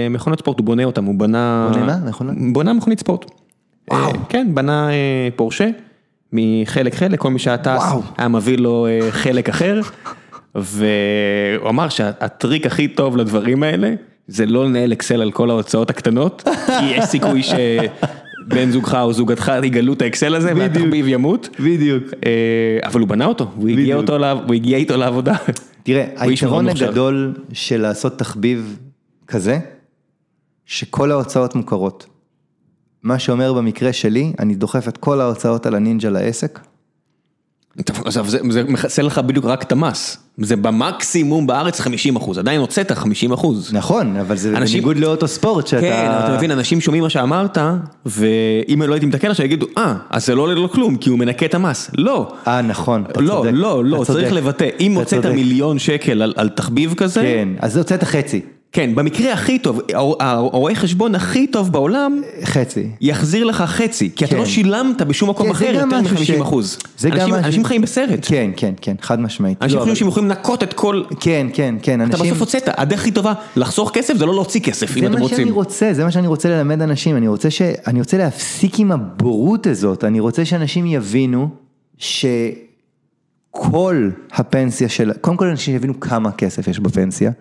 מכונות 0.10 0.39
ספורט, 0.39 0.60
הוא 0.60 0.65
בונה 0.65 0.84
אותם, 0.84 1.06
הוא 1.06 1.15
בנה... 1.19 1.69
בונה 1.73 1.85
מה? 1.85 2.10
מכונה? 2.10 2.34
בונה 2.52 2.73
מכונית 2.73 2.99
ספורט. 2.99 3.31
וואו. 3.91 4.11
כן, 4.30 4.48
בנה 4.53 4.89
פורשה, 5.35 5.69
מחלק 6.34 6.95
חלק, 6.95 7.19
כל 7.19 7.31
מי 7.31 7.39
שהיה 7.39 7.57
טס, 7.57 7.84
היה 8.18 8.27
מביא 8.27 8.57
לו 8.57 8.88
חלק 9.10 9.49
אחר, 9.49 9.81
והוא 10.56 11.69
אמר 11.69 11.89
שהטריק 11.89 12.65
הכי 12.65 12.88
טוב 12.88 13.18
לדברים 13.18 13.64
האלה, 13.64 13.94
זה 14.27 14.45
לא 14.45 14.65
לנהל 14.65 14.94
אקסל 14.94 15.22
על 15.22 15.31
כל 15.31 15.49
ההוצאות 15.49 15.89
הקטנות, 15.89 16.44
כי 16.65 16.85
יש 16.85 17.06
סיכוי 17.06 17.41
שבן 18.48 18.72
זוגך 18.72 18.95
או 18.95 19.14
זוגתך 19.14 19.52
יגלו 19.64 19.94
את 19.94 20.02
האקסל 20.02 20.36
הזה, 20.36 20.53
והתחביב 20.56 21.07
ימות. 21.07 21.49
בדיוק. 21.60 22.03
אבל 22.84 22.99
הוא 22.99 23.07
בנה 23.07 23.26
אותו, 23.26 23.52
הוא 23.56 23.69
הגיע 24.53 24.78
איתו 24.78 24.98
לעבודה. 24.98 25.36
תראה, 25.84 26.06
היתרון 26.18 26.69
הגדול 26.69 27.34
של 27.53 27.82
לעשות 27.82 28.19
תחביב 28.19 28.78
כזה, 29.28 29.60
שכל 30.65 31.11
ההוצאות 31.11 31.56
מוכרות. 31.56 32.06
מה 33.03 33.19
שאומר 33.19 33.53
במקרה 33.53 33.94
שלי, 33.94 34.34
אני 34.40 34.56
דוחף 34.56 34.88
את 34.88 34.98
כל 34.98 35.22
ההוצאות 35.22 35.65
על 35.65 35.76
הנינג'ה 35.76 36.10
לעסק. 36.10 36.60
זה 38.49 38.64
מכסה 38.64 39.02
לך 39.02 39.19
בדיוק 39.19 39.45
רק 39.45 39.64
את 39.64 39.72
המס, 39.72 40.18
זה 40.38 40.55
במקסימום 40.55 41.47
בארץ 41.47 41.80
50 41.80 42.15
אחוז, 42.15 42.38
עדיין 42.38 42.59
הוצאת 42.59 42.91
50 42.91 43.31
אחוז. 43.31 43.73
נכון, 43.73 44.18
אבל 44.18 44.38
זה 44.38 44.53
בניגוד 44.53 44.97
לאוטו 44.97 45.27
ספורט 45.27 45.68
שאתה... 45.68 45.81
כן, 45.81 46.07
אתה 46.09 46.35
מבין, 46.38 46.51
אנשים 46.51 46.81
שומעים 46.81 47.03
מה 47.03 47.09
שאמרת, 47.09 47.57
ואם 48.05 48.81
לא 48.88 48.93
הייתי 48.93 49.05
מתקן 49.05 49.31
עכשיו 49.31 49.45
יגידו, 49.45 49.65
אה, 49.77 49.93
אז 50.09 50.26
זה 50.26 50.35
לא 50.35 50.41
עולה 50.41 50.53
לו 50.53 50.72
כלום, 50.72 50.97
כי 50.97 51.09
הוא 51.09 51.19
מנקה 51.19 51.45
את 51.45 51.53
המס. 51.53 51.91
לא. 51.97 52.34
אה, 52.47 52.61
נכון, 52.61 53.03
אתה 53.11 53.22
לא, 53.22 53.34
צודק. 53.34 53.49
לא, 53.53 53.85
לא, 53.85 54.03
צריך 54.03 54.34
לבטא, 54.34 54.68
אם 54.80 54.95
הוצאת 54.95 55.26
מיליון 55.26 55.80
שקל 55.80 56.34
על 56.35 56.49
תחביב 56.49 56.93
כזה... 56.93 57.22
כן, 57.22 57.49
אז 57.59 57.77
הוצאת 57.77 58.03
חצי. 58.03 58.41
כן, 58.72 58.95
במקרה 58.95 59.34
הכי 59.34 59.60
טוב, 59.60 59.81
הרואה 60.19 60.76
חשבון 60.76 61.15
הכי 61.15 61.48
טוב 61.48 61.72
בעולם, 61.72 62.22
חצי, 62.44 62.89
יחזיר 63.02 63.44
לך 63.44 63.61
חצי, 63.61 64.10
כי 64.15 64.26
אתה 64.26 64.38
לא 64.38 64.45
שילמת 64.45 65.02
בשום 65.02 65.30
מקום 65.30 65.52
אחר 65.52 65.65
יותר 65.65 65.85
מ-50 65.85 66.41
אחוז. 66.41 66.80
אנשים 67.03 67.65
חיים 67.65 67.81
בסרט. 67.81 68.19
כן, 68.22 68.52
כן, 68.56 68.73
כן, 68.81 68.95
חד 69.02 69.19
משמעית. 69.19 69.57
אנשים 69.61 69.80
חושבים 69.80 69.95
שהם 69.95 70.07
יכולים 70.07 70.30
לנקות 70.30 70.64
את 70.64 70.73
כל... 70.73 71.03
כן, 71.19 71.48
כן, 71.53 71.76
כן, 71.81 72.10
אתה 72.10 72.18
בסוף 72.18 72.39
הוצאת, 72.39 72.64
הדרך 72.68 72.99
הכי 72.99 73.11
טובה 73.11 73.34
לחסוך 73.56 73.91
כסף 73.94 74.18
זה 74.18 74.26
לא 74.26 74.34
להוציא 74.34 74.61
כסף, 74.61 74.98
אם 74.98 75.06
אתם 75.06 75.18
רוצים. 75.22 75.27
זה 75.27 75.34
מה 75.34 75.38
שאני 75.38 75.52
רוצה, 75.52 75.89
זה 75.94 76.03
מה 76.03 76.11
שאני 76.11 76.27
רוצה 76.27 76.49
ללמד 76.49 76.81
אנשים, 76.81 77.18
אני 77.88 77.99
רוצה 77.99 78.18
להפסיק 78.18 78.80
עם 78.80 78.91
הבורות 78.91 79.68
הזאת, 79.68 80.03
אני 80.03 80.19
רוצה 80.19 80.45
שאנשים 80.45 80.85
יבינו 80.85 81.49
שכל 83.57 84.10
הפנסיה 84.31 84.89
של... 84.89 85.11
קודם 85.22 85.38
כל 85.38 85.48
אנשים 85.48 85.76
יבינו 85.76 85.99
כמה 85.99 86.31
כסף 86.31 86.68
יש 86.68 86.80
בפנסיה. 86.80 87.31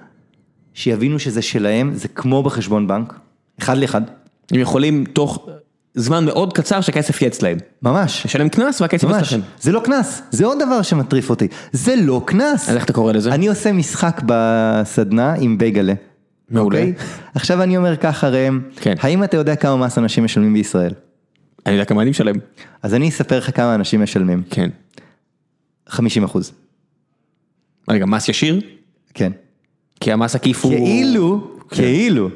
שיבינו 0.77 1.19
שזה 1.19 1.43
שלהם, 1.43 1.95
זה 1.95 2.09
כמו 2.09 2.43
בחשבון 2.43 2.87
בנק, 2.87 3.15
אחד 3.59 3.77
לאחד. 3.79 4.03
הם 4.51 4.61
יכולים 4.61 5.05
תוך 5.13 5.49
זמן 5.95 6.25
מאוד 6.25 6.53
קצר 6.53 6.81
שהכסף 6.81 7.23
יהיה 7.23 7.29
אצלהם. 7.29 7.59
ממש. 7.83 8.27
לשלם 8.27 8.49
קנס 8.49 8.81
והכסף 8.81 9.09
אצלכם. 9.09 9.41
זה 9.61 9.73
לא 9.73 9.81
קנס, 9.85 10.23
זה 10.31 10.47
עוד 10.47 10.59
דבר 10.67 10.83
שמטריף 10.83 11.31
אותי, 11.31 11.49
זה 11.73 11.97
לא 11.97 12.23
קנס. 12.27 12.69
אז 12.69 12.77
איך 12.77 12.85
אתה 12.85 12.93
קורא 12.93 13.13
לזה? 13.13 13.35
אני 13.35 13.49
עושה 13.49 13.73
משחק 13.73 14.21
בסדנה 14.27 15.35
עם 15.35 15.59
בייגלה. 15.59 15.95
מעולה. 16.51 16.79
אוקיי? 16.79 16.95
עכשיו 17.35 17.63
אני 17.63 17.77
אומר 17.77 17.97
ככה 17.97 18.29
ראם, 18.29 18.61
כן. 18.77 18.95
האם 19.01 19.25
אתה 19.25 19.37
יודע 19.37 19.57
כמה 19.57 19.77
מס 19.77 19.99
אנשים 19.99 20.25
משלמים 20.25 20.53
בישראל? 20.53 20.93
אני 21.67 21.75
יודע 21.75 21.85
כמה 21.85 22.03
אני 22.03 22.11
משלם. 22.11 22.35
אז 22.83 22.95
אני 22.95 23.09
אספר 23.09 23.39
לך 23.39 23.57
כמה 23.57 23.75
אנשים 23.75 24.03
משלמים. 24.03 24.43
כן. 24.51 24.71
50 25.89 26.25
אחוז. 26.25 26.53
רגע, 27.91 28.07
מס 28.07 28.29
ישיר? 28.29 28.61
כן. 29.15 29.33
כי 30.01 30.13
המס 30.13 30.35
עקיף 30.35 30.65
הוא... 30.65 30.73
כאילו, 30.73 31.51
כן. 31.71 31.77
כאילו, 31.77 32.29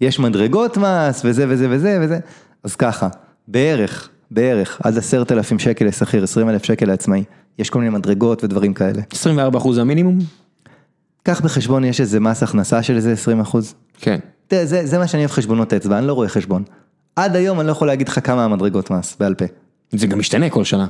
יש 0.00 0.18
מדרגות 0.18 0.76
מס 0.76 1.22
וזה 1.24 1.44
וזה 1.48 1.66
וזה 1.70 1.98
וזה, 2.02 2.18
אז 2.64 2.76
ככה, 2.76 3.08
בערך, 3.48 4.08
בערך, 4.30 4.80
עד 4.84 4.98
עשרת 4.98 5.32
אלפים 5.32 5.58
שקל 5.58 5.84
לשכיר, 5.84 6.24
עשרים 6.24 6.48
אלף 6.48 6.64
שקל 6.64 6.86
לעצמאי, 6.86 7.24
יש 7.58 7.70
כל 7.70 7.78
מיני 7.78 7.90
מדרגות 7.90 8.44
ודברים 8.44 8.74
כאלה. 8.74 9.02
24 9.12 9.58
אחוז 9.58 9.78
המינימום? 9.78 10.18
קח 11.22 11.40
בחשבון, 11.40 11.84
יש 11.84 12.00
איזה 12.00 12.20
מס 12.20 12.42
הכנסה 12.42 12.82
של 12.82 12.96
איזה 12.96 13.12
20 13.12 13.40
אחוז. 13.40 13.74
כן. 13.98 14.18
תראה, 14.46 14.66
זה, 14.66 14.86
זה 14.86 14.98
מה 14.98 15.06
שאני 15.06 15.22
אוהב 15.22 15.30
חשבונות 15.30 15.72
אצבע, 15.72 15.98
אני 15.98 16.06
לא 16.06 16.12
רואה 16.12 16.28
חשבון. 16.28 16.62
עד 17.16 17.36
היום 17.36 17.60
אני 17.60 17.66
לא 17.66 17.72
יכול 17.72 17.86
להגיד 17.86 18.08
לך 18.08 18.20
כמה 18.26 18.44
המדרגות 18.44 18.90
מס, 18.90 19.16
בעל 19.20 19.34
פה. 19.34 19.44
זה 19.90 20.06
גם 20.06 20.18
משתנה 20.18 20.50
כל 20.50 20.64
שנה. 20.64 20.86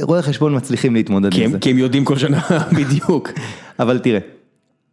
רואי 0.00 0.22
חשבון 0.22 0.56
מצליחים 0.56 0.94
להתמודד 0.94 1.34
עם 1.34 1.50
זה. 1.50 1.58
כי 1.58 1.70
הם 1.70 1.78
יודעים 1.78 2.04
כל 2.04 2.18
שנה 2.18 2.40
בדיוק. 2.78 3.28
אבל 3.78 3.98
תראה, 3.98 4.20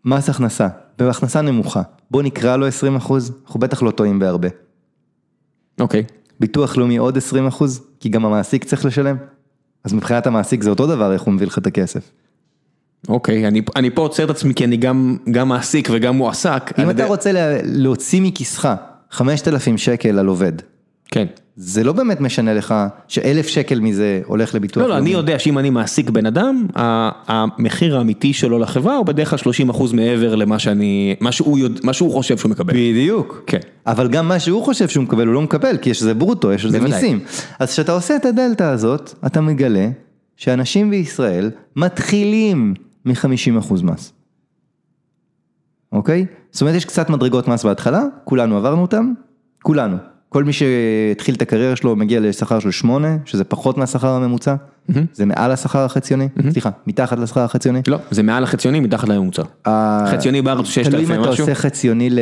מס 0.08 0.30
הכנסה, 0.30 0.68
בהכנסה 1.00 1.42
נמוכה, 1.42 1.82
בוא 2.12 2.24
נקרא 2.24 2.56
לו 2.58 2.66
20 2.68 2.96
אחוז, 2.96 3.32
אנחנו 3.46 3.60
בטח 3.60 3.84
לא 3.84 3.92
טועים 3.92 4.20
בהרבה. 4.20 4.48
אוקיי. 5.80 6.04
ביטוח 6.40 6.78
לאומי 6.78 6.98
עוד 6.98 7.18
20 7.18 7.48
אחוז, 7.48 7.82
כי 8.00 8.10
גם 8.10 8.26
המעסיק 8.26 8.64
צריך 8.64 8.86
לשלם. 8.86 9.18
אז 9.84 9.94
מבחינת 9.94 10.28
המעסיק 10.28 10.64
זה 10.64 10.70
אותו 10.70 10.88
דבר 10.88 11.14
איך 11.14 11.22
הוא 11.22 11.34
מביא 11.34 11.48
לך 11.48 11.58
את 11.58 11.68
הכסף. 11.68 12.12
אוקיי, 13.10 13.48
אני, 13.48 13.62
אני 13.76 13.90
פה 13.90 14.02
עוצר 14.02 14.24
את 14.26 14.30
עצמי 14.30 14.54
כי 14.54 14.64
אני 14.66 14.78
גם, 14.78 15.18
גם 15.32 15.50
מעסיק 15.50 15.90
וגם 15.92 16.16
מועסק. 16.18 16.72
אם 16.80 16.84
אתה 16.84 16.92
יודע- 16.92 17.06
רוצה 17.06 17.32
לה- 17.32 17.58
להוציא 17.64 18.22
מכיסך 18.22 18.74
5,000 19.12 19.78
שקל 19.78 20.20
על 20.20 20.28
עובד, 20.28 20.52
כן. 21.12 21.26
זה 21.60 21.84
לא 21.84 21.94
באמת 21.94 22.22
משנה 22.22 22.54
לך 22.54 22.76
שאלף 23.08 23.48
שקל 23.48 23.80
מזה 23.80 24.22
הולך 24.26 24.56
לביטוח 24.56 24.84
לא, 24.84 24.90
לא, 24.90 24.98
אני 24.98 25.10
יודע 25.10 25.40
שאם 25.40 25.58
אני 25.58 25.70
מעסיק 25.70 26.10
בן 26.10 26.26
אדם, 26.26 26.68
המחיר 26.76 27.98
האמיתי 27.98 28.34
שלו 28.34 28.60
לחברה 28.60 28.96
הוא 28.96 29.06
בדרך 29.06 29.30
כלל 29.30 29.40
30 29.40 29.70
אחוז 29.70 29.94
מעבר 29.94 30.36
למה 30.36 30.60
שאני, 30.60 31.16
מה 31.20 31.32
שהוא, 31.32 31.58
יודע, 31.58 31.80
מה 31.84 31.94
שהוא 31.94 32.12
חושב 32.12 32.38
שהוא 32.38 32.52
מקבל. 32.52 32.74
בדיוק. 32.74 33.44
כן. 33.48 33.58
אבל 33.88 34.08
גם 34.08 34.28
מה 34.28 34.40
שהוא 34.40 34.64
חושב 34.64 34.88
שהוא 34.88 35.04
מקבל 35.04 35.28
הוא 35.28 35.34
לא 35.34 35.42
מקבל, 35.42 35.78
כי 35.78 35.90
יש 35.90 36.02
לזה 36.02 36.14
ברוטו, 36.14 36.54
יש 36.54 36.66
לזה. 36.66 36.80
מיסים. 36.80 37.20
אז 37.60 37.72
כשאתה 37.72 37.92
עושה 37.92 38.16
את 38.16 38.26
הדלתא 38.26 38.64
הזאת, 38.64 39.14
אתה 39.26 39.42
מגלה 39.42 39.90
שאנשים 40.36 40.90
בישראל 40.90 41.52
מתחילים 41.76 42.74
מ-50% 43.06 43.74
מס. 43.84 44.14
אוקיי? 45.92 46.26
זאת 46.52 46.62
אומרת, 46.62 46.76
יש 46.76 46.86
קצת 46.86 47.10
מדרגות 47.10 47.48
מס 47.48 47.66
בהתחלה, 47.66 48.04
כולנו 48.24 48.58
עברנו 48.58 48.82
אותם, 48.82 49.14
כולנו. 49.62 49.98
כל 50.30 50.44
מי 50.44 50.54
שהתחיל 50.54 51.36
את 51.36 51.42
הקריירה 51.42 51.76
שלו 51.76 51.96
מגיע 51.96 52.20
לשכר 52.20 52.60
של 52.60 52.72
8, 52.72 53.18
שזה 53.26 53.44
פחות 53.44 53.78
מהשכר 53.78 54.08
הממוצע, 54.08 54.56
זה 55.14 55.26
מעל 55.26 55.52
השכר 55.52 55.80
החציוני, 55.80 56.28
סליחה, 56.50 56.70
מתחת 56.88 57.20
לשכר 57.20 57.42
החציוני. 57.42 57.82
לא, 57.88 57.98
זה 58.12 58.24
מעל 58.24 58.44
החציוני, 58.44 58.80
מתחת 58.80 59.10
לממוצע. 59.10 59.44
חציוני 60.12 60.42
בארץ 60.42 60.58
הוא 60.58 60.66
6,000 60.66 60.92
תלוי 60.92 61.06
אם 61.06 61.22
אתה 61.22 61.32
משהו. 61.32 61.44
עושה 61.44 61.56
חציוני 61.56 62.10
ל... 62.10 62.20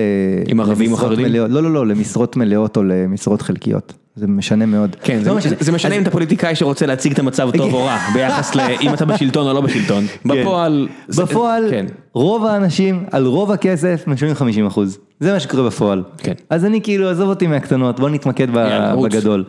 עם 0.48 0.60
ערבים 0.60 0.92
או 0.92 0.98
חרדים? 0.98 1.26
לא, 1.26 1.48
לא, 1.48 1.74
לא, 1.74 1.88
למשרות 1.88 2.38
מלאות 2.38 2.78
או 2.78 2.84
למשרות 2.84 3.42
חלקיות. 3.42 3.94
זה 4.16 4.28
משנה 4.28 4.66
מאוד. 4.66 4.96
כן, 5.04 5.24
זה, 5.24 5.30
לא 5.30 5.36
משנה. 5.36 5.56
זה 5.60 5.72
משנה 5.72 5.96
אם 5.96 6.02
אתה 6.02 6.12
פוליטיקאי 6.12 6.56
שרוצה 6.56 6.86
להציג 6.86 7.12
את 7.12 7.20
המצב 7.20 7.50
טוב 7.58 7.74
או 7.74 7.86
רע, 7.86 7.98
ביחס 8.14 8.56
לאם 8.56 8.94
אתה 8.94 9.06
בשלטון 9.06 9.48
או 9.48 9.54
לא 9.54 9.62
בשלטון. 9.62 10.06
בפועל... 10.26 10.88
זה- 11.08 11.24
בפועל, 11.24 11.68
כן. 11.70 11.86
רוב 12.14 12.46
האנשים 12.46 13.04
על 13.12 13.26
רוב 13.26 13.52
הכסף 13.52 14.04
משלמים 14.08 14.36
50 14.36 14.66
אחוז. 14.66 14.98
זה 15.20 15.34
מה 15.34 15.40
שקורה 15.40 15.64
בפועל. 15.64 16.04
כן. 16.18 16.34
אז 16.50 16.66
אני 16.66 16.82
כאילו, 16.82 17.10
עזוב 17.10 17.30
אותי 17.30 17.48
מהקטנות, 17.48 18.00
בוא 18.00 18.10
נתמקד 18.10 18.48
ב-. 18.54 18.94
בגדול. 19.04 19.44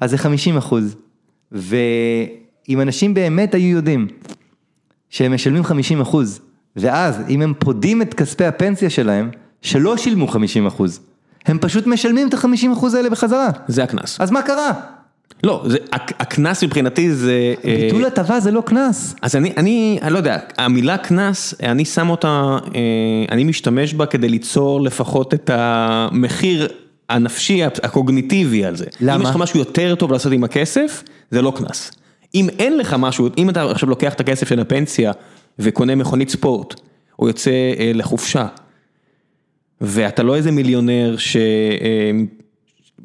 אז 0.00 0.10
זה 0.10 0.18
50 0.18 0.56
אחוז. 0.56 0.96
ואם 1.52 2.80
אנשים 2.80 3.14
באמת 3.14 3.54
היו 3.54 3.76
יודעים 3.76 4.06
שהם 5.10 5.34
משלמים 5.34 5.64
50 5.64 6.00
אחוז, 6.00 6.40
ואז 6.76 7.20
אם 7.28 7.42
הם 7.42 7.52
פודים 7.58 8.02
את 8.02 8.14
כספי 8.14 8.44
הפנסיה 8.44 8.90
שלהם, 8.90 9.30
שלא 9.62 9.96
שילמו 9.96 10.26
50 10.28 10.66
אחוז, 10.66 11.00
הם 11.46 11.58
פשוט 11.60 11.86
משלמים 11.86 12.28
את 12.28 12.34
ה-50 12.34 12.46
אחוז 12.72 12.94
האלה 12.94 13.10
בחזרה. 13.10 13.48
זה 13.68 13.82
הקנס. 13.82 14.20
אז 14.20 14.30
מה 14.30 14.42
קרה? 14.42 14.72
לא, 15.44 15.62
זה- 15.66 15.78
הק- 15.92 16.12
הקנס 16.20 16.64
מבחינתי 16.64 17.12
זה... 17.14 17.54
אה, 17.64 17.76
ביטול 17.84 18.04
הטבה 18.04 18.40
זה 18.40 18.50
לא 18.50 18.60
קנס. 18.60 19.14
אז 19.22 19.36
אני, 19.36 19.52
אני, 19.56 19.98
אני 20.02 20.12
לא 20.12 20.18
יודע, 20.18 20.38
המילה 20.58 20.98
קנס, 20.98 21.54
אני 21.62 21.84
שם 21.84 22.10
אותה, 22.10 22.28
אה, 22.74 22.80
אני 23.30 23.44
משתמש 23.44 23.94
בה 23.94 24.06
כדי 24.06 24.28
ליצור 24.28 24.80
לפחות 24.80 25.34
את 25.34 25.50
המחיר 25.52 26.68
הנפשי, 27.08 27.64
הקוגניטיבי 27.64 28.64
על 28.64 28.76
זה. 28.76 28.84
למה? 29.00 29.16
אם 29.16 29.22
יש 29.22 29.28
לך 29.30 29.36
משהו 29.36 29.58
יותר 29.58 29.94
טוב 29.94 30.12
לעשות 30.12 30.32
עם 30.32 30.44
הכסף, 30.44 31.02
זה 31.30 31.42
לא 31.42 31.52
קנס. 31.56 31.90
אם 32.34 32.48
אין 32.58 32.78
לך 32.78 32.96
משהו, 32.98 33.28
אם 33.38 33.50
אתה 33.50 33.62
עכשיו 33.70 33.88
לוקח 33.88 34.12
את 34.14 34.20
הכסף 34.20 34.48
של 34.48 34.60
הפנסיה 34.60 35.12
וקונה 35.58 35.94
מכונית 35.94 36.28
ספורט, 36.30 36.74
או 37.18 37.28
יוצא 37.28 37.50
אה, 37.50 37.90
לחופשה, 37.94 38.46
ואתה 39.82 40.22
לא 40.22 40.36
איזה 40.36 40.50
מיליונר 40.50 41.14
ש... 41.18 41.36
אה, 41.36 42.10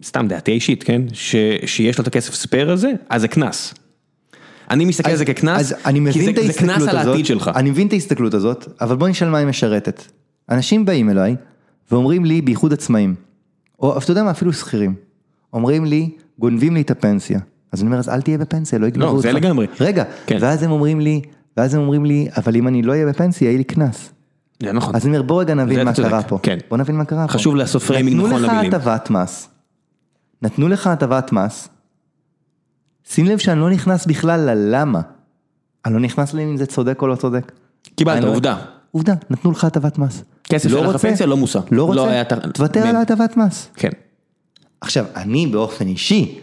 סתם 0.03 0.27
דעתי 0.27 0.51
אישית, 0.51 0.83
כן? 0.83 1.01
ש, 1.13 1.35
שיש 1.65 1.97
לו 1.97 2.01
את 2.01 2.07
הכסף 2.07 2.33
ספייר 2.33 2.71
הזה, 2.71 2.91
אז 3.09 3.21
זה 3.21 3.27
קנס. 3.27 3.73
אני 4.71 4.85
מסתכל 4.85 5.09
על 5.09 5.15
זה 5.17 5.25
כקנס, 5.25 5.73
כי 6.13 6.19
זה- 6.25 6.47
זה 6.47 6.59
קנס 6.59 6.87
על 6.87 6.97
העתיד 6.97 7.25
שלך. 7.25 7.51
אני 7.55 7.69
מבין 7.71 7.87
את 7.87 7.93
ההסתכלות 7.93 8.33
הזאת, 8.33 8.67
אבל 8.81 8.95
בוא 8.95 9.07
נשאל 9.07 9.29
מה 9.29 9.37
היא 9.37 9.47
משרתת. 9.47 10.03
אנשים 10.49 10.85
באים 10.85 11.09
אליי 11.09 11.35
ואומרים 11.91 12.25
לי, 12.25 12.41
בייחוד 12.41 12.73
עצמאים, 12.73 13.15
או 13.79 13.97
אתה 13.97 14.11
יודע 14.11 14.23
מה, 14.23 14.31
אפילו 14.31 14.53
שכירים, 14.53 14.95
אומרים 15.53 15.85
לי, 15.85 16.09
גונבים 16.39 16.73
לי 16.73 16.81
את 16.81 16.91
הפנסיה. 16.91 17.39
אז 17.71 17.81
אני 17.81 17.87
אומר, 17.87 17.99
אז 17.99 18.09
אל 18.09 18.21
תהיה 18.21 18.37
בפנסיה, 18.37 18.79
לא 18.79 18.87
יגנבו 18.87 19.05
לא, 19.05 19.11
אותך. 19.11 19.21
זה 19.21 19.31
לגמרי. 19.31 19.67
רגע, 19.79 20.03
כן. 20.27 20.37
ואז 20.41 20.63
הם 20.63 20.71
אומרים 20.71 20.99
לי, 20.99 21.21
ואז 21.57 21.73
הם 21.73 21.81
אומרים 21.81 22.05
לי, 22.05 22.27
אבל 22.37 22.55
אם 22.55 22.67
אני 22.67 22.81
לא 22.81 22.91
אהיה 22.91 23.05
בפנסיה, 23.05 23.47
יהיה 23.49 23.57
לי 23.57 23.63
קנס. 23.63 24.09
זה 24.63 24.71
נכון. 24.71 24.95
אז 24.95 25.05
אני 25.05 25.17
אומר, 25.17 25.27
בוא 25.27 25.41
רגע 25.41 25.53
נבין 25.53 25.85
מה 25.85 25.93
קרה 25.93 26.23
פה. 26.23 26.39
כן. 26.43 26.57
בוא 26.69 26.77
נבין 26.77 26.95
מה 26.97 27.05
קרה 27.05 27.27
פה. 27.27 27.34
חשוב 27.34 27.55
לעשות 27.55 27.81
framing 27.84 28.17
נכון 28.17 28.31
נתנו 28.34 28.47
למילים. 28.47 28.71
לך 28.71 28.88
הטבת 28.88 29.09
מס, 29.09 29.49
נתנו 30.41 30.67
לך 30.67 30.88
הטבת 30.88 31.31
מס, 31.31 31.69
שים 33.09 33.25
לב 33.25 33.38
שאני 33.38 33.59
לא 33.59 33.69
נכנס 33.69 34.05
בכלל 34.05 34.39
ללמה. 34.49 35.01
אני 35.85 35.93
לא 35.93 35.99
נכנס 35.99 36.34
לאם 36.34 36.57
זה 36.57 36.65
צודק 36.65 37.01
או 37.01 37.07
לא 37.07 37.15
צודק. 37.15 37.51
קיבלת, 37.95 38.23
לא- 38.23 38.29
עובדה. 38.29 38.57
עובדה, 38.91 39.13
נתנו 39.29 39.51
לך 39.51 39.63
הטבת 39.63 39.97
מס. 39.97 40.23
כסף 40.43 40.69
לא 40.71 40.91
שלך? 40.91 41.01
פנסיה 41.01 41.25
לא 41.25 41.38
מוסה. 41.38 41.59
לא 41.71 41.77
לא 41.95 42.01
רוצה, 42.01 42.23
ת- 42.23 42.34
תוותר 42.53 42.88
על 42.88 42.95
ההטבת 42.95 43.38
מס. 43.38 43.69
כן. 43.75 43.89
עכשיו, 44.81 45.05
אני 45.15 45.47
באופן 45.47 45.88
אישי 45.88 46.39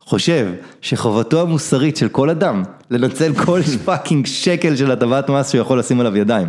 חושב 0.00 0.52
שחובתו 0.80 1.40
המוסרית 1.40 1.96
של 1.96 2.08
כל 2.08 2.30
אדם 2.30 2.62
לנצל 2.90 3.32
כל 3.44 3.60
fucking 3.84 4.26
שקל 4.26 4.76
של 4.76 4.90
הטבת 4.90 5.30
מס 5.30 5.50
שהוא 5.50 5.60
יכול 5.60 5.78
לשים 5.78 6.00
עליו 6.00 6.16
ידיים. 6.16 6.48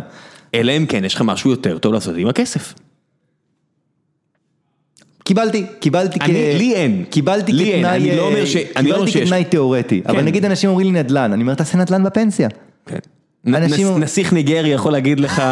אלא 0.54 0.72
אם 0.76 0.86
כן 0.86 1.04
יש 1.04 1.14
לך 1.14 1.22
משהו 1.22 1.50
יותר 1.50 1.78
טוב 1.78 1.92
לעשות 1.94 2.14
עם 2.16 2.28
הכסף. 2.28 2.74
קיבלתי, 5.24 5.66
קיבלתי 5.80 6.18
אני- 6.20 6.54
לי 6.58 6.74
אין. 6.74 7.04
קיבלתי 7.10 7.52
לי 7.52 7.72
אין, 7.72 7.82
כתנאי, 7.84 7.96
אני 8.10 8.16
לא 8.16 8.26
אומר 8.26 8.44
ש- 8.44 8.56
לא 8.56 8.62
קיבלתי. 8.82 9.24
כתנאי 9.24 9.44
תיאורטי, 9.44 10.02
אבל 10.06 10.18
כן. 10.18 10.24
נגיד 10.24 10.44
אנשים 10.44 10.70
אומרים 10.70 10.86
לי 10.94 11.02
נדל"ן, 11.02 11.32
אני 11.32 11.42
אומר 11.42 11.54
תעשה 11.54 11.78
נדל"ן 11.78 12.04
בפנסיה. 12.04 12.48
כן. 12.86 12.98
אנשים- 13.46 13.86
נס- 13.88 13.96
נסיך 13.98 14.32
ניגרי 14.32 14.68
יכול 14.68 14.92
להגיד 14.92 15.20
לך, 15.20 15.42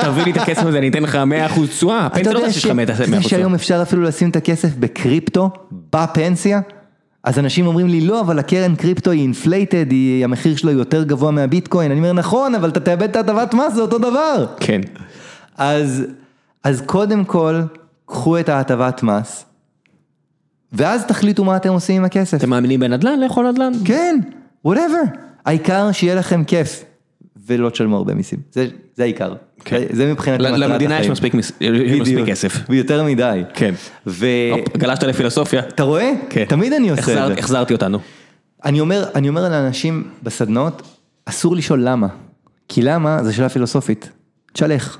תביא 0.00 0.22
לי 0.24 0.30
את 0.30 0.36
הכסף 0.36 0.62
הזה, 0.62 0.78
אני 0.78 0.88
אתן 0.88 1.02
לך 1.02 1.14
100% 1.14 1.66
תשואה, 1.70 1.98
אתה 1.98 2.06
הפנסיה 2.06 2.32
לא 2.32 2.38
יודע 2.38 2.48
תעשה 2.52 2.68
לך 2.68 2.76
100% 2.76 2.86
ש- 3.22 3.26
תשואה. 3.26 3.30
שהיום 3.30 3.54
אפשר 3.54 3.82
אפילו 3.82 4.02
לשים 4.02 4.30
את 4.30 4.36
הכסף 4.36 4.68
בקריפטו, 4.78 5.50
בפנסיה? 5.92 6.60
אז 7.24 7.38
אנשים 7.38 7.66
אומרים 7.66 7.88
לי 7.88 8.00
לא, 8.00 8.20
אבל 8.20 8.38
הקרן 8.38 8.74
קריפטו 8.74 9.10
היא 9.10 9.22
inflated, 9.22 9.90
היא- 9.90 10.24
המחיר 10.24 10.56
שלו 10.56 10.70
יותר 10.70 11.02
גבוה 11.04 11.30
מהביטקוין, 11.30 11.90
אני 11.90 12.00
אומר 12.00 12.12
נכון, 12.12 12.54
אבל 12.54 12.68
אתה 12.68 12.80
תאבד 12.80 13.02
את 13.10 13.16
ההטבת 13.16 13.54
מס, 13.54 13.74
זה 13.74 13.80
אותו 13.80 13.98
דבר. 13.98 14.46
כן. 14.60 14.80
אז, 15.58 16.04
אז 16.64 16.82
קודם 16.86 17.24
כל, 17.24 17.60
קחו 18.06 18.38
את 18.38 18.48
ההטבת 18.48 19.02
מס, 19.02 19.44
ואז 20.72 21.04
תחליטו 21.06 21.44
מה 21.44 21.56
אתם 21.56 21.68
עושים 21.72 21.96
עם 21.96 22.04
הכסף. 22.04 22.38
אתם 22.38 22.50
מאמינים 22.50 22.80
בנדל"ן? 22.80 23.20
לכו 23.20 23.50
לנדל"ן? 23.50 23.72
כן, 23.84 24.18
whatever. 24.68 25.16
העיקר 25.46 25.92
שיהיה 25.92 26.14
לכם 26.14 26.44
כיף, 26.44 26.84
ולא 27.46 27.70
תשלמו 27.70 27.96
הרבה 27.96 28.14
מיסים. 28.14 28.38
זה, 28.52 28.66
זה 28.94 29.02
העיקר. 29.02 29.34
כן. 29.64 29.78
זה, 29.90 29.96
זה 29.96 30.12
מבחינתי 30.12 30.42
ל- 30.42 30.46
מטרת 30.46 30.60
למדינה 30.70 30.94
יש 30.94 30.98
החיים. 31.00 31.12
מספיק 31.12 31.34
מס- 31.34 31.52
יש 31.60 32.00
מספיק. 32.00 32.26
כסף. 32.26 32.58
ויותר 32.68 33.04
מדי. 33.04 33.42
כן. 33.54 33.74
ואתה 34.06 34.20
הופ, 34.60 34.76
גלשת 34.76 35.02
לפילוסופיה. 35.02 35.62
רואה? 35.80 36.12
כן. 36.30 36.44
תמיד 36.48 36.72
אני 36.72 36.90
עושה 36.90 37.02
את 37.02 37.08
החזרת- 37.08 37.34
זה. 37.34 37.40
החזרתי 37.40 37.72
אותנו. 37.74 37.98
אני 38.64 38.80
אומר, 38.80 39.04
אני 39.14 39.28
אומר 39.28 39.48
לאנשים 39.48 40.10
בסדנאות, 40.22 40.82
אסור 41.24 41.56
לשאול 41.56 41.82
למה. 41.82 42.08
כי 42.68 42.82
למה 42.82 43.22
זה 43.24 43.32
שאלה 43.32 43.48
פילוסופית. 43.48 44.10
תשאל 44.52 44.72
איך. 44.72 44.98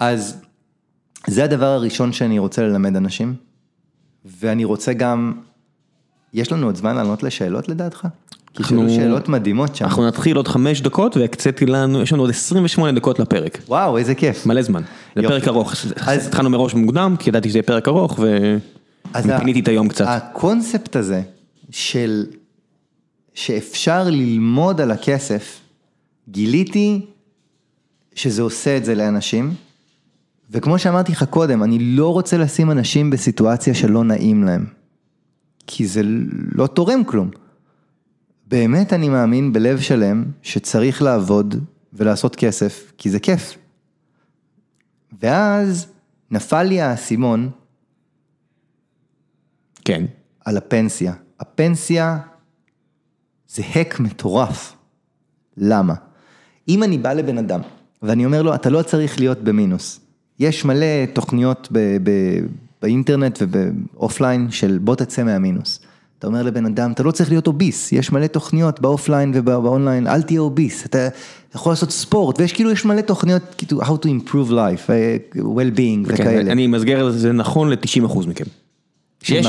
אז 0.00 0.36
זה 1.26 1.44
הדבר 1.44 1.66
הראשון 1.66 2.12
שאני 2.12 2.38
רוצה 2.38 2.62
ללמד 2.62 2.96
אנשים, 2.96 3.34
ואני 4.40 4.64
רוצה 4.64 4.92
גם, 4.92 5.32
יש 6.34 6.52
לנו 6.52 6.66
עוד 6.66 6.76
זמן 6.76 6.96
לענות 6.96 7.22
לשאלות 7.22 7.68
לדעתך? 7.68 8.06
כי 8.54 8.62
אנחנו- 8.62 8.76
שאלו 8.88 8.94
שאלות 8.94 9.28
מדהימות 9.28 9.76
שם. 9.76 9.84
אנחנו 9.84 10.06
נתחיל 10.06 10.36
עוד 10.36 10.48
חמש 10.48 10.80
דקות 10.80 11.16
והקציתי 11.16 11.66
לנו, 11.66 12.02
יש 12.02 12.12
לנו 12.12 12.22
עוד 12.22 12.30
28 12.30 12.92
דקות 12.92 13.18
לפרק. 13.18 13.58
וואו, 13.68 13.98
איזה 13.98 14.14
כיף. 14.14 14.46
מלא 14.46 14.62
זמן. 14.62 14.82
זה. 15.16 15.22
פרק 15.22 15.48
ארוך. 15.48 15.72
אז- 15.96 16.26
התחלנו 16.26 16.50
מראש 16.50 16.74
מוקדם, 16.74 17.14
כי 17.18 17.30
ידעתי 17.30 17.48
שזה 17.48 17.58
יהיה 17.58 17.62
פרק 17.62 17.88
ארוך 17.88 18.20
אז 19.14 19.28
ה- 19.28 19.36
ופיניתי 19.36 19.60
את 19.60 19.68
היום 19.68 19.88
קצת. 19.88 20.04
הקונספט 20.08 20.96
הזה 20.96 21.22
של 21.70 22.26
שאפשר 23.34 24.04
ללמוד 24.10 24.80
על 24.80 24.90
הכסף, 24.90 25.60
גיליתי 26.28 27.00
שזה 28.14 28.42
עושה 28.42 28.76
את 28.76 28.84
זה 28.84 28.94
לאנשים, 28.94 29.54
וכמו 30.50 30.78
שאמרתי 30.78 31.12
לך 31.12 31.22
קודם, 31.24 31.62
אני 31.62 31.78
לא 31.78 32.12
רוצה 32.12 32.38
לשים 32.38 32.70
אנשים 32.70 33.10
בסיטואציה 33.10 33.74
שלא 33.74 34.04
נעים 34.04 34.44
להם, 34.44 34.64
כי 35.66 35.86
זה 35.86 36.02
לא 36.54 36.66
תורם 36.66 37.04
כלום. 37.04 37.30
באמת 38.50 38.92
אני 38.92 39.08
מאמין 39.08 39.52
בלב 39.52 39.80
שלם 39.80 40.24
שצריך 40.42 41.02
לעבוד 41.02 41.54
ולעשות 41.92 42.36
כסף, 42.36 42.92
כי 42.98 43.10
זה 43.10 43.20
כיף. 43.20 43.58
ואז 45.22 45.86
נפל 46.30 46.62
לי 46.62 46.80
האסימון 46.80 47.50
כן. 49.84 50.04
על 50.44 50.56
הפנסיה. 50.56 51.14
הפנסיה 51.40 52.18
זה 53.48 53.62
הק 53.74 54.00
מטורף. 54.00 54.76
למה? 55.56 55.94
אם 56.68 56.82
אני 56.82 56.98
בא 56.98 57.12
לבן 57.12 57.38
אדם 57.38 57.60
ואני 58.02 58.24
אומר 58.24 58.42
לו, 58.42 58.54
אתה 58.54 58.70
לא 58.70 58.82
צריך 58.82 59.20
להיות 59.20 59.38
במינוס. 59.38 60.00
יש 60.38 60.64
מלא 60.64 61.06
תוכניות 61.12 61.68
ב- 61.72 61.96
ב- 62.02 62.46
באינטרנט 62.82 63.38
וב 63.42 63.66
offline 63.66 64.50
של 64.50 64.78
בוא 64.78 64.94
תצא 64.96 65.24
מהמינוס. 65.24 65.80
אתה 66.20 66.26
אומר 66.26 66.42
לבן 66.42 66.66
אדם, 66.66 66.92
אתה 66.92 67.02
לא 67.02 67.10
צריך 67.10 67.30
להיות 67.30 67.46
obese, 67.46 67.92
יש 67.92 68.12
מלא 68.12 68.26
תוכניות 68.26 68.80
ב 68.80 68.86
offline 68.86 69.32
וב 69.34 69.50
online, 69.50 70.06
אל 70.06 70.22
תהיה 70.22 70.40
obese, 70.40 70.86
אתה 70.86 71.08
יכול 71.54 71.72
לעשות 71.72 71.90
ספורט, 71.90 72.40
ויש 72.40 72.52
כאילו, 72.52 72.70
יש 72.70 72.84
מלא 72.84 73.00
תוכניות, 73.00 73.42
כאילו, 73.58 73.82
how 73.82 73.86
to 73.86 74.06
improve 74.06 74.50
life, 74.50 74.90
אה, 74.90 75.16
well-being 75.36 76.06
כן, 76.08 76.14
וכאלה. 76.14 76.52
אני 76.52 76.66
אסגור 76.66 77.08
את 77.08 77.12
זה, 77.12 77.18
זה 77.18 77.32
נכון 77.32 77.70
ל-90% 77.70 78.28
מכם. 78.28 78.44
שיש? 79.22 79.46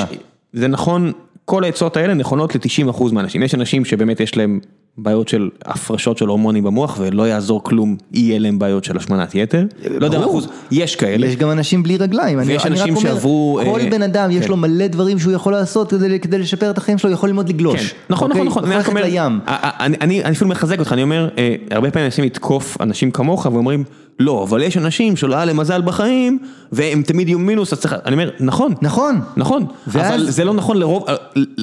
זה 0.54 0.68
נכון, 0.68 1.12
כל 1.46 1.64
העצות 1.64 1.98
האלה 1.98 2.14
נכונות 2.14 2.56
ל-90% 2.56 3.04
מהאנשים. 3.12 3.44
יש 3.44 3.56
אנשים 3.56 3.86
שבאמת 3.86 4.20
יש 4.20 4.38
להם 4.38 4.60
בעיות 4.98 5.28
של 5.28 5.50
הפרשות 5.66 6.18
של 6.18 6.28
הורמונים 6.28 6.64
במוח 6.64 6.96
ולא 7.00 7.28
יעזור 7.28 7.64
כלום, 7.64 7.98
יהיה 8.14 8.40
להם 8.40 8.60
בעיות 8.60 8.84
של 8.84 8.98
השמנת 8.98 9.36
יתר. 9.36 9.66
לא 10.00 10.06
יודע 10.06 10.20
מה. 10.20 10.26
אחוז, 10.26 10.48
יש 10.72 10.96
כאלה. 10.96 11.28
יש 11.28 11.36
גם 11.36 11.52
אנשים 11.52 11.84
בלי 11.84 11.98
רגליים, 11.98 12.40
ויש 12.40 12.66
אני 12.66 12.72
אנשים 12.82 12.96
שעברו, 12.96 13.60
כל 13.66 13.80
אה, 13.80 13.90
בן 13.90 14.02
אדם 14.02 14.32
יש 14.32 14.46
כן. 14.46 14.52
לו 14.52 14.58
מלא 14.58 14.88
דברים 14.88 15.20
שהוא 15.20 15.34
יכול 15.34 15.54
לעשות 15.54 15.90
כדי, 15.90 16.20
כדי 16.20 16.38
לשפר 16.40 16.70
את 16.70 16.78
החיים 16.78 16.98
שלו, 16.98 17.12
יכול 17.12 17.30
ללמוד 17.30 17.50
לגלוש. 17.50 17.88
כן, 17.92 17.96
נכון, 18.10 18.32
אוקיי? 18.32 18.46
נכון, 18.46 18.64
נכון, 18.64 18.76
ללכת 18.78 18.94
לים. 18.94 19.40
אני- 19.48 19.98
אני 20.02 20.24
אני 20.24 20.36
אפילו 20.36 20.50
מחזק 20.50 20.80
אותך, 20.80 20.94
אני 20.94 21.04
אומר, 21.04 21.30
אה, 21.38 21.56
הרבה 21.72 21.92
פעמים 21.92 22.06
מנסים 22.06 22.26
לתקוף 22.26 22.78
אנשים 22.82 23.12
כמוך 23.12 23.46
ואומרים, 23.54 23.84
לא, 24.20 24.44
אבל 24.50 24.62
יש 24.64 24.78
אנשים 24.78 25.16
שלא 25.16 25.36
היה 25.36 25.46
להם 25.46 25.58
מזל 25.58 25.82
בחיים, 25.82 26.40
והם 26.72 27.02
תמיד 27.04 27.28
יהיו 27.30 27.40
מינוס, 27.40 27.74
אז 27.74 27.80
צריך, 27.80 27.96
אני 28.06 28.14
אומר, 28.14 28.30
נכון, 28.40 28.74
נכון. 28.82 29.20
נכון, 29.38 29.66
ואז- 29.88 30.14
אבל 30.22 30.30
זה 30.30 30.44
לא 30.46 30.54
נכון 30.54 30.78
לרוב, 30.78 31.06
אה, 31.10 31.16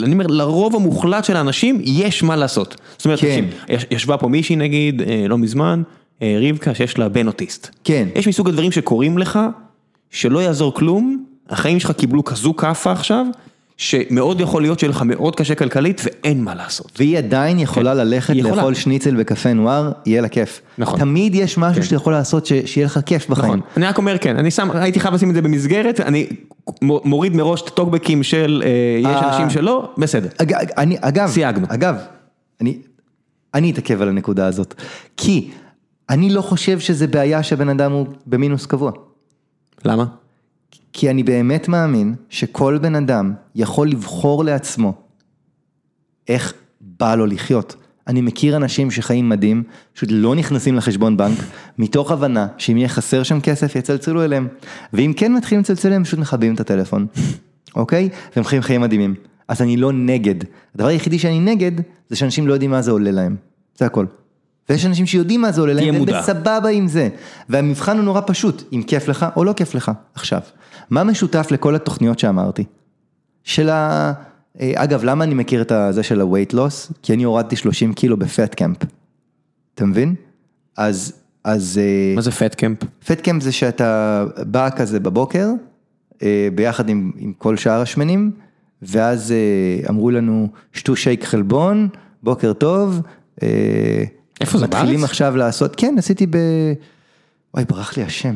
אני 0.04 0.12
אומר, 0.12 0.26
לרוב 0.26 0.76
המוחלט 0.76 1.24
של 1.24 1.36
האנשים 1.36 1.80
יש 1.84 2.22
מה 2.22 2.36
לעשות. 2.36 2.76
זאת 2.96 3.04
אומרת. 3.04 3.17
תקשיב, 3.26 3.44
יש- 3.68 3.86
ישבה 3.90 4.16
פה 4.16 4.28
מישהי 4.28 4.56
נגיד, 4.56 5.02
אה, 5.02 5.24
לא 5.28 5.38
מזמן, 5.38 5.82
אה, 6.22 6.38
רבקה, 6.48 6.74
שיש 6.74 6.98
לה 6.98 7.08
בן 7.08 7.26
אוטיסט. 7.26 7.68
כן. 7.84 8.08
יש 8.14 8.28
מסוג 8.28 8.48
הדברים 8.48 8.72
שקורים 8.72 9.18
לך, 9.18 9.38
שלא 10.10 10.38
יעזור 10.38 10.74
כלום, 10.74 11.24
החיים 11.50 11.80
שלך 11.80 11.90
קיבלו 11.90 12.24
כזו 12.24 12.54
כאפה 12.56 12.92
עכשיו, 12.92 13.26
שמאוד 13.76 14.40
יכול 14.40 14.62
להיות 14.62 14.78
שיהיה 14.78 14.90
לך 14.90 15.02
מאוד 15.06 15.36
קשה 15.36 15.54
כלכלית 15.54 16.00
ואין 16.04 16.44
מה 16.44 16.54
לעשות. 16.54 16.92
והיא 16.98 17.18
עדיין 17.18 17.58
יכולה 17.58 17.94
ללכת 17.94 18.30
היא 18.34 18.40
יכולה. 18.40 18.56
לאכול 18.56 18.74
שניצל 18.74 19.14
בקפה 19.16 19.52
נואר, 19.52 19.92
יהיה 20.06 20.20
לה 20.22 20.28
כיף. 20.28 20.60
נכון. 20.78 20.98
תמיד 21.00 21.34
יש 21.34 21.58
משהו 21.58 21.74
כן. 21.74 21.82
שאתה 21.82 21.94
יכול 21.94 22.12
לעשות 22.12 22.46
ש- 22.46 22.52
שיהיה 22.64 22.86
לך 22.86 23.00
כיף 23.06 23.28
בחיים. 23.28 23.46
נכון, 23.52 23.60
אני 23.76 23.86
רק 23.86 23.98
אומר 23.98 24.18
כן, 24.18 24.36
אני 24.36 24.50
שם, 24.50 24.68
הייתי 24.74 25.00
חייב 25.00 25.14
לשים 25.14 25.30
את 25.30 25.34
זה 25.34 25.42
במסגרת, 25.42 26.00
אני 26.00 26.26
מוריד 26.82 27.36
מראש 27.36 27.62
את 27.62 27.68
הטוקבקים 27.68 28.22
של 28.22 28.62
אה, 28.66 28.70
יש 29.10 29.22
אה. 29.22 29.28
אנשים 29.28 29.50
שלא, 29.50 29.88
בסדר. 29.98 30.28
אג, 30.42 30.52
אני, 30.78 30.96
אגב, 31.00 31.28
סייגנו. 31.28 31.66
אגב, 31.68 31.94
אני, 32.60 32.78
אני 33.54 33.70
אתעכב 33.70 34.02
על 34.02 34.08
הנקודה 34.08 34.46
הזאת, 34.46 34.74
כי 35.16 35.50
אני 36.10 36.30
לא 36.30 36.42
חושב 36.42 36.78
שזה 36.78 37.06
בעיה 37.06 37.42
שבן 37.42 37.68
אדם 37.68 37.92
הוא 37.92 38.06
במינוס 38.26 38.66
קבוע. 38.66 38.92
למה? 39.84 40.04
כי 40.92 41.10
אני 41.10 41.22
באמת 41.22 41.68
מאמין 41.68 42.14
שכל 42.28 42.78
בן 42.78 42.94
אדם 42.94 43.32
יכול 43.54 43.88
לבחור 43.88 44.44
לעצמו 44.44 44.92
איך 46.28 46.54
בא 46.80 47.14
לו 47.14 47.26
לחיות. 47.26 47.76
אני 48.06 48.20
מכיר 48.20 48.56
אנשים 48.56 48.90
שחיים 48.90 49.28
מדהים, 49.28 49.62
פשוט 49.92 50.08
לא 50.12 50.34
נכנסים 50.34 50.74
לחשבון 50.74 51.16
בנק, 51.16 51.38
מתוך 51.78 52.10
הבנה 52.10 52.46
שאם 52.58 52.76
יהיה 52.76 52.88
חסר 52.88 53.22
שם 53.22 53.40
כסף 53.40 53.76
יצלצלו 53.76 54.24
אליהם. 54.24 54.48
ואם 54.92 55.12
כן 55.16 55.34
מתחילים 55.34 55.60
לצלצל 55.60 55.88
אליהם, 55.88 56.04
פשוט 56.04 56.18
מכבים 56.18 56.54
את 56.54 56.60
הטלפון, 56.60 57.06
אוקיי? 57.76 58.08
והם 58.36 58.44
חיים 58.44 58.62
חיים 58.62 58.80
מדהימים. 58.80 59.14
אז 59.48 59.62
אני 59.62 59.76
לא 59.76 59.92
נגד. 59.92 60.34
הדבר 60.74 60.86
היחידי 60.86 61.18
שאני 61.18 61.40
נגד, 61.40 61.72
זה 62.08 62.16
שאנשים 62.16 62.46
לא 62.46 62.52
יודעים 62.52 62.70
מה 62.70 62.82
זה 62.82 62.90
עולה 62.90 63.10
להם. 63.10 63.36
זה 63.78 63.86
הכל. 63.86 64.06
ויש 64.68 64.86
אנשים 64.86 65.06
שיודעים 65.06 65.40
מה 65.40 65.52
זה 65.52 65.60
עולה 65.60 65.72
להם, 65.72 65.94
והם. 65.94 66.04
בסבבה 66.04 66.68
עם 66.68 66.88
זה. 66.88 67.08
והמבחן 67.48 67.96
הוא 67.96 68.04
נורא 68.04 68.20
פשוט, 68.26 68.62
אם 68.72 68.82
כיף 68.86 69.08
לך 69.08 69.26
או 69.36 69.44
לא 69.44 69.52
כיף 69.52 69.74
לך. 69.74 69.90
עכשיו, 70.14 70.40
מה 70.90 71.04
משותף 71.04 71.48
לכל 71.50 71.74
התוכניות 71.74 72.18
שאמרתי? 72.18 72.64
של 73.44 73.68
ה... 73.68 74.12
אה, 74.60 74.72
אגב, 74.74 75.04
למה 75.04 75.24
אני 75.24 75.34
מכיר 75.34 75.62
את 75.62 75.72
זה 75.90 76.02
של 76.02 76.20
ה-weight 76.20 76.54
loss? 76.54 76.92
כי 77.02 77.14
אני 77.14 77.22
הורדתי 77.22 77.56
30 77.56 77.92
קילו 77.92 78.16
בפט 78.16 78.54
קמפ. 78.54 78.76
אתה 79.74 79.84
מבין? 79.84 80.14
אז, 80.76 81.12
אז... 81.44 81.80
אה, 81.82 82.14
מה 82.14 82.20
זה 82.20 82.30
פט 82.30 82.54
קמפ? 82.54 82.78
פט 83.06 83.20
קמפ 83.20 83.42
זה 83.42 83.52
שאתה 83.52 84.24
בא 84.46 84.70
כזה 84.70 85.00
בבוקר, 85.00 85.48
אה, 86.22 86.48
ביחד 86.54 86.88
עם, 86.88 87.10
עם 87.18 87.32
כל 87.38 87.56
שאר 87.56 87.80
השמנים, 87.80 88.30
ואז 88.82 89.32
אה, 89.32 89.88
אמרו 89.88 90.10
לנו, 90.10 90.48
שתו 90.72 90.96
שייק 90.96 91.24
חלבון, 91.24 91.88
בוקר 92.22 92.52
טוב. 92.52 93.00
אה, 93.42 94.04
איפה 94.40 94.58
זה, 94.58 94.66
מתחילים 94.66 94.96
בארץ? 94.96 95.10
עכשיו 95.10 95.36
לעשות, 95.36 95.76
כן, 95.76 95.94
עשיתי 95.98 96.26
ב... 96.26 96.36
וואי, 97.54 97.64
ברח 97.64 97.96
לי 97.96 98.02
השם. 98.02 98.34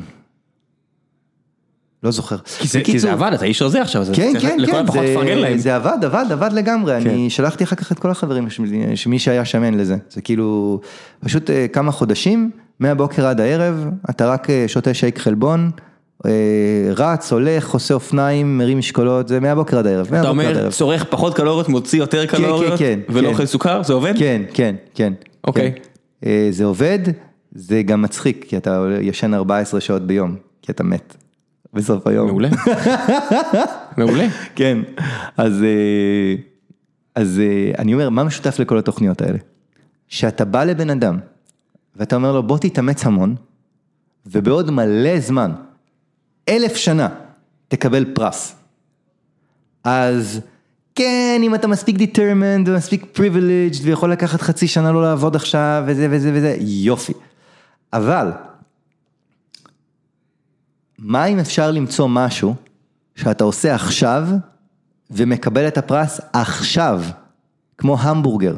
לא 2.02 2.10
זוכר. 2.10 2.36
כי 2.38 2.68
זה, 2.68 2.78
כי 2.78 2.82
בקיצור, 2.82 3.00
זה 3.00 3.12
עבד, 3.12 3.30
אתה 3.34 3.44
איש 3.44 3.62
רזה 3.62 3.82
עכשיו, 3.82 4.02
אז 4.02 4.10
כן, 4.14 4.32
צריך 4.32 4.42
כן, 4.42 4.58
לכל 4.58 4.72
כן, 4.72 4.78
הפחות 4.78 5.04
תפרגן 5.12 5.38
להם. 5.38 5.58
זה, 5.58 5.76
עבד, 5.76 6.04
עבד, 6.04 6.24
עבד 6.30 6.52
לגמרי, 6.52 6.96
אני 6.96 7.30
שלחתי 7.30 7.64
אחר 7.64 7.76
כך 7.76 7.92
את 7.92 7.98
כל 7.98 8.10
החברים, 8.10 8.50
שלי, 8.50 8.96
שמי 8.96 9.18
שהיה 9.18 9.44
שמן 9.44 9.74
לזה, 9.74 9.96
זה 10.10 10.20
כאילו, 10.20 10.80
פשוט 11.20 11.50
אה, 11.50 11.66
כמה 11.68 11.92
חודשים, 11.92 12.50
מהבוקר 12.80 13.26
עד 13.26 13.40
הערב, 13.40 13.86
אתה 14.10 14.26
רק 14.28 14.48
שותה 14.66 14.94
שייק 14.94 15.18
חלבון, 15.18 15.70
רץ, 16.96 17.32
הולך, 17.32 17.70
עושה 17.70 17.94
אופניים, 17.94 18.58
מרים 18.58 18.78
משקולות, 18.78 19.28
זה 19.28 19.40
מהבוקר 19.40 19.78
עד 19.78 19.86
הערב, 19.86 20.14
אתה 20.14 20.28
אומר. 20.28 20.70
צורך 20.70 21.04
פחות 21.04 21.34
קלוריות, 21.34 21.68
מוציא 21.68 21.98
יותר 21.98 22.26
קלוריות, 22.26 22.78
כן, 22.78 23.00
ולא 23.08 23.26
כן. 23.28 23.32
אוכל 23.32 23.46
סוכר, 23.46 23.82
זה 23.82 23.92
עובד? 23.92 24.14
כן, 24.18 24.42
כן, 24.54 24.74
כן. 24.94 25.12
אוקיי. 25.46 25.72
כן. 25.72 25.82
אה, 26.26 26.48
זה 26.50 26.64
עובד, 26.64 26.98
זה 27.52 27.82
גם 27.82 28.02
מצחיק, 28.02 28.44
כי 28.48 28.56
אתה 28.56 28.86
ישן 29.00 29.34
14 29.34 29.80
שעות 29.80 30.06
ביום, 30.06 30.36
כי 30.62 30.72
אתה 30.72 30.84
מת. 30.84 31.16
בסוף 31.74 32.06
היום. 32.06 32.26
מעולה. 32.26 32.48
מעולה. 33.98 34.28
כן, 34.54 34.78
אז, 35.36 35.62
אה, 35.62 36.34
אז 37.14 37.40
אה, 37.40 37.72
אני 37.78 37.94
אומר, 37.94 38.10
מה 38.10 38.24
משותף 38.24 38.58
לכל 38.58 38.78
התוכניות 38.78 39.22
האלה? 39.22 39.38
שאתה 40.08 40.44
בא 40.44 40.64
לבן 40.64 40.90
אדם, 40.90 41.18
ואתה 41.96 42.16
אומר 42.16 42.32
לו, 42.32 42.42
בוא 42.42 42.58
תתאמץ 42.58 43.06
המון, 43.06 43.34
ובעוד 44.26 44.70
מלא 44.70 45.20
זמן, 45.20 45.52
אלף 46.48 46.76
שנה, 46.76 47.08
תקבל 47.68 48.14
פרס. 48.14 48.54
אז 49.84 50.40
כן, 50.94 51.40
אם 51.42 51.54
אתה 51.54 51.66
מספיק 51.66 51.96
determined 51.96 52.66
ומספיק 52.66 53.18
privileged 53.18 53.78
ויכול 53.82 54.12
לקחת 54.12 54.40
חצי 54.40 54.68
שנה 54.68 54.92
לא 54.92 55.02
לעבוד 55.02 55.36
עכשיו 55.36 55.84
וזה 55.86 56.08
וזה 56.10 56.30
וזה, 56.34 56.56
יופי. 56.60 57.12
אבל, 57.92 58.30
מה 60.98 61.24
אם 61.24 61.38
אפשר 61.38 61.70
למצוא 61.70 62.08
משהו 62.08 62.54
שאתה 63.14 63.44
עושה 63.44 63.74
עכשיו 63.74 64.28
ומקבל 65.10 65.68
את 65.68 65.78
הפרס 65.78 66.20
עכשיו, 66.32 67.02
כמו 67.78 68.00
המבורגר. 68.00 68.56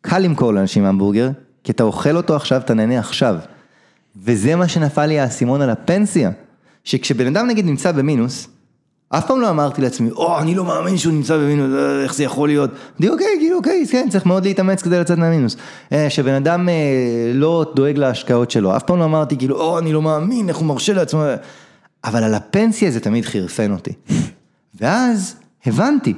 קל 0.00 0.18
למכור 0.18 0.54
לאנשים 0.54 0.84
המבורגר, 0.84 1.30
כי 1.64 1.72
אתה 1.72 1.82
אוכל 1.82 2.16
אותו 2.16 2.36
עכשיו, 2.36 2.60
אתה 2.60 2.74
נהנה 2.74 2.98
עכשיו. 2.98 3.36
וזה 4.16 4.56
מה 4.56 4.68
שנפל 4.68 5.06
לי 5.06 5.20
האסימון 5.20 5.62
על 5.62 5.70
הפנסיה, 5.70 6.30
שכשבן 6.84 7.26
אדם 7.26 7.46
נגיד 7.46 7.66
נמצא 7.66 7.92
במינוס, 7.92 8.48
אף 9.08 9.26
פעם 9.26 9.40
לא 9.40 9.50
אמרתי 9.50 9.82
לעצמי, 9.82 10.10
או, 10.10 10.38
אני 10.38 10.54
לא 10.54 10.64
מאמין 10.64 10.98
שהוא 10.98 11.12
נמצא 11.12 11.36
במינוס, 11.36 11.70
אה, 11.78 12.02
איך 12.02 12.14
זה 12.14 12.24
יכול 12.24 12.48
להיות? 12.48 12.70
אמרתי, 12.70 13.08
אוקיי, 13.08 13.36
כאילו, 13.38 13.56
אוקיי, 13.56 13.86
כן, 13.90 14.08
צריך 14.10 14.26
מאוד 14.26 14.44
להתאמץ 14.44 14.82
כדי 14.82 15.00
לצאת 15.00 15.18
מהמינוס. 15.18 15.56
אה, 15.92 16.10
שבן 16.10 16.34
אדם 16.34 16.68
אה, 16.68 16.74
לא 17.34 17.72
דואג 17.74 17.98
להשקעות 17.98 18.50
שלו, 18.50 18.76
אף 18.76 18.82
פעם 18.82 18.98
לא 18.98 19.04
אמרתי, 19.04 19.36
כאילו, 19.36 19.60
או, 19.60 19.78
אני 19.78 19.92
לא 19.92 20.02
מאמין, 20.02 20.48
איך 20.48 20.56
הוא 20.56 20.66
מרשה 20.66 20.92
לעצמו. 20.92 21.22
אבל 22.04 22.24
על 22.24 22.34
הפנסיה 22.34 22.90
זה 22.90 23.00
תמיד 23.00 23.24
חירפן 23.24 23.72
אותי. 23.72 23.92
ואז 24.80 25.36
הבנתי 25.66 26.14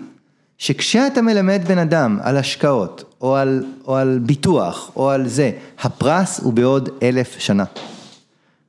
שכשאתה 0.58 1.22
מלמד 1.22 1.62
בן 1.68 1.78
אדם 1.78 2.18
על 2.22 2.36
השקעות, 2.36 3.14
או 3.20 3.36
על, 3.36 3.64
או 3.86 3.96
על 3.96 4.18
ביטוח, 4.22 4.90
או 4.96 5.10
על 5.10 5.28
זה, 5.28 5.50
הפרס 5.80 6.40
הוא 6.40 6.52
בעוד 6.52 6.88
אלף 7.02 7.36
שנה. 7.38 7.64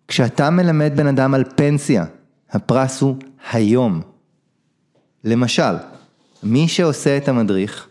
כשאתה 0.07 0.49
מלמד 0.49 0.91
בן 0.95 1.07
אדם 1.07 1.33
על 1.33 1.43
פנסיה, 1.55 2.05
הפרס 2.51 3.01
הוא 3.01 3.15
היום. 3.51 4.01
למשל, 5.23 5.75
מי 6.43 6.67
שעושה 6.67 7.17
את 7.17 7.27
המדריך, 7.27 7.87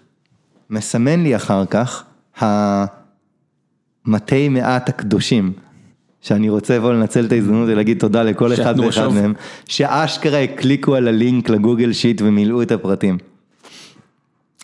מסמן 0.70 1.22
לי 1.22 1.36
אחר 1.36 1.66
כך 1.66 2.04
המתי 4.06 4.48
מעט 4.48 4.88
הקדושים, 4.88 5.52
שאני 6.20 6.48
רוצה 6.48 6.76
לבוא 6.76 6.92
לנצל 6.92 7.26
את 7.26 7.32
ההזדמנות 7.32 7.68
ולהגיד 7.68 7.98
תודה 7.98 8.22
לכל 8.22 8.54
אחד 8.54 8.80
ואחד. 8.80 9.08
מהם, 9.08 9.34
שאשכרה 9.66 10.42
הקליקו 10.42 10.94
על 10.94 11.08
הלינק 11.08 11.48
לגוגל 11.48 11.92
שיט 11.92 12.22
ומילאו 12.22 12.62
את 12.62 12.72
הפרטים. 12.72 13.18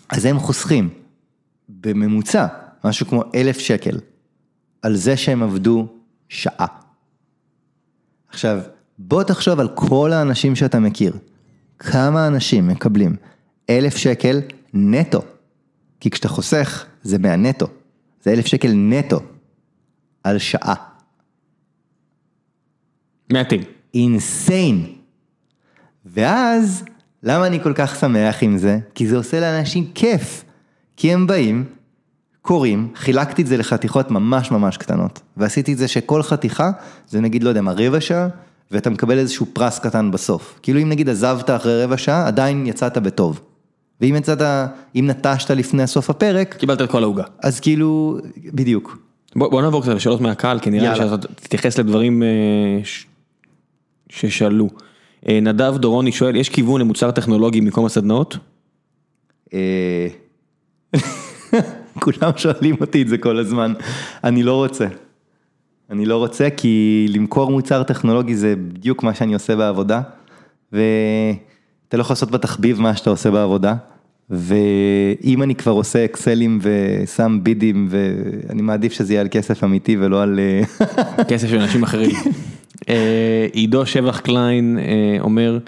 אז 0.09 0.25
הם 0.25 0.39
חוסכים, 0.39 0.89
בממוצע, 1.69 2.47
משהו 2.85 3.07
כמו 3.07 3.23
אלף 3.35 3.59
שקל, 3.59 3.99
על 4.83 4.97
זה 4.97 5.17
שהם 5.17 5.43
עבדו 5.43 5.87
שעה. 6.29 6.82
עכשיו, 8.33 8.61
בוא 8.99 9.23
תחשוב 9.23 9.61
על 9.61 9.69
כל 9.75 10.13
האנשים 10.13 10.57
שאתה 10.57 10.81
מכיר. 10.81 11.13
כמה 11.79 12.27
אנשים 12.27 12.69
מקבלים 12.69 13.17
אלף 13.71 13.97
שקל 13.97 14.41
נטו? 14.75 15.23
כי 16.01 16.11
כשאתה 16.11 16.29
חוסך, 16.29 16.85
זה 17.03 17.19
מהנטו. 17.19 17.67
זה 18.23 18.33
אלף 18.33 18.47
שקל 18.47 18.73
נטו 18.73 19.21
על 20.25 20.39
שעה. 20.39 20.75
מעטים. 23.33 23.61
אינסיין. 23.95 24.95
ואז, 26.07 26.85
למה 27.23 27.47
אני 27.47 27.63
כל 27.63 27.73
כך 27.75 28.01
שמח 28.01 28.43
עם 28.43 28.59
זה? 28.59 28.79
כי 28.95 29.07
זה 29.07 29.17
עושה 29.17 29.41
לאנשים 29.41 29.93
כיף. 29.95 30.45
כי 30.97 31.13
הם 31.13 31.27
באים, 31.27 31.65
קוראים, 32.43 32.89
חילקתי 32.97 33.43
את 33.43 33.47
זה 33.47 33.57
לחתיכות 33.57 34.11
ממש 34.11 34.51
ממש 34.51 34.77
קטנות. 34.77 35.21
ועשיתי 35.37 35.73
את 35.73 35.79
זה 35.79 35.89
שכל 35.89 36.23
חתיכה, 36.23 36.71
זה 37.09 37.21
נגיד, 37.21 37.43
לא 37.43 37.49
יודע 37.49 37.61
מה, 37.61 37.73
רבע 37.77 38.01
שעה, 38.01 38.29
ואתה 38.71 38.91
מקבל 38.91 39.19
איזשהו 39.19 39.47
פרס 39.53 39.79
קטן 39.79 40.11
בסוף. 40.11 40.59
כאילו 40.63 40.81
אם 40.81 40.89
נגיד 40.89 41.09
עזבת 41.09 41.51
אחרי 41.51 41.85
רבע 41.85 41.97
שעה, 41.97 42.27
עדיין 42.27 42.67
יצאת 42.67 42.99
בטוב. 42.99 43.41
ואם 44.01 44.17
יצאת, 44.17 44.43
אם 44.95 45.07
נטשת 45.07 45.51
לפני 45.51 45.87
סוף 45.87 46.11
הפרק, 46.11 46.55
קיבלת 46.59 46.83
את 46.83 46.91
כל 46.91 47.03
העוגה. 47.03 47.25
אז 47.43 47.61
כאילו, 47.61 48.19
בדיוק. 48.45 48.99
בוא, 49.37 49.49
בוא 49.49 49.63
נעבור 49.63 49.83
קצת 49.83 49.93
לשאלות 49.93 50.21
מהקהל, 50.21 50.59
כי 50.59 50.71
נראה 50.71 50.93
לי. 50.93 50.97
שאתה 50.97 51.29
תתייחס 51.35 51.79
לדברים 51.79 52.23
אה, 52.23 52.29
ש... 52.85 53.07
ששאלו. 54.09 54.69
אה, 55.29 55.41
נדב 55.43 55.77
דורוני 55.77 56.13
שואל, 56.13 56.37
יש 56.37 56.49
כיוון 56.49 56.81
למוצר 56.81 57.11
טכנולוגי 57.11 57.61
במקום 57.61 57.85
הסדנאות? 57.85 58.37
כולם 62.01 62.31
שואלים 62.37 62.77
אותי 62.81 63.03
את 63.03 63.09
זה 63.09 63.19
כל 63.19 63.39
הזמן, 63.39 63.73
אני 64.25 64.43
לא 64.43 64.55
רוצה. 64.55 64.87
אני 65.91 66.07
לא 66.07 66.17
רוצה 66.17 66.49
כי 66.57 67.07
למכור 67.11 67.51
מוצר 67.51 67.83
טכנולוגי 67.83 68.37
זה 68.37 68.55
בדיוק 68.57 69.03
מה 69.03 69.15
שאני 69.15 69.35
עושה 69.35 69.57
בעבודה, 69.57 70.01
ואתה 70.73 71.97
לא 71.97 72.01
יכול 72.01 72.15
לעשות 72.15 72.31
בתחביב 72.31 72.81
מה 72.81 72.97
שאתה 72.97 73.11
עושה 73.11 73.31
בעבודה, 73.31 73.75
ואם 74.31 75.43
אני 75.43 75.55
כבר 75.55 75.73
עושה 75.73 76.05
אקסלים 76.05 76.59
ושם 76.63 77.39
בידים, 77.43 77.89
ואני 77.91 78.63
מעדיף 78.63 78.93
שזה 78.93 79.13
יהיה 79.13 79.21
על 79.21 79.29
כסף 79.31 79.65
אמיתי 79.65 79.97
ולא 80.01 80.23
על... 80.23 80.41
אה, 80.41 81.25
כסף 81.31 81.49
של 81.49 81.61
אנשים 81.61 81.83
אחרים. 81.83 82.11
אה, 82.89 83.47
עידו 83.53 83.87
שבח 83.87 84.21
קליין 84.21 84.79
אה, 84.79 85.21
אומר, 85.21 85.59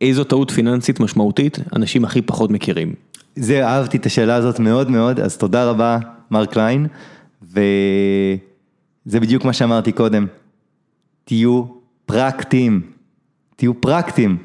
איזו 0.00 0.24
טעות 0.24 0.50
פיננסית 0.50 1.00
משמעותית 1.00 1.58
אנשים 1.76 2.04
הכי 2.04 2.22
פחות 2.22 2.50
מכירים? 2.50 3.09
זה, 3.40 3.66
אהבתי 3.66 3.96
את 3.96 4.06
השאלה 4.06 4.34
הזאת 4.34 4.58
מאוד 4.58 4.90
מאוד, 4.90 5.20
אז 5.20 5.36
תודה 5.36 5.64
רבה, 5.64 5.98
מר 6.30 6.46
קליין, 6.46 6.86
וזה 7.42 7.60
בדיוק 9.20 9.44
מה 9.44 9.52
שאמרתי 9.52 9.92
קודם, 9.92 10.26
תהיו 11.24 11.64
פרקטיים, 12.06 12.80
תהיו 13.56 13.80
פרקטיים. 13.80 14.38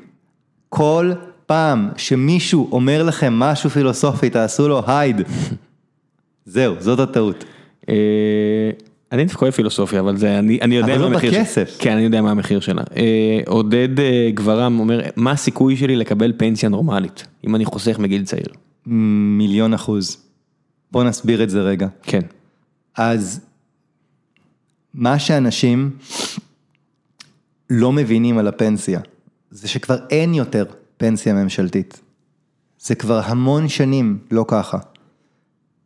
כל 0.70 1.12
פעם 1.46 1.90
שמישהו 1.98 2.70
אומר 2.72 3.04
לכם 3.04 3.34
משהו 3.34 3.70
פילוסופי, 3.70 4.30
תעשו 4.30 4.68
לו 4.68 4.84
הייד. 4.88 5.22
זהו, 6.46 6.76
זאת 6.80 7.00
הטעות. 7.00 7.46
אה, 7.90 7.96
אני 9.12 9.26
דווקא 9.26 9.42
אוהב 9.42 9.54
פילוסופיה, 9.54 10.00
אבל 10.00 10.18
זה, 10.18 10.40
אני, 10.40 10.60
אני 10.62 10.76
יודע 10.76 10.94
אבל 10.94 11.02
מה 11.04 11.10
לא 11.10 11.14
המחיר 11.14 11.32
שלה. 11.32 11.42
בכסף. 11.42 11.76
כן, 11.80 11.92
אני 11.92 12.02
יודע 12.02 12.22
מה 12.22 12.32
המחיר 12.32 12.60
שלה. 12.60 12.82
אה, 12.98 13.40
עודד 13.48 14.00
אה, 14.00 14.30
גברם 14.34 14.80
אומר, 14.80 15.02
מה 15.16 15.32
הסיכוי 15.32 15.78
שלי 15.78 15.96
לקבל 15.96 16.34
פנסיה 16.38 16.70
נורמלית, 16.70 17.28
אם 17.48 17.56
אני 17.56 17.66
חוסך 17.66 18.00
מגיל 18.00 18.24
צעיר? 18.24 18.48
מיליון 18.86 19.74
אחוז. 19.74 20.18
בוא 20.92 21.04
נסביר 21.04 21.44
את 21.44 21.50
זה 21.50 21.62
רגע. 21.62 21.88
כן. 22.04 22.22
אז 22.96 23.42
מה 24.94 25.20
שאנשים 25.20 25.98
לא 27.70 27.92
מבינים 27.92 28.38
על 28.38 28.48
הפנסיה, 28.48 29.00
זה 29.52 29.68
שכבר 29.68 29.98
אין 30.10 30.34
יותר 30.34 30.66
פנסיה 30.98 31.34
ממשלתית. 31.34 32.02
זה 32.80 32.96
כבר 32.96 33.22
המון 33.26 33.70
שנים 33.70 34.20
לא 34.32 34.46
ככה. 34.48 34.78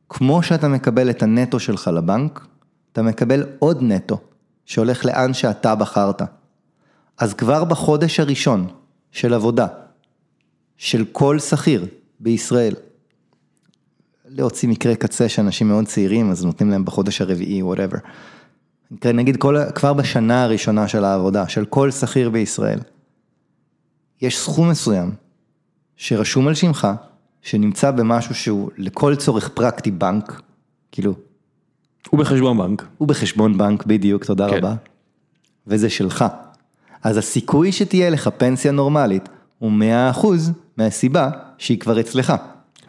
כמו 0.09 0.43
שאתה 0.43 0.67
מקבל 0.67 1.09
את 1.09 1.23
הנטו 1.23 1.59
שלך 1.59 1.87
לבנק, 1.87 2.47
אתה 2.91 3.01
מקבל 3.01 3.45
עוד 3.59 3.77
נטו, 3.81 4.19
שהולך 4.65 5.05
לאן 5.05 5.33
שאתה 5.33 5.75
בחרת. 5.75 6.21
אז 7.17 7.33
כבר 7.33 7.63
בחודש 7.63 8.19
הראשון 8.19 8.67
של 9.11 9.33
עבודה, 9.33 9.67
של 10.77 11.05
כל 11.11 11.39
שכיר 11.39 11.85
בישראל, 12.19 12.73
להוציא 14.29 14.69
מקרה 14.69 14.95
קצה 14.95 15.29
שאנשים 15.29 15.67
מאוד 15.67 15.85
צעירים, 15.85 16.31
אז 16.31 16.45
נותנים 16.45 16.69
להם 16.69 16.85
בחודש 16.85 17.21
הרביעי, 17.21 17.63
whatever. 17.63 17.97
נגיד 19.05 19.37
כל, 19.37 19.55
כבר 19.75 19.93
בשנה 19.93 20.43
הראשונה 20.43 20.87
של 20.87 21.03
העבודה, 21.03 21.47
של 21.47 21.65
כל 21.65 21.91
שכיר 21.91 22.29
בישראל, 22.29 22.79
יש 24.21 24.39
סכום 24.39 24.69
מסוים 24.69 25.11
שרשום 25.95 26.47
על 26.47 26.53
שמך, 26.53 26.87
שנמצא 27.41 27.91
במשהו 27.91 28.35
שהוא 28.35 28.69
לכל 28.77 29.15
צורך 29.15 29.49
פרקטי 29.49 29.91
בנק, 29.91 30.41
כאילו, 30.91 31.13
הוא 32.09 32.19
בחשבון 32.19 32.57
בנק. 32.57 32.85
הוא 32.97 33.07
בחשבון 33.07 33.57
בנק 33.57 33.85
בדיוק, 33.85 34.25
תודה 34.25 34.49
כן. 34.49 34.57
רבה, 34.57 34.75
וזה 35.67 35.89
שלך. 35.89 36.25
אז 37.03 37.17
הסיכוי 37.17 37.71
שתהיה 37.71 38.09
לך 38.09 38.29
פנסיה 38.37 38.71
נורמלית 38.71 39.29
הוא 39.59 39.71
100% 40.13 40.25
מהסיבה 40.77 41.29
שהיא 41.57 41.79
כבר 41.79 41.99
אצלך. 41.99 42.33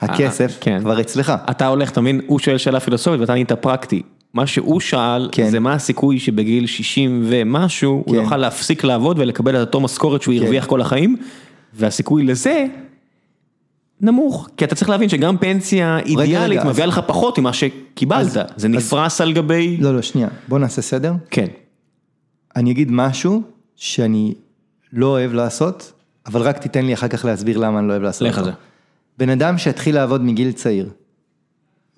הכסף 0.00 0.58
כן. 0.60 0.78
כבר 0.80 1.00
אצלך. 1.00 1.32
אתה 1.50 1.66
הולך, 1.66 1.90
אתה 1.90 2.00
מבין, 2.00 2.20
הוא 2.26 2.38
שואל 2.38 2.58
שאלה 2.58 2.80
פילוסופית 2.80 3.20
ואתה 3.20 3.32
ענית 3.32 3.52
פרקטי. 3.52 4.02
מה 4.34 4.46
שהוא 4.46 4.80
שאל, 4.80 5.28
כן. 5.32 5.50
זה 5.50 5.60
מה 5.60 5.72
הסיכוי 5.74 6.18
שבגיל 6.18 6.66
60 6.66 7.22
ומשהו, 7.26 7.92
הוא 8.06 8.14
כן. 8.16 8.22
יוכל 8.22 8.36
להפסיק 8.36 8.84
לעבוד 8.84 9.18
ולקבל 9.18 9.56
את 9.56 9.60
אותו 9.60 9.80
משכורת 9.80 10.22
שהוא 10.22 10.34
כן. 10.34 10.42
הרוויח 10.42 10.66
כל 10.66 10.80
החיים, 10.80 11.16
והסיכוי 11.74 12.22
לזה 12.22 12.66
נמוך. 14.00 14.48
כי 14.56 14.64
אתה 14.64 14.74
צריך 14.74 14.90
להבין 14.90 15.08
שגם 15.08 15.38
פנסיה 15.38 15.98
אידיאלית 15.98 16.64
מביאה 16.64 16.86
אז- 16.86 16.92
לך 16.92 17.00
פחות 17.06 17.38
ממה 17.38 17.52
שקיבלת, 17.52 18.28
זה 18.56 18.68
נפרס 18.68 19.20
על 19.20 19.32
גבי... 19.32 19.76
לא, 19.80 19.94
לא, 19.96 20.02
שנייה, 20.02 20.28
בוא 20.48 20.58
נעשה 20.58 20.82
סדר. 20.82 21.12
כן. 21.30 21.46
אני 22.56 22.70
אגיד 22.70 22.88
משהו 22.92 23.42
שאני 23.76 24.34
לא 24.92 25.06
אוהב 25.06 25.32
לעשות, 25.32 25.92
אבל 26.26 26.42
רק 26.42 26.58
תיתן 26.58 26.86
לי 26.86 26.94
אחר 26.94 27.08
כך 27.08 27.24
להסביר 27.24 27.58
למה 27.58 27.78
אני 27.78 27.88
לא 27.88 27.92
אוהב 27.92 28.02
לעשות 28.02 28.28
לך 28.28 28.38
אותו. 28.38 28.50
זה. 28.50 28.52
בן 29.20 29.28
אדם 29.28 29.58
שהתחיל 29.58 29.94
לעבוד 29.94 30.22
מגיל 30.22 30.52
צעיר, 30.52 30.90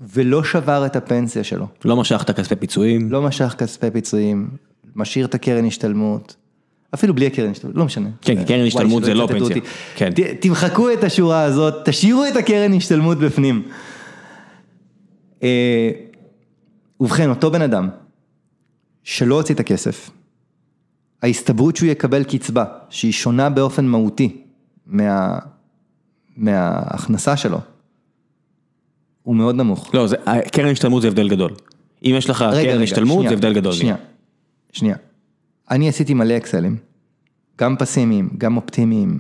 ולא 0.01 0.45
שבר 0.45 0.87
את 0.87 0.97
הפנסיה 0.97 1.45
שלו, 1.45 1.67
לא 1.85 1.97
משכת 1.97 2.31
כספי 2.31 2.57
פיצויים. 2.57 3.13
לא 3.13 3.23
משך 3.23 3.55
כספי 3.59 3.91
פיצויים, 3.91 4.51
משאיר 4.97 5.27
את 5.27 5.35
הקרן 5.35 5.65
השתלמות, 5.65 6.37
אפילו 6.95 7.15
בלי 7.15 7.27
הקרן 7.27 7.51
השתלמות, 7.51 7.77
לא 7.77 7.85
משנה. 7.85 8.09
כן, 8.21 8.39
כי 8.39 8.45
קרן 8.45 8.67
השתלמות 8.67 9.05
זה 9.05 9.15
לא 9.15 9.27
פנסיה. 9.27 9.57
כן. 9.97 10.11
תמחקו 10.41 10.93
את 10.93 11.05
השורה 11.05 11.43
הזאת, 11.43 11.75
תשאירו 11.85 12.25
את 12.25 12.37
הקרן 12.37 12.73
השתלמות 12.73 13.19
בפנים. 13.19 13.63
אה, 15.43 15.91
ובכן, 17.01 17.31
אותו 17.31 17.51
בן 17.51 17.63
אדם, 17.63 17.89
שלא 19.05 19.35
הוציא 19.35 19.55
את 19.55 19.61
הכסף, 19.61 20.11
ההסתברות 21.23 21.77
שהוא 21.77 21.89
יקבל 21.89 22.25
קצבה, 22.25 22.65
שהיא 22.91 23.13
שונה 23.13 23.51
באופן 23.51 23.87
מהותי 23.87 24.37
מה, 24.87 25.39
מההכנסה 26.37 27.37
שלו, 27.37 27.59
הוא 29.23 29.37
מאוד 29.37 29.55
נמוך. 29.55 29.95
לא, 29.95 30.07
זה- 30.07 30.17
קרן 30.53 30.71
השתלמות 30.71 31.03
זה 31.03 31.09
הבדל 31.09 31.29
גדול. 31.29 31.51
אם 32.05 32.15
יש 32.19 32.31
לך 32.31 32.43
רגע, 32.43 32.73
קרן 32.73 32.83
השתלמות 32.83 33.29
זה 33.29 33.35
הבדל 33.35 33.55
גדול. 33.55 33.73
שנייה, 33.73 33.97
שנייה. 34.73 34.97
אני 35.71 35.89
עשיתי 35.89 36.15
מלא 36.15 36.37
אקסלים, 36.37 36.77
גם 37.59 37.77
פסימיים, 37.77 38.31
גם 38.39 38.57
אופטימיים, 38.57 39.19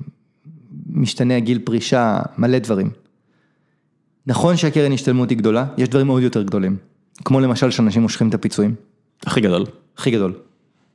משתנה 0.86 1.36
הגיל 1.36 1.58
פרישה, 1.58 2.20
מלא 2.38 2.58
דברים. 2.58 2.90
נכון 4.26 4.56
שהקרן 4.56 4.92
השתלמות 4.92 5.30
היא 5.30 5.38
גדולה, 5.38 5.66
יש 5.78 5.88
דברים 5.88 6.08
עוד 6.08 6.22
יותר 6.22 6.42
גדולים. 6.42 6.76
כמו 7.24 7.40
למשל 7.40 7.70
שאנשים 7.70 8.02
מושכים 8.02 8.28
את 8.28 8.34
הפיצויים, 8.34 8.74
הכי 9.26 9.40
גדול. 9.40 9.64
הכי 9.96 10.10
גדול. 10.10 10.34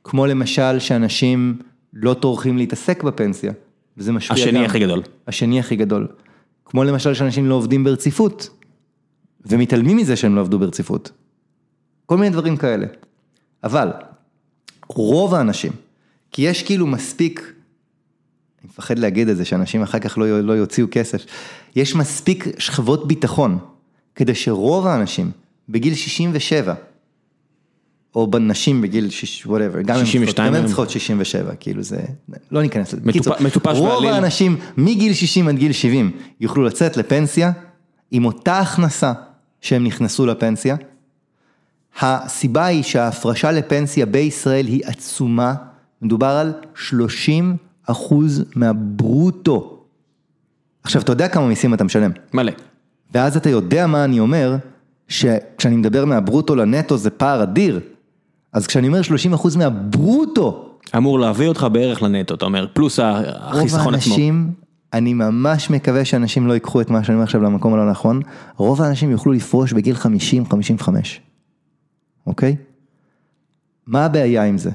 כמו 0.04 0.26
למשל 0.26 0.78
שאנשים 0.78 1.58
לא 1.92 2.14
טורחים 2.14 2.58
להתעסק 2.58 3.02
בפנסיה, 3.02 3.52
וזה 3.98 4.12
משפיע 4.12 4.36
גם. 4.36 4.42
השני 4.42 4.64
הכי 4.64 4.78
גדול. 4.78 5.02
השני 5.26 5.60
הכי 5.60 5.76
גדול. 5.76 6.08
כמו 6.64 6.84
למשל 6.84 7.14
שאנשים 7.14 7.46
לא 7.46 7.54
עובדים 7.54 7.84
ברציפות, 7.84 8.50
ומתעלמים 9.46 9.96
מזה 9.96 10.16
שהם 10.16 10.36
לא 10.36 10.40
עבדו 10.40 10.58
ברציפות. 10.58 11.10
כל 12.06 12.16
מיני 12.16 12.30
דברים 12.30 12.56
כאלה. 12.56 12.86
אבל, 13.64 13.88
רוב 14.88 15.34
האנשים, 15.34 15.72
כי 16.32 16.42
יש 16.42 16.62
כאילו 16.62 16.86
מספיק, 16.86 17.40
אני 18.60 18.68
מפחד 18.68 18.98
להגיד 18.98 19.28
את 19.28 19.36
זה, 19.36 19.44
שאנשים 19.44 19.82
אחר 19.82 19.98
כך 19.98 20.18
לא, 20.18 20.40
לא 20.40 20.52
יוציאו 20.52 20.86
כסף, 20.90 21.26
יש 21.76 21.94
מספיק 21.94 22.46
שכבות 22.58 23.08
ביטחון, 23.08 23.58
כדי 24.14 24.34
שרוב 24.34 24.86
האנשים, 24.86 25.30
בגיל 25.68 25.94
67, 25.94 26.74
או 28.18 28.26
בנשים 28.26 28.82
בגיל 28.82 29.10
שיש, 29.10 29.46
whatever, 29.46 29.82
גם 29.84 29.96
הם 29.98 30.04
62 30.06 30.26
צריכות- 30.26 30.36
גם 30.38 30.46
הם 30.46 30.54
היום. 30.54 30.66
צריכות 30.66 30.90
67, 30.90 31.54
כאילו 31.60 31.82
זה, 31.82 32.00
לא 32.50 32.62
ניכנס 32.62 32.92
לזה. 32.92 33.02
מטופ- 33.10 33.42
מטופש 33.42 33.76
רוב 33.78 33.88
בעליל. 33.88 34.10
האנשים 34.14 34.56
מגיל 34.76 35.12
60 35.12 35.48
עד 35.48 35.56
גיל 35.56 35.72
70 35.72 36.10
יוכלו 36.40 36.64
לצאת 36.64 36.96
לפנסיה 36.96 37.52
עם 38.10 38.24
אותה 38.24 38.58
הכנסה 38.58 39.12
שהם 39.60 39.84
נכנסו 39.84 40.26
לפנסיה. 40.26 40.76
הסיבה 42.00 42.66
היא 42.66 42.82
שההפרשה 42.82 43.52
לפנסיה 43.52 44.06
בישראל 44.06 44.66
היא 44.66 44.80
עצומה, 44.84 45.54
מדובר 46.02 46.26
על 46.26 46.52
30 46.74 47.56
אחוז 47.86 48.44
מהברוטו. 48.56 49.78
עכשיו, 50.82 51.02
אתה 51.02 51.12
יודע 51.12 51.28
כמה 51.28 51.46
מיסים 51.48 51.74
אתה 51.74 51.84
משלם, 51.84 52.10
מלא. 52.34 52.52
ואז 53.14 53.36
אתה 53.36 53.48
יודע 53.50 53.86
מה 53.86 54.04
אני 54.04 54.20
אומר, 54.20 54.56
שכשאני 55.08 55.76
מדבר 55.76 56.04
מהברוטו 56.04 56.56
לנטו 56.56 56.96
זה 56.96 57.10
פער 57.10 57.42
אדיר, 57.42 57.80
אז 58.58 58.66
כשאני 58.66 58.88
אומר 58.88 59.02
30 59.02 59.32
אחוז 59.32 59.56
מהברוטו, 59.56 60.74
אמור 60.96 61.18
להביא 61.18 61.48
אותך 61.48 61.66
בערך 61.72 62.02
לנטו, 62.02 62.34
אתה 62.34 62.44
אומר, 62.44 62.66
פלוס 62.72 63.00
רוב 63.00 63.08
החיסכון 63.24 63.94
עצמו. 63.94 64.14
האנשים, 64.14 64.52
אני 64.92 65.14
ממש 65.14 65.70
מקווה 65.70 66.04
שאנשים 66.04 66.46
לא 66.46 66.52
ייקחו 66.52 66.80
את 66.80 66.90
מה 66.90 67.04
שאני 67.04 67.14
אומר 67.14 67.24
עכשיו 67.24 67.42
למקום 67.42 67.74
הלא 67.74 67.90
נכון, 67.90 68.20
רוב 68.56 68.82
האנשים 68.82 69.10
יוכלו 69.10 69.32
לפרוש 69.32 69.72
בגיל 69.72 69.96
50-55, 69.96 70.88
אוקיי? 72.26 72.56
מה 73.86 74.04
הבעיה 74.04 74.44
עם 74.44 74.58
זה? 74.58 74.70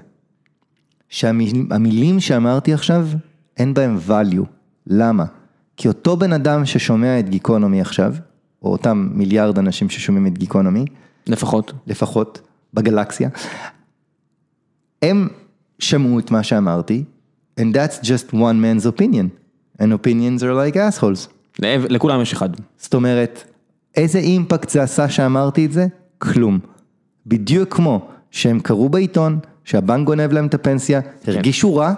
שהמילים 1.10 2.20
שאמרתי 2.20 2.74
עכשיו, 2.74 3.08
אין 3.58 3.74
בהם 3.74 3.98
value. 4.08 4.46
למה? 4.88 5.26
כי 5.78 5.88
אותו 5.88 6.18
בן 6.18 6.34
אדם 6.34 6.66
ששומע 6.66 7.20
את 7.20 7.30
גיקונומי 7.30 7.82
עכשיו, 7.82 8.14
או 8.62 8.72
אותם 8.72 9.10
מיליארד 9.14 9.60
אנשים 9.60 9.90
ששומעים 9.90 10.28
את 10.28 10.38
גיקונומי, 10.38 10.86
לפחות. 11.28 11.74
לפחות 11.88 12.42
בגלקסיה, 12.74 13.30
הם 15.02 15.28
שמעו 15.80 16.20
את 16.20 16.32
מה 16.32 16.44
שאמרתי, 16.44 17.04
and 17.60 17.64
that's 17.64 18.04
just 18.04 18.34
one 18.34 18.36
man's 18.36 18.86
opinion, 18.86 19.28
and 19.82 19.86
opinions 19.86 20.42
are 20.42 20.74
like 20.74 20.76
assholes. 20.76 21.28
לכולם 21.90 22.22
יש 22.22 22.34
אחד. 22.34 22.50
זאת 22.78 22.94
אומרת, 22.94 23.44
איזה 23.96 24.20
אימפקט 24.20 24.70
זה 24.70 24.84
עשה 24.84 25.10
שאמרתי 25.10 25.66
את 25.66 25.72
זה? 25.72 25.88
כלום. 26.18 26.60
בדיוק 27.28 27.76
כמו 27.76 28.08
שהם 28.32 28.60
קראו 28.60 28.90
בעיתון, 28.90 29.40
שהבנק 29.64 30.06
גונב 30.06 30.32
להם 30.34 30.46
את 30.46 30.54
הפנסיה, 30.54 31.02
הרגישו 31.28 31.76
רע, 31.76 31.94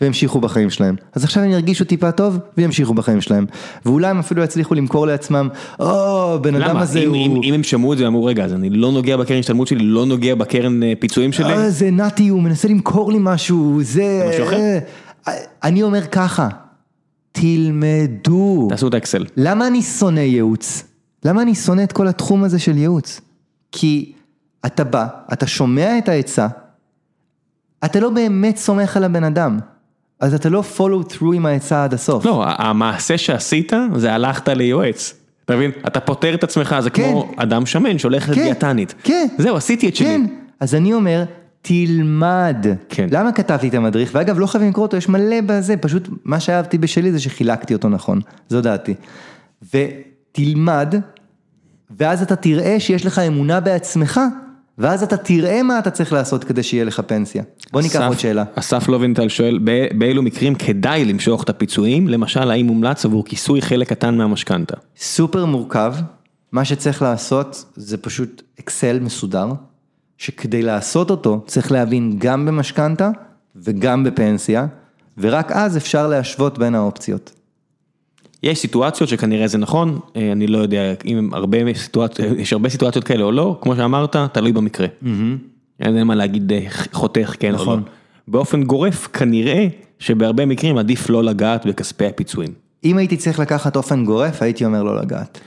והמשיכו 0.00 0.40
בחיים 0.40 0.70
שלהם. 0.70 0.96
אז 1.14 1.24
עכשיו 1.24 1.42
הם 1.42 1.50
ירגישו 1.50 1.84
טיפה 1.84 2.12
טוב, 2.12 2.38
וימשיכו 2.56 2.94
בחיים 2.94 3.20
שלהם. 3.20 3.46
ואולי 3.86 4.06
הם 4.08 4.18
אפילו 4.18 4.42
יצליחו 4.42 4.74
למכור 4.74 5.06
לעצמם, 5.06 5.48
או, 5.80 6.38
בן 6.42 6.54
אדם 6.54 6.70
למה? 6.70 6.80
הזה 6.80 6.98
אם- 6.98 7.08
הוא... 7.08 7.16
אם 7.16 7.40
אם 7.42 7.54
הם 7.54 7.62
שמעו 7.62 7.92
את 7.92 7.98
זה 7.98 8.04
ואמרו, 8.04 8.24
רגע, 8.24 8.44
אז 8.44 8.52
אני 8.52 8.70
לא 8.70 8.92
נוגע 8.92 9.16
בקרן 9.16 9.38
השתלמות 9.38 9.68
שלי, 9.68 9.78
לא 9.84 10.06
נוגע 10.06 10.34
בקרן 10.34 10.82
אה, 10.82 10.92
פיצויים 10.98 11.32
שלי, 11.32 11.52
אה, 11.52 11.70
זה 11.70 11.90
נתי, 11.90 12.28
הוא 12.28 12.42
מנסה 12.42 12.68
למכור 12.68 13.12
לי 13.12 13.18
משהו, 13.20 13.78
זה... 13.82 14.26
משהו 14.28 14.44
אחר? 14.44 14.78
אה, 15.28 15.32
אני 15.64 15.82
אומר 15.82 16.06
ככה, 16.06 16.48
תלמדו. 17.32 18.66
תעשו 18.70 18.88
את 18.88 18.94
האקסל. 18.94 19.24
למה 19.36 19.66
אני 19.66 19.82
שונא 19.82 20.20
ייעוץ? 20.20 20.84
למה 21.24 21.42
אני 21.42 21.54
שונא 21.54 21.82
את 21.82 21.92
כל 21.92 22.08
התחום 22.08 22.44
הזה 22.44 22.58
של 22.58 22.76
ייעוץ? 22.78 23.20
כי 23.72 24.12
אתה 24.66 24.84
בא, 24.84 25.06
אתה 25.32 25.46
שומע 25.46 25.98
את 25.98 26.08
העצה, 26.08 26.46
אתה 27.84 28.00
לא 28.00 28.10
באמת 28.10 28.56
סומך 28.56 28.96
על 28.96 29.04
הבן 29.04 29.24
אדם, 29.24 29.58
אז 30.20 30.34
אתה 30.34 30.48
לא 30.48 30.62
follow 30.76 31.12
through 31.12 31.34
עם 31.34 31.46
העצה 31.46 31.84
עד 31.84 31.94
הסוף. 31.94 32.24
לא, 32.24 32.44
המעשה 32.46 33.18
שעשית 33.18 33.72
זה 33.96 34.12
הלכת 34.12 34.48
ליועץ. 34.48 35.14
אתה 35.44 35.56
מבין? 35.56 35.70
אתה 35.86 36.00
פותר 36.00 36.34
את 36.34 36.44
עצמך, 36.44 36.76
זה 36.80 36.90
כן. 36.90 37.10
כמו 37.10 37.32
אדם 37.36 37.66
שמן 37.66 37.98
שהולך 37.98 38.26
כן, 38.26 38.32
לדיאטנית. 38.32 38.94
כן. 39.02 39.26
זהו, 39.38 39.56
עשיתי 39.56 39.88
את 39.88 39.96
שלי. 39.96 40.06
כן, 40.06 40.26
אז 40.60 40.74
אני 40.74 40.92
אומר, 40.92 41.24
תלמד. 41.62 42.66
כן. 42.88 43.06
למה 43.10 43.32
כתבתי 43.32 43.68
את 43.68 43.74
המדריך? 43.74 44.10
ואגב, 44.14 44.38
לא 44.38 44.46
חייבים 44.46 44.70
לקרוא 44.70 44.86
אותו, 44.86 44.96
יש 44.96 45.08
מלא 45.08 45.40
בזה, 45.46 45.76
פשוט 45.76 46.08
מה 46.24 46.40
שאהבתי 46.40 46.78
בשלי 46.78 47.12
זה 47.12 47.20
שחילקתי 47.20 47.74
אותו 47.74 47.88
נכון, 47.88 48.20
זו 48.48 48.60
דעתי. 48.60 48.94
ותלמד, 49.74 50.94
ואז 51.98 52.22
אתה 52.22 52.36
תראה 52.36 52.80
שיש 52.80 53.06
לך 53.06 53.18
אמונה 53.18 53.60
בעצמך, 53.60 54.20
ואז 54.80 55.02
אתה 55.02 55.16
תראה 55.16 55.62
מה 55.62 55.78
אתה 55.78 55.90
צריך 55.90 56.12
לעשות 56.12 56.44
כדי 56.44 56.62
שיהיה 56.62 56.84
לך 56.84 57.00
פנסיה. 57.06 57.42
בוא 57.72 57.82
ניקח 57.82 58.00
עוד 58.08 58.18
שאלה. 58.18 58.44
אסף 58.54 58.88
לובנטל 58.88 59.28
שואל, 59.28 59.58
"ב- 59.64 59.98
באילו 59.98 60.22
מקרים 60.22 60.54
כדאי 60.54 61.04
למשוך 61.04 61.42
את 61.42 61.48
הפיצויים? 61.48 62.08
למשל, 62.08 62.50
האם 62.50 62.66
מומלץ 62.66 63.04
עבור 63.04 63.24
כיסוי 63.24 63.62
חלק 63.62 63.88
קטן 63.88 64.16
מהמשכנתה? 64.16 64.76
סופר 64.96 65.44
מורכב, 65.44 65.94
מה 66.52 66.64
שצריך 66.64 67.02
לעשות 67.02 67.64
זה 67.76 67.96
פשוט 67.96 68.42
אקסל 68.60 69.00
מסודר, 69.00 69.48
שכדי 70.18 70.62
לעשות 70.62 71.10
אותו 71.10 71.44
צריך 71.46 71.72
להבין 71.72 72.14
גם 72.18 72.46
במשכנתה 72.46 73.10
וגם 73.56 74.04
בפנסיה, 74.04 74.66
ורק 75.18 75.52
אז 75.52 75.76
אפשר 75.76 76.06
להשוות 76.08 76.58
בין 76.58 76.74
האופציות. 76.74 77.39
יש 78.42 78.58
סיטואציות 78.58 79.08
שכנראה 79.08 79.46
זה 79.46 79.58
נכון, 79.58 79.98
אה, 80.16 80.32
אני 80.32 80.46
לא 80.46 80.58
יודע 80.58 80.94
אם 81.06 81.16
הם 81.16 81.34
הרבה 81.34 81.74
סיטואציות, 81.74 82.38
יש 82.38 82.52
הרבה 82.52 82.68
סיטואציות 82.68 83.04
כאלה 83.04 83.24
או 83.24 83.32
לא, 83.32 83.58
כמו 83.60 83.76
שאמרת, 83.76 84.16
תלוי 84.16 84.52
במקרה. 84.52 84.86
אין 85.80 85.94
לי 85.94 86.02
מה 86.02 86.14
להגיד 86.14 86.52
אה, 86.52 86.66
חותך 86.92 87.34
כן 87.38 87.48
או 87.48 87.56
לא. 87.56 87.62
נכון. 87.62 87.82
באופן 88.28 88.62
גורף, 88.62 89.08
כנראה 89.12 89.66
שבהרבה 89.98 90.46
מקרים 90.46 90.78
עדיף 90.78 91.10
לא 91.10 91.24
לגעת 91.24 91.66
בכספי 91.66 92.06
הפיצויים. 92.06 92.50
אם 92.84 92.98
הייתי 92.98 93.16
צריך 93.16 93.38
לקחת 93.38 93.76
אופן 93.76 94.04
גורף, 94.04 94.42
הייתי 94.42 94.64
אומר 94.64 94.82
לא 94.82 95.00
לגעת. 95.00 95.40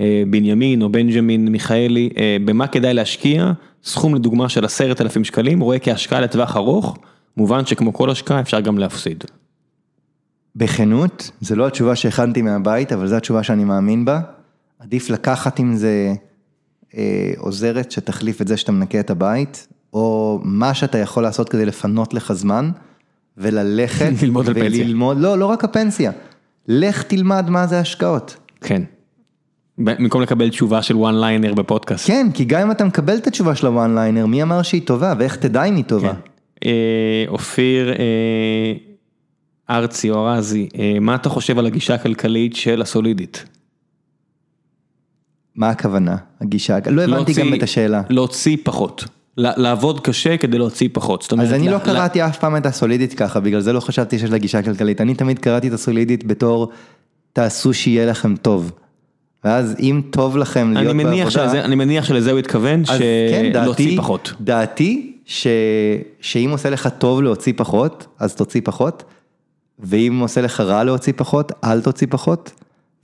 אה, 0.00 0.22
בנימין 0.30 0.82
או 0.82 0.88
בנג'מין 0.88 1.48
מיכאלי, 1.48 2.10
במה 2.44 2.66
כדאי 2.66 2.94
להשקיע? 2.94 3.52
סכום 3.84 4.14
לדוגמה 4.14 4.48
של 4.48 4.64
עשרת 4.64 5.00
אלפים 5.00 5.24
שקלים, 5.24 5.60
רואה 5.60 5.78
כהשקעה 5.78 6.20
לטווח 6.20 6.56
ארוך, 6.56 6.98
מובן 7.36 7.66
שכמו 7.66 7.92
כל 7.92 8.10
השקעה 8.10 8.40
אפשר 8.40 8.60
גם 8.60 8.78
להפסיד. 8.78 9.24
בכנות, 10.58 11.30
זה 11.40 11.56
לא 11.56 11.66
התשובה 11.66 11.96
שהכנתי 11.96 12.42
מהבית, 12.42 12.92
אבל 12.92 13.06
זו 13.06 13.16
התשובה 13.16 13.42
שאני 13.42 13.64
מאמין 13.64 14.04
בה. 14.04 14.20
עדיף 14.78 15.10
לקחת 15.10 15.58
עם 15.58 15.76
זה 15.76 16.14
אה, 16.96 17.32
עוזרת 17.36 17.90
שתחליף 17.90 18.42
את 18.42 18.48
זה 18.48 18.56
שאתה 18.56 18.72
מנקה 18.72 19.00
את 19.00 19.10
הבית, 19.10 19.68
או 19.92 20.40
מה 20.44 20.74
שאתה 20.74 20.98
יכול 20.98 21.22
לעשות 21.22 21.48
כדי 21.48 21.66
לפנות 21.66 22.14
לך 22.14 22.32
זמן, 22.32 22.70
וללכת. 23.36 24.12
ללמוד 24.22 24.48
על 24.48 24.54
פנסיה. 24.54 24.84
וללמוד, 24.84 25.18
לא, 25.18 25.38
לא 25.38 25.46
רק 25.46 25.64
הפנסיה. 25.64 26.10
לך 26.68 27.02
תלמד 27.02 27.50
מה 27.50 27.66
זה 27.66 27.80
השקעות. 27.80 28.36
כן. 28.60 28.82
במקום 29.78 30.22
לקבל 30.22 30.48
תשובה 30.48 30.82
של 30.82 30.96
one 30.96 31.20
liner 31.20 31.54
בפודקאסט. 31.54 32.06
כן, 32.06 32.26
כי 32.34 32.44
גם 32.44 32.60
אם 32.60 32.70
אתה 32.70 32.84
מקבל 32.84 33.16
את 33.16 33.26
התשובה 33.26 33.54
של 33.54 33.66
ה 33.66 33.73
one 33.73 33.94
liner, 33.94 34.26
מי 34.26 34.42
אמר 34.42 34.62
שהיא 34.62 34.82
טובה, 34.86 35.14
ואיך 35.18 35.36
תדע 35.36 35.64
אם 35.64 35.76
היא 35.76 35.84
טובה? 35.84 36.12
אה, 36.64 37.24
אופיר 37.28 37.92
אה, 37.92 38.87
ארצי 39.70 40.10
או 40.10 40.28
ארזי, 40.28 40.68
אה, 40.78 40.96
מה 41.00 41.14
אתה 41.14 41.28
חושב 41.28 41.58
על 41.58 41.66
הגישה 41.66 41.94
הכלכלית 41.94 42.56
של 42.56 42.82
הסולידית? 42.82 43.44
מה 45.54 45.70
הכוונה, 45.70 46.16
הגישה? 46.40 46.78
לא 46.86 47.02
הבנתי 47.02 47.32
גם 47.32 47.54
את 47.54 47.62
השאלה. 47.62 48.02
להוציא 48.08 48.56
פחות. 48.64 49.04
לעבוד 49.36 50.00
קשה 50.00 50.36
כדי 50.36 50.58
להוציא 50.58 50.88
פחות. 50.92 51.22
זאת 51.22 51.32
אומרת, 51.32 51.46
אז 51.46 51.52
אני 51.52 51.68
לא 51.68 51.78
קראתי 51.78 52.22
אף 52.26 52.38
פעם 52.38 52.56
את 52.56 52.66
הסולידית 52.66 53.14
ככה, 53.14 53.40
בגלל 53.40 53.60
זה 53.60 53.72
לא 53.72 53.80
חשבתי 53.80 54.18
שיש 54.18 54.30
לה 54.30 54.38
גישה 54.38 54.62
כלכלית. 54.62 55.00
אני 55.00 55.14
תמיד 55.14 55.38
קראתי 55.38 55.68
את 55.68 55.72
הסולידית 55.72 56.24
בתור, 56.24 56.68
תעשו 57.32 57.74
שיהיה 57.74 58.06
לכם 58.06 58.36
טוב. 58.36 58.72
ואז 59.44 59.76
אם 59.80 60.02
טוב 60.10 60.36
לכם 60.36 60.72
להיות 60.72 60.94
אני 60.94 61.04
בעבודה, 61.04 61.46
מניח 61.46 61.64
אני 61.64 61.74
מניח 61.74 62.04
שלזה 62.04 62.30
הוא 62.30 62.38
התכוון, 62.38 62.84
כן, 62.84 62.94
שלהוציא 62.98 63.52
דעתי, 63.86 63.96
פחות. 63.96 64.32
דעתי, 64.40 65.12
ש... 65.26 65.46
שאם 66.20 66.50
עושה 66.50 66.70
לך 66.70 66.88
טוב 66.98 67.22
להוציא 67.22 67.52
פחות, 67.56 68.06
אז 68.18 68.34
תוציא 68.34 68.60
פחות, 68.64 69.04
ואם 69.80 70.18
עושה 70.20 70.40
לך 70.40 70.60
רע 70.60 70.84
להוציא 70.84 71.12
פחות, 71.16 71.52
אל 71.64 71.80
תוציא 71.80 72.06
פחות, 72.10 72.52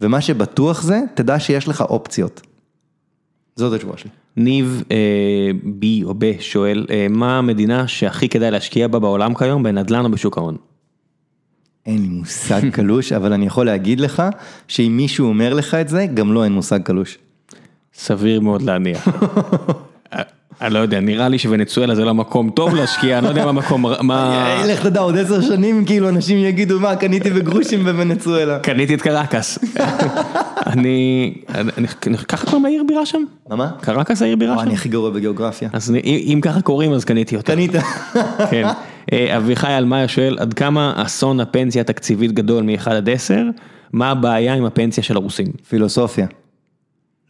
ומה 0.01 0.21
שבטוח 0.21 0.83
זה, 0.83 1.01
תדע 1.15 1.41
שיש 1.41 1.69
לך 1.69 1.81
אופציות. 1.81 2.41
זאת 3.57 3.73
התשובה 3.73 3.97
שלי. 3.97 4.11
ניב 4.37 4.83
אה, 4.91 5.51
בי 5.65 6.03
או 6.05 6.15
ב 6.19 6.33
שואל, 6.41 6.87
אה, 6.91 7.07
מה 7.11 7.39
המדינה 7.39 7.89
שהכי 7.89 8.29
כדאי 8.29 8.51
להשקיע 8.51 8.89
בה 8.89 8.99
בעולם 8.99 9.35
כיום, 9.35 9.63
בנדל"ן 9.63 10.05
או 10.05 10.11
בשוק 10.11 10.39
ההון? 10.39 10.57
אין 11.87 12.03
לי 12.03 12.09
מושג 12.09 12.71
קלוש, 12.77 13.13
אבל 13.13 13.33
אני 13.33 13.47
יכול 13.47 13.67
להגיד 13.67 14.01
לך 14.01 14.23
שאם 14.69 14.93
מישהו 14.97 15.29
אומר 15.29 15.55
לך 15.55 15.75
את 15.75 15.89
זה, 15.89 16.07
גם 16.15 16.33
לו 16.33 16.45
אין 16.45 16.53
מושג 16.53 16.83
קלוש. 16.83 17.19
סביר 17.95 18.41
מאוד 18.41 18.63
להניח. 18.63 19.09
אני 20.65 20.75
לא 20.75 20.79
יודע, 20.79 21.01
נראה 21.01 21.29
לי 21.29 21.39
שוונצואלה 21.39 21.95
זה 21.95 22.05
לא 22.05 22.15
מקום 22.15 22.51
טוב 22.51 22.75
להשקיע, 22.75 23.19
אני 23.19 23.25
לא 23.25 23.29
יודע 23.29 23.45
מה 23.45 23.53
מקום, 23.53 23.87
מה... 24.01 24.45
לך 24.73 24.83
תדע, 24.83 25.01
עוד 25.01 25.19
עשר 25.19 25.41
שנים 25.41 25.85
כאילו 25.85 26.09
אנשים 26.09 26.39
יגידו 26.39 26.81
מה, 26.81 26.97
קניתי 26.97 27.31
בגרושים 27.31 27.85
בוונצואלה. 27.85 28.59
קניתי 28.59 28.95
את 28.95 29.03
קרקס. 29.03 29.59
אני, 30.73 31.35
ככה 32.29 32.47
קוראים 32.47 32.65
לעיר 32.65 32.83
בירה 32.89 33.07
שם? 33.07 33.23
מה? 33.51 33.71
קרקס 33.81 34.23
העיר 34.23 34.37
בירה 34.37 34.55
שם? 34.55 34.61
אני 34.61 34.75
הכי 34.75 34.89
גרוע 34.89 35.11
בגיאוגרפיה. 35.11 35.69
אז 35.73 35.95
אם 36.05 36.39
ככה 36.43 36.61
קוראים 36.61 36.93
אז 36.93 37.05
קניתי 37.05 37.37
אותה. 37.37 37.53
קנית. 37.53 37.73
כן. 38.51 38.69
אה, 39.13 39.37
אביחי 39.37 39.79
אלמאיה 39.79 40.09
שואל, 40.09 40.37
עד 40.41 40.55
כמה 40.55 40.93
אסון 40.97 41.41
הפנסיה 41.41 41.81
התקציבית 41.81 42.33
גדול 42.33 42.63
מ-1 42.63 42.91
עד 42.91 43.09
10? 43.09 43.43
מה 43.93 44.11
הבעיה 44.11 44.55
עם 44.55 44.65
הפנסיה 44.65 45.05
של 45.05 45.17
הרוסים? 45.17 45.47
פילוסופיה. 45.69 46.27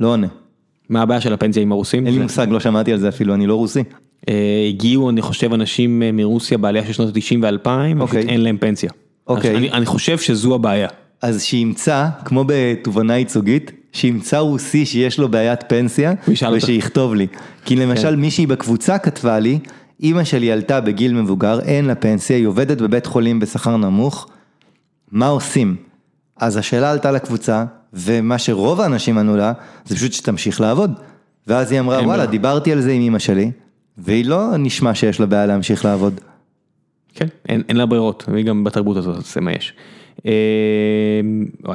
לא 0.01 0.09
עונה. 0.09 0.44
מה 0.89 1.03
הבעיה 1.03 1.21
של 1.21 1.33
הפנסיה 1.33 1.63
עם 1.63 1.73
הרוסים? 1.73 2.07
אין 2.07 2.15
לי 2.15 2.21
מושג, 2.21 2.47
לא 2.51 2.61
שמעתי 2.61 2.93
על 2.93 2.99
זה 2.99 3.09
אפילו, 3.09 3.35
אני 3.35 3.47
לא 3.47 3.55
רוסי. 3.55 3.83
אה, 4.29 4.67
הגיעו, 4.69 5.11
אני 5.11 5.23
חושב, 5.23 5.53
אנשים 5.53 6.03
אה, 6.03 6.13
מרוסיה 6.13 6.59
בעלייה 6.59 6.87
של 6.87 6.93
שנות 6.93 7.09
ה-90 7.09 7.39
ו-2000, 7.43 8.01
אוקיי. 8.01 8.29
אין 8.29 8.41
להם 8.41 8.57
פנסיה. 8.59 8.91
אוקיי. 9.27 9.57
אני, 9.73 9.87
חושב 9.87 10.19
שזו 10.19 10.55
הבעיה. 10.55 10.89
אז 11.23 11.43
שימצא, 11.43 12.09
כמו 12.25 12.45
בתובנה 12.47 13.19
ייצוגית, 13.19 13.73
שימצא 13.93 14.39
רוסי 14.39 14.87
שיש 14.87 15.19
לו 15.19 15.29
בעיית 15.29 15.61
פנסיה. 15.69 16.13
ושיכתוב 16.53 17.15
לי. 17.15 17.27
כי 17.65 17.77
למשל 17.77 18.17
מישהי 18.17 18.47
בקבוצה 18.47 18.99
כתבה 18.99 19.39
לי, 19.39 19.59
אימא 20.01 20.25
שלי 20.25 20.53
עלתה 20.53 20.81
בגיל 20.81 21.15
מבוגר, 21.15 21.61
אין 21.61 21.85
לה 21.85 21.95
פנסיה, 21.95 22.37
היא 22.37 22.47
עובדת 22.47 22.81
בבית 22.81 23.07
חולים 23.07 23.41
בשכר 23.41 23.77
נמוך, 23.77 24.29
מה 25.13 25.27
עושים? 25.27 25.77
אז 26.37 26.57
השאלה 26.57 26.91
עלתה 26.91 27.11
לקבוצה, 27.11 27.65
ומה 27.95 28.39
שרוב 28.39 28.81
האנשים 28.81 29.19
ענו 29.19 29.37
לה, 29.37 29.53
זה 29.85 29.97
פשוט 29.97 30.13
שתמשיך 30.13 30.61
לעבוד. 30.61 30.91
ואז 31.47 31.73
היא 31.73 31.81
אמרה, 31.81 31.97
וואלה, 31.97 32.09
ברירה. 32.13 32.27
דיברתי 32.27 32.73
על 32.73 32.81
זה 32.81 32.93
עם 32.93 33.03
אימא 33.03 33.19
שלי, 33.19 33.51
והיא 33.99 34.25
לא 34.27 34.57
נשמע 34.59 34.95
שיש 34.95 35.21
לה 35.21 35.27
בעיה 35.27 35.47
להמשיך 35.47 35.85
לעבוד. 35.85 36.21
כן, 37.15 37.27
אין, 37.49 37.63
אין 37.69 37.77
לה 37.77 37.87
ברירות, 37.87 38.25
והיא 38.33 38.45
גם 38.45 38.65
בתרבות 38.65 38.97
הזאת, 38.97 39.25
זה 39.25 39.41
מה 39.41 39.53
יש. 39.53 39.75
אה, 40.27 40.33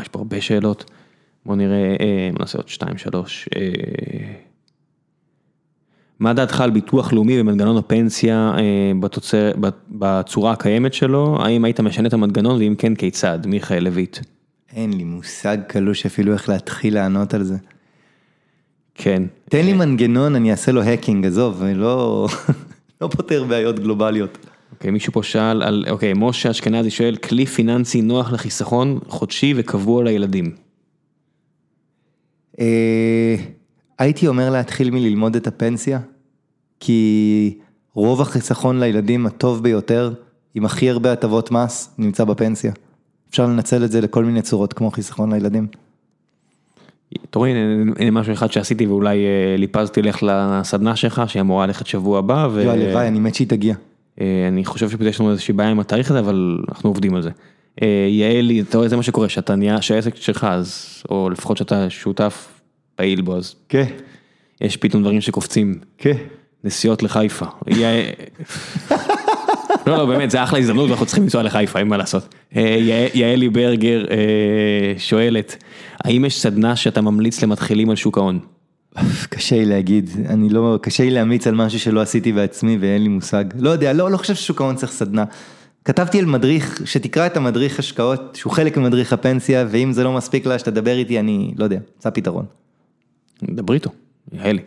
יש 0.01 0.07
פה 0.07 0.19
הרבה 0.19 0.41
שאלות. 0.41 0.91
בוא 1.45 1.55
נראה, 1.55 1.95
אה, 1.99 2.29
נעשה 2.39 2.57
עוד 2.57 2.67
שתיים, 2.67 2.97
שלוש. 2.97 3.49
אה, 3.55 3.61
מה 6.19 6.33
דעתך 6.33 6.61
על 6.61 6.69
ביטוח 6.69 7.13
לאומי 7.13 7.41
ומנגנון 7.41 7.77
הפנסיה 7.77 8.51
אה, 8.57 8.63
בתוצר, 8.99 9.51
בת- 9.59 9.85
בצורה 9.91 10.51
הקיימת 10.51 10.93
שלו? 10.93 11.37
האם 11.41 11.65
היית 11.65 11.79
משנה 11.79 12.07
את 12.07 12.13
המנגנון, 12.13 12.57
ואם 12.57 12.75
כן, 12.77 12.95
כיצד? 12.95 13.39
מיכאל 13.45 13.83
לויט. 13.83 14.17
אין 14.75 14.93
לי 14.93 15.03
מושג 15.03 15.57
קלוש 15.67 16.05
אפילו 16.05 16.33
איך 16.33 16.49
להתחיל 16.49 16.93
לענות 16.93 17.33
על 17.33 17.43
זה. 17.43 17.55
כן. 18.95 19.23
תן 19.49 19.65
לי 19.65 19.73
מנגנון, 19.73 20.35
אני 20.35 20.51
אעשה 20.51 20.71
לו 20.71 20.81
האקינג, 20.81 21.25
עזוב, 21.25 21.63
לא, 21.63 22.27
לא 23.01 23.07
פותר 23.07 23.43
בעיות 23.43 23.79
גלובליות. 23.79 24.37
אוקיי, 24.71 24.91
מישהו 24.91 25.13
פה 25.13 25.23
שאל 25.23 25.63
על, 25.63 25.85
אוקיי, 25.89 26.13
משה 26.15 26.51
אשכנזי 26.51 26.89
שואל, 26.89 27.15
כלי 27.15 27.45
פיננסי 27.45 28.01
נוח 28.01 28.31
לחיסכון 28.31 28.99
חודשי 29.07 29.53
וקבוע 29.57 30.03
לילדים. 30.03 30.55
אה, 32.59 33.35
הייתי 33.99 34.27
אומר 34.27 34.49
להתחיל 34.49 34.91
מללמוד 34.91 35.35
את 35.35 35.47
הפנסיה, 35.47 35.99
כי 36.79 37.57
רוב 37.93 38.21
החיסכון 38.21 38.79
לילדים 38.79 39.25
הטוב 39.25 39.63
ביותר, 39.63 40.13
עם 40.55 40.65
הכי 40.65 40.89
הרבה 40.89 41.11
הטבות 41.11 41.51
מס, 41.51 41.89
נמצא 41.97 42.23
בפנסיה. 42.23 42.71
אפשר 43.29 43.45
לנצל 43.45 43.83
את 43.83 43.91
זה 43.91 44.01
לכל 44.01 44.25
מיני 44.25 44.41
צורות, 44.41 44.73
כמו 44.73 44.91
חיסכון 44.91 45.33
לילדים. 45.33 45.67
אתה 47.29 47.39
רואה, 47.39 47.49
הנה 47.99 48.11
משהו 48.11 48.33
אחד 48.33 48.51
שעשיתי 48.51 48.85
ואולי 48.85 49.17
אה, 49.17 49.57
ליפזתי 49.57 50.01
לך 50.01 50.23
לסדנה 50.23 50.95
שלך, 50.95 51.21
שהיא 51.27 51.41
אמורה 51.41 51.65
ללכת 51.65 51.87
שבוע 51.87 52.19
הבא, 52.19 52.47
יואי, 52.53 52.69
הלוואי, 52.69 53.07
אני 53.07 53.19
מת 53.19 53.35
שהיא 53.35 53.47
תגיע. 53.47 53.75
ואני 54.17 54.65
חושב 54.65 54.89
שיש 54.89 55.19
לנו 55.19 55.31
איזושהי 55.31 55.53
בעיה 55.53 55.69
עם 55.69 55.79
התאריך 55.79 56.11
הזה, 56.11 56.19
אבל 56.19 56.59
אנחנו 56.69 56.89
עובדים 56.89 57.15
על 57.15 57.21
זה. 57.21 57.29
אה, 57.81 58.07
יעלי, 58.09 58.61
אתה 58.61 58.77
רואה, 58.77 58.89
זה 58.89 58.95
מה 58.95 59.03
שקורה, 59.03 59.29
שאתה 59.29 59.55
נהיה, 59.55 59.81
שהעסק 59.81 60.15
שלך, 60.15 60.47
אז, 60.49 60.85
או 61.09 61.29
לפחות 61.29 61.57
שאתה 61.57 61.89
שותף 61.89 62.61
פעיל 62.95 63.21
בו, 63.21 63.37
אז 63.37 63.55
כן, 63.69 63.85
יש 64.61 64.77
פתאום 64.77 65.03
דברים 65.03 65.21
שקופצים. 65.21 65.79
כן. 65.97 66.17
נסיעות 66.63 67.03
לחיפה. 67.03 67.45
לא, 69.89 69.97
לא, 69.97 70.05
באמת, 70.05 70.31
זה 70.31 70.43
אחלה 70.43 70.59
הזדמנות 70.59 70.89
ואנחנו 70.89 71.05
צריכים 71.05 71.23
לנסוע 71.23 71.43
לחיפה, 71.43 71.79
אין 71.79 71.87
מה 71.87 71.97
לעשות. 71.97 72.35
אה, 72.55 72.61
יע- 72.79 73.07
יעלי 73.13 73.49
ברגר 73.49 74.05
אה, 74.09 74.15
שואלת, 74.97 75.63
האם 76.03 76.25
יש 76.25 76.41
סדנה 76.41 76.75
שאתה 76.75 77.01
ממליץ 77.01 77.43
למתחילים 77.43 77.89
על 77.89 77.95
שוק 77.95 78.17
ההון? 78.17 78.39
קשה 79.29 79.55
לי 79.55 79.65
להגיד, 79.65 80.09
אני 80.29 80.49
לא, 80.49 80.79
קשה 80.81 81.03
לי 81.03 81.09
להמליץ 81.09 81.47
על 81.47 81.55
משהו 81.55 81.79
שלא 81.79 82.01
עשיתי 82.01 82.31
בעצמי 82.31 82.77
ואין 82.81 83.03
לי 83.03 83.09
מושג. 83.09 83.45
לא 83.59 83.69
יודע, 83.69 83.93
לא, 83.93 84.11
לא 84.11 84.17
חושב 84.17 84.35
ששוק 84.35 84.61
ההון 84.61 84.75
צריך 84.75 84.91
סדנה. 84.91 85.23
כתבתי 85.85 86.19
על 86.19 86.25
מדריך, 86.25 86.81
שתקרא 86.85 87.25
את 87.25 87.37
המדריך 87.37 87.79
השקעות, 87.79 88.35
שהוא 88.39 88.53
חלק 88.53 88.77
ממדריך 88.77 89.13
הפנסיה, 89.13 89.65
ואם 89.69 89.93
זה 89.93 90.03
לא 90.03 90.13
מספיק 90.13 90.45
לה, 90.45 90.59
שתדבר 90.59 90.97
איתי, 90.97 91.19
אני 91.19 91.51
לא 91.57 91.63
יודע, 91.63 91.77
מצא 91.97 92.09
פתרון. 92.09 92.45
דברי 93.43 93.75
איתו, 93.75 93.89
יעלי. 94.33 94.61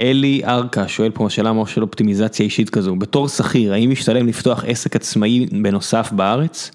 אלי 0.00 0.42
ארקה 0.44 0.88
שואל 0.88 1.10
פה 1.10 1.30
שאלה 1.30 1.52
ממש 1.52 1.74
של 1.74 1.82
אופטימיזציה 1.82 2.44
אישית 2.44 2.70
כזו, 2.70 2.96
בתור 2.96 3.28
שכיר, 3.28 3.72
האם 3.72 3.90
משתלם 3.90 4.26
לפתוח 4.26 4.64
עסק 4.66 4.96
עצמאי 4.96 5.46
בנוסף 5.62 6.12
בארץ? 6.12 6.70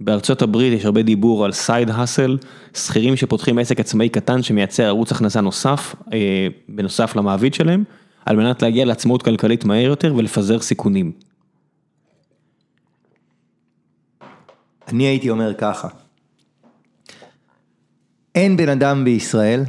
בארצות 0.00 0.42
הברית 0.42 0.72
יש 0.72 0.84
הרבה 0.84 1.02
דיבור 1.02 1.44
על 1.44 1.52
סייד 1.52 1.90
האסל, 1.90 2.38
שכירים 2.74 3.16
שפותחים 3.16 3.58
עסק 3.58 3.80
עצמאי 3.80 4.08
קטן 4.08 4.42
שמייצר 4.42 4.84
ערוץ 4.84 5.12
הכנסה 5.12 5.40
נוסף, 5.40 5.94
אה, 6.12 6.48
בנוסף 6.68 7.16
למעביד 7.16 7.54
שלהם, 7.54 7.84
על 8.26 8.36
מנת 8.36 8.62
להגיע 8.62 8.84
לעצמאות 8.84 9.22
כלכלית 9.22 9.64
מהר 9.64 9.84
יותר 9.84 10.14
ולפזר 10.16 10.60
סיכונים. 10.60 11.12
אני 14.88 15.04
הייתי 15.04 15.30
אומר 15.30 15.54
ככה, 15.54 15.88
אין 18.34 18.56
בן 18.56 18.68
אדם 18.68 19.04
בישראל 19.04 19.64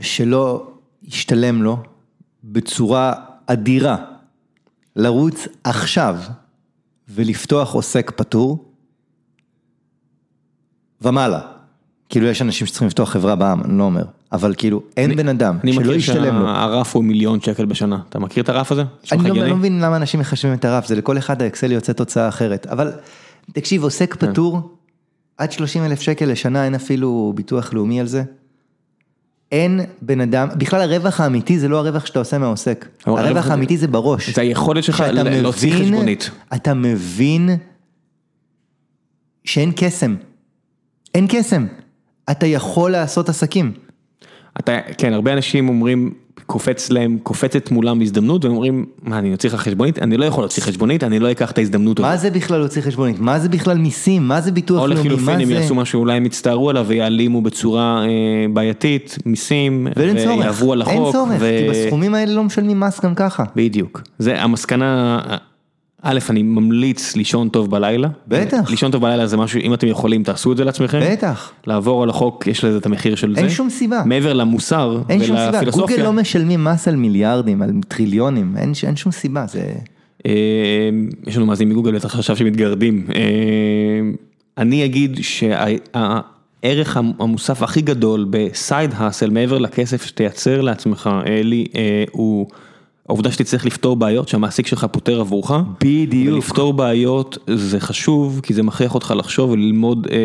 שלא 0.00 0.70
ישתלם 1.02 1.62
לו 1.62 1.82
בצורה 2.52 3.12
אדירה 3.46 3.96
לרוץ 4.96 5.48
עכשיו 5.64 6.16
ולפתוח 7.08 7.72
עוסק 7.72 8.10
פטור 8.16 8.64
ומעלה. 11.02 11.40
כאילו 12.08 12.26
יש 12.26 12.42
אנשים 12.42 12.66
שצריכים 12.66 12.88
לפתוח 12.88 13.10
חברה 13.10 13.34
בעם, 13.36 13.62
אני 13.62 13.78
לא 13.78 13.84
אומר, 13.84 14.04
אבל 14.32 14.54
כאילו 14.58 14.82
אין 14.96 15.16
בן 15.16 15.28
אדם 15.28 15.58
אני 15.62 15.72
שלא 15.72 15.82
מכיר 15.82 15.94
ישתלם 15.94 16.38
לו. 16.38 16.46
שהרף 16.46 16.96
הוא 16.96 17.04
מיליון 17.04 17.40
שקל 17.40 17.64
בשנה, 17.64 17.98
אתה 18.08 18.18
מכיר 18.18 18.42
את 18.42 18.48
הרף 18.48 18.72
הזה? 18.72 18.84
אני 19.12 19.28
לא? 19.28 19.46
לא 19.46 19.56
מבין 19.56 19.80
למה 19.80 19.96
אנשים 19.96 20.20
מחשבים 20.20 20.54
את 20.54 20.64
הרף, 20.64 20.86
זה 20.86 20.94
לכל 20.94 21.18
אחד 21.18 21.42
האקסל 21.42 21.72
יוצא 21.72 21.92
תוצאה 21.92 22.28
אחרת, 22.28 22.66
אבל 22.66 22.92
תקשיב, 23.52 23.82
עוסק 23.82 24.14
כן. 24.14 24.32
פטור, 24.32 24.76
עד 25.36 25.52
30 25.52 25.84
אלף 25.84 26.00
שקל 26.00 26.26
לשנה, 26.26 26.64
אין 26.64 26.74
אפילו 26.74 27.32
ביטוח 27.36 27.72
לאומי 27.72 28.00
על 28.00 28.06
זה. 28.06 28.22
אין 29.52 29.80
בן 30.02 30.20
אדם, 30.20 30.48
בכלל 30.58 30.80
הרווח 30.80 31.20
האמיתי 31.20 31.58
זה 31.58 31.68
לא 31.68 31.78
הרווח 31.78 32.06
שאתה 32.06 32.18
עושה 32.18 32.38
מהעוסק, 32.38 32.88
הרווח 33.06 33.44
זה- 33.44 33.50
האמיתי 33.50 33.76
זה 33.76 33.88
בראש. 33.88 34.30
זה 34.30 34.40
היכולת 34.40 34.84
שלך 34.84 35.04
להוציא 35.14 35.74
חשבונית. 35.74 36.30
אתה 36.54 36.74
מבין 36.74 37.50
שאין 39.44 39.72
קסם, 39.76 40.14
אין 41.14 41.26
קסם, 41.28 41.66
אתה 42.30 42.46
יכול 42.46 42.90
לעשות 42.90 43.28
עסקים. 43.28 43.72
אתה, 44.60 44.78
כן, 44.98 45.12
הרבה 45.12 45.32
אנשים 45.32 45.68
אומרים, 45.68 46.14
קופץ 46.46 46.90
להם, 46.90 47.18
קופצת 47.22 47.70
מולם 47.70 48.00
הזדמנות, 48.00 48.44
והם 48.44 48.54
אומרים, 48.54 48.86
מה, 49.02 49.18
אני 49.18 49.32
אוציא 49.32 49.48
לך 49.48 49.54
חשבונית? 49.54 49.98
אני 49.98 50.16
לא 50.16 50.24
יכול 50.24 50.42
להוציא 50.44 50.62
חשבונית, 50.62 51.04
אני 51.04 51.18
לא 51.18 51.30
אקח 51.30 51.50
את 51.50 51.58
ההזדמנות 51.58 52.00
מה. 52.00 52.16
זה 52.16 52.30
בכלל 52.30 52.58
להוציא 52.58 52.82
חשבונית? 52.82 53.20
מה 53.20 53.38
זה 53.38 53.48
בכלל 53.48 53.78
מיסים? 53.78 54.28
מה 54.28 54.40
זה 54.40 54.52
ביטוח 54.52 54.82
או 54.82 54.86
לאומי? 54.86 55.00
לחילופין, 55.00 55.26
מה 55.26 55.32
הם? 55.42 55.50
יעשו 55.50 55.74
משהו, 55.74 56.00
אולי 56.00 56.16
הם 56.16 56.26
יצטערו 56.26 56.70
עליו 56.70 56.84
ויעלימו 56.88 57.42
בצורה 57.42 58.04
אה, 58.04 58.08
בעייתית, 58.52 59.18
מיסים, 59.26 59.86
ויעברו 59.96 60.72
על 60.72 60.82
החוק. 60.82 60.94
אין 60.94 61.12
צורך, 61.12 61.36
ו- 61.40 61.58
כי 61.62 61.70
בסכומים 61.70 62.14
האלה 62.14 62.32
לא 62.32 62.44
משלמים 62.44 62.80
מס 62.80 63.00
גם 63.00 63.14
ככה. 63.14 63.44
בדיוק. 63.56 64.02
זה 64.18 64.42
המסקנה, 64.42 65.20
א', 66.02 66.18
אני 66.30 66.42
ממליץ 66.42 67.16
לישון 67.16 67.48
טוב 67.48 67.70
בלילה. 67.70 68.08
בטח. 68.28 68.70
לישון 68.70 68.90
טוב 68.90 69.02
בלילה 69.02 69.26
זה 69.26 69.36
משהו, 69.36 69.60
אם 69.60 69.74
אתם 69.74 69.86
יכולים, 69.86 70.22
תעשו 70.22 70.52
את 70.52 70.56
זה 70.56 70.64
לעצמכם. 70.64 71.00
בטח. 71.10 71.52
לעבור 71.66 72.02
על 72.02 72.10
החוק, 72.10 72.46
יש 72.46 72.64
לזה 72.64 72.78
את 72.78 72.86
המחיר 72.86 73.14
של 73.14 73.34
זה. 73.34 73.40
אין 73.40 73.50
שום 73.50 73.70
סיבה. 73.70 74.02
מעבר 74.04 74.32
למוסר 74.32 75.02
אין 75.08 75.24
שום 75.24 75.36
סיבה. 75.36 75.70
גוגל 75.70 76.02
לא 76.02 76.12
משלמים 76.12 76.64
מס 76.64 76.88
על 76.88 76.96
מיליארדים, 76.96 77.62
על 77.62 77.70
טריליונים, 77.88 78.54
אין, 78.56 78.72
אין 78.86 78.96
שום 78.96 79.12
סיבה, 79.12 79.44
זה... 79.48 79.72
אה, 80.26 80.32
יש 81.26 81.36
לנו 81.36 81.46
מאזין 81.46 81.68
מגוגל 81.68 81.94
בטח 81.94 82.14
עכשיו 82.14 82.36
שמתגרדים. 82.36 83.06
אה, 83.14 83.20
אני 84.58 84.84
אגיד 84.84 85.18
שהערך 85.22 86.96
המוסף 86.96 87.62
הכי 87.62 87.80
גדול 87.80 88.26
בסייד 88.30 88.94
האסל 88.96 89.30
מעבר 89.30 89.58
לכסף 89.58 90.06
שתייצר 90.06 90.60
לעצמך, 90.60 91.10
אלי, 91.26 91.66
אה, 91.76 92.04
הוא 92.12 92.46
העובדה 93.08 93.32
שתצטרך 93.32 93.66
לפתור 93.66 93.96
בעיות 93.96 94.28
שהמעסיק 94.28 94.66
שלך 94.66 94.86
פותר 94.92 95.20
עבורך. 95.20 95.50
בדיוק. 95.80 96.34
ולפתור 96.34 96.72
בעיות 96.72 97.38
זה 97.46 97.80
חשוב 97.80 98.40
כי 98.42 98.54
זה 98.54 98.62
מכריח 98.62 98.94
אותך 98.94 99.14
לחשוב 99.16 99.50
וללמוד 99.50 100.06
אה, 100.10 100.16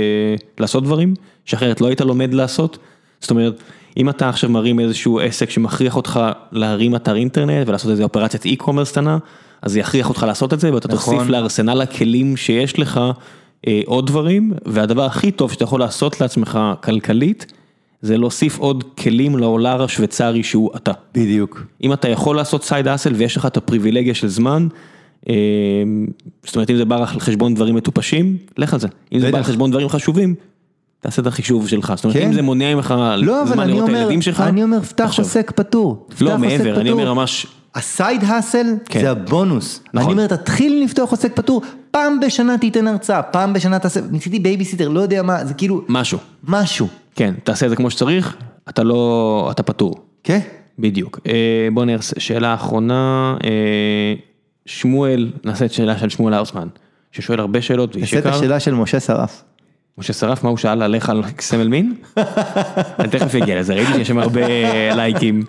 לעשות 0.59 0.83
דברים 0.83 1.13
שאחרת 1.45 1.81
לא 1.81 1.87
היית 1.87 2.01
לומד 2.01 2.33
לעשות. 2.33 2.77
זאת 3.21 3.31
אומרת, 3.31 3.63
אם 3.97 4.09
אתה 4.09 4.29
עכשיו 4.29 4.49
מרים 4.49 4.79
איזשהו 4.79 5.19
עסק 5.19 5.49
שמכריח 5.49 5.95
אותך 5.95 6.19
להרים 6.51 6.95
אתר 6.95 7.15
אינטרנט 7.15 7.67
ולעשות 7.69 7.91
איזה 7.91 8.03
אופרציית 8.03 8.59
e-commerce 8.59 8.91
קטנה, 8.91 9.17
אז 9.61 9.71
זה 9.71 9.79
יכריח 9.79 10.09
אותך 10.09 10.23
לעשות 10.27 10.53
את 10.53 10.59
זה 10.59 10.73
ואתה 10.73 10.87
נכון. 10.87 11.15
תוסיף 11.15 11.29
לארסנל 11.29 11.81
הכלים 11.81 12.37
שיש 12.37 12.79
לך 12.79 12.99
אה, 13.67 13.81
עוד 13.85 14.07
דברים, 14.07 14.53
והדבר 14.65 15.05
הכי 15.05 15.31
טוב 15.31 15.51
שאתה 15.51 15.63
יכול 15.63 15.79
לעשות 15.79 16.21
לעצמך 16.21 16.59
כלכלית, 16.83 17.53
זה 18.03 18.17
להוסיף 18.17 18.57
עוד 18.59 18.83
כלים 18.83 19.37
לעולר 19.37 19.83
השוויצרי 19.83 20.43
שהוא 20.43 20.69
אתה. 20.75 20.91
בדיוק. 21.13 21.63
אם 21.83 21.93
אתה 21.93 22.09
יכול 22.09 22.35
לעשות 22.35 22.63
side 22.63 22.87
hustle 22.87 23.13
ויש 23.13 23.37
לך 23.37 23.45
את 23.45 23.57
הפריבילגיה 23.57 24.13
של 24.13 24.27
זמן, 24.27 24.67
אה, 25.29 25.33
זאת 26.45 26.55
אומרת 26.55 26.69
אם 26.69 26.75
זה 26.75 26.85
בא 26.85 26.97
על 26.97 27.05
חשבון 27.05 27.53
דברים 27.53 27.75
מטופשים, 27.75 28.37
לך 28.57 28.73
על 28.73 28.79
זה. 28.79 28.87
אם 29.13 29.19
זה 29.19 29.31
בא 29.31 29.37
על. 29.37 29.43
חשבון 29.43 29.71
דברים 29.71 29.89
חשובים, 29.89 30.35
תעשה 30.99 31.21
את 31.21 31.27
החישוב 31.27 31.67
שלך. 31.67 31.93
זאת 31.95 32.05
אומרת 32.05 32.17
כן. 32.17 32.27
אם 32.27 32.33
זה 32.33 32.41
מונע 32.41 32.75
ממך 32.75 32.93
לא, 33.17 33.45
זמן 33.45 33.67
לראות 33.67 33.89
את 33.89 33.95
הילדים 33.95 34.21
שלך, 34.21 34.41
אני 34.41 34.63
אומר, 34.63 34.81
פתח. 34.81 35.15
עוסק 35.17 35.51
פטור. 35.55 36.07
לא 36.21 36.37
מעבר, 36.37 36.81
אני. 36.81 36.91
אומר 36.91 37.13
ממש, 37.13 37.47
ה 37.75 37.85
side 37.85 38.23
hustle 38.23 38.67
כן. 38.85 39.01
זה 39.01 39.11
הבונוס. 39.11 39.79
נכון. 39.93 40.11
אני 40.11 40.21
אומר, 40.21 40.35
תתחיל 40.35 40.83
לפתוח 40.83 41.11
עוסק 41.11 41.35
פטור, 41.35 41.61
פעם 41.91 42.19
בשנה 42.19 42.57
תיתן 42.57 42.87
הרצאה, 42.87 43.21
פעם 43.21 43.53
בשנה 43.53 43.79
תעשה, 43.79 43.99
ניסיתי 44.11 44.39
בייביסיטר, 44.39 44.89
לא 44.89 44.99
יודע 44.99 45.21
מה, 45.21 45.45
זה 45.45 45.53
כאילו 45.53 45.81
משהו. 45.89 46.17
משהו. 46.47 46.87
כן, 47.15 47.33
תעשה 47.43 47.65
את 47.65 47.69
זה 47.69 47.75
כמו 47.75 47.89
שצריך, 47.91 48.37
אתה 48.69 48.83
לא, 48.83 49.47
אתה 49.51 49.63
פטור. 49.63 49.95
כן? 50.23 50.39
בדיוק. 50.79 51.19
אה, 51.27 51.67
בוא 51.73 51.85
נראה, 51.85 52.01
שאלה 52.01 52.53
אחרונה, 52.53 53.35
אה, 53.43 54.13
שמואל, 54.65 55.31
נעשה 55.43 55.65
את 55.65 55.73
שאלה 55.73 55.97
של 55.97 56.09
שמואל 56.09 56.33
האוסמן, 56.33 56.67
ששואל 57.11 57.39
הרבה 57.39 57.61
שאלות 57.61 57.95
נעשה 57.95 58.19
את. 58.19 58.25
השאלה 58.25 58.59
של 58.59 58.73
משה 58.73 58.99
שרף. 58.99 59.43
משה 59.97 60.13
שרף, 60.13 60.43
מה 60.43 60.49
הוא 60.49 60.57
שאל 60.57 60.81
עליך 60.81 61.09
על 61.09 61.23
סמל 61.39 61.67
מין? 61.67 61.93
אני 62.99 63.07
תכף 63.11 63.35
אגיע 63.35 63.59
לזה, 63.59 63.73
ראיתי 63.73 63.93
שיש 63.93 64.07
שם 64.07 64.19
הרבה 64.19 64.41
אה, 64.41 64.95
לייקים. 64.95 65.43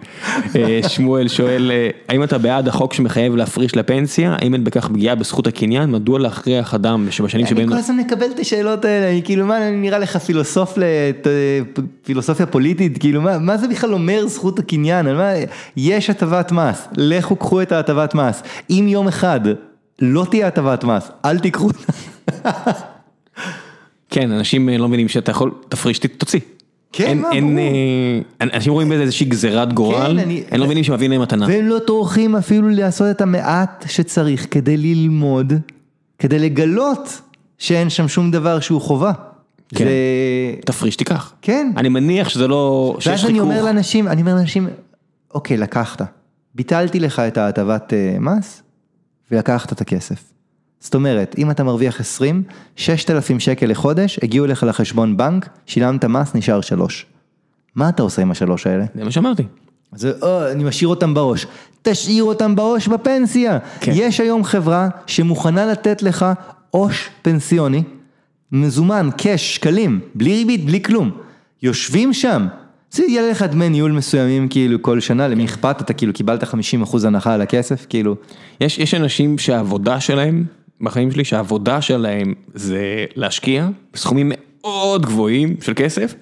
אה, 0.56 0.80
שמואל 0.88 1.28
שואל, 1.28 1.70
אה, 1.70 1.90
האם 2.08 2.22
אתה 2.22 2.38
בעד 2.38 2.68
החוק 2.68 2.94
שמחייב 2.94 3.36
להפריש 3.36 3.76
לפנסיה? 3.76 4.36
האם 4.38 4.54
אין 4.54 4.64
בכך 4.64 4.88
פגיעה 4.88 5.14
בזכות 5.14 5.46
הקניין? 5.46 5.90
מדוע 5.90 6.18
להכריח 6.18 6.74
אדם 6.74 7.06
שבשנים 7.10 7.46
אני 7.46 7.50
שבהם... 7.50 7.68
כל 7.68 7.76
הזמן 7.76 7.96
מקבל 7.96 8.26
את 8.34 8.38
השאלות 8.38 8.84
האלה, 8.84 9.10
אני 9.10 9.22
כאילו 9.22 9.46
מה 9.46 9.68
אני 9.68 9.76
נראה 9.76 9.98
לך 9.98 10.16
פילוסוף, 10.16 10.78
פילוסופיה 12.02 12.46
פוליטית, 12.46 12.98
כאילו 12.98 13.22
מה, 13.22 13.38
מה 13.38 13.56
זה 13.56 13.68
בכלל 13.68 13.94
אומר 13.94 14.26
זכות 14.26 14.58
הקניין, 14.58 15.14
מה, 15.16 15.30
יש 15.76 16.10
הטבת 16.10 16.52
מס, 16.52 16.88
לכו 16.96 17.36
קחו 17.36 17.62
את 17.62 17.72
ההטבת 17.72 18.14
מס, 18.14 18.42
אם 18.70 18.86
יום 18.88 19.08
אחד 19.08 19.40
לא 20.02 20.26
תהיה 20.30 20.46
הטבת 20.46 20.84
מס, 20.84 21.10
אל 21.24 21.38
תיקחו. 21.38 21.68
כן, 24.14 24.32
אנשים 24.32 24.68
אה, 24.68 24.78
לא 24.78 24.88
מבינים 24.88 25.08
שאתה 25.08 25.30
יכול, 25.30 25.50
תפריש, 25.68 25.98
תוציא. 25.98 26.40
כן, 26.92 27.18
מה, 27.18 27.28
ברור. 27.30 27.58
אה, 28.40 28.46
אנשים 28.54 28.72
רואים 28.72 28.88
בזה 28.88 29.02
איזושהי 29.02 29.26
גזירת 29.26 29.72
גורל, 29.72 30.18
אני- 30.18 30.42
הם 30.50 30.60
לא 30.60 30.66
מבינים 30.66 30.84
שמביאים 30.84 31.10
להם 31.10 31.22
מתנה. 31.22 31.46
והם 31.48 31.66
לא 31.66 31.78
טורחים 31.78 32.36
אפילו 32.36 32.68
לעשות 32.68 33.06
את 33.10 33.20
המעט 33.20 33.84
שצריך 33.88 34.46
כדי 34.50 34.76
ללמוד, 34.76 35.52
כדי 36.18 36.38
לגלות 36.38 37.20
שאין 37.58 37.90
שם 37.90 38.08
שום 38.08 38.30
דבר 38.30 38.60
שהוא 38.60 38.80
חובה. 38.80 39.12
כן. 39.68 39.84
תפריש, 40.66 40.96
תיקח. 40.96 41.32
כן. 41.42 41.72
אני 41.76 41.88
מניח 41.88 42.28
שזה 42.28 42.48
לא, 42.48 42.94
שיש 42.98 43.06
ואז 43.08 43.24
אני 43.24 43.32
חיכוך. 43.32 43.42
אומר 43.50 43.64
לאנשים, 43.64 44.08
אני 44.08 44.20
אומר 44.22 44.34
לאנשים, 44.34 44.68
אוקיי, 45.34 45.56
לקחת, 45.56 46.02
ביטלתי 46.54 47.00
לך 47.00 47.18
את 47.18 47.38
ההטבת 47.38 47.92
אה, 47.92 48.16
מס, 48.20 48.62
ולקחת 49.30 49.72
את 49.72 49.80
הכסף. 49.80 50.22
זאת 50.84 50.94
אומרת, 50.94 51.34
אם 51.38 51.50
אתה 51.50 51.64
מרוויח 51.64 52.00
20, 52.00 52.42
6,000 52.76 53.40
שקל 53.40 53.66
לחודש, 53.66 54.18
הגיעו 54.22 54.46
לך 54.46 54.62
לחשבון 54.68 55.16
בנק, 55.16 55.48
שילמת 55.66 56.04
מס, 56.04 56.34
נשאר 56.34 56.60
3. 56.60 57.06
מה 57.74 57.88
אתה 57.88 58.02
עושה 58.02 58.22
עם 58.22 58.30
השלוש 58.30 58.66
האלה? 58.66 58.84
זה 58.94 59.04
מה 59.04 59.10
שאמרתי. 59.10 59.42
אז 59.92 60.08
או, 60.22 60.50
אני 60.50 60.64
משאיר 60.64 60.88
אותם 60.88 61.14
בעו"ש. 61.14 61.46
תשאיר 61.82 62.24
אותם 62.24 62.56
בעו"ש 62.56 62.88
בפנסיה. 62.88 63.58
כן. 63.80 63.92
יש 63.94 64.20
היום 64.20 64.44
חברה 64.44 64.88
שמוכנה 65.06 65.66
לתת 65.66 66.02
לך 66.02 66.26
עו"ש 66.70 67.08
פנסיוני, 67.22 67.82
מזומן, 68.52 69.08
קאש, 69.18 69.54
שקלים, 69.54 70.00
בלי 70.14 70.34
ריבית, 70.36 70.64
בלי 70.64 70.82
כלום. 70.82 71.10
יושבים 71.62 72.12
שם. 72.12 72.46
זה 72.90 73.04
יהיה 73.08 73.30
לך 73.30 73.42
דמי 73.42 73.68
ניהול 73.68 73.92
מסוימים 73.92 74.48
כאילו 74.48 74.82
כל 74.82 75.00
שנה, 75.00 75.28
למי 75.28 75.44
אכפת? 75.44 75.76
אתה 75.80 75.92
כאילו 75.92 76.12
קיבלת 76.12 76.42
50% 76.42 76.46
הנחה 77.06 77.34
על 77.34 77.42
הכסף, 77.42 77.86
כאילו. 77.88 78.16
יש, 78.60 78.78
יש 78.78 78.94
אנשים 78.94 79.38
שהעבודה 79.38 80.00
שלהם, 80.00 80.44
בחיים 80.84 81.10
שלי, 81.10 81.24
שהעבודה 81.24 81.80
שלהם 81.80 82.34
זה 82.54 83.04
להשקיע 83.16 83.68
בסכומים 83.92 84.32
מאוד 84.62 85.06
גבוהים 85.06 85.56
של 85.60 85.72
כסף, 85.76 86.14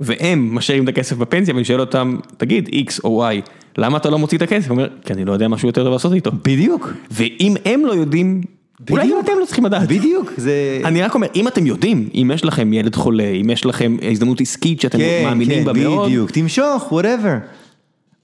והם 0.00 0.54
משאירים 0.54 0.84
את 0.84 0.88
הכסף 0.88 1.16
בפנסיה 1.16 1.54
ואני 1.54 1.64
שואל 1.64 1.80
אותם, 1.80 2.16
תגיד 2.36 2.68
X 2.68 3.00
או 3.04 3.30
Y, 3.30 3.34
למה 3.78 3.98
אתה 3.98 4.10
לא 4.10 4.18
מוציא 4.18 4.38
את 4.38 4.42
הכסף? 4.42 4.68
הוא 4.68 4.76
אומר, 4.76 4.88
כי 5.04 5.12
אני 5.12 5.24
לא 5.24 5.32
יודע 5.32 5.48
משהו 5.48 5.68
יותר 5.68 5.84
טוב 5.84 5.92
לעשות 5.92 6.12
איתו. 6.12 6.30
בדיוק. 6.44 6.92
ואם 7.10 7.54
הם 7.64 7.86
לא 7.86 7.92
יודעים, 7.92 8.42
אולי 8.90 9.02
גם 9.02 9.08
בדיוק. 9.08 9.24
אתם 9.24 9.32
לא 9.40 9.44
צריכים 9.44 9.64
לדעת. 9.64 9.88
בדיוק, 9.88 10.32
זה... 10.36 10.80
אני 10.84 11.02
רק 11.02 11.14
אומר, 11.14 11.26
אם 11.34 11.48
אתם 11.48 11.66
יודעים, 11.66 12.08
אם 12.14 12.30
יש 12.34 12.44
לכם 12.44 12.72
ילד 12.72 12.94
חולה, 12.94 13.24
אם 13.24 13.50
יש 13.50 13.66
לכם 13.66 13.96
הזדמנות 14.10 14.40
עסקית 14.40 14.80
שאתם 14.80 14.98
מאמינים 15.24 15.64
בה 15.64 15.72
מאוד, 15.72 15.98
כן, 15.98 16.06
בדיוק, 16.06 16.30
תמשוך, 16.30 16.92
whatever. 16.92 17.46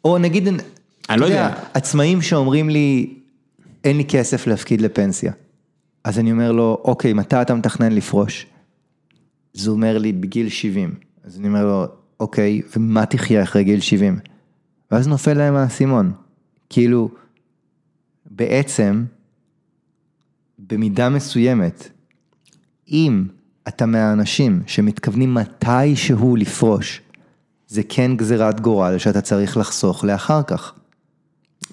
או 0.04 0.18
נגיד, 0.18 0.48
אני 1.10 1.20
לא 1.20 1.24
יודע. 1.24 1.50
עצמאים 1.74 2.22
שאומרים 2.22 2.70
לי, 2.70 3.06
אין 3.84 3.96
לי 3.96 4.04
כסף 4.04 4.46
להפקיד 4.46 4.80
לפנסיה. 4.80 5.32
אז 6.04 6.18
אני 6.18 6.32
אומר 6.32 6.52
לו, 6.52 6.82
אוקיי, 6.84 7.12
מתי 7.12 7.42
אתה 7.42 7.54
מתכנן 7.54 7.92
לפרוש? 7.92 8.46
אז 9.56 9.66
הוא 9.66 9.76
אומר 9.76 9.98
לי, 9.98 10.12
בגיל 10.12 10.48
70. 10.48 10.94
אז 11.24 11.38
אני 11.38 11.48
אומר 11.48 11.66
לו, 11.66 11.86
אוקיי, 12.20 12.62
ומה 12.76 13.06
תחיה 13.06 13.42
אחרי 13.42 13.64
גיל 13.64 13.80
70? 13.80 14.18
ואז 14.90 15.08
נופל 15.08 15.34
להם 15.34 15.54
האסימון. 15.54 16.12
כאילו, 16.70 17.08
בעצם, 18.30 19.04
במידה 20.58 21.08
מסוימת, 21.08 21.88
אם 22.88 23.24
אתה 23.68 23.86
מהאנשים 23.86 24.62
שמתכוונים 24.66 25.34
מתישהו 25.34 26.36
לפרוש, 26.36 27.00
זה 27.68 27.82
כן 27.88 28.16
גזירת 28.16 28.60
גורל 28.60 28.98
שאתה 28.98 29.20
צריך 29.20 29.56
לחסוך 29.56 30.04
לאחר 30.04 30.42
כך. 30.42 30.74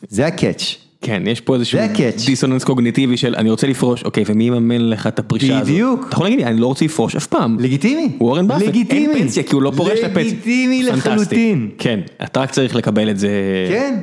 זה 0.09 0.27
הקאץ'. 0.27 0.88
כן, 1.01 1.23
יש 1.27 1.41
פה 1.41 1.55
איזשהו. 1.55 1.79
דיסוננס 2.25 2.63
קוגניטיבי 2.63 3.17
של 3.17 3.35
אני 3.35 3.49
רוצה 3.49 3.67
לפרוש, 3.67 4.03
אוקיי, 4.03 4.23
ומי 4.27 4.43
יממן 4.43 4.81
לך 4.89 5.07
את 5.07 5.19
הפרישה 5.19 5.59
הזאת? 5.59 5.73
בדיוק. 5.73 6.05
אתה 6.07 6.13
יכול 6.13 6.25
להגיד 6.25 6.39
לי, 6.39 6.45
אני 6.45 6.61
לא 6.61 6.67
רוצה 6.67 6.85
לפרוש 6.85 7.15
אף 7.15 7.27
פעם. 7.27 7.57
לגיטימי. 7.59 8.17
וורן 8.19 8.47
באפט, 8.47 8.65
לגיטימי. 8.65 9.13
אין 9.13 9.23
פנסיה 9.23 9.43
כי 9.43 9.55
הוא 9.55 9.61
לא 9.61 9.71
פורש 9.77 9.99
לפנסיה. 9.99 10.31
לגיטימי. 10.31 10.83
לחלוטין. 10.83 11.69
כן, 11.77 11.99
אתה 12.23 12.39
רק 12.39 12.51
צריך 12.51 12.75
לקבל 12.75 13.09
את 13.09 13.19
זה. 13.19 13.29
כן. 13.69 13.99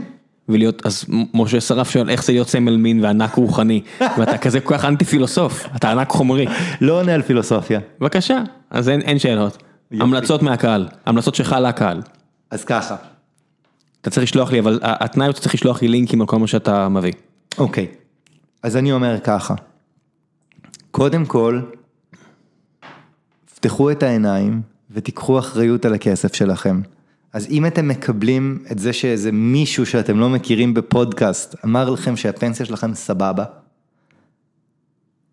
ולהיות, 0.49 0.87
אז 0.87 1.05
משה 1.35 1.61
שרף 1.61 1.91
שואל 1.91 2.11
איך 2.11 2.25
זה 2.25 2.33
להיות 2.33 2.49
סמל 2.49 2.77
מין 2.77 3.05
וענק 3.05 3.35
רוחני, 3.35 3.81
ואתה 4.19 4.39
כזה 4.39 4.61
כל 4.61 4.75
כך 4.79 4.85
אנטי 4.85 5.05
פילוסוף, 5.05 5.67
אתה 5.77 5.91
ענק 5.91 6.09
חומרי. 6.09 6.47
לא 6.81 7.01
עונה 7.01 7.15
על 7.15 7.23
פילוסופיה. 7.23 7.81
בבקשה, 8.01 8.43
אז 8.71 8.89
אין, 8.89 9.01
אין 9.01 9.19
שאלות. 9.19 9.63
המלצות 9.93 10.43
מהקהל, 10.43 10.89
המלצות 11.07 11.35
שלך 11.35 11.57
לקהל. 11.63 12.03
אז 12.51 12.65
ככה. 12.65 12.97
אתה 14.07 14.15
צריך 14.15 14.23
לשלוח 14.23 14.53
לי, 14.53 14.61
אבל 14.61 14.79
התנאי 14.83 15.27
הוא 15.27 15.33
שאתה 15.33 15.43
צריך 15.43 15.55
לשלוח 15.55 15.83
לי 15.83 15.89
לינקים 15.89 16.21
על 16.21 16.27
כל 16.27 16.39
מה 16.39 16.47
שאתה 16.47 16.89
מביא. 16.89 17.13
אוקיי. 17.59 17.87
אז 18.63 18.77
אני 18.77 18.93
אומר 18.93 19.21
ככה. 19.25 19.55
קודם 20.91 21.25
כל, 21.25 21.61
פתחו 23.55 23.91
את 23.91 24.03
העיניים 24.03 24.63
ותיקחו 24.91 25.39
אחריות 25.39 25.85
על 25.85 25.95
הכסף 25.95 26.35
שלכם. 26.35 26.81
אז 27.33 27.47
אם 27.51 27.67
אתם 27.67 27.89
מקבלים 27.89 28.65
את 28.73 28.79
זה 28.79 28.93
שאיזה 28.93 29.33
מישהו 29.33 29.87
שאתם 29.87 30.21
לא 30.21 30.29
מכירים 30.29 30.75
בפודקאסט 30.75 31.55
אמר 31.65 31.91
לכם 31.91 32.17
שהפנסיה 32.17 32.67
שלכם 32.67 32.95
סבבה, 32.95 33.45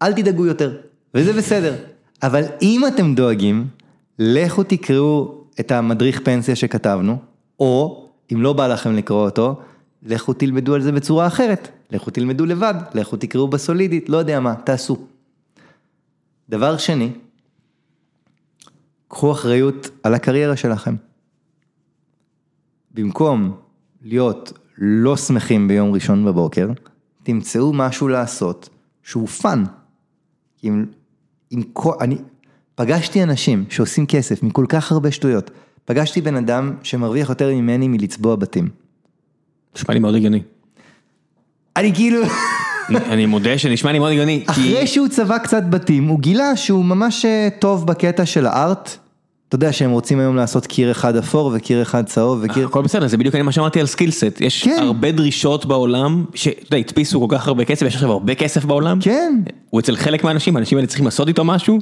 אל 0.02 0.14
תדאגו 0.14 0.46
יותר, 0.46 0.78
וזה 1.14 1.34
בסדר. 1.34 1.76
אבל 2.24 2.44
אם 2.62 2.82
אתם 2.88 3.16
דואגים, 3.16 3.68
לכו 4.20 4.64
תקראו 4.64 5.44
את 5.60 5.72
המדריך 5.72 6.22
פנסיה 6.24 6.56
שכתבנו, 6.56 7.18
או 7.60 8.03
אם 8.34 8.42
לא 8.42 8.54
בא 8.54 8.68
לכם 8.68 8.94
לקרוא 8.96 9.26
אותו, 9.26 9.62
לכו 10.04 10.34
תלמדו 10.34 10.76
על 10.76 10.82
זה 10.82 10.92
בצורה 10.92 11.28
אחרת. 11.28 11.68
לכו 11.92 12.12
תלמדו 12.12 12.46
לבד, 12.46 12.74
לכו 12.94 13.18
תקראו 13.18 13.48
בסולידית, 13.48 14.10
לא 14.10 14.18
יודע 14.18 14.40
מה, 14.40 14.56
תעשו. 14.56 15.08
דבר 16.50 16.78
שני, 16.78 17.12
קחו 19.08 19.32
אחריות 19.32 19.90
על 20.04 20.14
הקריירה 20.14 20.56
שלכם. 20.56 20.96
במקום 22.92 23.58
להיות 24.02 24.54
לא 24.78 25.18
שמחים 25.18 25.68
ביום 25.68 25.94
ראשון 25.94 26.26
בבוקר, 26.26 26.70
תמצאו 27.24 27.74
משהו 27.74 28.08
לעשות 28.08 28.70
שהוא 29.04 29.28
fun. 29.28 29.64
עם, 30.62 30.86
עם 31.52 31.64
אני 32.02 32.18
פגשתי 32.76 33.24
אנשים 33.24 33.66
שעושים 33.70 34.06
כסף 34.06 34.44
מכל 34.44 34.66
כך 34.70 34.92
הרבה 34.92 35.12
שטויות. 35.12 35.52
פגשתי 35.86 36.22
בן 36.22 36.36
אדם 36.36 36.74
שמרוויח 36.84 37.30
יותר 37.30 37.50
ממני 37.56 37.88
מלצבוע 37.88 38.36
בתים. 38.36 38.70
נשמע 39.76 39.94
לי 39.94 40.00
מאוד 40.00 40.16
הגיוני. 40.16 40.42
אני 41.76 41.94
כאילו, 41.96 42.22
אני 42.90 43.26
מודה 43.26 43.58
שנשמע 43.58 43.92
לי 43.92 44.00
מאוד 44.00 44.12
הגיוני. 44.12 44.44
אחרי 44.48 44.88
שהוא 44.88 45.08
צבע 45.08 45.40
קצת 45.40 45.64
בתים, 45.70 46.08
הוא 46.08 46.20
גילה 46.20 46.56
שהוא 46.56 46.86
ממש 46.86 47.26
אה, 47.26 47.48
טוב 47.60 47.88
בקטע 47.88 48.26
של 48.26 48.46
ה 48.46 48.56
art. 48.56 48.98
אתה 49.54 49.56
יודע 49.56 49.74
שהם 49.74 49.92
רוצים 49.92 50.20
היום 50.20 50.36
לעשות 50.36 50.68
קיר 50.68 50.92
אחד 50.92 51.16
אפור 51.16 51.52
וקיר 51.56 51.82
אחד 51.82 52.06
צהוב 52.06 52.40
וקיר... 52.42 52.68
הכל 52.68 52.82
בסדר, 52.82 53.08
זה 53.08 53.18
בדיוק 53.18 53.36
מה 53.36 53.52
שאמרתי 53.52 53.80
על 53.80 53.86
skillset, 53.86 54.42
יש 54.42 54.64
כן. 54.64 54.78
הרבה 54.80 55.12
דרישות 55.12 55.66
בעולם, 55.66 56.26
שאתה 56.36 56.66
יודע, 56.68 56.78
הדפיסו 56.78 57.20
כל 57.20 57.36
כך 57.38 57.48
הרבה 57.48 57.66
כסף, 57.66 57.86
יש 57.86 57.96
עכשיו 57.96 58.12
הרבה 58.12 58.36
כסף 58.36 58.66
בעולם, 58.66 59.00
כן, 59.02 59.42
הוא 59.70 59.80
אצל 59.80 59.96
חלק 59.96 60.24
מהאנשים, 60.24 60.56
האנשים 60.56 60.78
האלה 60.78 60.88
צריכים 60.88 61.06
לעשות 61.06 61.28
איתו 61.28 61.46
משהו, 61.46 61.80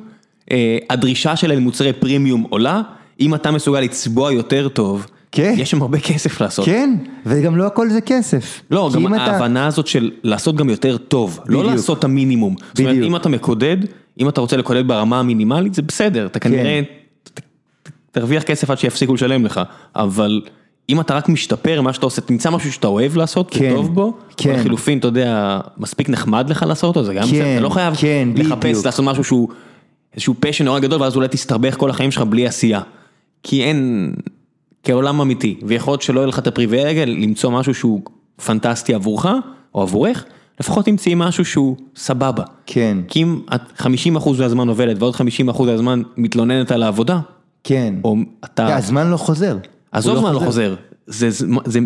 אה, 0.51 0.77
הדרישה 0.89 1.35
שלהם 1.35 1.57
למוצרי 1.57 1.93
פרימיום 1.93 2.45
עולה, 2.49 2.81
אם 3.21 3.35
אתה 3.35 3.51
מסוגל 3.51 3.79
לצבוע 3.79 4.31
יותר 4.31 4.67
טוב, 4.67 5.05
כן. 5.31 5.53
יש 5.57 5.71
שם 5.71 5.81
הרבה 5.81 5.99
כסף 5.99 6.41
לעשות. 6.41 6.65
כן, 6.65 6.95
וגם 7.25 7.55
לא 7.57 7.65
הכל 7.67 7.89
זה 7.89 8.01
כסף. 8.01 8.61
לא, 8.71 8.89
גם 8.93 9.05
אם 9.07 9.13
אתה- 9.15 9.23
ההבנה 9.23 9.67
הזאת 9.67 9.87
של 9.87 10.11
לעשות 10.23 10.55
גם 10.55 10.69
יותר 10.69 10.97
טוב, 10.97 11.39
לא 11.47 11.59
בדיוק. 11.59 11.75
לעשות 11.75 11.99
את 11.99 12.03
המינימום. 12.03 12.55
זאת 12.69 12.79
אומרת, 12.79 12.91
בדיוק. 12.95 13.07
אם 13.09 13.15
אתה 13.15 13.29
מקודד, 13.29 13.77
אם 14.19 14.29
אתה 14.29 14.41
רוצה 14.41 14.57
לקודד 14.57 14.87
ברמה 14.87 15.19
המינימלית, 15.19 15.73
זה 15.73 15.81
בסדר, 15.81 16.25
אתה 16.25 16.39
כנראה 16.39 16.81
ת- 17.23 17.39
ת- 17.83 17.89
תרוויח 18.11 18.43
כסף 18.43 18.69
עד 18.69 18.77
שיפסיקו 18.79 19.13
לשלם 19.13 19.45
לך, 19.45 19.61
אבל 19.95 20.41
אם 20.89 20.99
אתה 20.99 21.15
רק 21.15 21.29
משתפר, 21.29 21.81
מה 21.81 21.93
שאתה 21.93 22.05
עושה, 22.05 22.21
תמצא 22.21 22.49
משהו 22.49 22.71
שאתה 22.71 22.87
אוהב 22.87 23.17
לעשות, 23.17 23.47
כן, 23.51 23.69
וטוב 23.73 23.93
בו, 23.93 24.13
כן. 24.37 24.55
לחילופין, 24.59 24.97
אתה 24.97 25.07
יודע, 25.07 25.59
מספיק 25.77 26.09
נחמד 26.09 26.49
לך 26.49 26.63
לעשות 26.67 26.95
אותו, 26.95 27.05
זה 27.05 27.13
גם 27.13 27.21
כן, 27.23 27.27
בסדר, 27.31 27.51
אתה 27.53 27.61
לא 27.61 27.69
חייב 27.69 27.95
כן, 27.95 28.29
לחפש 28.35 28.65
בדיוק. 28.69 28.85
לעשות 28.85 29.05
משהו 29.05 29.23
שהוא 29.23 29.49
איזשהו 30.13 30.35
פשן 30.39 30.65
נורא 30.65 30.79
גדול, 30.79 31.01
ואז 31.01 31.15
אולי 31.15 31.27
תסתבך 31.27 31.75
כל 31.77 31.89
החיים 31.89 32.11
שלך 32.11 32.23
בלי 32.23 32.47
עשייה. 32.47 32.81
כי 33.43 33.63
אין, 33.63 34.11
כעולם 34.83 35.21
אמיתי, 35.21 35.57
ויכול 35.63 35.91
להיות 35.91 36.01
שלא 36.01 36.19
יהיה 36.19 36.27
לך 36.27 36.39
את 36.39 36.47
הפריבילגיה 36.47 37.05
למצוא 37.05 37.51
משהו 37.51 37.73
שהוא 37.73 38.01
פנטסטי 38.45 38.93
עבורך, 38.93 39.25
או 39.75 39.81
עבורך, 39.81 40.25
לפחות 40.59 40.85
תמצאי 40.85 41.13
משהו 41.15 41.45
שהוא 41.45 41.75
סבבה. 41.95 42.43
כן, 42.65 42.97
כי 43.07 43.23
אם 43.23 43.39
את 43.55 43.61
50% 43.79 44.29
מהזמן 44.39 44.67
עובדת 44.67 44.95
ועוד 44.99 45.15
50% 45.15 45.63
מהזמן 45.63 46.01
מתלוננת 46.17 46.71
על 46.71 46.83
העבודה, 46.83 47.19
כן. 47.63 47.93
או 48.03 48.15
אתה, 48.45 48.75
הזמן 48.75 49.11
לא 49.11 49.17
חוזר. 49.17 49.57
עזוב 49.91 50.13
הוא 50.13 50.21
זמן 50.21 50.33
לא 50.33 50.39
חוזר, 50.39 50.75
זה, 51.07 51.29
זה 51.65 51.79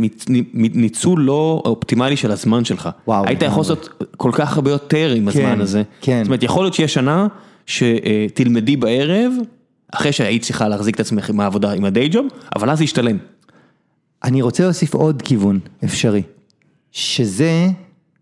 ניצול 0.53 1.21
לא 1.21 1.61
אופטימלי 1.65 2.17
של 2.17 2.31
הזמן 2.31 2.65
שלך. 2.65 2.89
וואו, 3.07 3.25
היית 3.25 3.41
יכול. 3.41 3.61
לעשות 3.61 3.89
כל 4.17 4.31
כך 4.33 4.55
הרבה 4.55 4.71
יותר 4.71 5.13
עם 5.15 5.31
כן, 5.31 5.39
הזמן 5.39 5.61
הזה. 5.61 5.83
כן. 6.01 6.19
זאת 6.23 6.27
אומרת, 6.27 6.43
יכול 6.43 6.63
להיות 6.63 6.73
שיש 6.73 6.93
שנה 6.93 7.27
שתלמדי 7.65 8.75
בערב, 8.75 9.33
אחרי 9.95 10.11
שהיית 10.11 10.41
צריכה 10.43 10.67
להחזיק 10.67 10.95
את 10.95 10.99
עצמך 10.99 11.29
עם 11.29 11.39
העבודה, 11.39 11.71
עם 11.71 11.85
הדיי 11.85 12.09
ג'וב, 12.09 12.27
אבל 12.55 12.69
אז 12.69 12.77
זה 12.77 12.83
ישתלם. 12.83 13.17
אני 14.23 14.41
רוצה 14.41 14.63
להוסיף 14.63 14.93
עוד 14.93 15.21
כיוון 15.21 15.59
אפשרי. 15.83 16.23
שזה, 16.91 17.67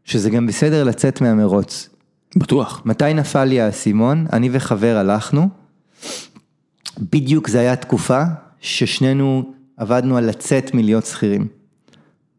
שזה 0.05 0.29
גם 0.29 0.47
בסדר 0.47 0.83
לצאת 0.83 1.21
מהמרוץ. 1.21 1.89
בטוח. 2.35 2.81
מתי 2.85 3.13
נפל 3.13 3.45
לי 3.45 3.61
האסימון? 3.61 4.25
אני 4.33 4.49
וחבר 4.51 4.97
הלכנו. 4.97 5.49
בדיוק 6.99 7.47
זה 7.47 7.59
היה 7.59 7.75
תקופה 7.75 8.23
ששנינו 8.61 9.53
עבדנו 9.77 10.17
על 10.17 10.29
לצאת 10.29 10.73
מלהיות 10.73 11.05
שכירים. 11.05 11.47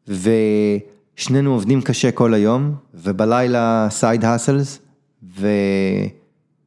ושנינו 0.09 1.53
עובדים 1.53 1.83
קשה 1.83 2.11
כל 2.11 2.35
היום, 2.35 2.75
ובלילה 2.95 3.87
סייד 3.91 4.25
האסלס, 4.25 4.79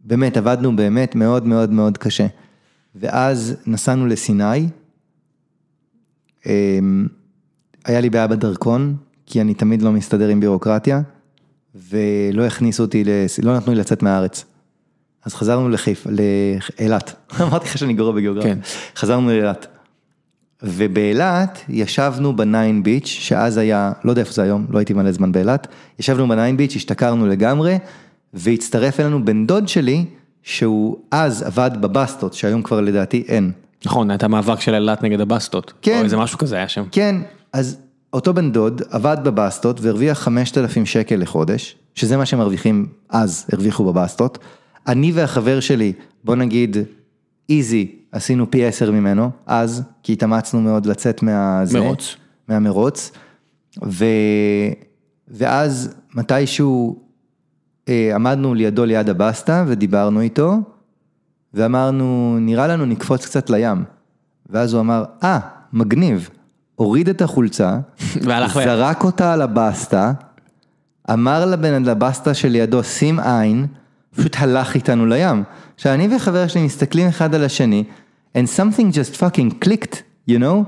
ובאמת 0.05 0.37
עבדנו 0.37 0.75
באמת 0.75 1.15
מאוד 1.15 1.45
מאוד 1.45 1.71
מאוד 1.71 1.97
קשה. 1.97 2.27
ואז 2.99 3.55
נסענו 3.67 4.07
לסיני, 4.07 4.67
אמ, 6.45 7.07
היה 7.85 8.01
לי 8.01 8.09
בעיה 8.09 8.27
בדרכון, 8.27 8.95
כי 9.25 9.41
אני 9.41 9.53
תמיד 9.53 9.81
לא 9.81 9.91
מסתדר 9.91 10.27
עם 10.27 10.39
בירוקרטיה, 10.39 11.01
ולא 11.75 12.45
הכניסו 12.45 12.83
אותי, 12.83 13.03
לס- 13.05 13.39
לא 13.39 13.57
נתנו 13.57 13.73
לי 13.73 13.79
לצאת 13.79 14.03
מהארץ. 14.03 14.45
אז 15.25 15.33
חזרנו 15.33 15.69
לחיפה, 15.69 16.09
לאילת. 16.79 17.15
אמרתי 17.41 17.65
לך 17.65 17.77
שאני 17.77 17.93
גרוע 17.93 18.11
בגיאוגרפיה. 18.11 18.55
כן. 18.55 18.59
חזרנו 18.95 19.27
לאילת. 19.29 19.67
ובאילת 20.63 21.59
ישבנו 21.69 22.35
בניין 22.35 22.83
ביץ', 22.83 23.05
שאז 23.05 23.57
היה, 23.57 23.91
לא 24.03 24.09
יודע 24.11 24.21
איפה 24.21 24.33
זה 24.33 24.43
היום, 24.43 24.65
לא 24.69 24.77
הייתי 24.79 24.93
מלא 24.93 25.11
זמן 25.11 25.31
באילת, 25.31 25.67
ישבנו 25.99 26.27
בניין 26.27 26.57
ביץ', 26.57 26.75
השתכרנו 26.75 27.27
לגמרי, 27.27 27.77
והצטרף 28.33 28.99
אלינו 28.99 29.25
בן 29.25 29.47
דוד 29.47 29.67
שלי, 29.67 30.05
שהוא 30.47 30.97
אז 31.11 31.41
עבד 31.41 31.71
בבסטות, 31.81 32.33
שהיום 32.33 32.61
כבר 32.61 32.81
לדעתי 32.81 33.23
אין. 33.27 33.51
נכון, 33.85 34.11
הייתה 34.11 34.27
מאבק 34.27 34.59
של 34.59 34.73
אילת 34.73 35.03
נגד 35.03 35.21
הבסטות. 35.21 35.73
כן. 35.81 35.97
או 35.99 36.03
איזה 36.03 36.17
משהו 36.17 36.37
כזה 36.37 36.55
היה 36.55 36.67
שם. 36.67 36.83
כן, 36.91 37.15
אז 37.53 37.77
אותו 38.13 38.33
בן 38.33 38.51
דוד 38.51 38.81
עבד 38.89 39.17
בבסטות 39.23 39.81
והרוויח 39.81 40.19
5,000 40.19 40.85
שקל 40.85 41.15
לחודש, 41.15 41.75
שזה 41.95 42.17
מה 42.17 42.25
שמרוויחים 42.25 42.85
אז, 43.09 43.45
הרוויחו 43.51 43.83
בבסטות. 43.83 44.37
אני 44.87 45.11
והחבר 45.11 45.59
שלי, 45.59 45.93
בוא 46.23 46.35
נגיד, 46.35 46.77
איזי, 47.49 47.95
עשינו 48.11 48.51
פי 48.51 48.65
10 48.65 48.91
ממנו, 48.91 49.29
אז, 49.45 49.83
כי 50.03 50.13
התאמצנו 50.13 50.61
מאוד 50.61 50.85
לצאת 50.85 51.23
מהזה, 51.23 51.79
מרוץ. 51.79 52.15
מהמרוץ. 52.47 53.11
ו... 53.85 54.05
ואז 55.27 55.95
מתישהו 56.15 57.06
עמדנו 58.15 58.53
לידו 58.53 58.85
ליד 58.85 59.09
הבסטה 59.09 59.63
ודיברנו 59.67 60.21
איתו, 60.21 60.57
ואמרנו, 61.53 62.37
נראה 62.41 62.67
לנו 62.67 62.85
נקפוץ 62.85 63.25
קצת 63.25 63.49
לים. 63.49 63.83
ואז 64.49 64.73
הוא 64.73 64.81
אמר, 64.81 65.03
אה, 65.23 65.39
מגניב. 65.73 66.29
הוריד 66.75 67.09
את 67.09 67.21
החולצה, 67.21 67.79
זרק 68.53 69.03
אותה 69.03 69.33
על 69.33 69.41
הבסטה, 69.41 70.11
אמר 71.13 71.45
לבן 71.45 71.83
לבסטה 71.83 72.33
שלידו, 72.33 72.83
שים 72.83 73.19
עין, 73.19 73.67
פשוט 74.15 74.35
הלך 74.39 74.75
איתנו 74.75 75.05
לים. 75.05 75.43
עכשיו, 75.75 75.93
אני 75.93 76.15
וחבר 76.15 76.47
שלי 76.47 76.65
מסתכלים 76.65 77.07
אחד 77.07 77.35
על 77.35 77.43
השני, 77.43 77.83
and 78.37 78.47
something 78.57 78.93
just 78.93 79.15
fucking 79.15 79.65
clicked, 79.65 79.95
you 80.29 80.39
know? 80.39 80.63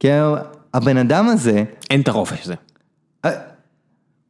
כאילו, 0.00 0.36
הבן 0.74 0.96
אדם 0.96 1.28
הזה, 1.28 1.64
אין 1.90 2.00
את 2.00 2.08
החופש 2.08 2.44
הזה. 2.44 2.54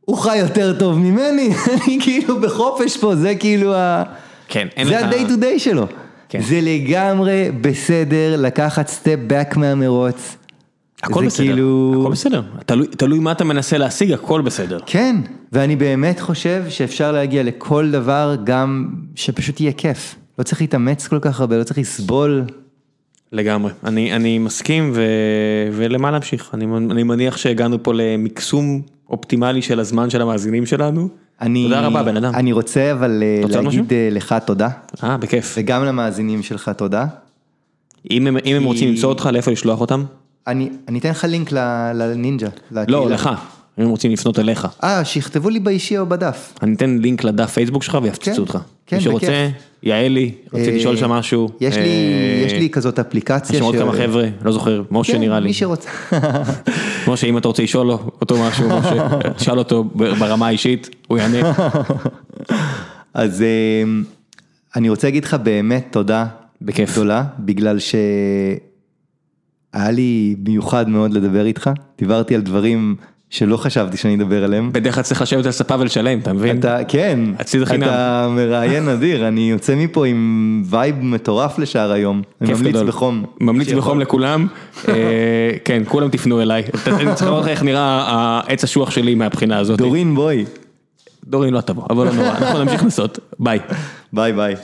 הוא 0.04 0.16
חי 0.16 0.36
יותר 0.38 0.78
טוב 0.78 0.98
ממני, 0.98 1.50
אני 1.72 1.98
כאילו 2.00 2.40
בחופש 2.40 2.96
פה, 2.96 3.16
זה 3.16 3.34
כאילו 3.34 3.74
ה... 3.74 4.02
כן, 4.48 4.68
אין 4.76 4.86
זה 4.86 4.92
לך- 4.92 5.02
ה-day 5.02 5.28
to 5.30 5.42
day 5.42 5.58
שלו. 5.58 5.86
כן. 6.28 6.40
זה 6.42 6.60
לגמרי 6.62 7.50
בסדר 7.60 8.34
לקחת 8.38 8.88
סטפ 8.88 9.16
back 9.28 9.58
מהמרוץ. 9.58 10.36
הכל 11.02 11.20
זה 11.20 11.26
בסדר, 11.26 11.46
כאילו... 11.46 11.98
הכל 12.02 12.12
בסדר. 12.12 12.42
תלוי- 12.66 12.86
תלוי 12.86 13.18
מה 13.18 13.32
אתה 13.32 13.44
מנסה 13.44 13.78
להשיג, 13.78 14.12
הכל 14.12 14.40
בסדר. 14.40 14.78
כן, 14.86 15.16
ואני 15.52 15.76
באמת 15.76 16.20
חושב 16.20 16.64
שאפשר 16.68 17.12
להגיע 17.12 17.42
לכל 17.42 17.90
דבר 17.90 18.36
גם 18.44 18.88
שפשוט 19.14 19.60
יהיה 19.60 19.72
כיף. 19.72 20.14
לא 20.38 20.44
צריך 20.44 20.60
להתאמץ 20.60 21.06
כל 21.08 21.18
כך 21.20 21.40
הרבה, 21.40 21.56
לא 21.58 21.64
צריך 21.64 21.78
לסבול. 21.78 22.44
לגמרי, 23.32 23.72
אני, 23.84 24.12
אני 24.12 24.38
מסכים 24.38 24.90
ו... 24.94 25.02
ולמה 25.72 26.10
להמשיך, 26.10 26.50
אני, 26.54 26.64
אני 26.90 27.02
מניח 27.02 27.36
שהגענו 27.36 27.82
פה 27.82 27.92
למקסום 27.94 28.82
אופטימלי 29.10 29.62
של 29.62 29.80
הזמן 29.80 30.10
של 30.10 30.22
המאזינים 30.22 30.66
שלנו. 30.66 31.08
אני, 31.40 31.62
תודה 31.62 31.80
רבה 31.80 32.02
בן 32.02 32.16
אדם. 32.16 32.34
אני 32.34 32.52
רוצה 32.52 32.92
אבל 32.92 33.22
אה, 33.22 33.40
להגיד 33.42 33.60
משהו? 33.60 33.84
אה, 33.92 34.08
לך 34.10 34.34
תודה, 34.46 34.68
אה, 35.04 35.16
בכיף. 35.16 35.54
וגם 35.58 35.84
למאזינים 35.84 36.42
שלך 36.42 36.68
תודה. 36.68 37.06
אם 38.10 38.26
הם, 38.26 38.36
אם 38.44 38.56
הם 38.56 38.64
רוצים 38.64 38.88
למצוא 38.88 39.08
אותך, 39.08 39.28
לאיפה 39.32 39.50
לשלוח 39.50 39.80
אותם? 39.80 40.04
אני, 40.46 40.70
אני 40.88 40.98
אתן 40.98 41.10
לך 41.10 41.24
לינק 41.24 41.52
לנינג'ה. 41.94 42.48
לא. 42.70 43.10
לך. 43.10 43.30
אם 43.78 43.84
הם 43.84 43.90
רוצים 43.90 44.12
לפנות 44.12 44.38
אליך. 44.38 44.68
אה, 44.84 45.04
שיכתבו 45.04 45.50
לי 45.50 45.60
באישי 45.60 45.98
או 45.98 46.06
בדף. 46.06 46.52
אני 46.62 46.74
אתן 46.74 46.98
לינק 47.00 47.24
לדף 47.24 47.50
פייסבוק 47.50 47.82
שלך 47.82 47.98
ויפציצו 48.02 48.36
כן, 48.36 48.40
אותך. 48.42 48.58
כן, 48.86 48.96
מי 48.96 49.02
שרוצה, 49.02 49.26
בכיף. 49.26 49.69
יעלי, 49.82 50.32
רציתי 50.52 50.70
אה, 50.70 50.76
לשאול 50.76 50.96
שם 50.96 51.10
משהו. 51.10 51.48
יש 51.60 51.76
לי, 51.76 51.82
אה, 51.82 52.42
יש 52.46 52.52
לי 52.52 52.70
כזאת 52.70 52.98
אפליקציה. 52.98 53.52
יש 53.54 53.58
שם 53.58 53.64
עוד 53.64 53.74
ש- 53.74 53.78
כמה 53.78 53.92
חבר'ה, 53.92 54.24
לא 54.44 54.52
זוכר, 54.52 54.82
משה 54.90 55.12
כן, 55.12 55.20
נראה 55.20 55.40
לי. 55.40 55.46
מי 55.46 55.52
שרוצה. 55.54 55.88
משה, 57.08 57.26
אם 57.26 57.38
אתה 57.38 57.48
רוצה 57.48 57.62
לשאול 57.62 57.86
לו 57.86 57.98
אותו 58.20 58.42
משהו, 58.42 58.68
משה, 58.68 59.08
תשאל 59.36 59.58
אותו 59.58 59.84
ברמה 59.94 60.46
האישית, 60.46 60.90
הוא 61.08 61.18
יענה. 61.18 61.52
אז 63.14 63.42
אה, 63.42 63.82
אני 64.76 64.88
רוצה 64.88 65.06
להגיד 65.06 65.24
לך 65.24 65.34
באמת 65.34 65.86
תודה. 65.90 66.26
בכיף. 66.62 66.92
גדולה, 66.92 67.24
בגלל 67.38 67.78
שהיה 67.78 68.60
לי 69.90 70.36
מיוחד 70.46 70.88
מאוד 70.88 71.12
לדבר 71.12 71.46
איתך. 71.46 71.70
דיברתי 71.98 72.34
על 72.34 72.40
דברים 72.40 72.96
שלא 73.30 73.56
חשבתי 73.56 73.96
שאני 73.96 74.14
אדבר 74.14 74.44
עליהם. 74.44 74.72
בדרך 74.72 74.94
כלל 74.94 75.04
צריך 75.04 75.22
לשבת 75.22 75.46
על 75.46 75.52
ספה 75.52 75.74
ולשלם, 75.78 76.18
אתה 76.18 76.32
מבין? 76.32 76.58
אתה, 76.58 76.78
כן, 76.88 77.20
הציד 77.38 77.62
החינם. 77.62 77.82
אתה 77.82 78.28
מראיין 78.30 78.88
נדיר, 78.88 79.28
אני 79.28 79.50
יוצא 79.50 79.74
מפה 79.74 80.06
עם 80.06 80.62
vibe 80.66 80.96
מטורף 81.02 81.58
לשער 81.58 81.92
היום. 81.92 82.22
אני 82.40 82.48
כיף 82.48 82.58
ממליץ 82.58 82.74
גדול. 82.74 82.86
בחום. 82.86 83.24
ממליץ 83.40 83.68
שיכול. 83.68 83.80
בחום 83.80 84.00
לכולם, 84.00 84.46
אה, 84.88 84.94
כן, 85.64 85.82
כולם 85.88 86.08
תפנו 86.08 86.40
אליי. 86.40 86.62
אני 86.86 87.14
צריך 87.14 87.26
לראות 87.26 87.42
לך 87.42 87.48
איך 87.48 87.62
נראה 87.62 88.04
העץ 88.08 88.64
אשוח 88.64 88.90
שלי 88.90 89.14
מהבחינה 89.14 89.58
הזאת. 89.58 89.78
דורין 89.78 90.14
בואי. 90.14 90.44
דורין 91.24 91.54
לא 91.54 91.60
תבוא, 91.60 91.84
אבל 91.90 92.06
לא 92.06 92.12
נורא, 92.12 92.28
אנחנו 92.28 92.64
נמשיך 92.64 92.82
לנסות, 92.82 93.18
ביי. 93.38 93.58
ביי 94.12 94.32
ביי. 94.32 94.56